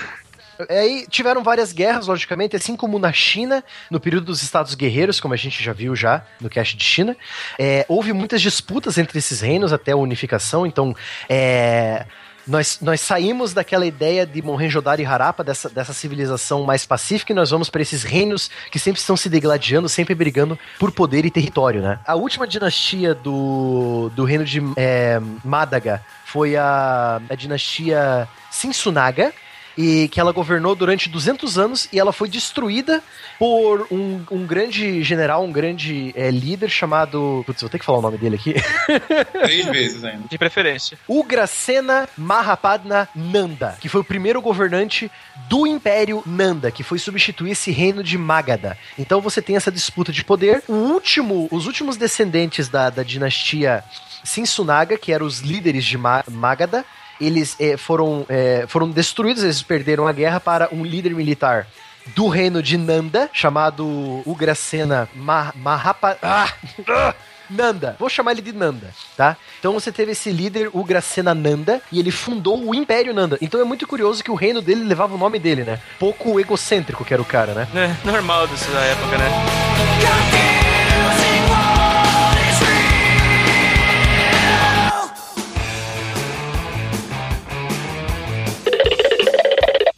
Aí 0.68 1.06
tiveram 1.08 1.42
várias 1.42 1.72
guerras, 1.72 2.06
logicamente, 2.06 2.56
assim 2.56 2.76
como 2.76 2.98
na 2.98 3.12
China, 3.12 3.62
no 3.90 4.00
período 4.00 4.26
dos 4.26 4.42
Estados 4.42 4.74
Guerreiros, 4.74 5.20
como 5.20 5.34
a 5.34 5.36
gente 5.36 5.62
já 5.62 5.72
viu 5.72 5.94
já 5.94 6.24
no 6.40 6.48
cast 6.48 6.76
de 6.76 6.84
China. 6.84 7.16
É, 7.58 7.84
houve 7.88 8.12
muitas 8.12 8.40
disputas 8.40 8.98
entre 8.98 9.18
esses 9.18 9.40
reinos 9.40 9.72
até 9.72 9.92
a 9.92 9.96
unificação, 9.96 10.66
então 10.66 10.94
é, 11.28 12.06
nós, 12.46 12.78
nós 12.80 13.00
saímos 13.00 13.52
daquela 13.52 13.84
ideia 13.84 14.24
de 14.24 14.40
Mohenjo-Daro 14.40 15.02
e 15.02 15.04
Harappa, 15.04 15.42
dessa, 15.42 15.68
dessa 15.68 15.92
civilização 15.92 16.62
mais 16.62 16.86
pacífica, 16.86 17.32
e 17.32 17.36
nós 17.36 17.50
vamos 17.50 17.68
para 17.68 17.82
esses 17.82 18.04
reinos 18.04 18.50
que 18.70 18.78
sempre 18.78 19.00
estão 19.00 19.16
se 19.16 19.28
degladiando, 19.28 19.88
sempre 19.88 20.14
brigando 20.14 20.58
por 20.78 20.92
poder 20.92 21.24
e 21.24 21.30
território, 21.30 21.82
né? 21.82 21.98
A 22.06 22.14
última 22.14 22.46
dinastia 22.46 23.14
do, 23.14 24.10
do 24.14 24.24
reino 24.24 24.44
de 24.44 24.62
é, 24.76 25.20
Mádaga 25.44 26.04
foi 26.24 26.56
a, 26.56 27.20
a 27.28 27.34
dinastia 27.34 28.28
Sinsunaga, 28.50 29.32
e 29.76 30.08
que 30.08 30.18
ela 30.18 30.32
governou 30.32 30.74
durante 30.74 31.08
200 31.08 31.58
anos 31.58 31.88
e 31.92 31.98
ela 31.98 32.12
foi 32.12 32.28
destruída 32.28 33.02
por 33.38 33.86
um, 33.90 34.22
um 34.30 34.46
grande 34.46 35.02
general, 35.02 35.44
um 35.44 35.52
grande 35.52 36.12
é, 36.16 36.30
líder 36.30 36.70
chamado. 36.70 37.42
Putz, 37.46 37.60
vou 37.60 37.70
ter 37.70 37.78
que 37.78 37.84
falar 37.84 37.98
o 37.98 38.02
nome 38.02 38.18
dele 38.18 38.36
aqui. 38.36 38.54
Três 39.32 39.66
vezes 39.66 40.04
ainda. 40.04 40.28
De 40.28 40.38
preferência. 40.38 40.98
Ugrasena 41.06 42.08
Mahapadna 42.16 43.08
Nanda, 43.14 43.76
que 43.80 43.88
foi 43.88 44.00
o 44.00 44.04
primeiro 44.04 44.40
governante 44.40 45.10
do 45.48 45.66
Império 45.66 46.22
Nanda, 46.24 46.70
que 46.70 46.82
foi 46.82 46.98
substituir 46.98 47.52
esse 47.52 47.70
reino 47.70 48.02
de 48.02 48.16
Magadha. 48.16 48.78
Então 48.98 49.20
você 49.20 49.42
tem 49.42 49.56
essa 49.56 49.70
disputa 49.70 50.10
de 50.10 50.24
poder. 50.24 50.62
O 50.66 50.72
último, 50.72 51.48
os 51.50 51.66
últimos 51.66 51.96
descendentes 51.96 52.68
da, 52.68 52.88
da 52.90 53.02
dinastia 53.02 53.84
Sinsunaga, 54.24 54.98
que 54.98 55.12
eram 55.12 55.26
os 55.26 55.40
líderes 55.40 55.84
de 55.84 55.96
Ma 55.96 56.24
Magadha, 56.28 56.84
eles 57.20 57.56
eh, 57.58 57.76
foram, 57.76 58.26
eh, 58.28 58.64
foram 58.68 58.90
destruídos, 58.90 59.42
eles 59.42 59.62
perderam 59.62 60.06
a 60.06 60.12
guerra 60.12 60.40
para 60.40 60.68
um 60.72 60.84
líder 60.84 61.14
militar 61.14 61.66
do 62.14 62.28
reino 62.28 62.62
de 62.62 62.76
Nanda, 62.76 63.28
chamado 63.32 64.22
Ugrasena 64.24 65.08
Ma 65.14 65.52
Mahapa... 65.56 66.16
Ah! 66.22 66.48
Nanda, 67.48 67.96
vou 67.98 68.08
chamar 68.08 68.32
ele 68.32 68.42
de 68.42 68.52
Nanda, 68.52 68.92
tá? 69.16 69.36
Então 69.58 69.72
você 69.72 69.92
teve 69.92 70.12
esse 70.12 70.30
líder, 70.30 70.68
Ugrasena 70.72 71.34
Nanda, 71.34 71.80
e 71.92 72.00
ele 72.00 72.10
fundou 72.10 72.60
o 72.60 72.74
Império 72.74 73.14
Nanda. 73.14 73.38
Então 73.40 73.60
é 73.60 73.64
muito 73.64 73.86
curioso 73.86 74.22
que 74.22 74.30
o 74.30 74.34
reino 74.34 74.60
dele 74.60 74.82
levava 74.82 75.14
o 75.14 75.18
nome 75.18 75.38
dele, 75.38 75.62
né? 75.62 75.80
Pouco 75.98 76.40
egocêntrico 76.40 77.04
que 77.04 77.14
era 77.14 77.22
o 77.22 77.26
cara, 77.26 77.54
né? 77.54 77.68
É, 77.74 78.06
normal 78.06 78.48
dessa 78.48 78.70
época, 78.70 79.18
né? 79.18 80.35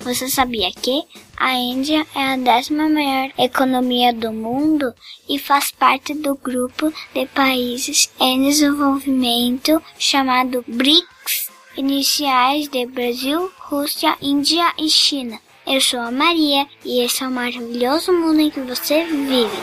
Você 0.09 0.27
sabia 0.27 0.71
que 0.73 1.05
a 1.37 1.53
Índia 1.53 2.07
é 2.15 2.33
a 2.33 2.37
décima 2.39 2.89
maior 2.89 3.31
economia 3.37 4.11
do 4.11 4.33
mundo 4.33 4.95
e 5.29 5.39
faz 5.39 5.71
parte 5.71 6.15
do 6.15 6.35
grupo 6.35 6.91
de 7.15 7.27
países 7.27 8.11
em 8.19 8.43
desenvolvimento 8.49 9.83
chamado 9.99 10.65
BRICS, 10.67 11.51
iniciais 11.77 12.69
de 12.69 12.87
Brasil, 12.87 13.51
Rússia, 13.59 14.17
Índia 14.23 14.73
e 14.79 14.89
China. 14.89 15.39
Eu 15.67 15.79
sou 15.79 16.01
a 16.01 16.11
Maria 16.11 16.67
e 16.83 17.05
esse 17.05 17.23
é 17.23 17.29
o 17.29 17.31
maravilhoso 17.31 18.11
mundo 18.11 18.41
em 18.41 18.51
que 18.51 18.61
você 18.61 19.05
vive. 19.05 19.59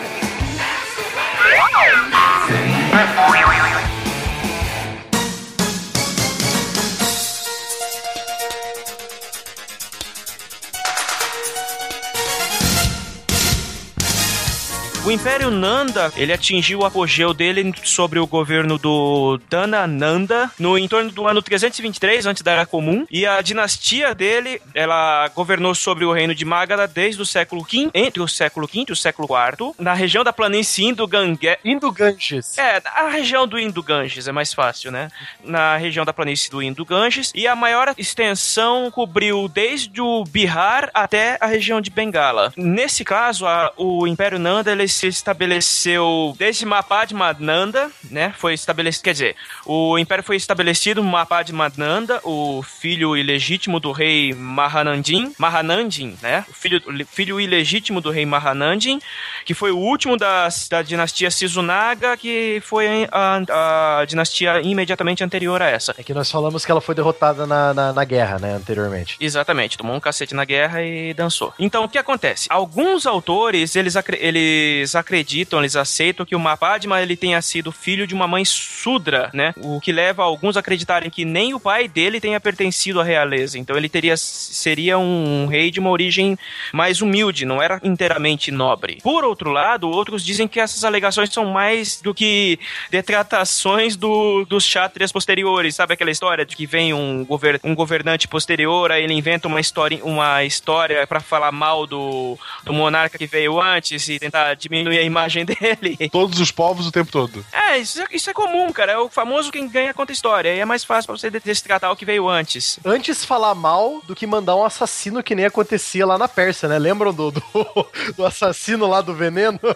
Império 15.15 15.49
Nanda, 15.49 16.11
ele 16.17 16.33
atingiu 16.33 16.79
o 16.79 16.85
apogeu 16.85 17.33
dele 17.33 17.73
sobre 17.85 18.19
o 18.19 18.27
governo 18.27 18.77
do 18.77 19.39
Dana 19.49 19.87
Nanda 19.87 20.51
no 20.59 20.77
entorno 20.77 21.09
do 21.09 21.25
ano 21.25 21.41
323 21.41 22.25
antes 22.25 22.43
da 22.43 22.51
Era 22.51 22.65
Comum, 22.65 23.07
e 23.09 23.25
a 23.25 23.41
dinastia 23.41 24.13
dele, 24.13 24.61
ela 24.73 25.29
governou 25.29 25.73
sobre 25.73 26.03
o 26.03 26.11
reino 26.11 26.35
de 26.35 26.43
Magadha 26.43 26.85
desde 26.85 27.21
o 27.21 27.25
século 27.25 27.63
V, 27.63 27.89
entre 27.93 28.21
o 28.21 28.27
século 28.27 28.67
V 28.67 28.85
e 28.89 28.91
o 28.91 28.95
século 28.95 29.27
IV, 29.27 29.71
na 29.79 29.93
região 29.93 30.21
da 30.23 30.33
planície 30.33 30.85
Indo-Gange... 30.85 31.57
Indo-Ganges. 31.63 32.57
É, 32.57 32.81
a 32.85 33.07
região 33.07 33.47
do 33.47 33.57
Indo-Ganges 33.57 34.27
é 34.27 34.33
mais 34.33 34.53
fácil, 34.53 34.91
né? 34.91 35.07
Na 35.43 35.77
região 35.77 36.03
da 36.03 36.11
planície 36.11 36.51
do 36.51 36.61
Indo-Ganges, 36.61 37.31
e 37.33 37.47
a 37.47 37.55
maior 37.55 37.93
extensão 37.97 38.91
cobriu 38.91 39.47
desde 39.47 40.01
o 40.01 40.25
Bihar 40.25 40.89
até 40.93 41.37
a 41.39 41.45
região 41.47 41.79
de 41.79 41.89
Bengala. 41.89 42.51
Nesse 42.57 43.05
caso, 43.05 43.45
a- 43.47 43.71
o 43.77 44.05
Império 44.05 44.37
Nanda 44.37 44.73
ele 44.73 44.85
se 44.89 45.04
estabeleceu 45.07 46.35
desde 46.37 46.65
Mapadma 46.65 47.35
Nanda, 47.39 47.91
né? 48.09 48.33
Foi 48.37 48.53
estabelecido, 48.53 49.03
quer 49.03 49.11
dizer, 49.13 49.35
o 49.65 49.97
império 49.97 50.23
foi 50.23 50.35
estabelecido 50.35 51.03
Mapadma 51.03 51.71
Nanda, 51.77 52.19
o 52.23 52.63
filho 52.63 53.15
ilegítimo 53.15 53.79
do 53.79 53.91
rei 53.91 54.33
Mahanandin, 54.33 55.33
Mahanandin, 55.37 56.17
né? 56.21 56.45
O 56.49 56.53
filho, 56.53 56.81
filho 57.05 57.39
ilegítimo 57.39 58.01
do 58.01 58.11
rei 58.11 58.25
Mahanandin, 58.25 58.99
que 59.45 59.53
foi 59.53 59.71
o 59.71 59.77
último 59.77 60.17
da, 60.17 60.47
da 60.69 60.81
dinastia 60.81 61.29
Sizunaga, 61.29 62.17
que 62.17 62.61
foi 62.63 63.07
a, 63.11 63.99
a 64.01 64.05
dinastia 64.05 64.61
imediatamente 64.61 65.23
anterior 65.23 65.61
a 65.61 65.69
essa. 65.69 65.93
É 65.97 66.03
que 66.03 66.13
nós 66.13 66.31
falamos 66.31 66.65
que 66.65 66.71
ela 66.71 66.81
foi 66.81 66.95
derrotada 66.95 67.45
na, 67.45 67.73
na, 67.73 67.93
na 67.93 68.03
guerra, 68.03 68.39
né, 68.39 68.53
anteriormente. 68.53 69.17
Exatamente, 69.19 69.77
tomou 69.77 69.95
um 69.95 69.99
cacete 69.99 70.33
na 70.33 70.45
guerra 70.45 70.81
e 70.81 71.13
dançou. 71.13 71.53
Então, 71.59 71.83
o 71.83 71.89
que 71.89 71.97
acontece? 71.97 72.47
Alguns 72.49 73.05
autores, 73.05 73.75
eles, 73.75 73.95
eles 74.19 74.94
acreditam, 74.95 75.59
eles 75.59 75.75
aceitam 75.75 76.25
que 76.25 76.35
o 76.35 76.39
Mapadma 76.39 77.01
ele 77.01 77.15
tenha 77.15 77.41
sido 77.41 77.71
filho 77.71 78.07
de 78.07 78.13
uma 78.13 78.27
mãe 78.27 78.43
Sudra, 78.45 79.29
né? 79.33 79.53
O 79.57 79.79
que 79.79 79.91
leva 79.91 80.23
alguns 80.23 80.55
a 80.55 80.59
acreditarem 80.59 81.09
que 81.09 81.25
nem 81.25 81.53
o 81.53 81.59
pai 81.59 81.87
dele 81.87 82.21
tenha 82.21 82.39
pertencido 82.39 83.01
à 83.01 83.03
realeza. 83.03 83.57
Então 83.57 83.75
ele 83.75 83.89
teria 83.89 84.15
seria 84.17 84.97
um 84.97 85.47
rei 85.47 85.71
de 85.71 85.79
uma 85.79 85.89
origem 85.89 86.37
mais 86.71 87.01
humilde, 87.01 87.45
não 87.45 87.61
era 87.61 87.79
inteiramente 87.83 88.51
nobre. 88.51 88.99
Por 89.01 89.23
outro 89.23 89.51
lado, 89.51 89.89
outros 89.89 90.23
dizem 90.23 90.47
que 90.47 90.59
essas 90.59 90.83
alegações 90.83 91.29
são 91.31 91.45
mais 91.45 91.99
do 92.01 92.13
que 92.13 92.59
detratações 92.89 93.95
do, 93.95 94.45
dos 94.45 94.63
chátrias 94.63 95.11
posteriores. 95.11 95.75
Sabe 95.75 95.93
aquela 95.93 96.11
história 96.11 96.45
de 96.45 96.55
que 96.55 96.65
vem 96.65 96.93
um, 96.93 97.25
gover, 97.25 97.59
um 97.63 97.75
governante 97.75 98.27
posterior, 98.27 98.91
aí 98.91 99.03
ele 99.03 99.13
inventa 99.13 99.47
uma 99.47 99.59
história, 99.59 99.99
uma 100.03 100.43
história 100.43 101.05
para 101.07 101.19
falar 101.19 101.51
mal 101.51 101.87
do, 101.87 102.37
do 102.63 102.73
monarca 102.73 103.17
que 103.17 103.25
veio 103.25 103.59
antes 103.59 104.07
e 104.09 104.19
tentar 104.19 104.53
diminuir 104.53 104.84
a 104.89 105.01
imagem 105.01 105.45
dele. 105.45 106.09
Todos 106.11 106.39
os 106.39 106.51
povos 106.51 106.87
o 106.87 106.91
tempo 106.91 107.11
todo. 107.11 107.45
É, 107.51 107.77
isso, 107.77 108.01
é- 108.01 108.07
isso 108.11 108.29
é 108.29 108.33
comum, 108.33 108.71
cara. 108.71 108.93
É 108.93 108.97
o 108.97 109.09
famoso 109.09 109.51
quem 109.51 109.67
ganha 109.67 109.93
conta 109.93 110.11
a 110.11 110.13
história. 110.13 110.51
Aí 110.51 110.59
é 110.59 110.65
mais 110.65 110.83
fácil 110.83 111.07
pra 111.07 111.17
você 111.17 111.29
destratar 111.29 111.91
o 111.91 111.95
que 111.95 112.05
veio 112.05 112.27
antes. 112.29 112.79
Antes 112.85 113.23
falar 113.25 113.53
mal 113.55 114.01
do 114.05 114.15
que 114.15 114.25
mandar 114.27 114.55
um 114.55 114.63
assassino 114.63 115.23
que 115.23 115.35
nem 115.35 115.45
acontecia 115.45 116.05
lá 116.05 116.17
na 116.17 116.27
Pérsia, 116.27 116.67
né? 116.69 116.77
Lembram 116.79 117.13
do, 117.13 117.31
do, 117.31 117.43
do 118.17 118.25
assassino 118.25 118.87
lá 118.87 119.01
do 119.01 119.13
veneno? 119.13 119.59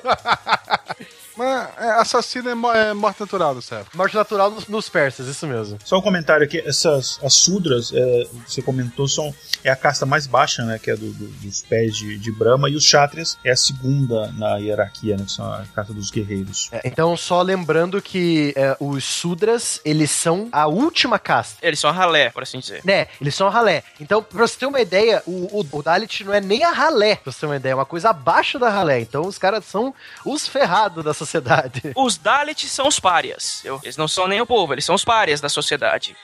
Mas 1.40 1.70
é, 1.78 1.90
assassino 1.92 2.50
é, 2.72 2.90
é 2.90 2.94
morte 2.94 3.20
natural, 3.22 3.62
certo? 3.62 3.96
Morte 3.96 4.16
natural 4.16 4.52
nos, 4.52 4.68
nos 4.68 4.90
persas, 4.90 5.28
isso 5.28 5.48
mesmo. 5.48 5.78
Só 5.84 5.98
um 5.98 6.02
comentário 6.02 6.44
aqui, 6.46 6.60
essas 6.66 7.18
as 7.24 7.34
sudras, 7.34 7.92
é, 7.94 8.28
você 8.48 8.62
comentou, 8.62 9.08
são 9.08 9.34
é 9.64 9.70
a 9.70 9.76
casta 9.76 10.06
mais 10.06 10.28
baixa, 10.28 10.64
né, 10.64 10.78
que 10.80 10.92
é 10.92 10.96
do- 10.96 11.12
do- 11.12 11.28
dos 11.28 11.62
pés 11.62 11.96
de, 11.98 12.18
de 12.18 12.32
Brahma, 12.32 12.70
e 12.70 12.76
os 12.76 12.84
chátrias 12.84 13.38
é 13.44 13.52
a 13.52 13.56
segunda 13.56 14.32
na 14.34 14.58
hierarquia, 14.58 15.18
né, 15.18 15.24
que 15.26 15.32
são 15.32 15.46
a 15.52 15.64
casta 15.74 15.94
dos 15.94 16.12
guerreiros. 16.12 16.70
É, 16.72 16.82
então, 16.86 17.16
só 17.18 17.42
lembrando 17.42 18.02
que 18.02 18.54
é, 18.56 18.76
os 18.80 19.04
Sudras, 19.04 19.80
eles 19.86 20.12
são 20.12 20.50
a 20.52 20.68
última 20.68 21.18
casta. 21.20 21.58
Eles 21.66 21.80
são 21.80 21.90
a 21.90 21.94
ralé, 21.94 22.30
por 22.30 22.44
assim 22.44 22.60
dizer. 22.60 22.82
Né, 22.84 23.08
eles 23.20 23.34
são 23.36 23.48
a 23.48 23.50
ralé. 23.50 23.84
Então, 24.00 24.22
pra 24.22 24.46
você 24.48 24.58
ter 24.58 24.66
uma 24.66 24.82
ideia, 24.82 25.22
o, 25.26 25.60
o, 25.62 25.68
o 25.72 25.84
Dalit 25.84 26.24
não 26.24 26.34
é 26.34 26.42
nem 26.42 26.64
a 26.64 26.72
ralé, 26.72 27.16
pra 27.16 27.32
você 27.32 27.40
ter 27.42 27.46
uma 27.46 27.56
ideia, 27.58 27.72
é 27.74 27.76
uma 27.76 27.86
coisa 27.86 28.10
abaixo 28.10 28.58
da 28.60 28.70
ralé. 28.70 29.00
Então, 29.02 29.22
os 29.26 29.38
caras 29.38 29.66
são 29.66 29.94
os 30.26 30.48
ferrados 30.48 31.04
da 31.04 31.14
sociedade. 31.30 31.94
Os 31.96 32.18
Dalits 32.18 32.72
são 32.72 32.88
os 32.88 33.00
párias. 33.00 33.64
Eles 33.84 33.96
não 33.96 34.08
são 34.08 34.28
nem 34.28 34.42
o 34.42 34.46
povo, 34.46 34.74
eles 34.74 34.86
são 34.86 34.96
os 34.96 35.06
párias 35.06 35.40
da 35.40 35.50
sociedade. 35.50 36.16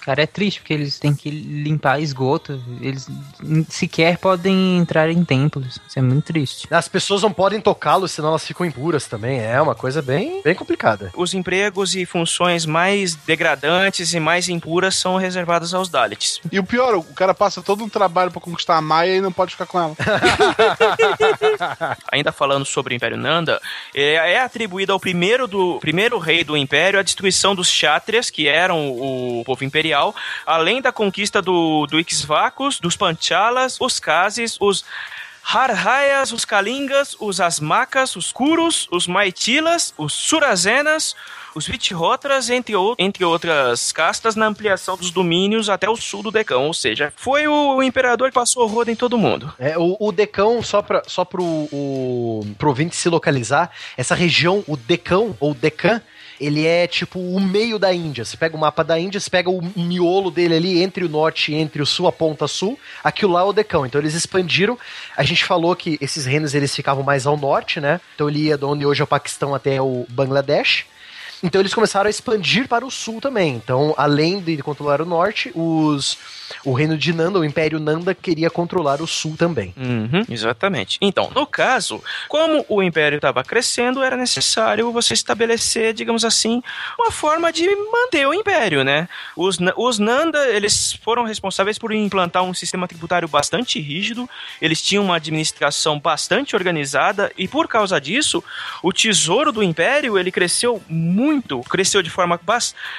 Cara, 0.00 0.22
é 0.22 0.26
triste 0.26 0.60
porque 0.60 0.74
eles 0.74 0.98
têm 0.98 1.14
que 1.14 1.30
limpar 1.30 2.00
esgoto. 2.00 2.60
Eles 2.80 3.08
sequer 3.68 4.18
podem 4.18 4.78
entrar 4.78 5.10
em 5.10 5.24
templos. 5.24 5.78
Isso 5.86 5.98
é 5.98 6.02
muito 6.02 6.24
triste. 6.24 6.68
As 6.70 6.88
pessoas 6.88 7.22
não 7.22 7.32
podem 7.32 7.60
tocá-los, 7.60 8.12
senão 8.12 8.30
elas 8.30 8.46
ficam 8.46 8.66
impuras 8.66 9.06
também. 9.06 9.40
É 9.40 9.60
uma 9.60 9.74
coisa 9.74 10.00
bem, 10.00 10.40
bem 10.42 10.54
complicada. 10.54 11.12
Os 11.16 11.34
empregos 11.34 11.94
e 11.94 12.06
funções 12.06 12.64
mais 12.64 13.14
degradantes 13.14 14.14
e 14.14 14.20
mais 14.20 14.48
impuras 14.48 14.96
são 14.96 15.16
reservados 15.16 15.74
aos 15.74 15.88
Dalits. 15.88 16.40
E 16.50 16.58
o 16.58 16.64
pior, 16.64 16.94
o 16.94 17.02
cara 17.02 17.34
passa 17.34 17.62
todo 17.62 17.84
um 17.84 17.88
trabalho 17.88 18.30
pra 18.30 18.40
conquistar 18.40 18.76
a 18.76 18.82
Maia 18.82 19.16
e 19.16 19.20
não 19.20 19.32
pode 19.32 19.52
ficar 19.52 19.66
com 19.66 19.78
ela. 19.78 19.96
Ainda 22.12 22.32
falando 22.32 22.64
sobre 22.64 22.94
o 22.94 22.96
Império 22.96 23.16
Nanda, 23.16 23.60
é, 23.94 24.34
é 24.34 24.40
atribuído 24.40 24.92
ao 24.92 25.00
primeiro, 25.00 25.46
do, 25.46 25.78
primeiro 25.80 26.18
rei 26.18 26.44
do 26.44 26.56
Império 26.56 26.98
a 26.98 27.02
destruição 27.02 27.54
dos 27.54 27.68
Kshatriyas, 27.68 28.30
que 28.30 28.46
eram 28.46 28.90
o 28.90 29.42
povo 29.44 29.64
imperial, 29.64 29.97
além 30.46 30.80
da 30.80 30.92
conquista 30.92 31.40
do, 31.40 31.86
do 31.86 31.98
Ixvacus, 31.98 32.80
dos 32.80 32.96
Panchalas, 32.96 33.76
os 33.80 33.98
Kazis, 33.98 34.56
os 34.60 34.84
Harhayas, 35.50 36.30
os 36.30 36.44
Kalingas, 36.44 37.16
os 37.18 37.40
Asmakas, 37.40 38.16
os 38.16 38.30
Kurus, 38.30 38.86
os 38.90 39.06
Maitilas, 39.06 39.94
os 39.96 40.12
Surazenas, 40.12 41.16
os 41.54 41.66
Vichihotras, 41.66 42.50
entre, 42.50 42.74
entre 42.98 43.24
outras 43.24 43.90
castas, 43.90 44.36
na 44.36 44.46
ampliação 44.46 44.96
dos 44.96 45.10
domínios 45.10 45.70
até 45.70 45.88
o 45.88 45.96
sul 45.96 46.22
do 46.22 46.30
Decão. 46.30 46.66
Ou 46.66 46.74
seja, 46.74 47.12
foi 47.16 47.48
o, 47.48 47.82
imperador 47.82 48.28
que 48.28 48.34
passou 48.34 48.64
o 48.64 48.66
rodo 48.66 48.90
em 48.90 48.94
todo 48.94 49.16
mundo. 49.16 49.50
É, 49.58 49.78
o, 49.78 49.96
o 49.98 50.12
Decão, 50.12 50.62
só, 50.62 50.82
pra, 50.82 51.02
só 51.06 51.24
pro 51.24 51.42
o, 51.42 52.46
pro 52.58 52.76
se 52.92 53.08
localizar, 53.08 53.70
essa 53.96 54.14
região, 54.14 54.62
o 54.66 54.76
Decão, 54.76 55.34
ou 55.40 55.54
Deccan, 55.54 56.02
ele 56.40 56.66
é 56.66 56.86
tipo 56.86 57.18
o 57.18 57.40
meio 57.40 57.78
da 57.78 57.92
Índia. 57.92 58.24
Você 58.24 58.36
pega 58.36 58.56
o 58.56 58.60
mapa 58.60 58.84
da 58.84 58.98
Índia, 58.98 59.20
você 59.20 59.30
pega 59.30 59.50
o 59.50 59.62
miolo 59.76 60.30
dele 60.30 60.54
ali, 60.54 60.82
entre 60.82 61.04
o 61.04 61.08
norte 61.08 61.52
e 61.52 61.54
entre 61.54 61.82
o 61.82 61.86
sul, 61.86 62.06
a 62.06 62.12
ponta 62.12 62.46
sul, 62.46 62.78
aquilo 63.02 63.32
lá 63.32 63.40
é 63.40 63.44
o 63.44 63.52
Decão. 63.52 63.84
Então 63.84 64.00
eles 64.00 64.14
expandiram. 64.14 64.78
A 65.16 65.22
gente 65.22 65.44
falou 65.44 65.74
que 65.74 65.98
esses 66.00 66.26
reinos 66.26 66.54
eles 66.54 66.74
ficavam 66.74 67.02
mais 67.02 67.26
ao 67.26 67.36
norte, 67.36 67.80
né? 67.80 68.00
Então 68.14 68.28
ele 68.28 68.44
ia 68.44 68.56
de 68.56 68.64
onde 68.64 68.86
hoje 68.86 69.00
é 69.00 69.04
o 69.04 69.06
Paquistão 69.06 69.54
até 69.54 69.80
o 69.80 70.06
Bangladesh. 70.08 70.86
Então 71.42 71.60
eles 71.60 71.74
começaram 71.74 72.06
a 72.06 72.10
expandir 72.10 72.68
para 72.68 72.84
o 72.84 72.90
sul 72.90 73.20
também. 73.20 73.54
Então, 73.54 73.94
além 73.96 74.40
de 74.40 74.56
controlar 74.62 75.00
o 75.00 75.06
norte, 75.06 75.52
os, 75.54 76.18
o 76.64 76.72
reino 76.72 76.96
de 76.96 77.12
Nanda, 77.12 77.38
o 77.38 77.44
Império 77.44 77.78
Nanda, 77.78 78.14
queria 78.14 78.50
controlar 78.50 79.00
o 79.00 79.06
sul 79.06 79.36
também. 79.36 79.74
Uhum, 79.76 80.24
exatamente. 80.28 80.98
Então, 81.00 81.30
no 81.34 81.46
caso, 81.46 82.02
como 82.28 82.64
o 82.68 82.82
império 82.82 83.16
estava 83.16 83.44
crescendo, 83.44 84.02
era 84.02 84.16
necessário 84.16 84.90
você 84.92 85.14
estabelecer, 85.14 85.94
digamos 85.94 86.24
assim, 86.24 86.62
uma 86.98 87.10
forma 87.10 87.52
de 87.52 87.68
manter 87.90 88.26
o 88.26 88.34
império, 88.34 88.82
né? 88.82 89.08
Os, 89.36 89.58
os 89.76 89.98
Nanda, 89.98 90.48
eles 90.48 90.98
foram 91.02 91.24
responsáveis 91.24 91.78
por 91.78 91.92
implantar 91.92 92.42
um 92.42 92.54
sistema 92.54 92.88
tributário 92.88 93.28
bastante 93.28 93.80
rígido, 93.80 94.28
eles 94.60 94.82
tinham 94.82 95.04
uma 95.04 95.16
administração 95.16 95.98
bastante 95.98 96.56
organizada 96.56 97.30
e 97.36 97.46
por 97.46 97.68
causa 97.68 98.00
disso, 98.00 98.42
o 98.82 98.92
tesouro 98.92 99.52
do 99.52 99.62
império, 99.62 100.18
ele 100.18 100.30
cresceu 100.30 100.82
muito, 100.88 101.27
cresceu 101.68 102.02
de 102.02 102.10
forma 102.10 102.38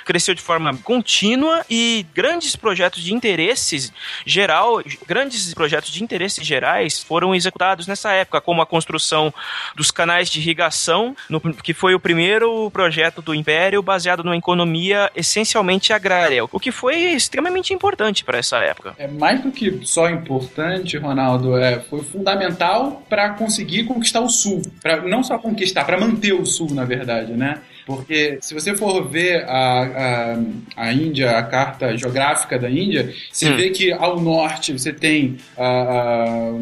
cresceu 0.06 0.34
de 0.36 0.42
forma 0.42 0.76
contínua 0.78 1.66
e 1.70 2.06
grandes 2.14 2.56
projetos 2.56 3.04
de 3.04 3.14
interesses 3.14 3.92
geral, 4.26 4.82
grandes 5.08 5.54
projetos 5.54 5.92
de 5.92 6.04
interesses 6.04 6.46
gerais 6.46 7.00
foram 7.02 7.34
executados 7.34 7.88
nessa 7.88 8.12
época, 8.12 8.42
como 8.42 8.62
a 8.62 8.66
construção 8.66 9.34
dos 9.76 9.92
canais 9.92 10.30
de 10.30 10.40
irrigação, 10.40 11.16
no- 11.30 11.40
que 11.42 11.74
foi 11.74 11.94
o 11.96 12.00
primeiro 12.00 12.70
projeto 12.72 13.22
do 13.22 13.34
Império 13.34 13.82
baseado 13.82 14.24
numa 14.24 14.38
economia 14.38 15.12
essencialmente 15.16 15.94
agrária, 15.94 16.44
o 16.44 16.60
que 16.60 16.72
foi 16.72 16.96
extremamente 17.14 17.74
importante 17.74 18.24
para 18.24 18.38
essa 18.38 18.58
época. 18.58 18.96
É 18.98 19.08
mais 19.08 19.42
do 19.42 19.52
que 19.52 19.80
só 19.84 20.10
importante, 20.10 20.98
Ronaldo, 20.98 21.58
é, 21.58 21.80
foi 21.80 22.04
fundamental 22.04 23.04
para 23.10 23.30
conseguir 23.32 23.86
conquistar 23.86 24.22
o 24.22 24.30
Sul. 24.30 24.62
Para 24.82 25.02
não 25.02 25.24
só 25.24 25.38
conquistar, 25.38 25.84
para 25.86 26.00
manter 26.00 26.34
o 26.34 26.46
Sul, 26.46 26.70
na 26.74 26.86
verdade, 26.86 27.34
né? 27.34 27.60
Porque 27.94 28.38
se 28.40 28.54
você 28.54 28.78
for 28.78 29.10
ver 29.10 29.46
a, 29.50 30.36
a, 30.78 30.84
a 30.90 30.94
Índia, 30.94 31.32
a 31.32 31.42
carta 31.42 31.98
geográfica 31.98 32.60
da 32.60 32.70
Índia, 32.70 33.12
você 33.32 33.50
Hum. 33.50 33.56
vê 33.56 33.72
que 33.72 33.92
ao 33.92 34.22
norte 34.22 34.72
você 34.74 34.94
tem 34.94 35.38
a, 35.58 35.66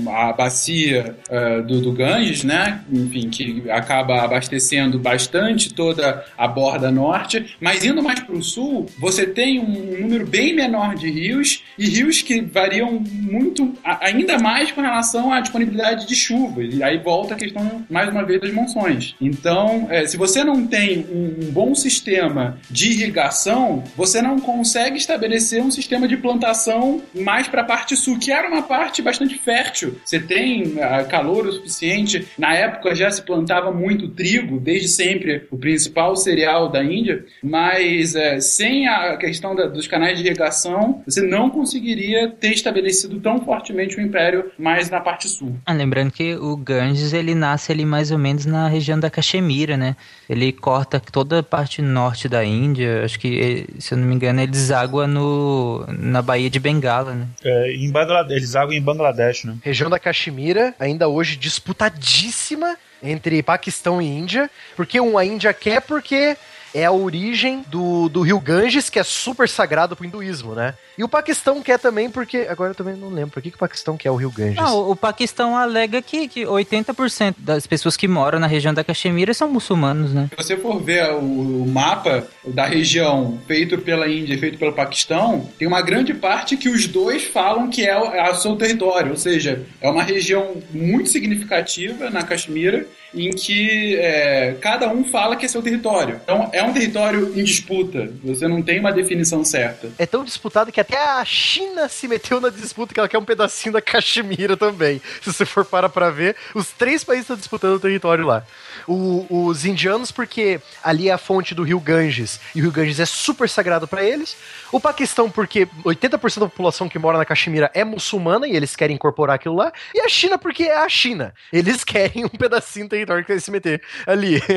a, 0.08 0.30
a 0.30 0.34
bacia 0.34 1.18
ah, 1.30 1.60
do, 1.62 1.82
do 1.82 1.92
Ganges, 1.92 2.46
né? 2.46 2.80
Enfim, 2.90 3.30
que 3.30 3.70
acaba 3.70 4.22
abastecendo 4.22 4.98
bastante 4.98 5.74
toda 5.74 6.24
a 6.38 6.48
borda 6.48 6.90
norte, 6.90 7.58
mas 7.60 7.84
indo 7.84 8.02
mais 8.02 8.22
para 8.22 8.34
o 8.36 8.42
sul, 8.42 8.86
você 8.98 9.26
tem 9.26 9.60
um 9.60 10.00
número 10.02 10.26
bem 10.26 10.56
menor 10.56 10.96
de 10.96 11.10
rios 11.12 11.62
e 11.78 11.90
rios 11.90 12.22
que 12.22 12.40
variam 12.40 13.04
muito, 13.12 13.74
a- 13.84 14.06
ainda 14.06 14.40
mais 14.40 14.72
com 14.72 14.80
relação 14.80 15.34
à 15.34 15.42
disponibilidade 15.42 16.08
de 16.08 16.16
chuva. 16.16 16.64
E 16.64 16.82
aí 16.82 16.98
volta 17.00 17.34
a 17.34 17.38
questão, 17.38 17.84
mais 17.90 18.08
uma 18.10 18.24
vez, 18.24 18.40
das 18.40 18.54
monções. 18.54 19.14
Então, 19.20 19.88
eh, 19.90 20.06
se 20.06 20.16
você 20.16 20.42
não 20.46 20.66
tem 20.66 21.06
um, 21.18 21.48
um 21.48 21.52
bom 21.52 21.74
sistema 21.76 22.58
de 22.70 22.92
irrigação, 22.92 23.84
você 23.96 24.22
não 24.22 24.40
consegue 24.40 24.98
estabelecer 24.98 25.62
um 25.62 25.72
sistema 25.72 26.08
de 26.08 26.18
plantação 26.18 27.02
mais 27.14 27.48
para 27.48 27.62
a 27.62 27.66
parte 27.66 27.96
sul, 27.96 28.20
que 28.20 28.32
era 28.32 28.48
uma 28.48 28.62
parte 28.64 29.02
bastante 29.02 29.38
fértil. 29.38 29.98
Você 30.06 30.20
tem 30.20 30.76
ah, 30.82 31.04
calor 31.04 31.46
o 31.48 31.52
suficiente. 31.54 32.28
Na 32.38 32.54
época 32.54 32.94
já 32.96 33.10
se 33.10 33.22
plantava 33.24 33.72
muito 33.72 34.08
trigo, 34.10 34.60
desde 34.60 34.88
sempre 34.88 35.48
o 35.52 35.58
principal 35.58 36.16
cereal 36.16 36.70
da 36.70 36.84
Índia, 36.84 37.26
mas 37.44 38.16
eh, 38.16 38.40
sem 38.40 38.88
a 38.88 39.18
questão 39.18 39.56
da- 39.56 39.68
dos 39.68 39.88
canais 39.88 40.18
de 40.18 40.26
irrigação, 40.26 41.02
você 41.06 41.22
não 41.22 41.50
conseguiria 41.50 42.30
ter 42.30 42.52
estabelecido 42.54 43.20
tão 43.20 43.40
fortemente 43.44 43.98
o 43.98 44.02
império 44.02 44.52
mais 44.58 44.90
na 44.90 45.00
parte 45.00 45.28
sul. 45.28 45.56
Ah, 45.66 45.74
lembrando 45.74 46.12
que 46.12 46.36
o 46.36 46.56
Ganges 46.56 47.14
ele 47.14 47.34
nasce 47.34 47.72
ali 47.72 47.86
mais 47.86 48.12
ou 48.12 48.18
menos 48.18 48.46
na 48.46 48.68
região 48.68 49.00
da 49.00 49.10
Caxemira, 49.10 49.76
né? 49.78 49.96
Ele 50.30 50.52
corta 50.52 51.00
toda 51.12 51.40
a 51.40 51.44
parte 51.44 51.82
norte 51.82 52.28
da 52.28 52.44
Índia. 52.44 53.04
Acho 53.04 53.20
que, 53.20 53.68
eh, 53.70 53.80
se 53.80 53.94
eu 53.94 53.98
não 53.98 54.06
me 54.06 54.16
engano, 54.16 54.42
ele 54.42 54.52
deságua 54.52 55.08
no, 55.08 55.86
na 55.88 56.22
Baía 56.22 56.50
de 56.50 56.60
Bengala, 56.60 57.14
né? 57.14 57.28
É, 57.44 57.74
em 57.74 57.92
Bangladesh, 57.92 58.38
eles 58.38 58.56
água 58.56 58.76
em 58.76 58.82
Bangladesh, 58.82 59.46
né? 59.46 59.56
Região 59.62 59.90
da 59.90 60.00
Caxemira, 60.00 60.74
ainda 60.80 61.08
hoje 61.08 61.36
disputadíssima 61.36 62.78
entre 63.02 63.44
Paquistão 63.44 64.02
e 64.02 64.06
Índia, 64.06 64.50
porque 64.76 65.00
um 65.00 65.18
a 65.18 65.26
Índia 65.26 65.54
quer 65.54 65.82
porque 65.82 66.36
é 66.78 66.86
a 66.86 66.92
origem 66.92 67.66
do, 67.68 68.08
do 68.08 68.22
rio 68.22 68.40
Ganges, 68.40 68.88
que 68.88 69.00
é 69.00 69.04
super 69.04 69.50
sagrado 69.50 69.96
pro 69.96 70.06
hinduísmo, 70.06 70.54
né? 70.54 70.76
E 70.96 71.04
o 71.04 71.10
Paquistão 71.10 71.60
quer 71.62 71.80
também, 71.80 72.08
porque. 72.08 72.46
Agora 72.48 72.72
eu 72.72 72.76
também 72.76 72.96
não 72.96 73.10
lembro. 73.10 73.32
Por 73.32 73.42
que, 73.42 73.50
que 73.50 73.56
o 73.56 73.60
Paquistão 73.60 73.98
quer 73.98 74.12
o 74.12 74.16
rio 74.16 74.30
Ganges? 74.30 74.60
Ah, 74.60 74.72
o, 74.74 74.96
Paquistão 74.96 75.58
alega 75.58 76.04
que, 76.04 76.28
que 76.28 76.46
80% 76.46 77.36
das 77.40 77.66
pessoas 77.66 77.98
que 77.98 78.08
moram 78.08 78.40
na 78.40 78.46
região 78.46 78.76
da 78.76 78.84
Caxemira 78.84 79.34
são 79.34 79.50
muçulmanos, 79.50 80.14
né? 80.14 80.30
Se 80.30 80.44
você 80.44 80.58
for 80.58 80.80
ver 80.80 81.14
o, 81.14 81.64
o 81.64 81.68
mapa 81.68 82.28
da 82.46 82.68
região 82.68 83.40
feito 83.48 83.80
pela 83.80 84.08
Índia 84.08 84.36
e 84.36 84.38
feito 84.38 84.60
pelo 84.60 84.74
Paquistão, 84.74 85.50
tem 85.58 85.68
uma 85.68 85.82
grande 85.82 86.14
parte 86.14 86.56
que 86.56 86.70
os 86.70 86.86
dois 86.86 87.24
falam 87.24 87.70
que 87.72 87.88
é 87.88 87.98
o, 87.98 88.06
é 88.06 88.30
o 88.30 88.36
seu 88.36 88.56
território, 88.56 89.12
ou 89.12 89.18
seja, 89.18 89.66
é 89.82 89.90
uma 89.90 90.04
região 90.04 90.58
muito 90.72 91.10
significativa 91.10 92.12
na 92.12 92.22
Caxemira 92.22 92.86
em 93.18 93.32
que 93.32 93.96
é, 93.98 94.56
cada 94.62 94.88
um 94.90 95.04
fala 95.04 95.36
que 95.36 95.46
é 95.46 95.48
seu 95.48 95.62
território. 95.62 96.20
Então 96.24 96.50
é 96.54 96.62
um 96.64 96.74
território 96.74 97.34
em 97.40 97.44
disputa. 97.44 98.12
Você 98.24 98.48
não 98.48 98.62
tem 98.62 98.80
uma 98.80 98.92
definição 98.92 99.44
certa. 99.44 99.90
É 99.98 100.06
tão 100.06 100.24
disputado 100.24 100.72
que 100.72 100.80
até 100.80 100.98
a 100.98 101.24
China 101.26 101.88
se 101.90 102.08
meteu 102.08 102.40
na 102.40 102.50
disputa, 102.50 102.94
que 102.94 103.00
ela 103.00 103.10
quer 103.10 103.18
um 103.18 103.26
pedacinho 103.26 103.74
da 103.74 103.82
Caxemira 103.82 104.56
também. 104.58 105.02
Se 105.22 105.32
você 105.34 105.46
for 105.46 105.66
parar 105.66 105.90
pra 105.90 106.10
ver, 106.10 106.36
os 106.54 106.70
três 106.72 107.04
países 107.04 107.24
estão 107.24 107.36
disputando 107.38 107.76
o 107.76 107.80
território 107.80 108.26
lá. 108.26 108.44
O- 108.88 109.26
os 109.48 109.66
indianos, 109.66 110.12
porque 110.12 110.60
ali 110.84 111.10
é 111.10 111.12
a 111.14 111.18
fonte 111.18 111.54
do 111.56 111.64
rio 111.64 111.80
Ganges, 111.80 112.40
e 112.56 112.60
o 112.60 112.64
rio 112.64 112.72
Ganges 112.72 113.00
é 113.00 113.06
super 113.06 113.50
sagrado 113.50 113.88
pra 113.88 114.04
eles. 114.04 114.38
O 114.72 114.80
Paquistão, 114.80 115.30
porque 115.30 115.68
80% 115.84 116.40
da 116.42 116.48
população 116.50 116.88
que 116.88 117.00
mora 117.00 117.18
na 117.18 117.26
Caxemira 117.26 117.70
é 117.74 117.84
muçulmana 117.84 118.48
e 118.48 118.56
eles 118.56 118.76
querem 118.76 118.96
incorporar 118.96 119.36
aquilo 119.36 119.56
lá. 119.56 119.72
E 119.94 120.02
a 120.02 120.08
China, 120.10 120.38
porque 120.38 120.64
é 120.64 120.78
a 120.78 120.90
China. 120.90 121.34
Eles 121.52 121.84
querem 121.86 122.26
um 122.26 122.30
pedacinho 122.30 122.86
do 122.86 122.90
território 122.90 123.07
que 123.24 123.32
eles 123.32 123.44
se 123.44 123.52
meter 123.52 123.82
ali. 124.06 124.42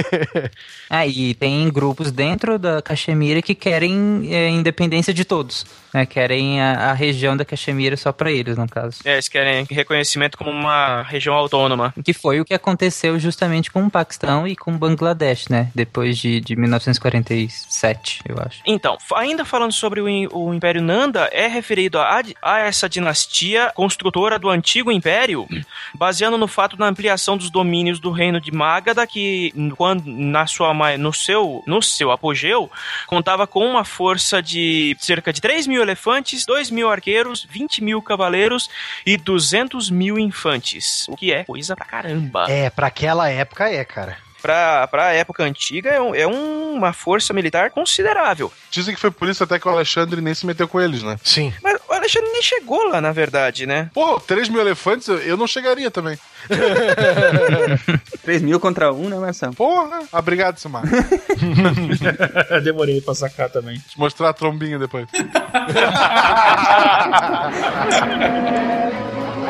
É, 0.93 1.07
e 1.07 1.35
tem 1.35 1.69
grupos 1.71 2.11
dentro 2.11 2.59
da 2.59 2.83
Caxemira 2.83 3.41
que 3.41 3.55
querem 3.55 4.29
é, 4.29 4.49
independência 4.49 5.15
de 5.15 5.25
todos. 5.25 5.65
Né? 5.93 6.07
Querem 6.07 6.61
a, 6.61 6.91
a 6.91 6.93
região 6.93 7.37
da 7.37 7.45
Caxemira 7.45 7.97
só 7.97 8.13
pra 8.13 8.31
eles, 8.31 8.57
no 8.57 8.69
caso. 8.69 8.99
É, 9.05 9.15
eles 9.15 9.29
querem 9.29 9.67
reconhecimento 9.71 10.39
como 10.39 10.51
uma 10.51 11.03
região 11.03 11.35
autônoma. 11.35 11.93
Que 12.05 12.13
foi 12.13 12.41
o 12.41 12.45
que 12.45 12.55
aconteceu 12.55 13.19
justamente 13.19 13.71
com 13.71 13.85
o 13.85 13.91
Paquistão 13.91 14.47
e 14.47 14.57
com 14.57 14.73
o 14.73 14.79
Bangladesh, 14.79 15.49
né? 15.49 15.71
Depois 15.75 16.19
de, 16.19 16.41
de 16.41 16.57
1947, 16.57 18.23
eu 18.29 18.37
acho. 18.39 18.63
Então, 18.67 18.97
ainda 19.15 19.45
falando 19.45 19.73
sobre 19.73 20.01
o, 20.01 20.07
o 20.33 20.55
Império 20.55 20.83
Nanda, 20.83 21.29
é 21.33 21.47
referido 21.47 21.99
a, 21.99 22.23
a 22.43 22.59
essa 22.61 22.89
dinastia 22.89 23.73
construtora 23.75 24.39
do 24.39 24.49
antigo 24.49 24.93
império, 24.93 25.47
baseando 25.95 26.39
no 26.39 26.47
fato 26.47 26.77
da 26.77 26.87
ampliação 26.87 27.37
dos 27.37 27.51
domínios 27.51 27.99
do 27.99 28.11
reino 28.11 28.41
de 28.41 28.53
Magadha, 28.53 29.07
que 29.07 29.53
quando, 29.77 30.05
na 30.07 30.47
sua, 30.47 30.73
no, 30.97 31.13
seu, 31.13 31.63
no 31.67 31.83
seu 31.83 32.11
apogeu, 32.11 32.71
contava 33.07 33.47
com 33.47 33.67
uma 33.67 33.85
força 33.85 34.43
de 34.43 34.97
cerca 35.01 35.33
de 35.33 35.41
3 35.41 35.67
mil 35.67 35.80
elefantes, 35.81 36.45
2 36.47 36.71
mil 36.71 36.91
arqueiros, 36.91 37.47
20 37.51 37.83
mil 37.83 38.01
cavaleiros 38.03 38.69
e 39.07 39.17
200 39.17 39.91
mil 39.91 40.19
infantes, 40.19 41.07
o 41.09 41.17
que 41.17 41.33
é 41.33 41.45
coisa 41.45 41.75
pra 41.77 41.85
caramba. 41.85 42.47
é, 42.49 42.71
pra 42.71 42.87
aquela 42.89 43.29
época 43.29 43.69
é, 43.69 43.85
cara. 43.85 44.17
Pra, 44.43 44.89
pra 44.89 45.13
época 45.13 45.45
antiga, 45.45 45.91
é, 45.91 46.01
um- 46.01 46.15
é 46.15 46.27
uma 46.27 46.95
força 46.95 47.35
militar 47.35 47.71
considerável. 47.71 48.51
Dizem 48.71 48.95
que 48.95 49.01
foi 49.01 49.11
por 49.11 49.29
isso 49.29 49.45
até 49.45 49.59
que 49.59 49.69
o 49.69 49.71
Alexandre 49.71 50.21
nem 50.23 50.33
se 50.33 50.47
meteu 50.47 50.67
com 50.67 50.81
eles, 50.81 51.03
né? 51.03 51.19
Sim. 51.23 51.53
Mas 51.63 51.79
Alexandre 52.01 52.31
nem 52.33 52.43
chegou 52.43 52.89
lá, 52.89 53.01
na 53.01 53.13
verdade, 53.13 53.67
né? 53.67 53.91
Pô, 53.95 54.19
3 54.21 54.49
mil 54.49 54.61
elefantes, 54.61 55.07
eu- 55.09 55.19
eu 55.19 55.37
não 55.37 55.47
chegaria 55.47 55.91
também. 55.91 56.19
3 58.25 58.41
mil 58.43 58.59
contra 58.59 58.93
um, 58.93 59.09
né, 59.09 59.17
Marcelo? 59.19 59.55
Porra! 59.55 60.01
Obrigado, 60.13 60.59
Silmar. 60.59 60.83
Demorei 62.65 63.01
pra 63.01 63.15
sacar 63.15 63.51
também. 63.51 63.79
Te 63.79 63.99
mostrar 63.99 64.31
a 64.31 64.33
trombinha 64.33 64.79
depois. 64.79 65.07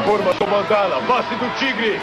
Forma 0.05 0.35
comandada, 0.35 1.01
face 1.03 1.35
do 1.37 1.51
tigre! 1.59 2.01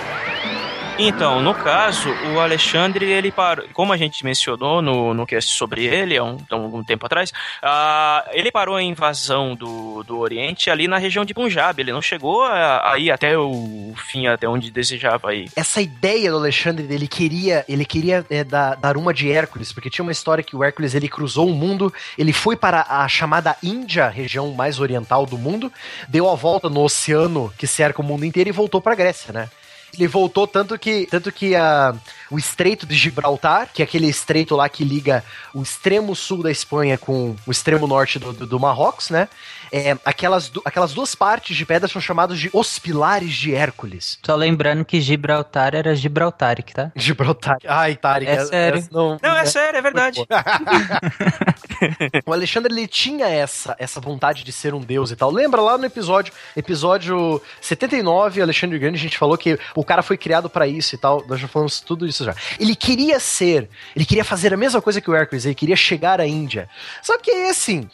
Então, 0.99 1.43
no 1.43 1.53
caso, 1.53 2.09
o 2.33 2.39
Alexandre, 2.39 3.05
ele 3.05 3.31
parou, 3.31 3.65
como 3.71 3.93
a 3.93 3.97
gente 3.97 4.25
mencionou 4.25 4.81
no, 4.81 5.13
no 5.13 5.27
cast 5.27 5.53
sobre 5.53 5.85
ele 5.85 6.17
há 6.17 6.23
um, 6.23 6.37
há 6.49 6.55
um 6.55 6.83
tempo 6.83 7.05
atrás, 7.05 7.31
ah, 7.61 8.27
ele 8.31 8.51
parou 8.51 8.75
a 8.75 8.81
invasão 8.81 9.53
do, 9.53 10.01
do 10.03 10.17
Oriente 10.17 10.71
ali 10.71 10.87
na 10.87 10.97
região 10.97 11.23
de 11.23 11.35
Punjab. 11.35 11.79
Ele 11.79 11.91
não 11.91 12.01
chegou 12.01 12.43
a, 12.43 12.93
a 12.93 12.97
ir 12.97 13.11
até 13.11 13.37
o 13.37 13.93
fim, 13.95 14.25
até 14.25 14.49
onde 14.49 14.71
desejava 14.71 15.35
ir. 15.35 15.51
essa 15.55 15.79
ideia 15.79 16.31
do 16.31 16.37
Alexandre 16.37 16.87
dele 16.87 17.07
queria 17.07 17.63
ele 17.69 17.85
queria 17.85 18.25
é, 18.29 18.43
dar, 18.43 18.75
dar 18.75 18.97
uma 18.97 19.13
de 19.13 19.31
Hércules 19.31 19.71
porque 19.71 19.89
tinha 19.89 20.03
uma 20.03 20.11
história 20.11 20.43
que 20.43 20.55
o 20.55 20.63
Hércules 20.63 20.95
ele 20.95 21.07
cruzou 21.07 21.47
o 21.47 21.53
mundo 21.53 21.93
ele 22.17 22.33
foi 22.33 22.55
para 22.55 22.85
a 22.89 23.07
chamada 23.07 23.55
Índia 23.61 24.07
região 24.07 24.51
mais 24.53 24.79
oriental 24.79 25.25
do 25.25 25.37
mundo 25.37 25.71
deu 26.07 26.29
a 26.29 26.35
volta 26.35 26.69
no 26.69 26.81
oceano 26.83 27.51
que 27.57 27.67
cerca 27.67 28.01
o 28.01 28.05
mundo 28.05 28.25
inteiro 28.25 28.49
e 28.49 28.53
voltou 28.53 28.81
para 28.81 28.95
Grécia 28.95 29.33
né 29.33 29.49
ele 29.97 30.07
voltou 30.07 30.45
tanto 30.45 30.77
que 30.77 31.07
tanto 31.09 31.31
que 31.31 31.55
a, 31.55 31.95
o 32.29 32.37
Estreito 32.37 32.85
de 32.85 32.95
Gibraltar, 32.95 33.69
que 33.73 33.81
é 33.81 33.85
aquele 33.85 34.07
estreito 34.07 34.55
lá 34.55 34.69
que 34.69 34.83
liga 34.83 35.23
o 35.53 35.61
extremo 35.61 36.15
sul 36.15 36.43
da 36.43 36.51
Espanha 36.51 36.97
com 36.97 37.35
o 37.45 37.51
extremo 37.51 37.87
norte 37.87 38.19
do, 38.19 38.31
do, 38.31 38.45
do 38.45 38.59
Marrocos, 38.59 39.09
né? 39.09 39.27
É, 39.71 39.97
aquelas, 40.05 40.49
du- 40.49 40.61
aquelas 40.65 40.93
duas 40.93 41.15
partes 41.15 41.55
de 41.55 41.65
pedra 41.65 41.87
são 41.87 42.01
chamadas 42.01 42.39
de 42.39 42.49
os 42.53 42.79
pilares 42.79 43.33
de 43.33 43.53
Hércules. 43.53 44.17
Só 44.25 44.35
lembrando 44.35 44.85
que 44.85 44.99
Gibraltar 45.01 45.75
era 45.75 45.95
Gibraltaric, 45.95 46.73
tá? 46.73 46.91
Gibraltar. 46.95 47.57
Ai, 47.67 47.95
Tarek. 47.95 48.31
É 48.31 48.45
sério. 48.45 48.87
não, 48.91 49.17
Não, 49.21 49.35
é 49.37 49.45
sério, 49.45 49.77
é 49.77 49.81
verdade. 49.81 50.21
o 52.25 52.33
Alexandre 52.33 52.73
ele 52.73 52.87
tinha 52.87 53.27
essa, 53.27 53.75
essa 53.79 53.99
vontade 53.99 54.43
de 54.43 54.51
ser 54.51 54.73
um 54.73 54.79
deus 54.81 55.11
e 55.11 55.15
tal. 55.15 55.31
Lembra 55.31 55.61
lá 55.61 55.77
no 55.77 55.85
episódio, 55.85 56.33
episódio 56.55 57.41
79, 57.61 58.41
Alexandre 58.41 58.79
Grande, 58.79 58.97
a 58.97 59.01
gente 59.01 59.17
falou 59.17 59.37
que 59.37 59.57
o 59.75 59.83
cara 59.83 60.01
foi 60.01 60.17
criado 60.17 60.49
pra 60.49 60.67
isso 60.67 60.95
e 60.95 60.97
tal. 60.97 61.23
Nós 61.27 61.39
já 61.39 61.47
falamos 61.47 61.79
tudo 61.79 62.05
isso 62.07 62.23
já. 62.23 62.35
Ele 62.59 62.75
queria 62.75 63.19
ser, 63.19 63.69
ele 63.95 64.05
queria 64.05 64.23
fazer 64.23 64.53
a 64.53 64.57
mesma 64.57 64.81
coisa 64.81 65.01
que 65.01 65.09
o 65.09 65.15
Hércules, 65.15 65.45
ele 65.45 65.55
queria 65.55 65.75
chegar 65.75 66.19
à 66.19 66.27
Índia. 66.27 66.69
Só 67.01 67.17
que 67.17 67.31
aí, 67.31 67.49
assim, 67.49 67.89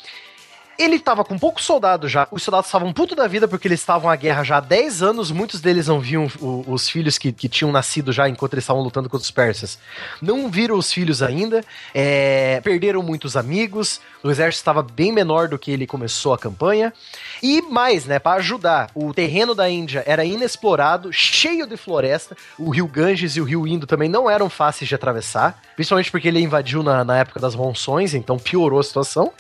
ele 0.78 1.00
tava 1.00 1.24
com 1.24 1.38
poucos 1.38 1.64
soldados 1.66 2.12
já. 2.12 2.28
Os 2.32 2.44
soldados 2.44 2.68
estavam 2.68 2.92
puto 2.94 3.16
da 3.16 3.28
vida 3.28 3.48
porque 3.48 3.68
eles 3.68 3.80
estavam 3.80 4.10
à 4.10 4.16
guerra 4.16 4.44
já 4.44 4.58
há 4.58 4.60
10 4.60 5.02
anos. 5.04 5.32
Muitos 5.32 5.62
deles 5.62 5.88
não 5.88 6.00
viam 6.00 6.28
o- 6.40 6.64
os 6.68 6.90
filhos 6.90 7.18
que, 7.18 7.32
que 7.32 7.48
tinham 7.48 7.72
nascido 7.72 8.12
já 8.12 8.28
enquanto 8.28 8.54
eles 8.54 8.64
estavam 8.64 8.82
lutando 8.82 9.10
contra 9.10 9.24
os 9.24 9.32
persas. 9.32 9.78
Não 10.22 10.50
viram 10.50 10.78
os 10.78 10.92
filhos 10.92 11.22
ainda. 11.22 11.64
é, 11.94 12.60
perderam 12.64 13.02
muitos 13.04 13.36
amigos. 13.38 14.00
O 14.24 14.30
exército 14.32 14.62
estava 14.62 14.82
bem 14.82 15.12
menor 15.12 15.48
do 15.48 15.60
que 15.60 15.72
ele 15.72 15.86
começou 15.86 16.34
a 16.34 16.38
campanha. 16.38 16.94
E 17.42 17.62
mais, 17.62 18.06
né, 18.06 18.20
para 18.20 18.38
ajudar, 18.40 18.90
o 18.96 19.14
terreno 19.14 19.54
da 19.54 19.70
Índia 19.70 20.04
era 20.06 20.24
inexplorado, 20.26 21.12
cheio 21.12 21.68
de 21.68 21.78
floresta. 21.78 22.36
O 22.58 22.70
rio 22.70 22.88
Ganges 22.88 23.36
e 23.36 23.42
o 23.42 23.44
rio 23.44 23.68
Indo 23.68 23.86
também 23.86 24.10
não 24.10 24.30
eram 24.30 24.50
fáceis 24.50 24.88
de 24.88 24.96
atravessar, 24.96 25.62
principalmente 25.76 26.10
porque 26.12 26.28
ele 26.28 26.40
invadiu 26.40 26.82
na, 26.84 27.04
na 27.04 27.18
época 27.18 27.40
das 27.40 27.56
monções, 27.56 28.14
então 28.14 28.38
piorou 28.40 28.80
a 28.80 28.84
situação. 28.84 29.32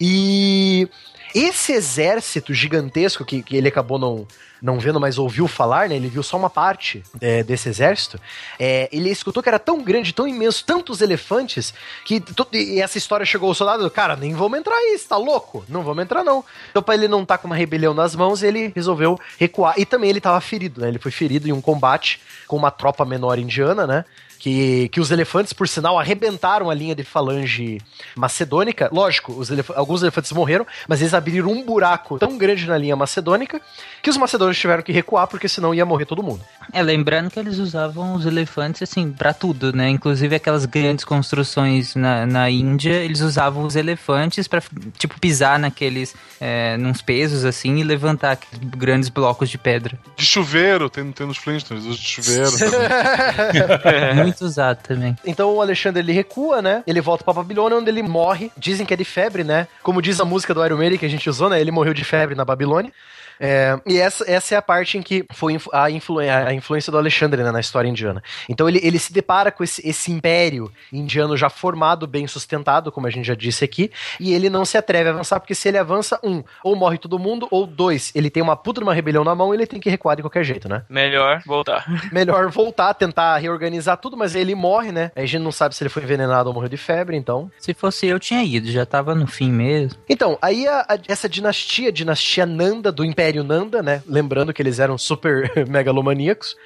E 0.00 0.53
esse 1.34 1.72
exército 1.72 2.54
gigantesco 2.54 3.24
que, 3.24 3.42
que 3.42 3.56
ele 3.56 3.66
acabou 3.66 3.98
não, 3.98 4.26
não 4.62 4.78
vendo, 4.78 5.00
mas 5.00 5.18
ouviu 5.18 5.48
falar, 5.48 5.88
né? 5.88 5.96
Ele 5.96 6.08
viu 6.08 6.22
só 6.22 6.36
uma 6.36 6.48
parte 6.48 7.02
é, 7.20 7.42
desse 7.42 7.68
exército. 7.68 8.20
É, 8.58 8.88
ele 8.92 9.10
escutou 9.10 9.42
que 9.42 9.48
era 9.48 9.58
tão 9.58 9.82
grande, 9.82 10.14
tão 10.14 10.28
imenso, 10.28 10.64
tantos 10.64 11.00
elefantes, 11.00 11.74
que 12.04 12.22
e 12.52 12.80
essa 12.80 12.96
história 12.96 13.26
chegou 13.26 13.48
ao 13.48 13.54
soldado, 13.54 13.90
cara, 13.90 14.14
nem 14.14 14.32
vamos 14.32 14.58
entrar 14.58 14.76
aí, 14.76 14.96
você 14.96 15.08
tá 15.08 15.16
louco? 15.16 15.64
Não 15.68 15.82
vamos 15.82 16.04
entrar 16.04 16.22
não. 16.22 16.44
Então 16.70 16.82
pra 16.82 16.94
ele 16.94 17.08
não 17.08 17.22
estar 17.22 17.38
com 17.38 17.46
uma 17.48 17.56
rebelião 17.56 17.92
nas 17.92 18.14
mãos, 18.14 18.42
ele 18.42 18.72
resolveu 18.74 19.18
recuar. 19.38 19.74
E 19.76 19.84
também 19.84 20.10
ele 20.10 20.20
tava 20.20 20.40
ferido, 20.40 20.80
né? 20.80 20.88
Ele 20.88 21.00
foi 21.00 21.10
ferido 21.10 21.48
em 21.48 21.52
um 21.52 21.60
combate 21.60 22.20
com 22.46 22.56
uma 22.56 22.70
tropa 22.70 23.04
menor 23.04 23.38
indiana, 23.38 23.86
né? 23.86 24.04
Que, 24.44 24.90
que 24.90 25.00
os 25.00 25.10
elefantes, 25.10 25.54
por 25.54 25.66
sinal, 25.66 25.98
arrebentaram 25.98 26.68
a 26.68 26.74
linha 26.74 26.94
de 26.94 27.02
falange 27.02 27.80
macedônica. 28.14 28.90
Lógico, 28.92 29.32
os 29.32 29.48
elef- 29.50 29.70
alguns 29.74 30.02
elefantes 30.02 30.30
morreram, 30.32 30.66
mas 30.86 31.00
eles 31.00 31.14
abriram 31.14 31.48
um 31.50 31.64
buraco 31.64 32.18
tão 32.18 32.36
grande 32.36 32.66
na 32.66 32.76
linha 32.76 32.94
macedônica 32.94 33.58
que 34.02 34.10
os 34.10 34.18
macedônios 34.18 34.58
tiveram 34.58 34.82
que 34.82 34.92
recuar, 34.92 35.26
porque 35.28 35.48
senão 35.48 35.74
ia 35.74 35.86
morrer 35.86 36.04
todo 36.04 36.22
mundo. 36.22 36.42
É, 36.74 36.82
lembrando 36.82 37.30
que 37.30 37.38
eles 37.40 37.56
usavam 37.56 38.14
os 38.16 38.26
elefantes, 38.26 38.82
assim, 38.82 39.10
pra 39.10 39.32
tudo, 39.32 39.74
né? 39.74 39.88
Inclusive 39.88 40.36
aquelas 40.36 40.66
grandes 40.66 41.06
construções 41.06 41.94
na, 41.94 42.26
na 42.26 42.50
Índia, 42.50 42.92
eles 43.02 43.22
usavam 43.22 43.62
os 43.64 43.76
elefantes 43.76 44.46
pra, 44.46 44.62
tipo, 44.98 45.18
pisar 45.18 45.58
naqueles, 45.58 46.14
é, 46.38 46.76
nos 46.76 47.00
pesos, 47.00 47.46
assim, 47.46 47.76
e 47.78 47.82
levantar 47.82 48.32
aqueles 48.32 48.58
grandes 48.76 49.08
blocos 49.08 49.48
de 49.48 49.56
pedra. 49.56 49.98
De 50.18 50.26
chuveiro, 50.26 50.90
tem, 50.90 51.10
tem 51.12 51.26
nos 51.26 51.38
Flintstones, 51.38 51.86
usa 51.86 51.98
de 51.98 52.06
chuveiro. 52.06 52.50
Muito 54.22 54.33
usado 54.42 54.78
também. 54.82 55.16
Então 55.24 55.54
o 55.54 55.60
Alexandre 55.60 56.00
ele 56.00 56.12
recua, 56.12 56.62
né? 56.62 56.82
Ele 56.86 57.00
volta 57.00 57.24
pra 57.24 57.32
Babilônia, 57.32 57.78
onde 57.78 57.90
ele 57.90 58.02
morre. 58.02 58.50
Dizem 58.56 58.86
que 58.86 58.94
é 58.94 58.96
de 58.96 59.04
febre, 59.04 59.44
né? 59.44 59.66
Como 59.82 60.00
diz 60.00 60.20
a 60.20 60.24
música 60.24 60.54
do 60.54 60.64
Iron 60.64 60.76
Maiden 60.76 60.98
que 60.98 61.06
a 61.06 61.10
gente 61.10 61.28
usou, 61.28 61.48
né? 61.48 61.60
Ele 61.60 61.70
morreu 61.70 61.94
de 61.94 62.04
febre 62.04 62.34
na 62.34 62.44
Babilônia. 62.44 62.92
É, 63.40 63.78
e 63.86 63.98
essa, 63.98 64.24
essa 64.30 64.54
é 64.54 64.58
a 64.58 64.62
parte 64.62 64.96
em 64.98 65.02
que 65.02 65.24
foi 65.32 65.58
a, 65.72 65.90
influ- 65.90 66.18
a 66.20 66.52
influência 66.52 66.90
do 66.90 66.98
Alexandre 66.98 67.42
né, 67.42 67.50
na 67.50 67.60
história 67.60 67.88
indiana. 67.88 68.22
Então 68.48 68.68
ele, 68.68 68.80
ele 68.82 68.98
se 68.98 69.12
depara 69.12 69.50
com 69.50 69.62
esse, 69.64 69.86
esse 69.86 70.10
império 70.12 70.70
indiano 70.92 71.36
já 71.36 71.48
formado, 71.50 72.06
bem 72.06 72.26
sustentado, 72.26 72.92
como 72.92 73.06
a 73.06 73.10
gente 73.10 73.26
já 73.26 73.34
disse 73.34 73.64
aqui, 73.64 73.90
e 74.20 74.32
ele 74.34 74.48
não 74.48 74.64
se 74.64 74.76
atreve 74.78 75.08
a 75.08 75.12
avançar, 75.12 75.40
porque 75.40 75.54
se 75.54 75.68
ele 75.68 75.78
avança, 75.78 76.18
um, 76.22 76.42
ou 76.62 76.76
morre 76.76 76.98
todo 76.98 77.18
mundo, 77.18 77.48
ou 77.50 77.66
dois, 77.66 78.12
ele 78.14 78.30
tem 78.30 78.42
uma 78.42 78.56
puta 78.56 78.80
de 78.80 78.84
uma 78.84 78.94
rebelião 78.94 79.24
na 79.24 79.34
mão 79.34 79.52
e 79.52 79.56
ele 79.56 79.66
tem 79.66 79.80
que 79.80 79.90
recuar 79.90 80.16
de 80.16 80.22
qualquer 80.22 80.44
jeito, 80.44 80.68
né? 80.68 80.82
Melhor 80.88 81.42
voltar. 81.46 81.84
Melhor 82.12 82.50
voltar, 82.50 82.94
tentar 82.94 83.36
reorganizar 83.38 83.96
tudo, 83.96 84.16
mas 84.16 84.34
aí 84.34 84.42
ele 84.42 84.54
morre, 84.54 84.92
né? 84.92 85.10
Aí 85.16 85.24
a 85.24 85.26
gente 85.26 85.42
não 85.42 85.52
sabe 85.52 85.74
se 85.74 85.82
ele 85.82 85.88
foi 85.90 86.02
envenenado 86.02 86.48
ou 86.48 86.54
morreu 86.54 86.68
de 86.68 86.76
febre, 86.76 87.16
então. 87.16 87.50
Se 87.58 87.74
fosse 87.74 88.06
eu, 88.06 88.18
tinha 88.18 88.42
ido, 88.44 88.70
já 88.70 88.86
tava 88.86 89.14
no 89.14 89.26
fim 89.26 89.50
mesmo. 89.50 89.98
Então, 90.08 90.38
aí 90.40 90.66
a- 90.66 90.80
a- 90.88 90.98
essa 91.08 91.28
dinastia, 91.28 91.90
dinastia 91.90 92.46
Nanda, 92.46 92.92
do 92.92 93.04
Império 93.04 93.23
Nanda, 93.32 93.82
né? 93.82 94.02
Lembrando 94.06 94.52
que 94.52 94.60
eles 94.60 94.78
eram 94.78 94.98
super 94.98 95.50
megalomaníacos, 95.68 96.56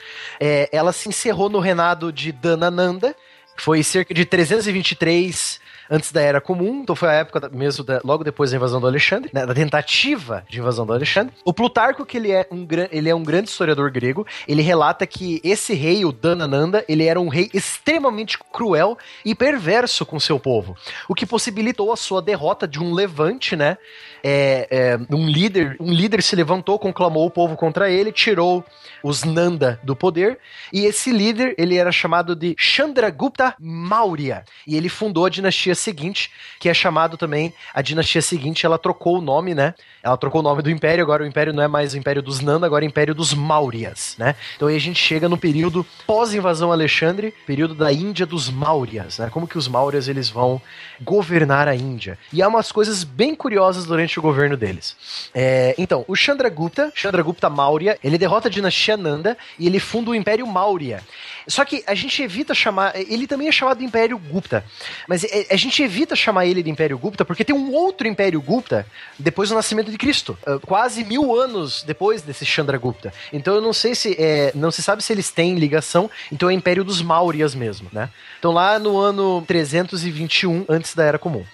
é, 0.40 0.68
ela 0.72 0.92
se 0.92 1.08
encerrou 1.08 1.48
no 1.48 1.58
reinado 1.58 2.12
de 2.12 2.32
Dhanananda, 2.32 3.14
que 3.56 3.62
foi 3.62 3.82
cerca 3.82 4.12
de 4.14 4.24
323 4.24 5.60
antes 5.90 6.12
da 6.12 6.20
Era 6.20 6.40
Comum, 6.40 6.80
então 6.82 6.94
foi 6.94 7.08
a 7.08 7.12
época 7.12 7.40
da- 7.40 7.48
mesmo 7.48 7.84
da- 7.84 8.00
logo 8.04 8.24
depois 8.24 8.50
da 8.50 8.56
invasão 8.56 8.80
do 8.80 8.86
Alexandre, 8.86 9.30
né, 9.32 9.46
da 9.46 9.54
tentativa 9.54 10.44
de 10.48 10.58
invasão 10.58 10.86
do 10.86 10.92
Alexandre. 10.92 11.32
O 11.44 11.52
Plutarco, 11.52 12.04
que 12.04 12.16
ele 12.16 12.30
é, 12.32 12.46
um, 12.50 12.66
ele 12.90 13.08
é 13.08 13.14
um 13.14 13.22
grande 13.22 13.48
historiador 13.48 13.90
grego, 13.90 14.26
ele 14.46 14.62
relata 14.62 15.06
que 15.06 15.40
esse 15.44 15.74
rei, 15.74 16.04
o 16.04 16.12
Dhanananda, 16.12 16.84
ele 16.88 17.04
era 17.04 17.20
um 17.20 17.28
rei 17.28 17.50
extremamente 17.54 18.38
cruel 18.52 18.96
e 19.24 19.34
perverso 19.34 20.04
com 20.04 20.18
seu 20.20 20.38
povo, 20.38 20.76
o 21.08 21.14
que 21.14 21.26
possibilitou 21.26 21.92
a 21.92 21.96
sua 21.96 22.20
derrota 22.20 22.66
de 22.66 22.80
um 22.80 22.92
levante, 22.92 23.56
né, 23.56 23.78
é, 24.22 24.66
é, 24.70 25.14
um 25.14 25.28
líder, 25.28 25.76
um 25.80 25.92
líder 25.92 26.22
se 26.22 26.34
levantou, 26.34 26.78
conclamou 26.78 27.24
o 27.26 27.30
povo 27.30 27.56
contra 27.56 27.88
ele, 27.90 28.10
tirou 28.12 28.64
os 29.02 29.22
Nanda 29.22 29.78
do 29.82 29.94
poder, 29.94 30.38
e 30.72 30.84
esse 30.84 31.12
líder, 31.12 31.54
ele 31.56 31.76
era 31.76 31.92
chamado 31.92 32.34
de 32.34 32.54
Chandragupta 32.58 33.54
Maurya, 33.60 34.44
e 34.66 34.76
ele 34.76 34.88
fundou 34.88 35.24
a 35.24 35.30
dinastia 35.30 35.74
seguinte, 35.78 36.30
que 36.58 36.68
é 36.68 36.74
chamado 36.74 37.16
também, 37.16 37.52
a 37.72 37.80
dinastia 37.80 38.20
seguinte, 38.20 38.66
ela 38.66 38.78
trocou 38.78 39.18
o 39.18 39.20
nome, 39.20 39.54
né, 39.54 39.74
ela 40.02 40.16
trocou 40.16 40.40
o 40.40 40.44
nome 40.44 40.62
do 40.62 40.70
império, 40.70 41.02
agora 41.02 41.22
o 41.22 41.26
império 41.26 41.52
não 41.52 41.62
é 41.62 41.68
mais 41.68 41.94
o 41.94 41.98
império 41.98 42.22
dos 42.22 42.40
Nanda, 42.40 42.66
agora 42.66 42.84
é 42.84 42.86
o 42.86 42.90
império 42.90 43.14
dos 43.14 43.32
Mauryas, 43.32 44.14
né, 44.18 44.34
então 44.56 44.68
aí 44.68 44.76
a 44.76 44.80
gente 44.80 45.00
chega 45.00 45.28
no 45.28 45.38
período 45.38 45.86
pós-invasão 46.06 46.72
Alexandre, 46.72 47.32
período 47.46 47.74
da 47.74 47.92
Índia 47.92 48.26
dos 48.26 48.50
Mauryas, 48.50 49.18
né, 49.18 49.30
como 49.30 49.46
que 49.46 49.56
os 49.56 49.68
Mauryas, 49.68 50.08
eles 50.08 50.28
vão 50.28 50.60
governar 51.00 51.68
a 51.68 51.74
Índia, 51.74 52.18
e 52.32 52.42
há 52.42 52.48
umas 52.48 52.70
coisas 52.70 53.04
bem 53.04 53.34
curiosas 53.34 53.86
durante 53.86 54.18
o 54.18 54.22
governo 54.22 54.56
deles. 54.56 54.96
É, 55.34 55.74
então, 55.78 56.04
o 56.08 56.14
Chandragupta, 56.14 56.92
Chandragupta 56.94 57.48
Maurya, 57.48 57.98
ele 58.02 58.18
derrota 58.18 58.48
a 58.48 58.50
dinastia 58.50 58.96
Nanda 58.96 59.36
e 59.58 59.66
ele 59.66 59.78
funda 59.78 60.10
o 60.10 60.14
Império 60.14 60.46
Maurya. 60.46 61.02
Só 61.48 61.64
que 61.64 61.82
a 61.86 61.94
gente 61.94 62.22
evita 62.22 62.54
chamar. 62.54 62.92
Ele 62.94 63.26
também 63.26 63.48
é 63.48 63.52
chamado 63.52 63.78
de 63.78 63.84
Império 63.84 64.18
Gupta. 64.18 64.64
Mas 65.08 65.24
é- 65.24 65.46
a 65.50 65.56
gente 65.56 65.82
evita 65.82 66.14
chamar 66.14 66.46
ele 66.46 66.62
de 66.62 66.70
Império 66.70 66.98
Gupta 66.98 67.24
porque 67.24 67.44
tem 67.44 67.56
um 67.56 67.72
outro 67.72 68.06
Império 68.06 68.40
Gupta 68.40 68.86
depois 69.18 69.48
do 69.48 69.54
nascimento 69.54 69.90
de 69.90 69.98
Cristo. 69.98 70.38
ah, 70.46 70.58
Quase 70.64 71.02
mil 71.04 71.34
anos 71.34 71.82
depois 71.82 72.22
desse 72.22 72.44
Chandragupta. 72.44 73.12
Então 73.32 73.54
eu 73.54 73.60
não 73.62 73.72
sei 73.72 73.94
se. 73.94 74.14
é, 74.18 74.52
não 74.54 74.70
se 74.70 74.82
sabe 74.82 75.02
se 75.02 75.12
eles 75.12 75.30
têm 75.30 75.54
ligação. 75.56 76.10
Então 76.30 76.50
é 76.50 76.52
Império 76.52 76.84
dos 76.84 77.00
Mauryas 77.02 77.54
mesmo, 77.54 77.88
né? 77.92 78.10
Então 78.38 78.52
lá 78.52 78.78
no 78.78 78.98
ano 78.98 79.42
321 79.46 80.64
antes 80.68 80.94
da 80.94 81.04
Era 81.04 81.18
Comum. 81.18 81.44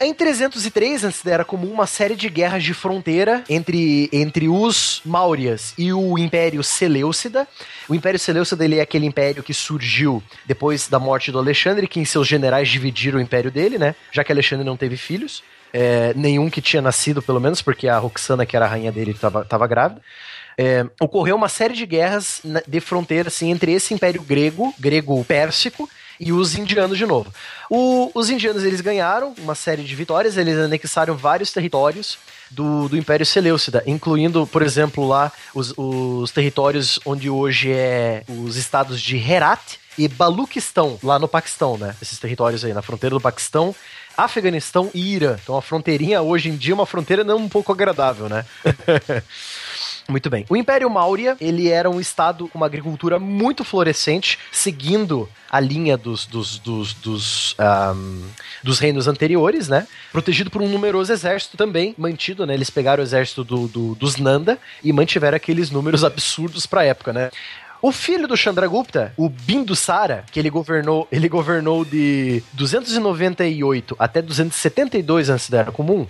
Em 0.00 0.14
303, 0.14 1.02
antes 1.02 1.26
Era 1.26 1.44
Comum, 1.44 1.72
uma 1.72 1.86
série 1.86 2.14
de 2.14 2.28
guerras 2.28 2.62
de 2.62 2.72
fronteira 2.72 3.42
entre, 3.48 4.08
entre 4.12 4.48
os 4.48 5.02
Mauryas 5.04 5.74
e 5.76 5.92
o 5.92 6.16
Império 6.16 6.62
Seleucida. 6.62 7.48
O 7.88 7.96
Império 7.96 8.18
Seleucida 8.18 8.64
ele 8.64 8.76
é 8.76 8.80
aquele 8.80 9.06
império 9.06 9.42
que 9.42 9.52
surgiu 9.52 10.22
depois 10.46 10.86
da 10.88 11.00
morte 11.00 11.32
do 11.32 11.38
Alexandre, 11.38 11.88
que 11.88 11.98
em 11.98 12.04
seus 12.04 12.28
generais 12.28 12.68
dividiram 12.68 13.18
o 13.18 13.20
império 13.20 13.50
dele, 13.50 13.76
né? 13.76 13.96
Já 14.12 14.22
que 14.22 14.30
Alexandre 14.30 14.64
não 14.64 14.76
teve 14.76 14.96
filhos. 14.96 15.42
É, 15.72 16.14
nenhum 16.14 16.48
que 16.48 16.62
tinha 16.62 16.80
nascido, 16.80 17.20
pelo 17.20 17.40
menos, 17.40 17.60
porque 17.60 17.88
a 17.88 17.98
Roxana, 17.98 18.46
que 18.46 18.54
era 18.54 18.66
a 18.66 18.68
rainha 18.68 18.92
dele, 18.92 19.10
estava 19.10 19.66
grávida. 19.66 20.00
É, 20.56 20.86
ocorreu 21.00 21.34
uma 21.34 21.48
série 21.48 21.74
de 21.74 21.84
guerras 21.84 22.40
de 22.66 22.80
fronteira 22.80 23.28
assim, 23.28 23.50
entre 23.50 23.72
esse 23.72 23.92
império 23.94 24.22
grego, 24.22 24.72
grego-pérsico, 24.78 25.88
e 26.20 26.32
os 26.32 26.56
indianos 26.56 26.98
de 26.98 27.06
novo. 27.06 27.32
O- 27.70 28.10
os 28.14 28.28
indianos 28.30 28.64
eles 28.64 28.80
ganharam 28.80 29.34
uma 29.38 29.54
série 29.54 29.82
de 29.84 29.94
vitórias, 29.94 30.36
eles 30.36 30.58
anexaram 30.58 31.16
vários 31.16 31.52
territórios 31.52 32.18
do, 32.50 32.88
do 32.88 32.96
Império 32.96 33.24
Seleucida, 33.26 33.82
incluindo, 33.86 34.46
por 34.46 34.62
exemplo, 34.62 35.06
lá 35.06 35.30
os, 35.54 35.72
os 35.76 36.30
territórios 36.30 36.98
onde 37.04 37.28
hoje 37.30 37.70
é 37.72 38.22
os 38.28 38.56
estados 38.56 39.00
de 39.00 39.16
Herat 39.16 39.78
e 39.96 40.08
Baluquistão, 40.08 40.98
lá 41.02 41.18
no 41.18 41.26
Paquistão, 41.28 41.76
né? 41.76 41.94
Esses 42.00 42.18
territórios 42.18 42.64
aí, 42.64 42.72
na 42.72 42.82
fronteira 42.82 43.14
do 43.14 43.20
Paquistão. 43.20 43.74
Afeganistão 44.16 44.90
e 44.92 45.14
Irã. 45.14 45.36
Então 45.40 45.56
a 45.56 45.62
fronteirinha 45.62 46.20
hoje 46.22 46.48
em 46.48 46.56
dia 46.56 46.72
é 46.72 46.74
uma 46.74 46.86
fronteira 46.86 47.22
não 47.22 47.36
um 47.36 47.48
pouco 47.48 47.70
agradável, 47.70 48.28
né? 48.28 48.44
Muito 50.10 50.30
bem. 50.30 50.46
O 50.48 50.56
Império 50.56 50.88
Maurya, 50.88 51.36
ele 51.38 51.68
era 51.68 51.90
um 51.90 52.00
estado 52.00 52.48
com 52.48 52.56
uma 52.58 52.64
agricultura 52.64 53.18
muito 53.18 53.62
florescente, 53.62 54.38
seguindo 54.50 55.28
a 55.50 55.60
linha 55.60 55.98
dos, 55.98 56.24
dos, 56.24 56.58
dos, 56.58 56.94
dos, 56.94 57.54
ahm, 57.58 58.22
dos 58.62 58.78
reinos 58.78 59.06
anteriores, 59.06 59.68
né? 59.68 59.86
Protegido 60.10 60.50
por 60.50 60.62
um 60.62 60.68
numeroso 60.68 61.12
exército 61.12 61.58
também, 61.58 61.94
mantido, 61.98 62.46
né? 62.46 62.54
Eles 62.54 62.70
pegaram 62.70 63.02
o 63.02 63.06
exército 63.06 63.44
do, 63.44 63.68
do- 63.68 63.94
dos 63.96 64.16
Nanda 64.16 64.58
e 64.82 64.94
mantiveram 64.94 65.36
aqueles 65.36 65.70
números 65.70 66.02
absurdos 66.02 66.64
pra 66.64 66.84
época, 66.84 67.12
né? 67.12 67.30
O 67.80 67.92
filho 67.92 68.26
do 68.26 68.36
Chandragupta, 68.36 69.12
o 69.16 69.28
Bindusara, 69.28 70.24
que 70.32 70.38
ele 70.40 70.50
governou, 70.50 71.06
ele 71.12 71.28
governou 71.28 71.84
de 71.84 72.42
298 72.54 73.94
até 73.98 74.20
272 74.20 75.30
antes 75.30 75.48
da 75.48 75.58
Era 75.58 75.72
Comum, 75.72 76.06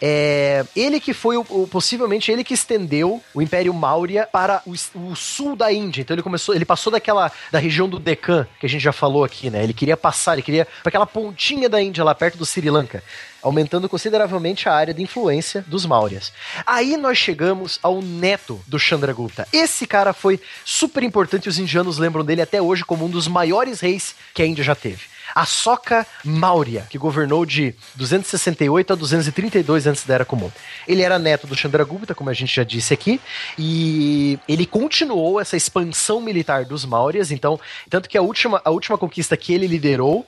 é, 0.00 0.64
ele 0.74 0.98
que 0.98 1.12
foi 1.12 1.36
o, 1.36 1.44
o- 1.48 1.68
possivelmente 1.68 2.32
ele 2.32 2.42
que 2.42 2.54
estendeu 2.54 3.22
o 3.34 3.42
Império 3.42 3.72
Maurya 3.74 4.26
para 4.30 4.62
o, 4.66 4.72
o 5.10 5.14
sul 5.14 5.54
da 5.54 5.72
Índia. 5.72 6.00
Então 6.02 6.14
ele 6.14 6.22
começou, 6.22 6.54
ele 6.54 6.64
passou 6.64 6.90
daquela 6.90 7.30
da 7.50 7.58
região 7.58 7.88
do 7.88 7.98
Deccan 7.98 8.46
que 8.58 8.66
a 8.66 8.68
gente 8.68 8.82
já 8.82 8.92
falou 8.92 9.22
aqui, 9.22 9.50
né? 9.50 9.62
Ele 9.62 9.72
queria 9.74 9.96
passar, 9.96 10.32
ele 10.32 10.42
queria 10.42 10.64
para 10.82 10.88
aquela 10.88 11.06
pontinha 11.06 11.68
da 11.68 11.80
Índia 11.80 12.02
lá 12.02 12.14
perto 12.14 12.38
do 12.38 12.46
Sri 12.46 12.68
Lanka, 12.70 13.02
aumentando 13.42 13.88
consideravelmente 13.88 14.68
a 14.68 14.74
área 14.74 14.94
de 14.94 15.02
influência 15.02 15.64
dos 15.66 15.84
Mauryas. 15.84 16.32
Aí 16.66 16.96
nós 16.96 17.18
chegamos 17.18 17.78
ao 17.82 18.00
neto 18.00 18.60
do 18.66 18.78
Chandragupta. 18.78 19.46
Esse 19.52 19.86
cara 19.86 20.12
foi 20.12 20.40
super 20.64 21.02
importante, 21.02 21.48
os 21.48 21.58
indianos 21.58 21.98
lembram 21.98 22.24
dele 22.24 22.42
até 22.42 22.62
hoje 22.62 22.84
como 22.84 23.04
um 23.04 23.10
dos 23.10 23.28
maiores 23.28 23.80
reis 23.80 24.14
que 24.32 24.42
a 24.42 24.46
Índia 24.46 24.64
já 24.64 24.74
teve. 24.74 25.12
Ashoka 25.34 26.06
Maurya, 26.24 26.86
que 26.90 26.98
governou 26.98 27.46
de 27.46 27.74
268 27.94 28.92
a 28.92 28.96
232 28.96 29.86
antes 29.86 30.04
da 30.04 30.14
Era 30.14 30.24
Comum. 30.24 30.50
Ele 30.86 31.02
era 31.02 31.18
neto 31.18 31.46
do 31.46 31.56
Chandragupta, 31.56 32.14
como 32.14 32.30
a 32.30 32.34
gente 32.34 32.54
já 32.54 32.64
disse 32.64 32.92
aqui, 32.92 33.20
e 33.58 34.38
ele 34.48 34.66
continuou 34.66 35.40
essa 35.40 35.56
expansão 35.56 36.20
militar 36.20 36.64
dos 36.64 36.84
Mauryas, 36.84 37.30
então, 37.30 37.58
tanto 37.88 38.08
que 38.08 38.18
a 38.18 38.22
última, 38.22 38.60
a 38.64 38.70
última 38.70 38.98
conquista 38.98 39.36
que 39.36 39.54
ele 39.54 39.66
liderou 39.66 40.26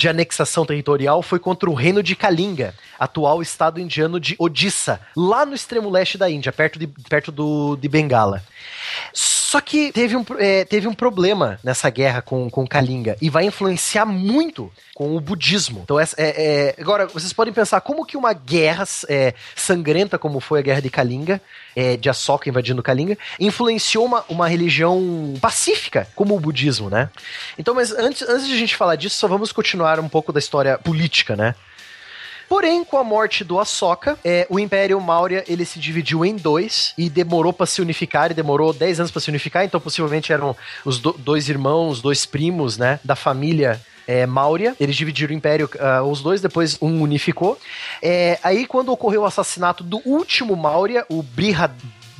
de 0.00 0.08
anexação 0.08 0.64
territorial 0.64 1.22
foi 1.22 1.38
contra 1.38 1.68
o 1.68 1.74
reino 1.74 2.02
de 2.02 2.16
Kalinga, 2.16 2.74
atual 2.98 3.42
estado 3.42 3.78
indiano 3.78 4.18
de 4.18 4.34
Odisha, 4.38 4.98
lá 5.14 5.44
no 5.44 5.54
extremo 5.54 5.90
leste 5.90 6.16
da 6.16 6.30
Índia, 6.30 6.50
perto 6.50 6.78
de, 6.78 6.86
perto 6.86 7.30
do, 7.30 7.76
de 7.76 7.86
Bengala. 7.86 8.42
Só 9.50 9.60
que 9.60 9.90
teve 9.90 10.16
um, 10.16 10.24
é, 10.38 10.64
teve 10.64 10.86
um 10.86 10.94
problema 10.94 11.58
nessa 11.64 11.90
guerra 11.90 12.22
com, 12.22 12.48
com 12.48 12.64
Kalinga 12.64 13.16
e 13.20 13.28
vai 13.28 13.46
influenciar 13.46 14.06
muito 14.06 14.70
com 14.94 15.16
o 15.16 15.20
budismo. 15.20 15.80
Então, 15.82 15.98
é, 15.98 16.06
é, 16.16 16.76
agora, 16.80 17.06
vocês 17.08 17.32
podem 17.32 17.52
pensar 17.52 17.80
como 17.80 18.06
que 18.06 18.16
uma 18.16 18.32
guerra 18.32 18.84
é, 19.08 19.34
sangrenta, 19.56 20.16
como 20.20 20.38
foi 20.38 20.60
a 20.60 20.62
guerra 20.62 20.80
de 20.80 20.88
Kalinga, 20.88 21.42
é, 21.74 21.96
de 21.96 22.08
Ashoka 22.08 22.48
invadindo 22.48 22.80
Kalinga, 22.80 23.18
influenciou 23.40 24.04
uma, 24.04 24.24
uma 24.28 24.46
religião 24.46 25.34
pacífica, 25.40 26.06
como 26.14 26.36
o 26.36 26.40
budismo, 26.40 26.88
né? 26.88 27.10
Então, 27.58 27.74
mas 27.74 27.90
antes, 27.90 28.22
antes 28.22 28.46
de 28.46 28.54
a 28.54 28.58
gente 28.58 28.76
falar 28.76 28.94
disso, 28.94 29.16
só 29.16 29.26
vamos 29.26 29.50
continuar 29.50 29.98
um 29.98 30.08
pouco 30.08 30.32
da 30.32 30.38
história 30.38 30.78
política, 30.78 31.34
né? 31.34 31.56
Porém, 32.50 32.84
com 32.84 32.98
a 32.98 33.04
morte 33.04 33.44
do 33.44 33.60
Ashoka, 33.60 34.18
é, 34.24 34.44
o 34.50 34.58
Império 34.58 35.00
Maurya 35.00 35.44
ele 35.46 35.64
se 35.64 35.78
dividiu 35.78 36.24
em 36.24 36.34
dois 36.34 36.92
e 36.98 37.08
demorou 37.08 37.52
para 37.52 37.64
se 37.64 37.80
unificar, 37.80 38.32
e 38.32 38.34
demorou 38.34 38.72
10 38.72 38.98
anos 38.98 39.12
para 39.12 39.20
se 39.20 39.28
unificar, 39.28 39.64
então 39.64 39.80
possivelmente 39.80 40.32
eram 40.32 40.56
os 40.84 40.98
do- 40.98 41.12
dois 41.12 41.48
irmãos, 41.48 42.02
dois 42.02 42.26
primos, 42.26 42.76
né, 42.76 42.98
da 43.04 43.14
família 43.14 43.80
é. 44.08 44.26
Eles 44.80 44.96
dividiram 44.96 45.32
o 45.32 45.36
Império, 45.36 45.70
ah, 45.78 46.02
os 46.02 46.20
dois, 46.20 46.40
depois 46.40 46.76
um 46.82 47.00
unificou. 47.00 47.56
É, 48.02 48.36
aí, 48.42 48.66
quando 48.66 48.90
ocorreu 48.90 49.22
o 49.22 49.24
assassinato 49.26 49.84
do 49.84 50.02
último 50.04 50.56
Maurya, 50.56 51.06
o 51.08 51.22
Brihad, 51.22 51.70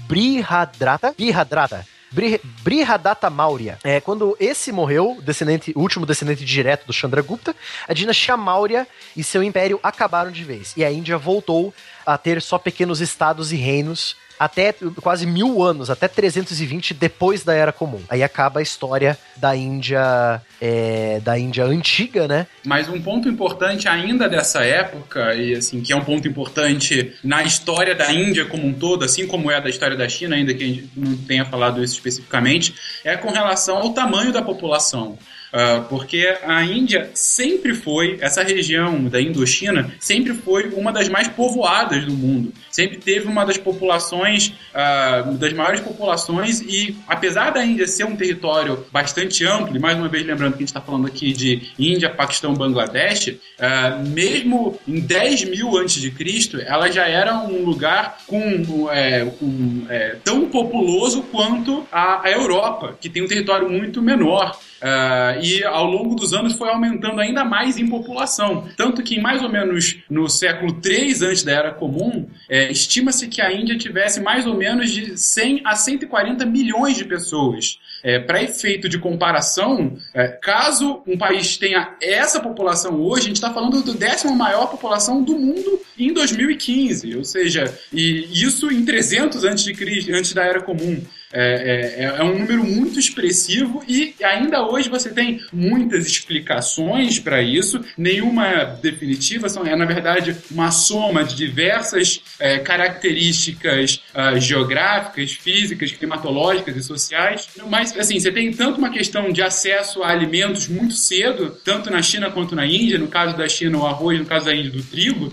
Brihadrata, 0.07 1.13
Brihadrata, 1.17 1.85
Bri- 2.11 2.41
Brihadatta 2.63 3.31
Maurya. 3.31 3.79
É, 3.85 4.01
quando 4.01 4.37
esse 4.41 4.73
morreu, 4.73 5.19
descendente, 5.23 5.73
último 5.77 6.05
descendente 6.05 6.45
direto 6.45 6.87
do 6.87 6.93
Chandragupta, 6.93 7.55
a 7.87 7.95
dinastia 7.95 8.37
Maurya 8.37 8.87
e 9.17 9.23
seu 9.23 9.43
império 9.43 9.79
acabaram 9.83 10.31
de 10.31 10.45
vez. 10.45 10.73
E 10.77 10.85
a 10.85 10.91
Índia 10.91 11.17
voltou 11.17 11.73
a 12.05 12.17
ter 12.19 12.41
só 12.43 12.59
pequenos 12.59 13.01
estados 13.01 13.53
e 13.53 13.57
reinos 13.57 14.17
até 14.41 14.75
quase 15.03 15.27
mil 15.27 15.63
anos, 15.63 15.91
até 15.91 16.09
320 16.09 16.95
depois 16.95 17.45
da 17.45 17.53
Era 17.53 17.73
Comum. 17.73 18.01
Aí 18.09 18.23
acaba 18.23 18.61
a 18.61 18.63
história 18.63 19.19
da 19.37 19.55
Índia, 19.55 20.41
é, 20.59 21.21
da 21.23 21.39
Índia 21.39 21.63
antiga, 21.67 22.27
né? 22.27 22.47
Mas 22.65 22.89
um 22.89 22.99
ponto 23.03 23.29
importante 23.29 23.87
ainda 23.87 24.31
dessa 24.31 24.65
época, 24.65 25.35
e 25.35 25.55
assim, 25.55 25.83
que 25.83 25.93
é 25.93 25.97
um 25.97 26.03
ponto 26.03 26.27
importante 26.27 27.15
na 27.23 27.43
história 27.43 27.95
da 27.95 28.11
Índia 28.11 28.47
como 28.47 28.67
um 28.67 28.73
todo, 28.73 29.05
assim 29.05 29.27
como 29.27 29.51
é 29.51 29.61
da 29.61 29.69
história 29.69 29.95
da 29.95 30.09
China, 30.09 30.37
ainda 30.37 30.55
que 30.55 30.65
a 30.65 30.67
gente 30.67 30.91
não 30.97 31.19
tenha 31.19 31.45
falado 31.45 31.85
isso 31.85 31.93
especificamente, 31.93 32.75
é 33.05 33.19
com 33.19 33.31
relação 33.31 33.77
ao 33.77 33.93
tamanho 33.93 34.33
da 34.33 34.41
população. 34.41 35.19
Uh, 35.53 35.83
porque 35.89 36.37
a 36.45 36.65
Índia 36.65 37.11
sempre 37.13 37.75
foi, 37.75 38.19
essa 38.21 38.43
região 38.43 39.05
da 39.05 39.21
Indochina, 39.21 39.93
sempre 39.99 40.33
foi 40.33 40.69
uma 40.71 40.93
das 40.93 41.09
mais 41.09 41.27
povoadas 41.27 42.05
do 42.05 42.13
mundo. 42.13 42.53
Sempre 42.71 42.99
teve 42.99 43.27
uma 43.27 43.45
das 43.45 43.59
populações, 43.59 44.55
uh, 44.73 45.33
das 45.33 45.53
maiores 45.53 45.81
populações, 45.81 46.61
e 46.61 46.97
apesar 47.09 47.51
da 47.51 47.65
Índia 47.65 47.87
ser 47.89 48.05
um 48.05 48.15
território 48.15 48.87
bastante 48.93 49.45
amplo, 49.45 49.77
e 49.77 49.81
mais 49.81 49.99
uma 49.99 50.09
vez 50.09 50.25
lembrando 50.25 50.53
que 50.53 50.59
a 50.59 50.61
gente 50.61 50.69
está 50.69 50.81
falando 50.81 51.07
aqui 51.07 51.33
de 51.33 51.73
Índia, 51.79 52.09
Paquistão, 52.09 52.55
Bangladesh, 52.55 53.29
uh, 53.29 54.09
mesmo 54.09 54.79
em 54.87 55.01
10 55.01 55.45
mil 55.45 55.77
antes 55.77 56.01
de 56.01 56.13
Cristo, 56.13 56.61
ela 56.61 56.91
já 56.91 57.07
era 57.09 57.35
um 57.39 57.65
lugar 57.65 58.19
com, 58.27 58.89
é, 58.91 59.25
com 59.25 59.87
é, 59.89 60.17
tão 60.23 60.47
populoso 60.47 61.23
quanto 61.23 61.87
a, 61.91 62.27
a 62.27 62.31
Europa, 62.31 62.97
que 63.01 63.09
tem 63.09 63.23
um 63.23 63.27
território 63.27 63.69
muito 63.69 64.01
menor. 64.01 64.59
Uh, 64.81 65.43
e 65.43 65.63
ao 65.63 65.85
longo 65.85 66.15
dos 66.15 66.33
anos 66.33 66.55
foi 66.55 66.71
aumentando 66.71 67.21
ainda 67.21 67.45
mais 67.45 67.77
em 67.77 67.87
população. 67.87 68.67
Tanto 68.77 69.03
que 69.03 69.21
mais 69.21 69.43
ou 69.43 69.49
menos 69.49 69.99
no 70.09 70.29
século 70.29 70.81
3 70.81 71.23
antes 71.23 71.43
da 71.43 71.53
Era 71.53 71.71
Comum, 71.71 72.27
é, 72.49 72.71
estima-se 72.71 73.29
que 73.29 73.43
a 73.43 73.53
Índia 73.53 73.77
tivesse 73.77 74.21
mais 74.21 74.47
ou 74.47 74.57
menos 74.57 74.91
de 74.91 75.19
100 75.19 75.63
a 75.65 75.77
140 75.77 76.47
milhões 76.47 76.97
de 76.97 77.05
pessoas. 77.05 77.79
É, 78.03 78.19
Para 78.19 78.43
efeito 78.43 78.89
de 78.89 78.99
comparação, 78.99 79.99
é, 80.15 80.29
caso 80.29 81.03
um 81.07 81.19
país 81.19 81.59
tenha 81.59 81.95
essa 82.01 82.41
população 82.41 83.01
hoje, 83.01 83.25
a 83.25 83.27
gente 83.27 83.37
está 83.37 83.53
falando 83.53 83.83
do 83.83 83.93
décimo 83.93 84.35
maior 84.35 84.67
população 84.69 85.23
do 85.23 85.39
mundo 85.39 85.81
em 85.99 86.13
2015, 86.13 87.17
ou 87.17 87.25
seja, 87.25 87.75
e 87.93 88.27
isso 88.33 88.71
em 88.71 88.83
300 88.85 89.45
antes 89.45 89.65
de 89.65 90.13
antes 90.13 90.33
da 90.33 90.45
Era 90.45 90.63
Comum. 90.63 91.03
É, 91.33 92.03
é, 92.03 92.05
é, 92.07 92.25
um 92.25 92.39
número 92.41 92.65
muito 92.65 92.99
expressivo 92.99 93.85
e 93.87 94.15
ainda 94.21 94.67
hoje 94.67 94.89
você 94.89 95.11
tem 95.11 95.41
muitas 95.53 96.05
explicações 96.05 97.21
para 97.21 97.41
isso, 97.41 97.85
nenhuma 97.97 98.65
definitiva, 98.65 99.49
são, 99.49 99.65
é 99.65 99.77
na 99.77 99.85
verdade 99.85 100.37
uma 100.51 100.73
soma 100.73 101.23
de 101.23 101.37
diversas 101.37 102.21
é, 102.41 102.59
características 102.59 104.03
uh, 104.13 104.41
geográficas, 104.41 105.33
físicas, 105.33 105.93
climatológicas 105.93 106.77
e 106.77 106.83
sociais. 106.83 107.49
Mas 107.69 107.97
assim, 107.97 108.19
você 108.19 108.33
tem 108.33 108.51
tanto 108.51 108.79
uma 108.79 108.91
questão 108.91 109.31
de 109.31 109.41
acesso 109.41 110.03
a 110.03 110.11
alimentos 110.11 110.67
muito 110.67 110.95
cedo, 110.95 111.57
tanto 111.65 111.91
na 111.91 112.03
China 112.03 112.31
quanto 112.31 112.57
na 112.57 112.67
Índia, 112.67 112.99
no 112.99 113.07
caso 113.07 113.37
da 113.37 113.49
China 113.49 113.79
o 113.79 113.87
arroz, 113.87 114.19
no 114.19 114.27
caso 114.27 114.47
da 114.47 114.55
Índia 114.55 114.73
do 114.73 114.83
trigo, 114.83 115.33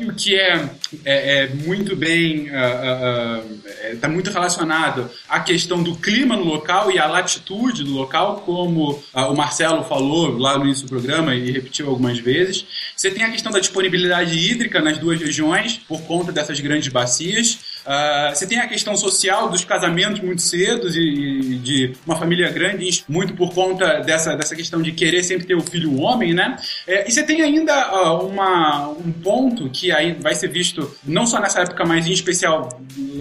e 0.00 0.04
o 0.04 0.14
que 0.14 0.34
é, 0.34 0.68
é, 1.04 1.44
é 1.44 1.48
muito 1.48 1.94
bem 1.94 2.46
está 2.46 3.38
uh, 3.38 3.50
uh, 3.52 3.98
é, 4.02 4.08
muito 4.08 4.30
relacionado 4.30 5.08
à 5.28 5.38
questão 5.40 5.82
do 5.82 5.94
clima 5.94 6.36
no 6.36 6.44
local 6.44 6.90
e 6.90 6.98
à 6.98 7.06
latitude 7.06 7.84
do 7.84 7.92
local, 7.92 8.42
como 8.44 9.02
o 9.14 9.34
Marcelo 9.34 9.84
falou 9.84 10.36
lá 10.36 10.58
no 10.58 10.64
início 10.64 10.86
do 10.86 10.88
programa 10.88 11.34
e 11.34 11.52
repetiu 11.52 11.88
algumas 11.88 12.18
vezes. 12.18 12.66
Você 12.96 13.10
tem 13.10 13.24
a 13.24 13.30
questão 13.30 13.52
da 13.52 13.60
disponibilidade 13.60 14.36
hídrica 14.36 14.80
nas 14.80 14.98
duas 14.98 15.20
regiões 15.20 15.80
por 15.86 16.02
conta 16.02 16.32
dessas 16.32 16.58
grandes 16.58 16.88
bacias. 16.88 17.58
Uh, 17.86 18.34
você 18.34 18.46
tem 18.46 18.58
a 18.58 18.68
questão 18.68 18.96
social 18.96 19.48
dos 19.48 19.64
casamentos 19.64 20.20
muito 20.20 20.42
cedos 20.42 20.94
e, 20.96 21.00
e, 21.00 21.54
de 21.56 21.92
uma 22.06 22.16
família 22.16 22.50
grande, 22.50 23.04
muito 23.08 23.34
por 23.34 23.52
conta 23.52 24.00
dessa, 24.00 24.36
dessa 24.36 24.54
questão 24.54 24.82
de 24.82 24.92
querer 24.92 25.22
sempre 25.22 25.46
ter 25.46 25.54
o 25.54 25.60
filho 25.60 25.98
homem, 26.00 26.34
né? 26.34 26.56
É, 26.86 27.08
e 27.08 27.12
você 27.12 27.22
tem 27.22 27.42
ainda 27.42 27.92
uh, 27.92 28.26
uma, 28.26 28.88
um 28.88 29.12
ponto 29.12 29.68
que 29.70 29.90
aí 29.90 30.12
vai 30.12 30.34
ser 30.34 30.48
visto 30.48 30.96
não 31.04 31.26
só 31.26 31.40
nessa 31.40 31.60
época, 31.60 31.84
mas 31.84 32.06
em 32.06 32.12
especial 32.12 32.68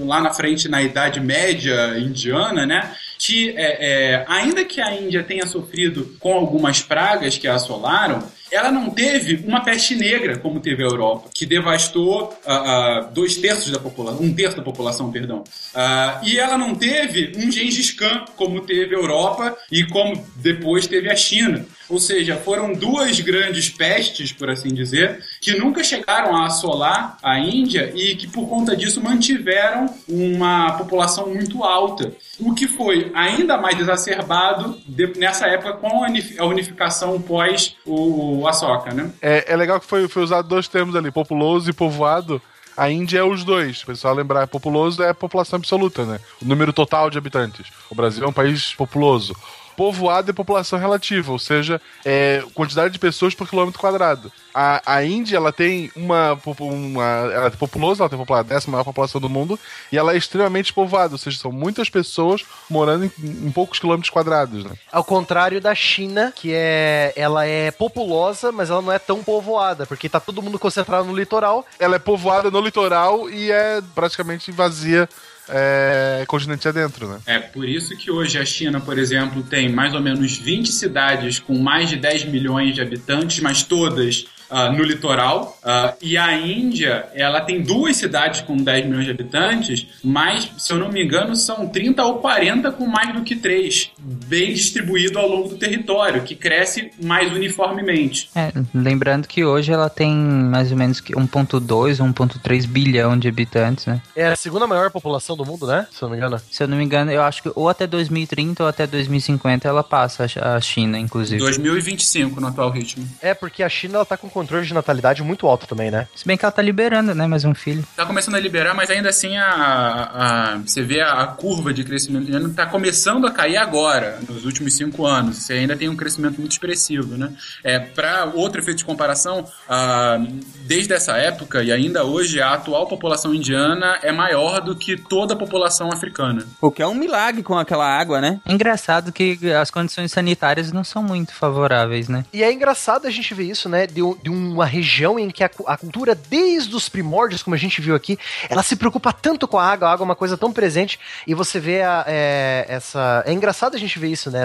lá 0.05 0.21
na 0.21 0.33
frente 0.33 0.67
na 0.67 0.81
Idade 0.81 1.19
Média 1.19 1.97
indiana, 1.97 2.65
né? 2.65 2.91
que 3.17 3.49
é, 3.57 4.13
é, 4.13 4.25
ainda 4.27 4.63
que 4.63 4.79
a 4.79 4.93
Índia 4.93 5.23
tenha 5.23 5.47
sofrido 5.47 6.15
com 6.19 6.33
algumas 6.33 6.81
pragas 6.81 7.37
que 7.37 7.47
a 7.47 7.55
assolaram, 7.55 8.23
ela 8.51 8.71
não 8.71 8.89
teve 8.89 9.43
uma 9.47 9.61
peste 9.61 9.95
negra 9.95 10.37
como 10.37 10.59
teve 10.59 10.83
a 10.83 10.87
Europa, 10.87 11.29
que 11.33 11.45
devastou 11.45 12.23
uh, 12.23 12.29
uh, 12.29 13.13
dois 13.13 13.37
terços 13.37 13.71
da 13.71 13.79
população, 13.79 14.21
um 14.21 14.33
terço 14.33 14.57
da 14.57 14.63
população, 14.63 15.11
perdão. 15.11 15.39
Uh, 15.39 16.25
e 16.25 16.37
ela 16.39 16.57
não 16.57 16.75
teve 16.75 17.33
um 17.37 17.51
Gengis 17.51 17.91
Khan 17.91 18.25
como 18.35 18.61
teve 18.61 18.95
a 18.95 18.99
Europa 18.99 19.57
e 19.71 19.85
como 19.85 20.25
depois 20.35 20.87
teve 20.87 21.11
a 21.11 21.15
China. 21.15 21.65
Ou 21.89 21.99
seja, 21.99 22.35
foram 22.35 22.73
duas 22.73 23.19
grandes 23.21 23.69
pestes, 23.69 24.33
por 24.33 24.49
assim 24.49 24.69
dizer, 24.69 25.23
que 25.39 25.57
nunca 25.57 25.83
chegaram 25.83 26.35
a 26.35 26.45
assolar 26.45 27.17
a 27.23 27.39
Índia 27.39 27.93
e 27.95 28.15
que 28.15 28.27
por 28.27 28.47
conta 28.47 28.75
disso 28.75 29.01
mantiveram 29.01 29.93
uma 30.07 30.73
população 30.73 31.33
muito 31.33 31.63
alta. 31.63 32.11
O 32.39 32.53
que 32.53 32.67
foi 32.67 33.11
ainda 33.15 33.57
mais 33.57 33.79
exacerbado 33.79 34.79
nessa 35.15 35.47
época 35.47 35.73
com 35.73 36.03
a 36.03 36.45
unificação 36.45 37.21
pós 37.21 37.75
o, 37.85 38.36
o 38.39 38.47
Ashoka, 38.47 38.93
né? 38.93 39.11
É, 39.21 39.53
é 39.53 39.55
legal 39.55 39.79
que 39.79 39.85
foi, 39.85 40.07
foi 40.07 40.23
usado 40.23 40.47
dois 40.47 40.67
termos 40.67 40.95
ali, 40.95 41.11
populoso 41.11 41.69
e 41.69 41.73
povoado. 41.73 42.41
A 42.75 42.91
Índia 42.91 43.19
é 43.19 43.23
os 43.23 43.43
dois. 43.43 43.83
Pessoal 43.83 44.13
lembrar, 44.13 44.47
populoso 44.47 45.01
é 45.01 45.11
população 45.11 45.57
absoluta, 45.57 46.05
né? 46.05 46.19
O 46.41 46.45
número 46.45 46.71
total 46.71 47.09
de 47.09 47.17
habitantes. 47.17 47.67
O 47.89 47.95
Brasil 47.95 48.23
é 48.23 48.27
um 48.27 48.33
país 48.33 48.75
populoso 48.75 49.35
povoado 49.77 50.31
é 50.31 50.33
população 50.33 50.79
relativa, 50.79 51.31
ou 51.31 51.37
seja, 51.37 51.79
é 52.03 52.43
quantidade 52.55 52.91
de 52.91 52.99
pessoas 52.99 53.35
por 53.35 53.47
quilômetro 53.47 53.79
quadrado. 53.79 54.31
A, 54.51 54.81
a 54.85 55.05
Índia, 55.05 55.37
ela 55.37 55.53
tem 55.53 55.91
uma, 55.95 56.37
uma 56.59 57.03
ela 57.03 57.45
é 57.45 57.49
populosa, 57.51 58.03
ela 58.03 58.09
tem 58.09 58.19
a 58.35 58.41
décima 58.41 58.71
maior 58.71 58.83
população 58.83 59.21
do 59.21 59.29
mundo, 59.29 59.57
e 59.91 59.97
ela 59.97 60.13
é 60.13 60.17
extremamente 60.17 60.73
povoada, 60.73 61.13
ou 61.13 61.19
seja, 61.19 61.37
são 61.37 61.51
muitas 61.51 61.91
pessoas 61.91 62.43
morando 62.67 63.05
em, 63.05 63.11
em 63.19 63.51
poucos 63.51 63.77
quilômetros 63.77 64.09
quadrados, 64.09 64.65
né? 64.65 64.71
Ao 64.91 65.03
contrário 65.03 65.61
da 65.61 65.75
China, 65.75 66.33
que 66.35 66.51
é, 66.51 67.13
ela 67.15 67.45
é 67.45 67.69
populosa, 67.69 68.51
mas 68.51 68.71
ela 68.71 68.81
não 68.81 68.91
é 68.91 68.97
tão 68.97 69.23
povoada, 69.23 69.85
porque 69.85 70.09
tá 70.09 70.19
todo 70.19 70.41
mundo 70.41 70.57
concentrado 70.57 71.05
no 71.05 71.15
litoral. 71.15 71.63
Ela 71.77 71.97
é 71.97 71.99
povoada 71.99 72.49
no 72.49 72.59
litoral 72.59 73.29
e 73.29 73.51
é 73.51 73.79
praticamente 73.93 74.51
vazia 74.51 75.07
é, 75.49 76.23
continente 76.27 76.67
adentro, 76.67 77.07
né? 77.07 77.19
É, 77.25 77.39
por 77.39 77.67
isso 77.67 77.95
que 77.97 78.11
hoje 78.11 78.37
a 78.37 78.45
China, 78.45 78.79
por 78.79 78.97
exemplo, 78.97 79.43
tem 79.43 79.69
mais 79.69 79.93
ou 79.93 80.01
menos 80.01 80.37
20 80.37 80.71
cidades 80.71 81.39
com 81.39 81.57
mais 81.57 81.89
de 81.89 81.95
10 81.95 82.25
milhões 82.25 82.75
de 82.75 82.81
habitantes, 82.81 83.39
mas 83.39 83.63
todas 83.63 84.25
uh, 84.49 84.71
no 84.71 84.83
litoral. 84.83 85.57
Uh, 85.63 85.95
e 86.01 86.17
a 86.17 86.33
Índia, 86.37 87.07
ela 87.13 87.41
tem 87.41 87.61
duas 87.61 87.97
cidades 87.97 88.41
com 88.41 88.57
10 88.57 88.85
milhões 88.85 89.05
de 89.05 89.11
habitantes, 89.11 89.87
mas, 90.03 90.49
se 90.57 90.71
eu 90.71 90.77
não 90.77 90.89
me 90.89 91.03
engano, 91.03 91.35
são 91.35 91.67
30 91.67 92.03
ou 92.03 92.15
40 92.19 92.71
com 92.71 92.85
mais 92.85 93.13
do 93.13 93.23
que 93.23 93.35
3, 93.35 93.91
bem 93.99 94.53
distribuído 94.53 95.19
ao 95.19 95.27
longo 95.27 95.49
do 95.49 95.57
território, 95.57 96.23
que 96.23 96.35
cresce 96.35 96.91
mais 97.01 97.31
uniformemente. 97.31 98.29
É, 98.35 98.51
lembrando 98.73 99.27
que 99.27 99.43
hoje 99.43 99.71
ela 99.71 99.89
tem 99.89 100.13
mais 100.13 100.71
ou 100.71 100.77
menos 100.77 101.01
1.2, 101.01 101.97
1.3 101.97 102.67
bilhão 102.67 103.17
de 103.17 103.27
habitantes, 103.27 103.85
né? 103.85 104.01
É 104.15 104.27
a 104.27 104.35
segunda 104.35 104.67
maior 104.67 104.91
população 104.91 105.35
do 105.35 105.45
mundo, 105.45 105.67
né? 105.67 105.87
Se 105.91 106.03
eu 106.03 106.09
não 106.09 106.15
me 106.15 106.17
engano. 106.17 106.41
Se 106.51 106.63
eu 106.63 106.67
não 106.67 106.77
me 106.77 106.83
engano, 106.83 107.11
eu 107.11 107.21
acho 107.21 107.41
que 107.41 107.51
ou 107.55 107.69
até 107.69 107.87
2030 107.87 108.63
ou 108.63 108.69
até 108.69 108.87
2050 108.87 109.67
ela 109.67 109.83
passa 109.83 110.25
a 110.41 110.61
China, 110.61 110.97
inclusive. 110.97 111.39
2025 111.39 112.39
no 112.39 112.47
atual 112.47 112.69
ritmo. 112.69 113.07
É, 113.21 113.33
porque 113.33 113.63
a 113.63 113.69
China 113.69 113.95
ela 113.95 114.05
tá 114.05 114.17
com 114.17 114.29
controle 114.37 114.67
de 114.67 114.73
natalidade 114.73 115.23
muito 115.23 115.47
alto 115.47 115.65
também, 115.65 115.89
né? 115.89 116.07
Se 116.15 116.27
bem 116.27 116.37
que 116.37 116.45
ela 116.45 116.51
tá 116.51 116.61
liberando, 116.61 117.15
né? 117.15 117.25
Mais 117.25 117.43
um 117.43 117.55
filho. 117.55 117.83
Tá 117.95 118.05
começando 118.05 118.35
a 118.35 118.39
liberar, 118.39 118.75
mas 118.75 118.89
ainda 118.91 119.09
assim 119.09 119.35
a, 119.35 119.47
a, 119.47 120.53
a 120.53 120.57
você 120.57 120.83
vê 120.83 121.01
a, 121.01 121.23
a, 121.23 121.27
curva 121.27 121.73
de 121.73 121.83
crescimento 121.83 122.27
indiano 122.27 122.53
tá 122.53 122.67
começando 122.67 123.25
a 123.25 123.31
cair 123.31 123.57
agora, 123.57 124.19
nos 124.29 124.45
últimos 124.45 124.75
cinco 124.75 125.07
anos. 125.07 125.37
Você 125.37 125.53
ainda 125.53 125.75
tem 125.75 125.89
um 125.89 125.95
crescimento 125.95 126.39
muito 126.39 126.51
expressivo, 126.51 127.17
né? 127.17 127.33
É, 127.63 127.79
para 127.79 128.25
outro 128.35 128.61
efeito 128.61 128.77
de 128.77 128.85
comparação, 128.85 129.43
a, 129.67 130.19
desde 130.67 130.93
essa 130.93 131.17
época 131.17 131.63
e 131.63 131.71
ainda 131.71 132.03
hoje, 132.03 132.39
a 132.39 132.53
atual 132.53 132.85
população 132.85 133.33
indiana 133.33 133.97
é 134.03 134.11
maior 134.11 134.61
do 134.61 134.75
que 134.75 134.95
toda 134.95 135.33
a 135.33 135.37
população 135.37 135.91
africana. 135.91 136.45
O 136.61 136.69
que 136.69 136.83
é 136.83 136.87
um 136.87 136.93
milagre 136.93 137.41
com 137.41 137.57
aquela 137.57 137.87
água, 137.87 138.21
né? 138.21 138.39
É 138.45 138.53
engraçado 138.53 139.11
que 139.11 139.51
as 139.51 139.71
condições 139.71 140.11
sanitárias 140.11 140.71
não 140.71 140.83
são 140.83 141.01
muito 141.01 141.33
favoráveis, 141.33 142.07
né? 142.07 142.23
E 142.31 142.43
é 142.43 142.51
engraçado 142.51 143.07
a 143.07 143.09
gente 143.09 143.33
ver 143.33 143.45
isso, 143.45 143.67
né? 143.67 143.87
De, 143.87 144.01
de 144.27 144.29
uma 144.29 144.65
região 144.65 145.17
em 145.17 145.29
que 145.29 145.43
a, 145.43 145.49
a, 145.67 145.77
cultura, 145.77 146.13
desde 146.13 146.75
os 146.75 146.89
primórdios, 146.89 147.41
como 147.41 147.55
a 147.55 147.59
gente 147.59 147.79
viu 147.79 147.95
aqui, 147.95 148.19
ela 148.49 148.61
se 148.61 148.75
preocupa 148.75 149.13
tanto 149.13 149.47
com 149.47 149.57
a 149.57 149.65
água, 149.65 149.87
a 149.87 149.93
água 149.93 150.03
é 150.03 150.09
uma 150.09 150.15
coisa 150.15 150.37
tão 150.37 150.51
presente, 150.51 150.99
e 151.25 151.33
você 151.33 151.59
vê 151.59 151.81
a, 151.81 152.03
é, 152.05 152.65
essa. 152.67 153.23
É 153.25 153.31
engraçado 153.31 153.75
a 153.75 153.79
gente 153.79 153.97
ver 153.97 154.09
isso, 154.09 154.29
né? 154.29 154.43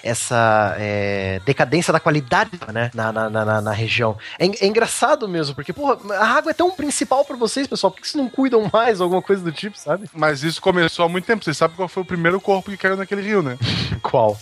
Essa 0.00 0.76
é, 0.78 1.40
decadência 1.44 1.92
da 1.92 1.98
qualidade 1.98 2.52
né, 2.72 2.90
na, 2.94 3.12
na, 3.12 3.28
na, 3.28 3.60
na 3.60 3.72
região. 3.72 4.16
É, 4.38 4.46
é 4.46 4.66
engraçado 4.66 5.28
mesmo, 5.28 5.54
porque, 5.54 5.72
porra, 5.72 5.98
a 6.14 6.26
água 6.38 6.50
é 6.50 6.54
tão 6.54 6.70
principal 6.70 7.24
pra 7.24 7.36
vocês, 7.36 7.66
pessoal, 7.66 7.90
por 7.90 8.00
que 8.00 8.08
vocês 8.08 8.22
não 8.22 8.30
cuidam 8.30 8.70
mais, 8.72 9.00
alguma 9.00 9.20
coisa 9.20 9.42
do 9.42 9.52
tipo, 9.52 9.76
sabe? 9.76 10.08
Mas 10.14 10.42
isso 10.42 10.62
começou 10.62 11.04
há 11.04 11.08
muito 11.08 11.26
tempo. 11.26 11.44
Vocês 11.44 11.56
sabem 11.56 11.76
qual 11.76 11.88
foi 11.88 12.02
o 12.02 12.06
primeiro 12.06 12.40
corpo 12.40 12.70
que 12.70 12.76
caiu 12.76 12.96
naquele 12.96 13.22
rio, 13.22 13.42
né? 13.42 13.58
Qual? 14.00 14.38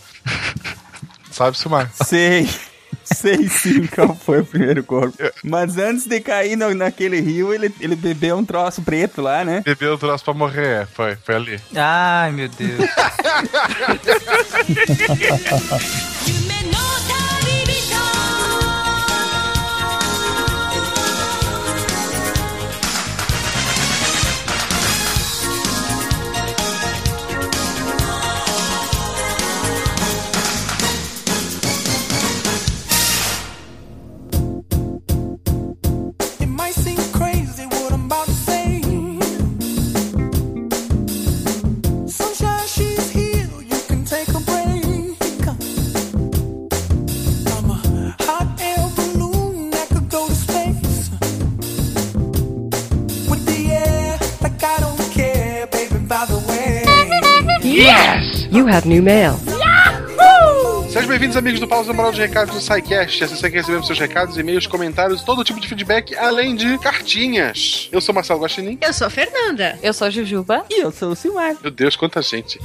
Sabe, 1.30 1.56
Silmar? 1.56 1.90
Sei. 2.04 2.48
Sei 3.14 3.48
sim 3.48 3.86
qual 3.86 4.14
foi 4.14 4.40
o 4.40 4.44
primeiro 4.44 4.82
corpo. 4.84 5.16
Mas 5.44 5.78
antes 5.78 6.06
de 6.06 6.20
cair 6.20 6.56
no- 6.56 6.74
naquele 6.74 7.20
rio, 7.20 7.54
ele, 7.54 7.72
ele 7.80 7.94
bebeu 7.96 8.36
um 8.36 8.44
troço 8.44 8.82
preto 8.82 9.22
lá, 9.22 9.44
né? 9.44 9.62
Bebeu 9.64 9.94
o 9.94 9.98
troço 9.98 10.24
pra 10.24 10.34
morrer, 10.34 10.82
é, 10.82 10.86
foi, 10.86 11.16
foi 11.24 11.34
ali. 11.36 11.60
Ai, 11.74 12.32
meu 12.32 12.48
Deus. 12.48 12.80
Yes! 57.76 58.46
You 58.50 58.64
have 58.64 58.86
new 58.86 59.02
mail. 59.02 59.55
Sejam 60.96 61.10
bem-vindos, 61.10 61.36
amigos 61.36 61.60
do 61.60 61.68
Pausa 61.68 61.92
Moral 61.92 62.10
de 62.10 62.22
Recados 62.22 62.54
do 62.54 62.58
SciCast. 62.58 63.22
Essa 63.22 63.36
você 63.36 63.50
que 63.50 63.56
recebemos 63.58 63.86
seus 63.86 63.98
recados, 63.98 64.38
e-mails, 64.38 64.66
comentários, 64.66 65.20
todo 65.22 65.44
tipo 65.44 65.60
de 65.60 65.68
feedback, 65.68 66.16
além 66.16 66.56
de 66.56 66.78
cartinhas. 66.78 67.90
Eu 67.92 68.00
sou 68.00 68.14
Marcelo 68.14 68.40
Guaxinim. 68.40 68.78
Eu 68.80 68.94
sou 68.94 69.06
a 69.06 69.10
Fernanda. 69.10 69.78
Eu 69.82 69.92
sou 69.92 70.06
a 70.06 70.10
Jujuba. 70.10 70.64
E 70.70 70.80
eu 70.80 70.90
sou 70.90 71.10
o 71.10 71.14
Silmar. 71.14 71.54
Meu 71.60 71.70
Deus, 71.70 71.96
quanta 71.96 72.22
gente. 72.22 72.58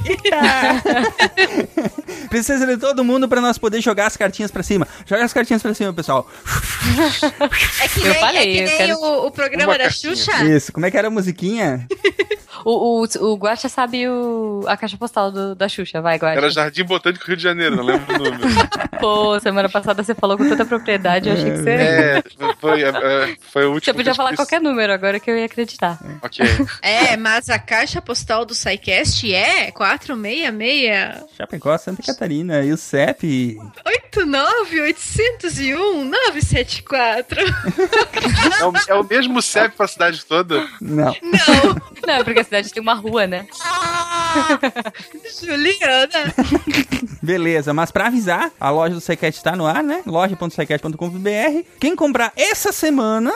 Precisa 2.30 2.66
de 2.66 2.78
todo 2.78 3.04
mundo 3.04 3.28
pra 3.28 3.38
nós 3.38 3.58
poder 3.58 3.82
jogar 3.82 4.06
as 4.06 4.16
cartinhas 4.16 4.50
pra 4.50 4.62
cima. 4.62 4.88
Joga 5.04 5.24
as 5.24 5.32
cartinhas 5.34 5.60
pra 5.60 5.74
cima, 5.74 5.92
pessoal. 5.92 6.26
É 7.82 7.88
que 7.88 8.00
Eu 8.00 8.12
nem, 8.12 8.14
falei, 8.14 8.40
é 8.40 8.44
que 8.44 8.60
eu 8.60 8.66
nem 8.66 8.76
quero 8.78 8.98
o, 8.98 9.26
o 9.26 9.30
programa 9.30 9.72
uma 9.72 9.78
da 9.78 9.84
cartinha. 9.84 10.16
Xuxa. 10.16 10.42
Isso, 10.46 10.72
como 10.72 10.86
é 10.86 10.90
que 10.90 10.96
era 10.96 11.08
a 11.08 11.10
musiquinha? 11.10 11.86
O, 12.64 13.02
o, 13.02 13.32
o 13.32 13.34
Guaxa 13.36 13.68
sabe 13.68 14.08
o, 14.08 14.62
a 14.68 14.76
caixa 14.76 14.96
postal 14.96 15.32
do, 15.32 15.54
da 15.54 15.68
Xuxa. 15.68 16.00
Vai, 16.00 16.16
Guaxa. 16.16 16.38
Era 16.38 16.50
Jardim 16.50 16.84
Botânico 16.84 17.26
Rio 17.26 17.36
de 17.36 17.42
Janeiro, 17.42 17.76
não 17.76 17.84
lembro 17.84 18.06
número. 18.30 18.68
Pô, 19.00 19.40
semana 19.40 19.68
passada 19.68 20.02
você 20.02 20.14
falou 20.14 20.36
com 20.38 20.48
tanta 20.48 20.64
propriedade, 20.64 21.28
eu 21.28 21.34
achei 21.34 21.50
que 21.50 21.58
você... 21.58 21.70
É, 21.70 22.22
foi, 22.58 22.82
é, 22.82 23.36
foi 23.40 23.66
o 23.66 23.72
último. 23.72 23.92
Você 23.92 23.92
podia 23.92 24.12
que 24.12 24.16
falar 24.16 24.34
qualquer 24.34 24.60
número 24.60 24.92
agora 24.92 25.18
que 25.18 25.30
eu 25.30 25.36
ia 25.36 25.46
acreditar. 25.46 25.98
Ok. 26.22 26.44
É, 26.80 27.16
mas 27.16 27.48
a 27.48 27.58
caixa 27.58 28.00
postal 28.00 28.44
do 28.44 28.54
SciCast 28.54 29.32
é 29.34 29.70
466 29.70 31.24
Chapecó, 31.36 31.76
Santa 31.78 32.02
Catarina. 32.02 32.62
E 32.62 32.72
o 32.72 32.76
CEP? 32.76 33.58
89 33.84 34.94
974. 36.04 37.40
É 38.60 38.64
o, 38.64 38.72
é 38.88 38.94
o 38.94 39.04
mesmo 39.04 39.42
CEP 39.42 39.76
pra 39.76 39.86
cidade 39.86 40.24
toda? 40.24 40.66
Não. 40.80 41.14
Não, 42.06 42.14
é 42.14 42.24
porque 42.24 42.40
a 42.40 42.44
cidade 42.44 42.72
tem 42.72 42.82
uma 42.82 42.94
rua, 42.94 43.26
né? 43.26 43.46
Juliana. 45.40 46.34
Beleza, 47.22 47.72
mas 47.72 47.90
pra 47.90 48.08
avisar, 48.12 48.50
a 48.60 48.70
loja 48.70 48.94
do 48.94 49.00
SciCast 49.00 49.42
tá 49.42 49.56
no 49.56 49.66
ar, 49.66 49.82
né? 49.82 50.02
loja.scicast.com.br. 50.06 51.62
Quem 51.80 51.96
comprar 51.96 52.30
essa 52.36 52.70
semana, 52.72 53.32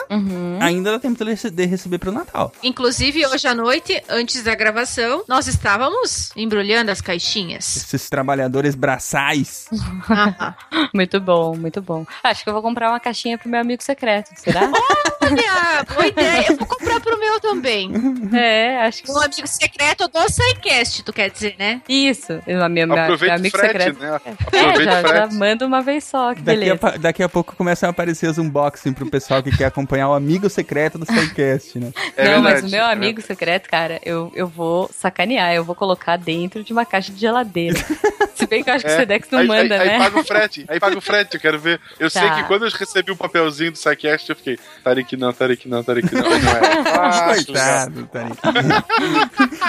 ainda 0.61 0.91
dá 0.91 0.99
tempo 0.99 1.17
de 1.23 1.31
rece- 1.31 1.49
de 1.49 1.65
receber 1.65 1.97
pro 1.97 2.11
Natal. 2.11 2.51
Inclusive, 2.63 3.25
hoje 3.25 3.47
à 3.47 3.55
noite, 3.55 4.01
antes 4.07 4.43
da 4.43 4.53
gravação, 4.55 5.23
nós 5.27 5.47
estávamos 5.47 6.29
embrulhando 6.35 6.91
as 6.91 7.01
caixinhas. 7.01 7.75
Esses 7.77 8.07
trabalhadores 8.09 8.75
braçais. 8.75 9.67
Muito 10.93 11.19
bom, 11.19 11.55
muito 11.55 11.81
bom. 11.81 12.05
Acho 12.23 12.43
que 12.43 12.49
eu 12.49 12.53
vou 12.53 12.61
comprar 12.61 12.89
uma 12.89 12.99
caixinha 12.99 13.37
pro 13.37 13.49
meu 13.49 13.59
amigo 13.59 13.81
secreto, 13.83 14.29
será? 14.35 14.69
Olha, 15.21 15.83
boa 15.93 16.07
ideia. 16.07 16.45
Eu 16.49 16.57
vou 16.57 16.67
comprar 16.67 16.99
pro 17.01 17.19
meu 17.19 17.39
também. 17.39 17.91
é, 18.33 18.81
acho 18.83 19.03
que... 19.03 19.11
Um 19.11 19.17
amigo 19.19 19.47
secreto 19.47 20.07
do 20.07 20.19
SciCast, 20.29 21.03
tu 21.03 21.11
quer 21.11 21.29
dizer, 21.29 21.55
né? 21.57 21.81
Isso, 21.89 22.33
o 22.47 22.69
meu, 22.69 22.87
meu, 22.87 22.93
Aproveita 22.97 23.35
o 23.35 23.37
amigo 23.39 23.57
frete, 23.57 23.83
secreto. 23.83 23.99
né? 23.99 24.19
É, 24.57 24.83
já, 24.83 25.01
já 25.03 25.27
manda 25.27 25.65
uma 25.65 25.81
vez 25.81 26.03
só, 26.03 26.33
que 26.33 26.41
Daqui 26.41 26.57
a, 26.57 26.63
beleza. 26.65 26.77
pa- 26.77 26.97
daqui 26.97 27.23
a 27.23 27.29
pouco 27.29 27.55
começam 27.55 27.87
a 27.87 27.91
aparecer 27.91 28.29
os 28.29 28.37
unboxing 28.37 28.93
pro 28.93 29.05
pessoal 29.09 29.41
que 29.43 29.55
quer 29.55 29.65
acompanhar 29.65 30.09
o 30.09 30.13
amigo 30.13 30.49
secreto 30.49 30.97
do 30.97 31.05
SciCast, 31.05 31.79
né? 31.79 31.91
É 32.15 32.25
não, 32.35 32.41
mas 32.41 32.53
verdade, 32.61 32.67
o 32.67 32.69
meu 32.71 32.85
é 32.85 32.91
amigo 32.91 33.21
secreto, 33.21 33.69
cara, 33.69 33.99
eu, 34.03 34.31
eu 34.35 34.47
vou 34.47 34.89
sacanear, 34.93 35.53
eu 35.53 35.63
vou 35.63 35.75
colocar 35.75 36.17
dentro 36.17 36.63
de 36.63 36.73
uma 36.73 36.85
caixa 36.85 37.11
de 37.11 37.19
geladeira. 37.19 37.77
Se 38.47 38.49
bem 38.49 38.63
que 38.63 38.69
eu 38.69 38.73
acho 38.75 38.85
que 38.85 38.91
o 38.91 38.95
Sedex 38.95 39.27
não 39.29 39.39
É. 39.39 39.41
aí, 39.41 39.47
manda, 39.47 39.75
aí, 39.81 39.87
né? 39.87 39.93
Aí 39.95 39.99
paga 39.99 40.19
o 40.19 40.23
frete, 40.23 40.65
aí 40.69 40.79
paga 40.79 40.97
o 40.97 41.01
frete, 41.01 41.35
eu 41.35 41.41
quero 41.41 41.59
ver. 41.59 41.79
Eu 41.99 42.09
sei 42.09 42.21
Tá. 42.21 42.35
que 42.35 42.43
quando 42.43 42.65
eu 42.65 42.71
recebi 42.71 43.11
o 43.11 43.15
papelzinho 43.15 43.71
do 43.71 43.77
SciCast, 43.77 44.29
eu 44.29 44.35
fiquei, 44.35 44.57
Tarek 44.83 45.17
não, 45.17 45.33
Tarek 45.33 45.67
não, 45.67 45.83
Tarek 45.83 46.13
não. 46.13 46.25
Aí 46.25 46.41
não 46.41 46.51
é. 46.51 46.77
Ah. 46.97 47.33
Coitado, 47.35 48.05
Tarek. 48.11 48.37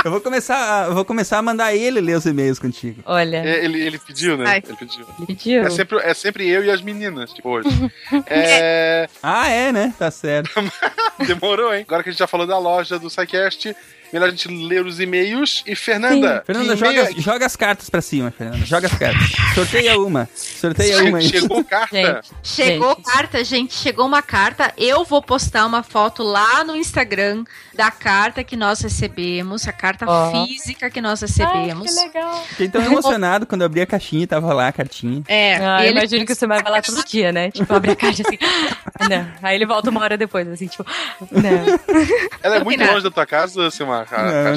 eu 0.04 0.10
vou 0.10 0.20
começar, 0.20 0.86
eu 0.88 0.94
vou 0.94 1.04
começar 1.04 1.38
a 1.38 1.42
mandar 1.42 1.74
ele 1.74 2.00
ler 2.00 2.16
os 2.16 2.24
e-mails 2.26 2.58
contigo. 2.58 3.02
Olha, 3.04 3.38
É, 3.38 3.64
ele, 3.64 3.80
ele 3.80 3.98
pediu, 3.98 4.36
né? 4.36 4.44
Ai. 4.48 4.62
Ele 4.66 4.76
pediu. 4.76 5.06
ele 5.18 5.26
pediu. 5.26 5.62
É 5.64 5.70
sempre, 5.70 5.98
é 5.98 6.14
sempre 6.14 6.48
eu 6.48 6.64
e 6.64 6.70
as 6.70 6.80
meninas, 6.80 7.32
tipo 7.32 7.48
hoje. 7.48 7.68
É, 8.26 9.08
Ah, 9.22 9.48
é, 9.48 9.72
né? 9.72 9.92
Tá 9.98 10.10
certo. 10.10 10.50
demorou, 11.26 11.74
hein? 11.74 11.84
Agora 11.86 12.02
que 12.02 12.08
a 12.08 12.12
gente 12.12 12.18
já 12.20 12.26
falou 12.26 12.46
da 12.46 12.58
loja 12.58 12.98
do 12.98 13.10
SciCast, 13.10 13.74
melhor 14.12 14.28
a 14.28 14.30
gente 14.30 14.48
ler 14.48 14.84
os 14.84 15.00
e-mails. 15.00 15.62
E 15.66 15.74
Fernanda, 15.74 16.42
Fernanda, 16.46 16.76
que 16.76 16.84
e-mail 16.84 17.06
joga, 17.06 17.20
joga 17.20 17.46
as 17.46 17.56
cartas 17.56 17.88
pra 17.90 18.00
cima, 18.00 18.30
Fernanda. 18.30 18.64
Joga 18.64 18.86
as 18.86 18.94
cartas. 18.94 19.28
Sorteia 19.54 19.98
uma. 19.98 20.28
Sorteia 20.34 21.04
uma 21.04 21.18
aí. 21.18 21.28
Chegou 21.28 21.64
carta? 21.64 21.96
Gente, 21.96 22.30
Chegou 22.42 22.94
gente, 22.96 23.02
carta, 23.04 23.44
gente, 23.44 23.74
chegou 23.74 24.06
uma 24.06 24.22
carta. 24.22 24.72
Eu 24.76 25.04
vou 25.04 25.22
postar 25.22 25.66
uma 25.66 25.82
foto 25.82 26.22
lá 26.22 26.64
no 26.64 26.76
Instagram 26.76 27.44
da 27.74 27.90
carta 27.90 28.42
que 28.42 28.56
nós 28.56 28.80
recebemos, 28.80 29.66
a 29.68 29.72
carta 29.72 30.04
Ó. 30.08 30.46
física 30.46 30.90
que 30.90 31.00
nós 31.00 31.22
Ai, 31.22 31.28
recebemos. 31.28 31.88
que 31.94 32.00
legal. 32.06 32.42
Fiquei 32.48 32.68
tão 32.68 32.82
emocionado 32.82 33.46
quando 33.46 33.62
eu 33.62 33.66
abri 33.66 33.80
a 33.80 33.86
caixinha 33.86 34.24
e 34.24 34.26
tava 34.26 34.52
lá 34.52 34.68
a 34.68 34.72
cartinha. 34.72 35.22
É, 35.28 35.56
Ah, 35.56 35.80
e 35.80 35.84
eu 35.86 35.90
ele- 35.90 35.98
imagino 35.98 36.26
que 36.26 36.34
você 36.34 36.46
vai 36.46 36.62
lá 36.62 36.82
todo 36.82 37.04
dia, 37.04 37.30
né? 37.32 37.50
Tipo, 37.50 37.72
abre 37.74 37.92
a 37.92 37.96
caixa 37.96 38.22
assim. 38.26 38.38
Não. 39.08 39.28
Aí 39.42 39.54
ele 39.54 39.64
volta 39.66 39.90
uma 39.90 40.00
hora 40.02 40.16
depois, 40.16 40.46
assim, 40.48 40.66
tipo. 40.66 40.84
Não. 41.30 41.78
Ela 42.42 42.56
é 42.56 42.64
muito 42.64 42.84
longe 42.84 43.02
da 43.02 43.10
tua 43.10 43.26
casa, 43.26 43.70
Silmar? 43.70 43.97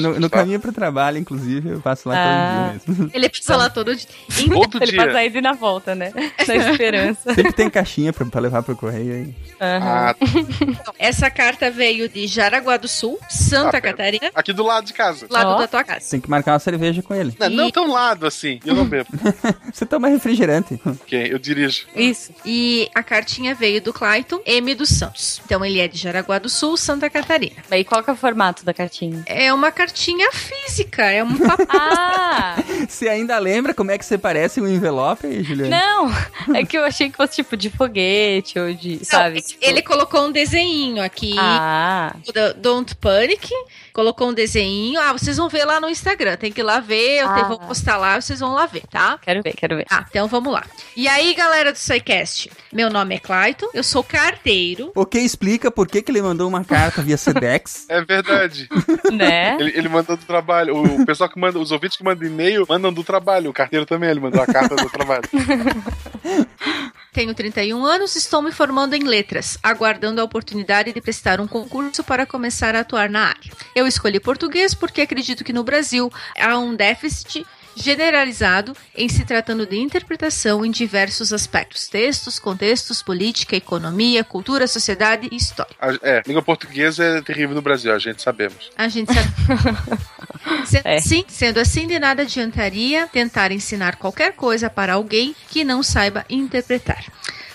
no, 0.12 0.20
no 0.20 0.30
caminho 0.30 0.60
pro 0.60 0.72
trabalho, 0.72 1.18
inclusive, 1.18 1.70
eu 1.70 1.80
passo 1.80 2.08
lá 2.08 2.14
Ah. 2.16 2.72
todo 2.72 2.84
dia 2.86 2.94
mesmo. 2.96 3.10
ele 3.14 3.28
passa 3.28 3.56
lá 3.56 3.70
todo 3.70 3.94
dia. 3.96 4.06
Todo 4.72 4.82
Ele 4.82 4.92
dia. 4.92 5.04
passa 5.06 5.18
a 5.18 5.24
ida 5.24 5.38
e 5.38 5.40
na 5.40 5.52
volta, 5.52 5.94
né? 5.94 6.12
Na 6.46 6.54
esperança. 6.56 7.32
Sempre 7.34 7.52
tem 7.52 7.68
caixinha 7.70 8.12
pra, 8.12 8.24
pra 8.26 8.40
levar 8.40 8.62
pro 8.62 8.76
correio 8.76 9.12
aí. 9.14 9.34
Aham. 9.60 10.14
Ah, 10.14 10.92
Essa 10.98 11.30
carta 11.30 11.70
veio 11.70 12.08
de 12.08 12.26
Jaraguá 12.26 12.76
do 12.76 12.88
Sul, 12.88 13.18
Santa 13.28 13.78
Ah, 13.78 13.80
Catarina, 13.80 14.30
aqui 14.34 14.52
do 14.52 14.62
lado 14.62 14.86
de 14.86 14.92
casa. 14.92 15.26
lado 15.30 15.50
Ó. 15.50 15.58
da 15.58 15.66
tua 15.68 15.84
casa. 15.84 16.10
Tem 16.10 16.20
que 16.20 16.28
marcar 16.30 16.52
uma 16.52 16.58
cerveja 16.58 17.02
com 17.02 17.14
ele. 17.14 17.34
Não, 17.38 17.48
não 17.50 17.70
tão 17.70 17.90
lado 17.90 18.26
assim, 18.26 18.60
eu 18.64 18.74
não 18.74 18.84
bebo. 18.84 19.08
Você 19.72 19.84
toma 19.86 20.08
refrigerante. 20.08 20.80
Ok, 20.84 21.28
eu 21.32 21.38
dirijo. 21.38 21.86
Isso. 21.94 22.32
E 22.44 22.88
a 22.94 23.02
cartinha 23.02 23.54
veio 23.54 23.80
do 23.80 23.92
Clayton 23.92 24.40
M. 24.46 24.74
dos 24.74 24.88
Santos. 24.90 25.40
Então 25.44 25.64
ele 25.64 25.80
é 25.80 25.88
de 25.88 25.98
Jaraguá 25.98 26.38
do 26.38 26.48
Sul, 26.48 26.76
Santa 26.76 27.08
Catarina. 27.10 27.56
Aí 27.70 27.84
qual 27.84 28.02
que 28.02 28.10
é 28.10 28.12
o 28.12 28.16
formato 28.16 28.64
da 28.64 28.72
cartinha? 28.74 29.22
É 29.32 29.52
uma 29.52 29.70
cartinha 29.72 30.30
física, 30.32 31.02
é 31.10 31.22
um 31.24 31.36
papel. 31.36 31.66
Ah! 31.74 32.56
Você 32.88 33.08
ainda 33.08 33.38
lembra 33.38 33.72
como 33.74 33.90
é 33.90 33.98
que 33.98 34.04
você 34.04 34.18
parece 34.18 34.60
um 34.60 34.68
envelope 34.68 35.26
aí, 35.26 35.42
Juliana? 35.42 35.76
Não! 35.76 36.54
É 36.56 36.64
que 36.64 36.76
eu 36.76 36.84
achei 36.84 37.08
que 37.10 37.16
fosse 37.16 37.36
tipo 37.36 37.56
de 37.56 37.70
foguete 37.70 38.58
ou 38.58 38.72
de. 38.74 39.04
Sabe? 39.04 39.36
Não, 39.36 39.42
tipo- 39.42 39.64
Ele 39.64 39.82
colocou 39.82 40.26
um 40.26 40.32
desenho 40.32 41.02
aqui. 41.02 41.34
Ah! 41.38 42.14
do 42.26 42.54
Don't 42.60 42.94
Panic, 42.96 43.48
colocou 43.92 44.28
um 44.30 44.32
desenho. 44.34 45.00
Ah, 45.00 45.12
vocês 45.12 45.36
vão 45.36 45.48
ver 45.48 45.64
lá 45.64 45.80
no 45.80 45.88
Instagram. 45.90 46.36
Tem 46.36 46.50
que 46.52 46.60
ir 46.60 46.64
lá 46.64 46.80
ver, 46.80 47.20
eu 47.22 47.28
Ah. 47.28 47.34
te- 47.34 47.48
vou 47.48 47.58
postar 47.58 47.96
lá, 47.96 48.20
vocês 48.20 48.40
vão 48.40 48.52
lá 48.54 48.66
ver, 48.66 48.82
tá? 48.90 49.18
Quero 49.22 49.42
ver, 49.42 49.52
quero 49.54 49.76
ver. 49.76 49.84
Tá, 49.84 50.06
então 50.08 50.26
vamos 50.28 50.52
lá. 50.52 50.64
E 50.96 51.06
aí, 51.08 51.34
galera 51.34 51.72
do 51.72 51.78
SciCast, 51.78 52.50
meu 52.72 52.88
nome 52.90 53.14
é 53.14 53.18
Clayton, 53.18 53.68
eu 53.74 53.82
sou 53.84 54.02
carteiro. 54.02 54.90
O 54.94 55.04
que 55.06 55.18
explica 55.18 55.70
por 55.70 55.86
que, 55.88 56.00
que 56.02 56.10
ele 56.10 56.22
mandou 56.22 56.48
uma 56.48 56.64
carta 56.64 57.02
via 57.02 57.16
Sedex. 57.16 57.86
É 57.92 58.00
verdade. 58.02 58.68
Né? 59.12 59.56
Ele, 59.60 59.72
ele 59.76 59.88
mandou 59.88 60.16
do 60.16 60.24
trabalho. 60.24 60.76
O 60.76 61.04
pessoal 61.04 61.28
que 61.28 61.38
manda, 61.38 61.58
os 61.58 61.70
ouvintes 61.72 61.96
que 61.98 62.04
mandam 62.04 62.26
e-mail 62.26 62.64
mandam 62.68 62.92
do 62.92 63.04
trabalho. 63.04 63.50
O 63.50 63.52
carteiro 63.52 63.84
também, 63.84 64.08
ele 64.08 64.20
mandou 64.20 64.40
a 64.42 64.46
carta 64.46 64.74
do 64.76 64.88
trabalho. 64.88 65.22
Tenho 67.12 67.34
31 67.34 67.84
anos, 67.84 68.16
estou 68.16 68.40
me 68.40 68.50
formando 68.50 68.94
em 68.94 69.02
letras, 69.04 69.58
aguardando 69.62 70.18
a 70.18 70.24
oportunidade 70.24 70.94
de 70.94 71.00
prestar 71.02 71.42
um 71.42 71.46
concurso 71.46 72.02
para 72.02 72.24
começar 72.24 72.74
a 72.74 72.80
atuar 72.80 73.10
na 73.10 73.26
área. 73.26 73.52
Eu 73.74 73.86
escolhi 73.86 74.18
português 74.18 74.72
porque 74.72 75.02
acredito 75.02 75.44
que 75.44 75.52
no 75.52 75.62
Brasil 75.62 76.10
há 76.40 76.56
um 76.56 76.74
déficit 76.74 77.46
generalizado 77.76 78.76
em 78.94 79.08
se 79.08 79.24
tratando 79.24 79.66
de 79.66 79.78
interpretação 79.78 80.64
em 80.64 80.70
diversos 80.70 81.32
aspectos: 81.32 81.88
textos, 81.88 82.38
contextos, 82.38 83.02
política, 83.02 83.56
economia, 83.56 84.22
cultura, 84.24 84.66
sociedade 84.66 85.28
e 85.30 85.36
história. 85.36 85.74
A- 85.80 85.98
é, 86.02 86.22
língua 86.26 86.42
portuguesa 86.42 87.04
é 87.04 87.22
terrível 87.22 87.54
no 87.54 87.62
Brasil, 87.62 87.92
a 87.94 87.98
gente 87.98 88.22
sabemos. 88.22 88.70
A 88.76 88.88
gente 88.88 89.12
sabe. 89.12 89.28
Sendo, 90.66 90.86
assim, 90.88 91.24
sendo 91.28 91.60
assim, 91.60 91.86
de 91.86 91.98
nada 91.98 92.22
adiantaria 92.22 93.06
tentar 93.06 93.52
ensinar 93.52 93.96
qualquer 93.96 94.32
coisa 94.32 94.68
para 94.68 94.94
alguém 94.94 95.34
que 95.48 95.64
não 95.64 95.82
saiba 95.82 96.24
interpretar. 96.28 97.04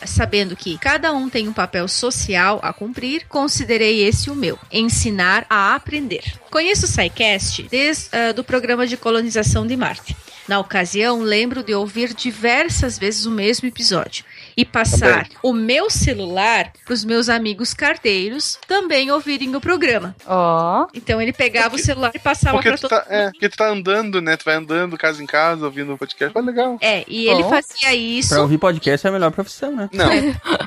Sabendo 0.06 0.56
que 0.56 0.78
cada 0.78 1.12
um 1.14 1.30
tem 1.30 1.48
um 1.48 1.54
papel 1.54 1.88
social 1.88 2.60
a 2.62 2.72
cumprir, 2.72 3.26
considerei 3.28 4.04
esse 4.04 4.30
o 4.30 4.36
meu: 4.36 4.58
ensinar 4.72 5.46
a 5.50 5.76
aprender. 5.76 6.24
Conheço 6.50 6.86
o 6.86 6.88
SciCast 6.88 7.64
desde 7.70 8.10
ah, 8.12 8.32
do 8.32 8.44
programa 8.44 8.86
de 8.86 8.98
colonização 8.98 9.66
de 9.66 9.76
Marte. 9.76 10.16
Na 10.48 10.60
ocasião, 10.60 11.22
lembro 11.22 11.62
de 11.62 11.74
ouvir 11.74 12.14
diversas 12.14 12.98
vezes 12.98 13.26
o 13.26 13.32
mesmo 13.32 13.68
episódio 13.68 14.24
e 14.58 14.66
passar 14.66 15.26
Também. 15.26 15.38
o 15.44 15.54
meu 15.54 15.88
celular 15.88 16.74
para 16.84 16.94
os 16.94 17.06
meus 17.06 17.30
amigos 17.30 17.76
carteiros 17.76 18.58
também 18.68 19.12
ouvirem 19.12 19.56
o 19.56 19.62
programa. 19.62 20.16
Ó. 20.26 20.88
Então 20.96 21.22
ele 21.22 21.32
pegava 21.32 21.76
o 21.76 21.78
celular 21.78 22.12
e 22.16 22.20
passava 22.20 22.58
Porque 22.58 22.70
para 22.70 22.78
todo 22.80 22.90
tá, 22.90 23.06
é, 23.08 23.30
porque 23.30 23.50
tu 23.50 23.58
tá 23.58 23.70
andando, 23.70 24.20
né? 24.20 24.36
Tu 24.36 24.46
vai 24.46 24.56
andando 24.56 24.98
casa 24.98 25.22
em 25.22 25.28
casa, 25.28 25.64
ouvindo 25.64 25.94
o 25.94 25.98
podcast. 25.98 26.34
Foi 26.34 26.42
legal. 26.42 26.78
É, 26.82 27.06
e 27.08 27.28
ele 27.28 27.44
fazia 27.44 27.94
isso. 27.94 28.30
Pra 28.30 28.42
ouvir 28.42 28.58
podcast 28.58 29.06
é 29.06 29.10
a 29.10 29.14
melhor 29.14 29.32
profissão, 29.32 29.76
né? 29.76 29.90
Não. 29.94 30.10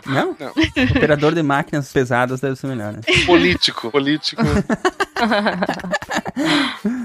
Não? 0.07 0.37
Não. 0.39 0.53
Operador 0.97 1.35
de 1.35 1.43
máquinas 1.43 1.93
pesadas 1.93 2.41
deve 2.41 2.55
ser 2.57 2.69
melhor, 2.69 2.93
né? 2.93 3.01
Político. 3.27 3.91
Político. 3.91 4.43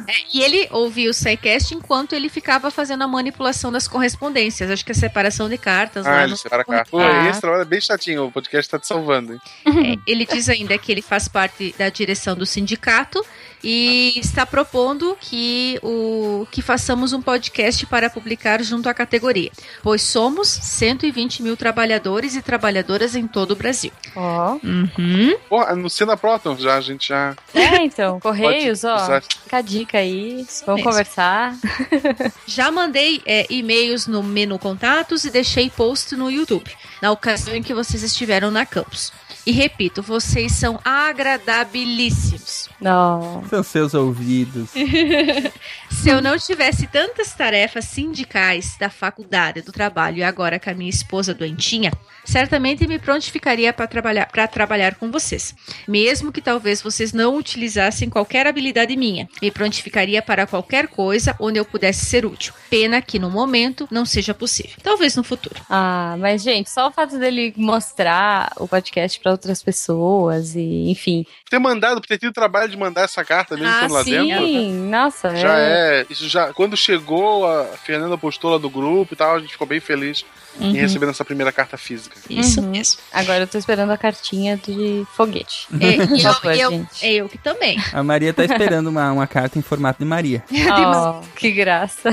É, 0.08 0.14
e 0.34 0.42
ele 0.42 0.68
ouvia 0.72 1.10
o 1.10 1.14
SciCast 1.14 1.74
enquanto 1.74 2.14
ele 2.14 2.30
ficava 2.30 2.70
fazendo 2.72 3.04
a 3.04 3.08
manipulação 3.08 3.72
das 3.72 3.88
correspondências. 3.88 4.70
Acho 4.70 4.86
que 4.86 4.92
a 4.92 4.96
separação 4.96 5.50
de 5.50 5.58
cartas 5.58 6.06
ah, 6.06 6.22
ele 6.22 6.32
no. 6.32 6.38
separa 6.38 6.62
a 6.62 6.66
carta. 6.66 6.92
Pô, 6.92 7.00
Ah. 7.00 7.28
esse 7.30 7.42
trabalho 7.42 7.64
é 7.64 7.66
bem 7.66 7.82
chatinho. 7.82 8.26
O 8.26 8.32
podcast 8.32 8.70
tá 8.70 8.80
te 8.80 8.88
salvando, 8.88 9.34
hein? 9.34 9.40
É, 9.66 9.96
ele 10.10 10.26
diz 10.26 10.48
ainda 10.48 10.78
que 10.78 10.92
ele 10.92 11.02
faz 11.02 11.28
parte 11.28 11.74
da 11.78 11.90
direção 11.90 12.36
do 12.36 12.46
sindicato 12.46 13.26
e 13.64 14.14
está 14.20 14.46
propondo 14.46 15.18
que 15.20 15.80
o 15.82 16.46
que 16.52 16.62
façamos 16.62 17.12
um 17.14 17.22
podcast 17.22 17.86
para 17.88 18.10
publicar 18.10 18.62
junto 18.62 18.88
à 18.88 18.94
categoria, 18.94 19.52
pois 19.82 20.04
somos 20.04 20.48
120 20.48 21.42
mil 21.42 21.58
trabalhadores 21.58 22.36
e 22.36 22.42
trabalhadoras 22.44 23.16
em 23.16 23.28
todo 23.28 23.52
o 23.52 23.56
Brasil. 23.56 23.92
Ó. 24.16 24.60
Uhum. 24.64 25.36
Pô, 25.50 25.60
anuncia 25.62 26.06
na 26.06 26.16
Proton 26.16 26.56
já, 26.58 26.76
a 26.76 26.82
gente 26.82 27.08
já. 27.10 27.36
É, 27.56 27.84
então, 28.06 28.20
Correios, 28.20 28.82
Pode 28.82 28.94
ó. 28.94 29.04
usar. 29.04 29.22
Fica 29.22 29.58
a 29.58 29.62
dica 29.62 29.98
aí. 29.98 30.46
Vamos 30.66 30.82
mesmo. 30.82 30.84
conversar. 30.84 31.56
Já 32.46 32.72
mandei 32.72 33.22
é, 33.26 33.46
e-mails 33.50 34.08
no 34.08 34.22
menu 34.24 34.58
contatos 34.60 35.24
e 35.26 35.32
deixei 35.32 35.70
post 35.70 36.16
no 36.16 36.30
YouTube, 36.30 36.72
na 37.02 37.12
ocasião 37.12 37.56
em 37.56 37.64
que 37.64 37.74
vocês 37.74 38.04
estiveram 38.04 38.52
na 38.52 38.66
campus. 38.66 39.12
E 39.46 39.52
repito, 39.52 40.02
vocês 40.02 40.54
são 40.54 40.80
agradabilíssimos. 40.84 42.68
Não. 42.82 43.44
São 43.48 43.62
seus 43.62 43.94
ouvidos. 43.94 44.72
Se 45.92 46.10
eu 46.10 46.22
não 46.22 46.38
tivesse 46.38 46.88
tantas 46.88 47.34
tarefas 47.34 47.86
sindicais 47.86 48.76
da 48.80 48.90
faculdade, 48.90 49.62
do 49.62 49.72
trabalho 49.72 50.18
e 50.18 50.24
agora 50.24 50.60
com 50.60 50.70
a 50.70 50.74
minha 50.74 50.90
esposa 50.90 51.34
doentinha, 51.34 51.92
certamente 52.24 52.88
me 52.88 52.98
prontificaria 52.98 53.72
para 53.72 53.88
trabalhar, 53.88 54.26
pra 54.28 54.48
trabalhar 54.48 54.96
com 54.96 55.12
vocês. 55.12 55.56
Mesmo 55.88 56.32
que 56.32 56.42
talvez 56.42 56.82
vocês 56.82 57.14
não 57.14 57.36
utilizassem 57.36 58.10
qualquer 58.10 58.48
habilidade 58.48 58.96
minha, 58.98 59.30
me 59.42 59.52
prontificaria 59.52 60.22
para 60.22 60.48
qualquer 60.48 60.88
coisa 60.88 61.36
onde 61.40 61.60
eu 61.60 61.66
pudesse 61.66 62.06
ser 62.06 62.26
útil. 62.26 62.54
Pena 62.70 63.02
que 63.02 63.20
no 63.20 63.30
momento 63.30 63.88
não 63.92 64.06
seja 64.06 64.34
possível. 64.34 64.76
Talvez 64.82 65.16
no 65.16 65.24
futuro. 65.24 65.62
Ah, 65.70 66.16
mas 66.20 66.42
gente, 66.42 66.70
só 66.70 66.88
o 66.88 66.92
fato 66.92 67.18
dele 67.18 67.54
mostrar 67.56 68.52
o 68.58 68.68
podcast 68.68 69.20
pra 69.20 69.35
outras 69.36 69.62
pessoas 69.64 70.56
e, 70.56 70.90
enfim. 70.90 71.26
Ter 71.50 71.60
mandado, 71.60 72.02
ter 72.02 72.18
tido 72.18 72.30
o 72.30 72.34
trabalho 72.34 72.70
de 72.70 72.78
mandar 72.78 73.02
essa 73.04 73.24
carta 73.24 73.56
mesmo 73.56 73.70
Ah, 73.72 73.88
lá 73.90 74.04
sim, 74.04 74.12
dentro. 74.12 74.48
nossa, 74.90 75.36
Já 75.36 75.60
é. 75.60 76.06
Isso 76.10 76.28
já. 76.28 76.54
Quando 76.54 76.76
chegou, 76.76 77.46
a 77.46 77.66
Fernanda 77.66 78.18
postou 78.18 78.52
lá 78.52 78.58
do 78.58 78.70
grupo 78.70 79.14
e 79.14 79.18
tal, 79.18 79.36
a 79.36 79.40
gente 79.40 79.52
ficou 79.52 79.68
bem 79.68 79.80
feliz 79.80 80.26
Uhum. 80.60 80.70
em 80.72 80.78
receber 80.78 81.10
essa 81.10 81.26
primeira 81.26 81.52
carta 81.52 81.78
física. 81.78 82.16
Isso 82.30 82.62
Uhum. 82.62 82.70
mesmo. 82.72 83.00
Agora 83.12 83.44
eu 83.44 83.48
tô 83.48 83.58
esperando 83.58 83.92
a 83.92 83.98
cartinha 83.98 84.58
de 84.58 85.06
foguete. 85.16 85.68
É, 85.80 85.88
e 85.92 86.08
Por 86.08 86.18
eu, 86.20 86.20
favor, 86.34 86.56
eu- 86.56 86.88
eu 87.02 87.30
que 87.30 87.38
também. 87.38 87.78
A 87.94 88.02
Maria 88.04 88.34
tá 88.34 88.44
esperando 88.46 88.88
uma, 88.88 89.12
uma 89.12 89.28
carta 89.28 89.60
em 89.60 89.62
formato 89.62 90.00
de 90.00 90.06
Maria. 90.06 90.44
Oh, 90.96 91.22
que 91.36 91.52
graça. 91.52 92.10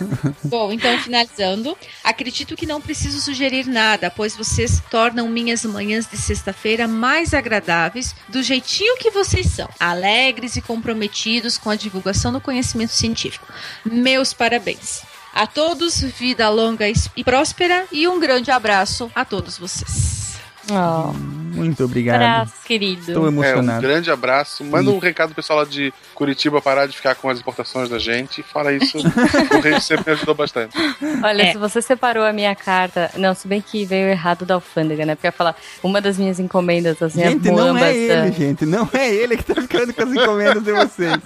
Bom, 0.44 0.72
então 0.72 0.98
finalizando, 0.98 1.76
acredito 2.04 2.54
que 2.56 2.66
não 2.66 2.80
preciso 2.80 3.20
sugerir 3.20 3.66
nada, 3.66 4.10
pois 4.14 4.36
vocês 4.36 4.80
tornam 4.90 5.28
minhas 5.28 5.64
manhãs 5.64 6.06
de 6.06 6.16
sexta-feira 6.16 6.86
mais 6.88 7.32
agradáveis 7.34 8.14
do 8.28 8.42
jeitinho 8.42 8.96
que 8.98 9.10
vocês 9.10 9.46
são, 9.46 9.68
alegres 9.78 10.56
e 10.56 10.60
comprometidos 10.62 11.58
com 11.58 11.70
a 11.70 11.76
divulgação 11.76 12.32
do 12.32 12.40
conhecimento 12.40 12.92
científico. 12.92 13.46
Meus 13.84 14.32
parabéns. 14.32 15.02
A 15.36 15.46
todos, 15.46 16.00
vida 16.00 16.48
longa 16.48 16.86
e 16.88 17.22
próspera 17.22 17.86
e 17.92 18.08
um 18.08 18.18
grande 18.18 18.50
abraço 18.50 19.12
a 19.14 19.22
todos 19.22 19.58
vocês. 19.58 20.25
Oh, 20.68 21.12
Muito 21.56 21.84
obrigado. 21.84 22.16
abraço, 22.16 22.54
querido. 22.64 23.00
Estou 23.00 23.22
É, 23.24 23.26
um 23.26 23.28
emocionado. 23.28 23.80
grande 23.80 24.10
abraço. 24.10 24.64
Manda 24.64 24.90
um 24.90 24.98
recado 24.98 25.28
pro 25.28 25.36
pessoal 25.36 25.60
lá 25.60 25.64
de 25.64 25.92
Curitiba 26.14 26.60
parar 26.60 26.86
de 26.86 26.96
ficar 26.96 27.14
com 27.14 27.28
as 27.30 27.38
importações 27.38 27.88
da 27.88 27.98
gente. 27.98 28.42
Fora 28.42 28.72
isso, 28.72 28.98
o 28.98 29.48
Correio 29.48 29.80
sempre 29.80 30.04
me 30.06 30.12
ajudou 30.12 30.34
bastante. 30.34 30.76
Olha, 31.22 31.42
É. 31.42 31.52
se 31.52 31.58
você 31.58 31.80
separou 31.80 32.24
a 32.24 32.32
minha 32.32 32.54
carta. 32.54 33.10
Não, 33.16 33.32
se 33.34 33.46
bem 33.46 33.60
que 33.60 33.84
veio 33.84 34.08
errado 34.08 34.44
da 34.44 34.54
alfândega, 34.54 35.06
né? 35.06 35.14
Porque 35.14 35.26
eu 35.26 35.28
ia 35.28 35.32
falar, 35.32 35.54
uma 35.82 36.00
das 36.00 36.18
minhas 36.18 36.40
encomendas, 36.40 37.00
as 37.00 37.14
minhas 37.14 37.32
Gente, 37.32 37.50
não 37.50 37.76
é 37.76 37.80
da- 37.80 37.92
ele, 37.92 38.32
gente. 38.32 38.66
Não 38.66 38.88
é 38.92 39.08
ele 39.14 39.36
que 39.36 39.44
tá 39.44 39.54
ficando 39.62 39.94
com 39.94 40.02
as 40.02 40.10
encomendas 40.12 40.62
de 40.62 40.72
vocês. 40.72 41.16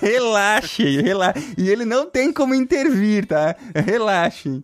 Relaxem, 0.00 1.00
relaxem. 1.02 1.42
E 1.58 1.68
ele 1.68 1.84
não 1.84 2.06
tem 2.06 2.32
como 2.32 2.54
intervir, 2.54 3.26
tá? 3.26 3.56
Relaxem. 3.74 4.62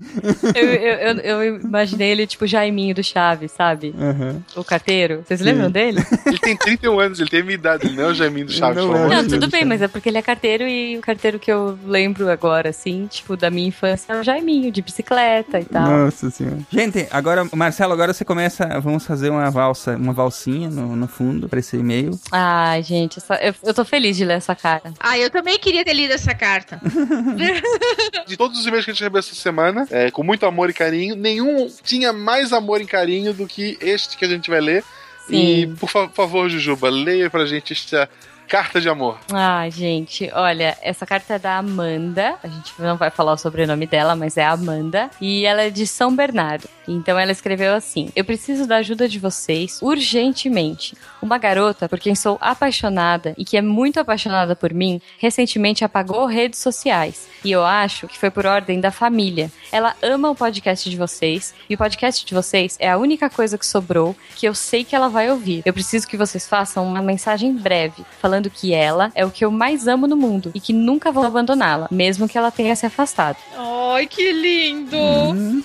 Eu, 0.54 0.66
eu, 0.66 0.96
eu, 1.18 1.42
eu 1.42 1.60
imaginei 1.60 2.10
ele 2.10 2.26
tipo 2.26 2.46
Jaiminho 2.46 2.94
do 2.94 3.02
Chaves, 3.02 3.50
sabe? 3.52 3.94
Aham. 4.20 4.42
O 4.56 4.64
carteiro. 4.64 5.22
Vocês 5.26 5.40
Sim. 5.40 5.46
lembram 5.46 5.70
dele? 5.70 5.98
Ele 6.26 6.38
tem 6.38 6.56
31 6.56 6.98
anos, 7.00 7.20
ele 7.20 7.28
tem 7.30 7.40
a 7.40 7.44
minha 7.44 7.54
idade, 7.54 7.86
ele 7.86 7.96
não 7.96 8.04
é 8.04 8.06
o 8.08 8.14
Jaiminho 8.14 8.46
do 8.46 8.52
Chaves, 8.52 8.84
Não 8.84 8.94
é. 9.12 9.16
Não, 9.16 9.22
tudo 9.24 9.38
do 9.46 9.48
bem, 9.50 9.64
mas 9.64 9.82
é 9.82 9.88
porque 9.88 10.08
ele 10.08 10.18
é 10.18 10.22
carteiro 10.22 10.64
e 10.66 10.96
o 10.98 11.00
carteiro 11.00 11.38
que 11.38 11.50
eu 11.50 11.78
lembro 11.86 12.28
agora, 12.30 12.68
assim, 12.70 13.06
tipo, 13.08 13.36
da 13.36 13.50
minha 13.50 13.68
infância 13.68 14.12
é 14.12 14.20
o 14.20 14.22
Jaiminho, 14.22 14.70
de 14.70 14.82
bicicleta 14.82 15.58
e 15.60 15.64
tal. 15.64 15.82
Nossa 15.88 16.30
senhora. 16.30 16.58
Gente, 16.70 17.06
agora, 17.10 17.46
Marcelo, 17.54 17.92
agora 17.92 18.12
você 18.12 18.24
começa. 18.24 18.78
Vamos 18.80 19.04
fazer 19.06 19.30
uma 19.30 19.50
valsa, 19.50 19.96
uma 19.96 20.12
valsinha 20.12 20.68
no, 20.68 20.94
no 20.96 21.08
fundo 21.08 21.48
pra 21.48 21.58
esse 21.60 21.76
e-mail. 21.76 22.18
Ai, 22.30 22.82
gente, 22.82 23.18
essa- 23.18 23.36
eu, 23.42 23.54
eu 23.64 23.74
tô 23.74 23.84
feliz 23.84 24.16
de 24.16 24.24
ler 24.24 24.34
essa 24.34 24.54
cara. 24.54 24.92
Ah, 25.00 25.18
eu 25.18 25.30
também 25.30 25.58
queria 25.58 25.84
ter 25.84 25.92
lido 25.94 26.12
essa 26.12 26.34
carta. 26.34 26.80
De 28.26 28.36
todos 28.36 28.58
os 28.58 28.66
e-mails 28.66 28.84
que 28.84 28.90
a 28.90 28.94
gente 28.94 29.00
recebeu 29.02 29.18
essa 29.18 29.34
semana, 29.34 29.86
é, 29.90 30.10
com 30.10 30.22
muito 30.22 30.46
amor 30.46 30.70
e 30.70 30.72
carinho, 30.72 31.16
nenhum 31.16 31.68
tinha 31.82 32.12
mais 32.12 32.52
amor 32.52 32.80
e 32.80 32.86
carinho 32.86 33.32
do 33.32 33.46
que 33.46 33.76
este 33.80 34.09
que 34.16 34.24
a 34.24 34.28
gente 34.28 34.50
vai 34.50 34.60
ler. 34.60 34.84
E, 35.28 35.62
Sim. 35.66 35.74
por 35.78 35.88
fa- 35.88 36.08
favor, 36.08 36.48
Jujuba, 36.50 36.90
leia 36.90 37.30
pra 37.30 37.46
gente 37.46 37.72
esta 37.72 38.08
carta 38.50 38.80
de 38.80 38.88
amor. 38.88 39.16
Ai, 39.32 39.70
gente, 39.70 40.28
olha, 40.34 40.76
essa 40.82 41.06
carta 41.06 41.34
é 41.34 41.38
da 41.38 41.56
Amanda. 41.56 42.34
A 42.42 42.48
gente 42.48 42.72
não 42.80 42.96
vai 42.96 43.08
falar 43.08 43.34
o 43.34 43.38
sobrenome 43.38 43.86
dela, 43.86 44.16
mas 44.16 44.36
é 44.36 44.44
Amanda. 44.44 45.08
E 45.20 45.46
ela 45.46 45.62
é 45.62 45.70
de 45.70 45.86
São 45.86 46.14
Bernardo. 46.14 46.68
Então 46.88 47.16
ela 47.16 47.30
escreveu 47.30 47.72
assim: 47.72 48.10
Eu 48.16 48.24
preciso 48.24 48.66
da 48.66 48.78
ajuda 48.78 49.08
de 49.08 49.20
vocês 49.20 49.78
urgentemente. 49.80 50.96
Uma 51.22 51.38
garota 51.38 51.88
por 51.88 52.00
quem 52.00 52.16
sou 52.16 52.36
apaixonada 52.40 53.34
e 53.38 53.44
que 53.44 53.56
é 53.56 53.62
muito 53.62 54.00
apaixonada 54.00 54.56
por 54.56 54.74
mim, 54.74 55.00
recentemente 55.18 55.84
apagou 55.84 56.26
redes 56.26 56.58
sociais. 56.58 57.28
E 57.44 57.52
eu 57.52 57.64
acho 57.64 58.08
que 58.08 58.18
foi 58.18 58.30
por 58.30 58.46
ordem 58.46 58.80
da 58.80 58.90
família. 58.90 59.50
Ela 59.70 59.94
ama 60.02 60.30
o 60.30 60.34
podcast 60.34 60.90
de 60.90 60.96
vocês 60.96 61.54
e 61.68 61.74
o 61.74 61.78
podcast 61.78 62.26
de 62.26 62.34
vocês 62.34 62.76
é 62.80 62.90
a 62.90 62.98
única 62.98 63.30
coisa 63.30 63.56
que 63.56 63.64
sobrou 63.64 64.16
que 64.34 64.46
eu 64.46 64.54
sei 64.54 64.82
que 64.82 64.96
ela 64.96 65.08
vai 65.08 65.30
ouvir. 65.30 65.62
Eu 65.64 65.72
preciso 65.72 66.08
que 66.08 66.16
vocês 66.16 66.48
façam 66.48 66.84
uma 66.84 67.00
mensagem 67.00 67.54
breve, 67.54 68.04
falando 68.20 68.39
que 68.48 68.72
ela 68.72 69.10
é 69.14 69.26
o 69.26 69.30
que 69.30 69.44
eu 69.44 69.50
mais 69.50 69.88
amo 69.88 70.06
no 70.06 70.16
mundo 70.16 70.52
e 70.54 70.60
que 70.60 70.72
nunca 70.72 71.10
vou 71.10 71.24
abandoná-la, 71.24 71.88
mesmo 71.90 72.28
que 72.28 72.38
ela 72.38 72.50
tenha 72.50 72.74
se 72.76 72.86
afastado. 72.86 73.36
Ai, 73.56 74.06
que 74.06 74.32
lindo! 74.32 74.96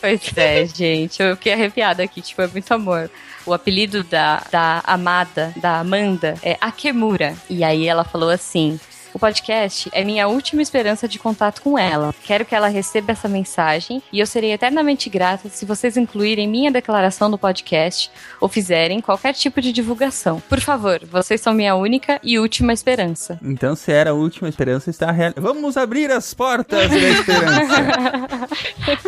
Pois 0.02 0.36
é, 0.36 0.66
gente, 0.74 1.22
eu 1.22 1.36
fiquei 1.36 1.54
arrepiada 1.54 2.04
aqui, 2.04 2.22
tipo, 2.22 2.42
é 2.42 2.48
muito 2.48 2.74
amor. 2.74 3.10
O 3.46 3.54
apelido 3.54 4.04
da, 4.04 4.44
da 4.52 4.82
amada, 4.86 5.54
da 5.58 5.80
Amanda, 5.80 6.34
é 6.42 6.58
Akemura. 6.60 7.36
E 7.48 7.64
aí 7.64 7.88
ela 7.88 8.04
falou 8.04 8.32
assim: 8.32 8.80
O 9.16 9.18
podcast 9.18 9.90
é 9.94 10.04
minha 10.04 10.28
última 10.28 10.62
esperança 10.62 11.08
de 11.08 11.18
contato 11.18 11.62
com 11.62 11.80
ela. 11.80 12.14
Quero 12.26 12.44
que 12.44 12.54
ela 12.54 12.68
receba 12.68 13.14
essa 13.14 13.30
mensagem 13.30 14.04
e 14.12 14.20
eu 14.20 14.28
serei 14.28 14.52
eternamente 14.52 15.10
grata 15.10 15.48
se 15.48 15.66
vocês 15.66 15.96
incluírem 15.96 16.50
minha 16.50 16.70
declaração 16.70 17.30
no 17.30 17.38
podcast 17.38 18.12
ou 18.42 18.50
fizerem 18.50 19.00
qualquer 19.00 19.34
tipo 19.34 19.62
de 19.62 19.72
divulgação. 19.72 20.44
Por 20.50 20.60
favor, 20.60 21.00
vocês 21.10 21.40
são 21.40 21.54
minha 21.54 21.76
única 21.76 22.20
e 22.22 22.38
última 22.38 22.74
esperança. 22.74 23.40
Então, 23.42 23.74
se 23.74 23.90
era 23.90 24.10
a 24.10 24.14
última 24.14 24.50
esperança, 24.50 24.90
está 24.90 25.10
real. 25.12 25.32
Vamos 25.38 25.78
abrir 25.78 26.12
as 26.12 26.34
portas 26.34 26.90
da 26.90 26.98
esperança. 26.98 28.46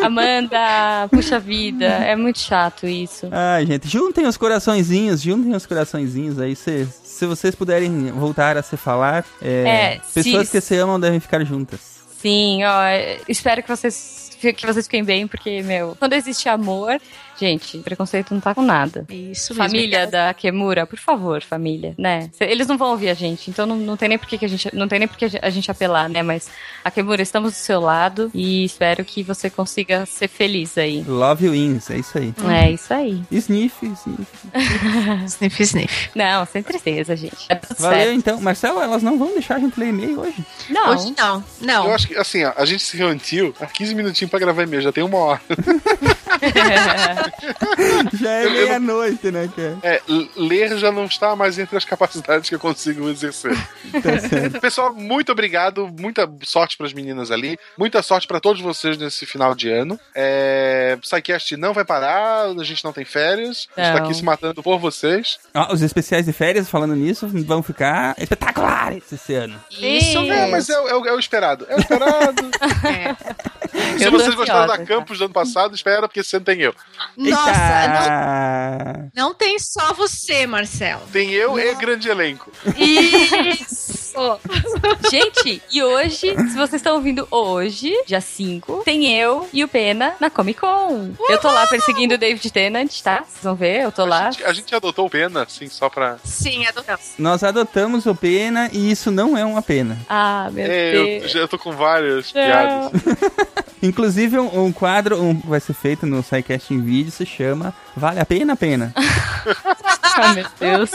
Amanda, 0.02 1.06
puxa 1.10 1.38
vida, 1.38 1.84
é 1.84 2.16
muito 2.16 2.38
chato 2.38 2.86
isso. 2.86 3.28
Ai, 3.30 3.66
gente, 3.66 3.86
juntem 3.86 4.26
os 4.26 4.38
coraçõezinhos, 4.38 5.20
juntem 5.20 5.54
os 5.54 5.66
coraçõezinhos 5.66 6.40
aí. 6.40 6.56
Se, 6.56 6.88
se 7.18 7.26
vocês 7.26 7.54
puderem 7.54 8.10
voltar 8.12 8.56
a 8.56 8.62
se 8.62 8.76
falar, 8.76 9.24
é, 9.42 9.94
É, 9.96 10.00
pessoas 10.14 10.48
se- 10.48 10.52
que 10.52 10.60
se 10.60 10.76
amam 10.76 10.98
devem 11.00 11.20
ficar 11.20 11.44
juntas. 11.44 11.98
Sim, 12.20 12.64
ó, 12.64 12.80
espero 13.28 13.62
que 13.62 13.68
vocês 13.68 14.16
que 14.40 14.64
vocês 14.66 14.86
fiquem 14.86 15.02
bem, 15.02 15.26
porque, 15.26 15.62
meu, 15.62 15.96
quando 15.98 16.12
existe 16.12 16.48
amor, 16.48 17.00
gente, 17.38 17.78
preconceito 17.78 18.34
não 18.34 18.40
tá 18.40 18.54
com 18.54 18.62
nada. 18.62 19.06
Isso 19.08 19.54
mesmo. 19.54 19.64
Família 19.64 20.06
da 20.06 20.34
Kemura, 20.34 20.86
por 20.86 20.98
favor, 20.98 21.42
família, 21.42 21.94
né? 21.98 22.30
Eles 22.40 22.66
não 22.66 22.76
vão 22.76 22.90
ouvir 22.90 23.08
a 23.08 23.14
gente, 23.14 23.50
então 23.50 23.66
não, 23.66 23.76
não 23.76 23.96
tem 23.96 24.08
nem 24.08 24.18
por 24.18 24.26
que 24.26 24.44
a 24.44 24.48
gente 24.48 24.74
não 24.74 24.88
tem 24.88 24.98
nem 24.98 25.08
por 25.08 25.16
que 25.16 25.26
a 25.40 25.50
gente 25.50 25.70
apelar, 25.70 26.08
né? 26.08 26.22
Mas 26.22 26.48
a 26.84 26.90
Kemura, 26.90 27.22
estamos 27.22 27.52
do 27.52 27.56
seu 27.56 27.80
lado 27.80 28.30
e 28.34 28.64
espero 28.64 29.04
que 29.04 29.22
você 29.22 29.50
consiga 29.50 30.06
ser 30.06 30.28
feliz 30.28 30.76
aí. 30.78 31.02
Love 31.06 31.48
wins, 31.48 31.90
é 31.90 31.98
isso 31.98 32.18
aí. 32.18 32.34
É 32.48 32.70
isso 32.70 32.92
aí. 32.92 33.22
Sniff, 33.30 33.86
sniff. 33.86 34.26
sniff, 35.26 35.62
sniff. 35.62 36.10
Não, 36.14 36.46
sem 36.46 36.62
tristeza, 36.62 37.16
gente. 37.16 37.46
É 37.48 37.54
tudo 37.54 37.78
Valeu 37.78 37.98
certo. 37.98 38.12
então. 38.14 38.40
Marcelo, 38.40 38.80
elas 38.80 39.02
não 39.02 39.18
vão 39.18 39.32
deixar 39.32 39.56
a 39.56 39.58
gente 39.58 39.78
ler 39.78 39.88
e-mail 39.88 40.20
hoje. 40.20 40.44
Não. 40.70 40.90
Hoje 40.90 41.14
não, 41.16 41.44
não. 41.60 41.86
Eu 41.86 41.94
acho 41.94 42.08
que, 42.08 42.16
assim, 42.16 42.44
ó, 42.44 42.52
a 42.56 42.64
gente 42.64 42.82
se 42.82 42.96
reuniu 42.96 43.54
há 43.60 43.66
15 43.66 43.94
minutinhos 43.94 44.30
pra 44.30 44.38
gravar 44.38 44.62
e-mail, 44.62 44.82
já 44.82 44.92
tem 44.92 45.04
uma 45.04 45.18
hora. 45.18 45.40
Já 48.20 48.30
é 48.30 48.44
não- 48.44 48.52
meia-noite, 48.52 49.30
né, 49.30 49.48
cara? 49.54 49.78
É, 49.82 50.00
ler 50.36 50.76
já 50.78 50.90
não 50.92 51.04
está 51.06 51.34
mais 51.36 51.58
entre 51.58 51.76
as 51.76 51.84
capacidades 51.84 52.48
que 52.48 52.54
eu 52.54 52.58
consigo 52.60 53.08
exercer. 53.08 53.56
Pessoal, 54.60 54.94
muito 54.94 55.32
obrigado, 55.32 55.88
muita 55.98 56.28
sorte 56.44 56.76
pras 56.76 56.92
meninas 56.92 57.30
ali, 57.30 57.58
muita 57.76 58.02
sorte 58.02 58.26
pra 58.26 58.40
todos 58.40 58.60
vocês 58.60 58.96
nesse 58.98 59.26
final 59.26 59.54
de 59.54 59.70
ano. 59.70 59.98
É, 60.14 60.96
Psycast 61.00 61.56
não 61.56 61.72
vai 61.72 61.84
parar, 61.84 62.46
a 62.46 62.64
gente 62.64 62.84
não 62.84 62.92
tem 62.92 63.04
férias, 63.04 63.68
a 63.76 63.80
gente 63.82 63.92
tá 63.92 63.98
Não. 64.00 64.04
aqui 64.06 64.14
se 64.14 64.24
matando 64.24 64.62
por 64.62 64.78
vocês. 64.78 65.38
Ó, 65.54 65.72
os 65.72 65.82
especiais 65.82 66.26
de 66.26 66.32
férias, 66.32 66.68
falando 66.68 66.94
nisso, 66.94 67.26
vão 67.28 67.62
ficar 67.62 68.14
espetaculares 68.18 69.10
esse 69.12 69.34
ano. 69.34 69.58
Isso 69.70 70.18
É, 70.18 70.46
mas 70.50 70.68
é, 70.68 70.78
o- 70.80 70.88
é 70.88 70.94
o- 70.96 71.06
é 71.06 71.12
o 71.12 71.18
esperado. 71.18 71.66
É 71.68 71.76
o 71.76 71.80
esperado. 71.80 72.50
Se 73.98 74.04
Eu 74.04 74.10
vocês 74.10 74.34
gostaram 74.34 74.66
da 74.66 74.84
Campus 74.84 75.18
do 75.18 75.24
ano 75.24 75.34
passado, 75.34 75.74
espera, 75.74 76.08
porque 76.08 76.20
esse 76.20 76.36
ano 76.36 76.44
tem 76.44 76.60
eu. 76.60 76.74
Nossa, 77.16 77.50
Eita! 77.50 79.10
não, 79.14 79.28
não 79.28 79.34
tem 79.34 79.58
só 79.58 79.92
você, 79.92 80.46
Marcelo. 80.46 81.02
Tem 81.12 81.30
eu 81.32 81.58
e 81.58 81.74
grande 81.74 82.08
elenco. 82.08 82.50
Isso! 82.76 84.07
Gente, 85.10 85.62
e 85.72 85.82
hoje, 85.82 86.34
se 86.36 86.54
vocês 86.56 86.74
estão 86.74 86.96
ouvindo 86.96 87.26
hoje, 87.30 87.92
dia 88.06 88.20
5, 88.20 88.82
tem 88.84 89.12
eu 89.18 89.48
e 89.52 89.62
o 89.64 89.68
Pena 89.68 90.14
na 90.20 90.28
Comic 90.30 90.60
Con. 90.60 91.12
Eu 91.28 91.38
tô 91.38 91.48
lá 91.50 91.66
perseguindo 91.66 92.14
o 92.14 92.18
David 92.18 92.50
Tennant, 92.50 93.00
tá? 93.02 93.18
Vocês 93.18 93.42
vão 93.44 93.54
ver, 93.54 93.82
eu 93.82 93.92
tô 93.92 94.04
lá. 94.04 94.30
A 94.44 94.52
gente 94.52 94.74
adotou 94.74 95.06
o 95.06 95.10
Pena, 95.10 95.42
assim, 95.44 95.68
só 95.68 95.88
pra. 95.88 96.18
Sim, 96.24 96.66
adotamos. 96.66 97.00
Nós 97.18 97.42
adotamos 97.42 98.06
o 98.06 98.14
pena 98.14 98.68
e 98.72 98.90
isso 98.90 99.10
não 99.10 99.36
é 99.36 99.44
uma 99.44 99.62
pena. 99.62 99.98
Ah, 100.08 100.48
meu 100.52 100.64
É, 100.66 100.96
eu, 100.96 101.04
Deus. 101.20 101.32
já 101.32 101.46
tô 101.48 101.58
com 101.58 101.72
várias 101.72 102.32
Não. 102.32 102.42
piadas. 102.42 102.92
Inclusive, 103.82 104.38
um, 104.38 104.64
um 104.66 104.72
quadro 104.72 105.20
um, 105.22 105.34
vai 105.40 105.60
ser 105.60 105.72
feito 105.74 106.04
no 106.04 106.22
SciCast 106.22 106.74
em 106.74 106.80
vídeo, 106.80 107.12
se 107.12 107.24
chama 107.24 107.72
Vale 107.98 108.20
a 108.20 108.24
Pena 108.24 108.52
a 108.52 108.56
Pena. 108.56 108.92
Ai, 110.16 110.34
meu 110.34 110.46
Deus. 110.58 110.90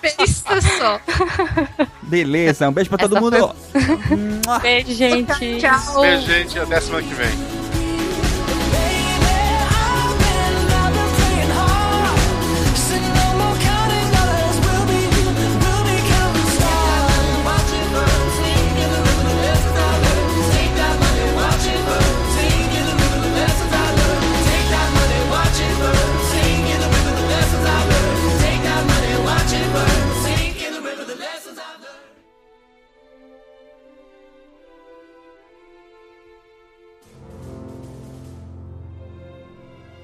Pensa 0.00 0.60
só. 0.78 1.00
Beleza, 2.02 2.68
um 2.68 2.72
beijo 2.72 2.90
pra 2.90 2.98
todo 2.98 3.16
Essa 3.16 3.20
mundo. 3.20 3.54
Beijo, 4.60 4.92
gente. 4.94 5.58
Tchau. 5.58 6.00
Beijo, 6.02 6.26
gente. 6.26 6.58
Até 6.58 6.80
semana 6.80 7.06
que 7.06 7.14
vem. 7.14 7.61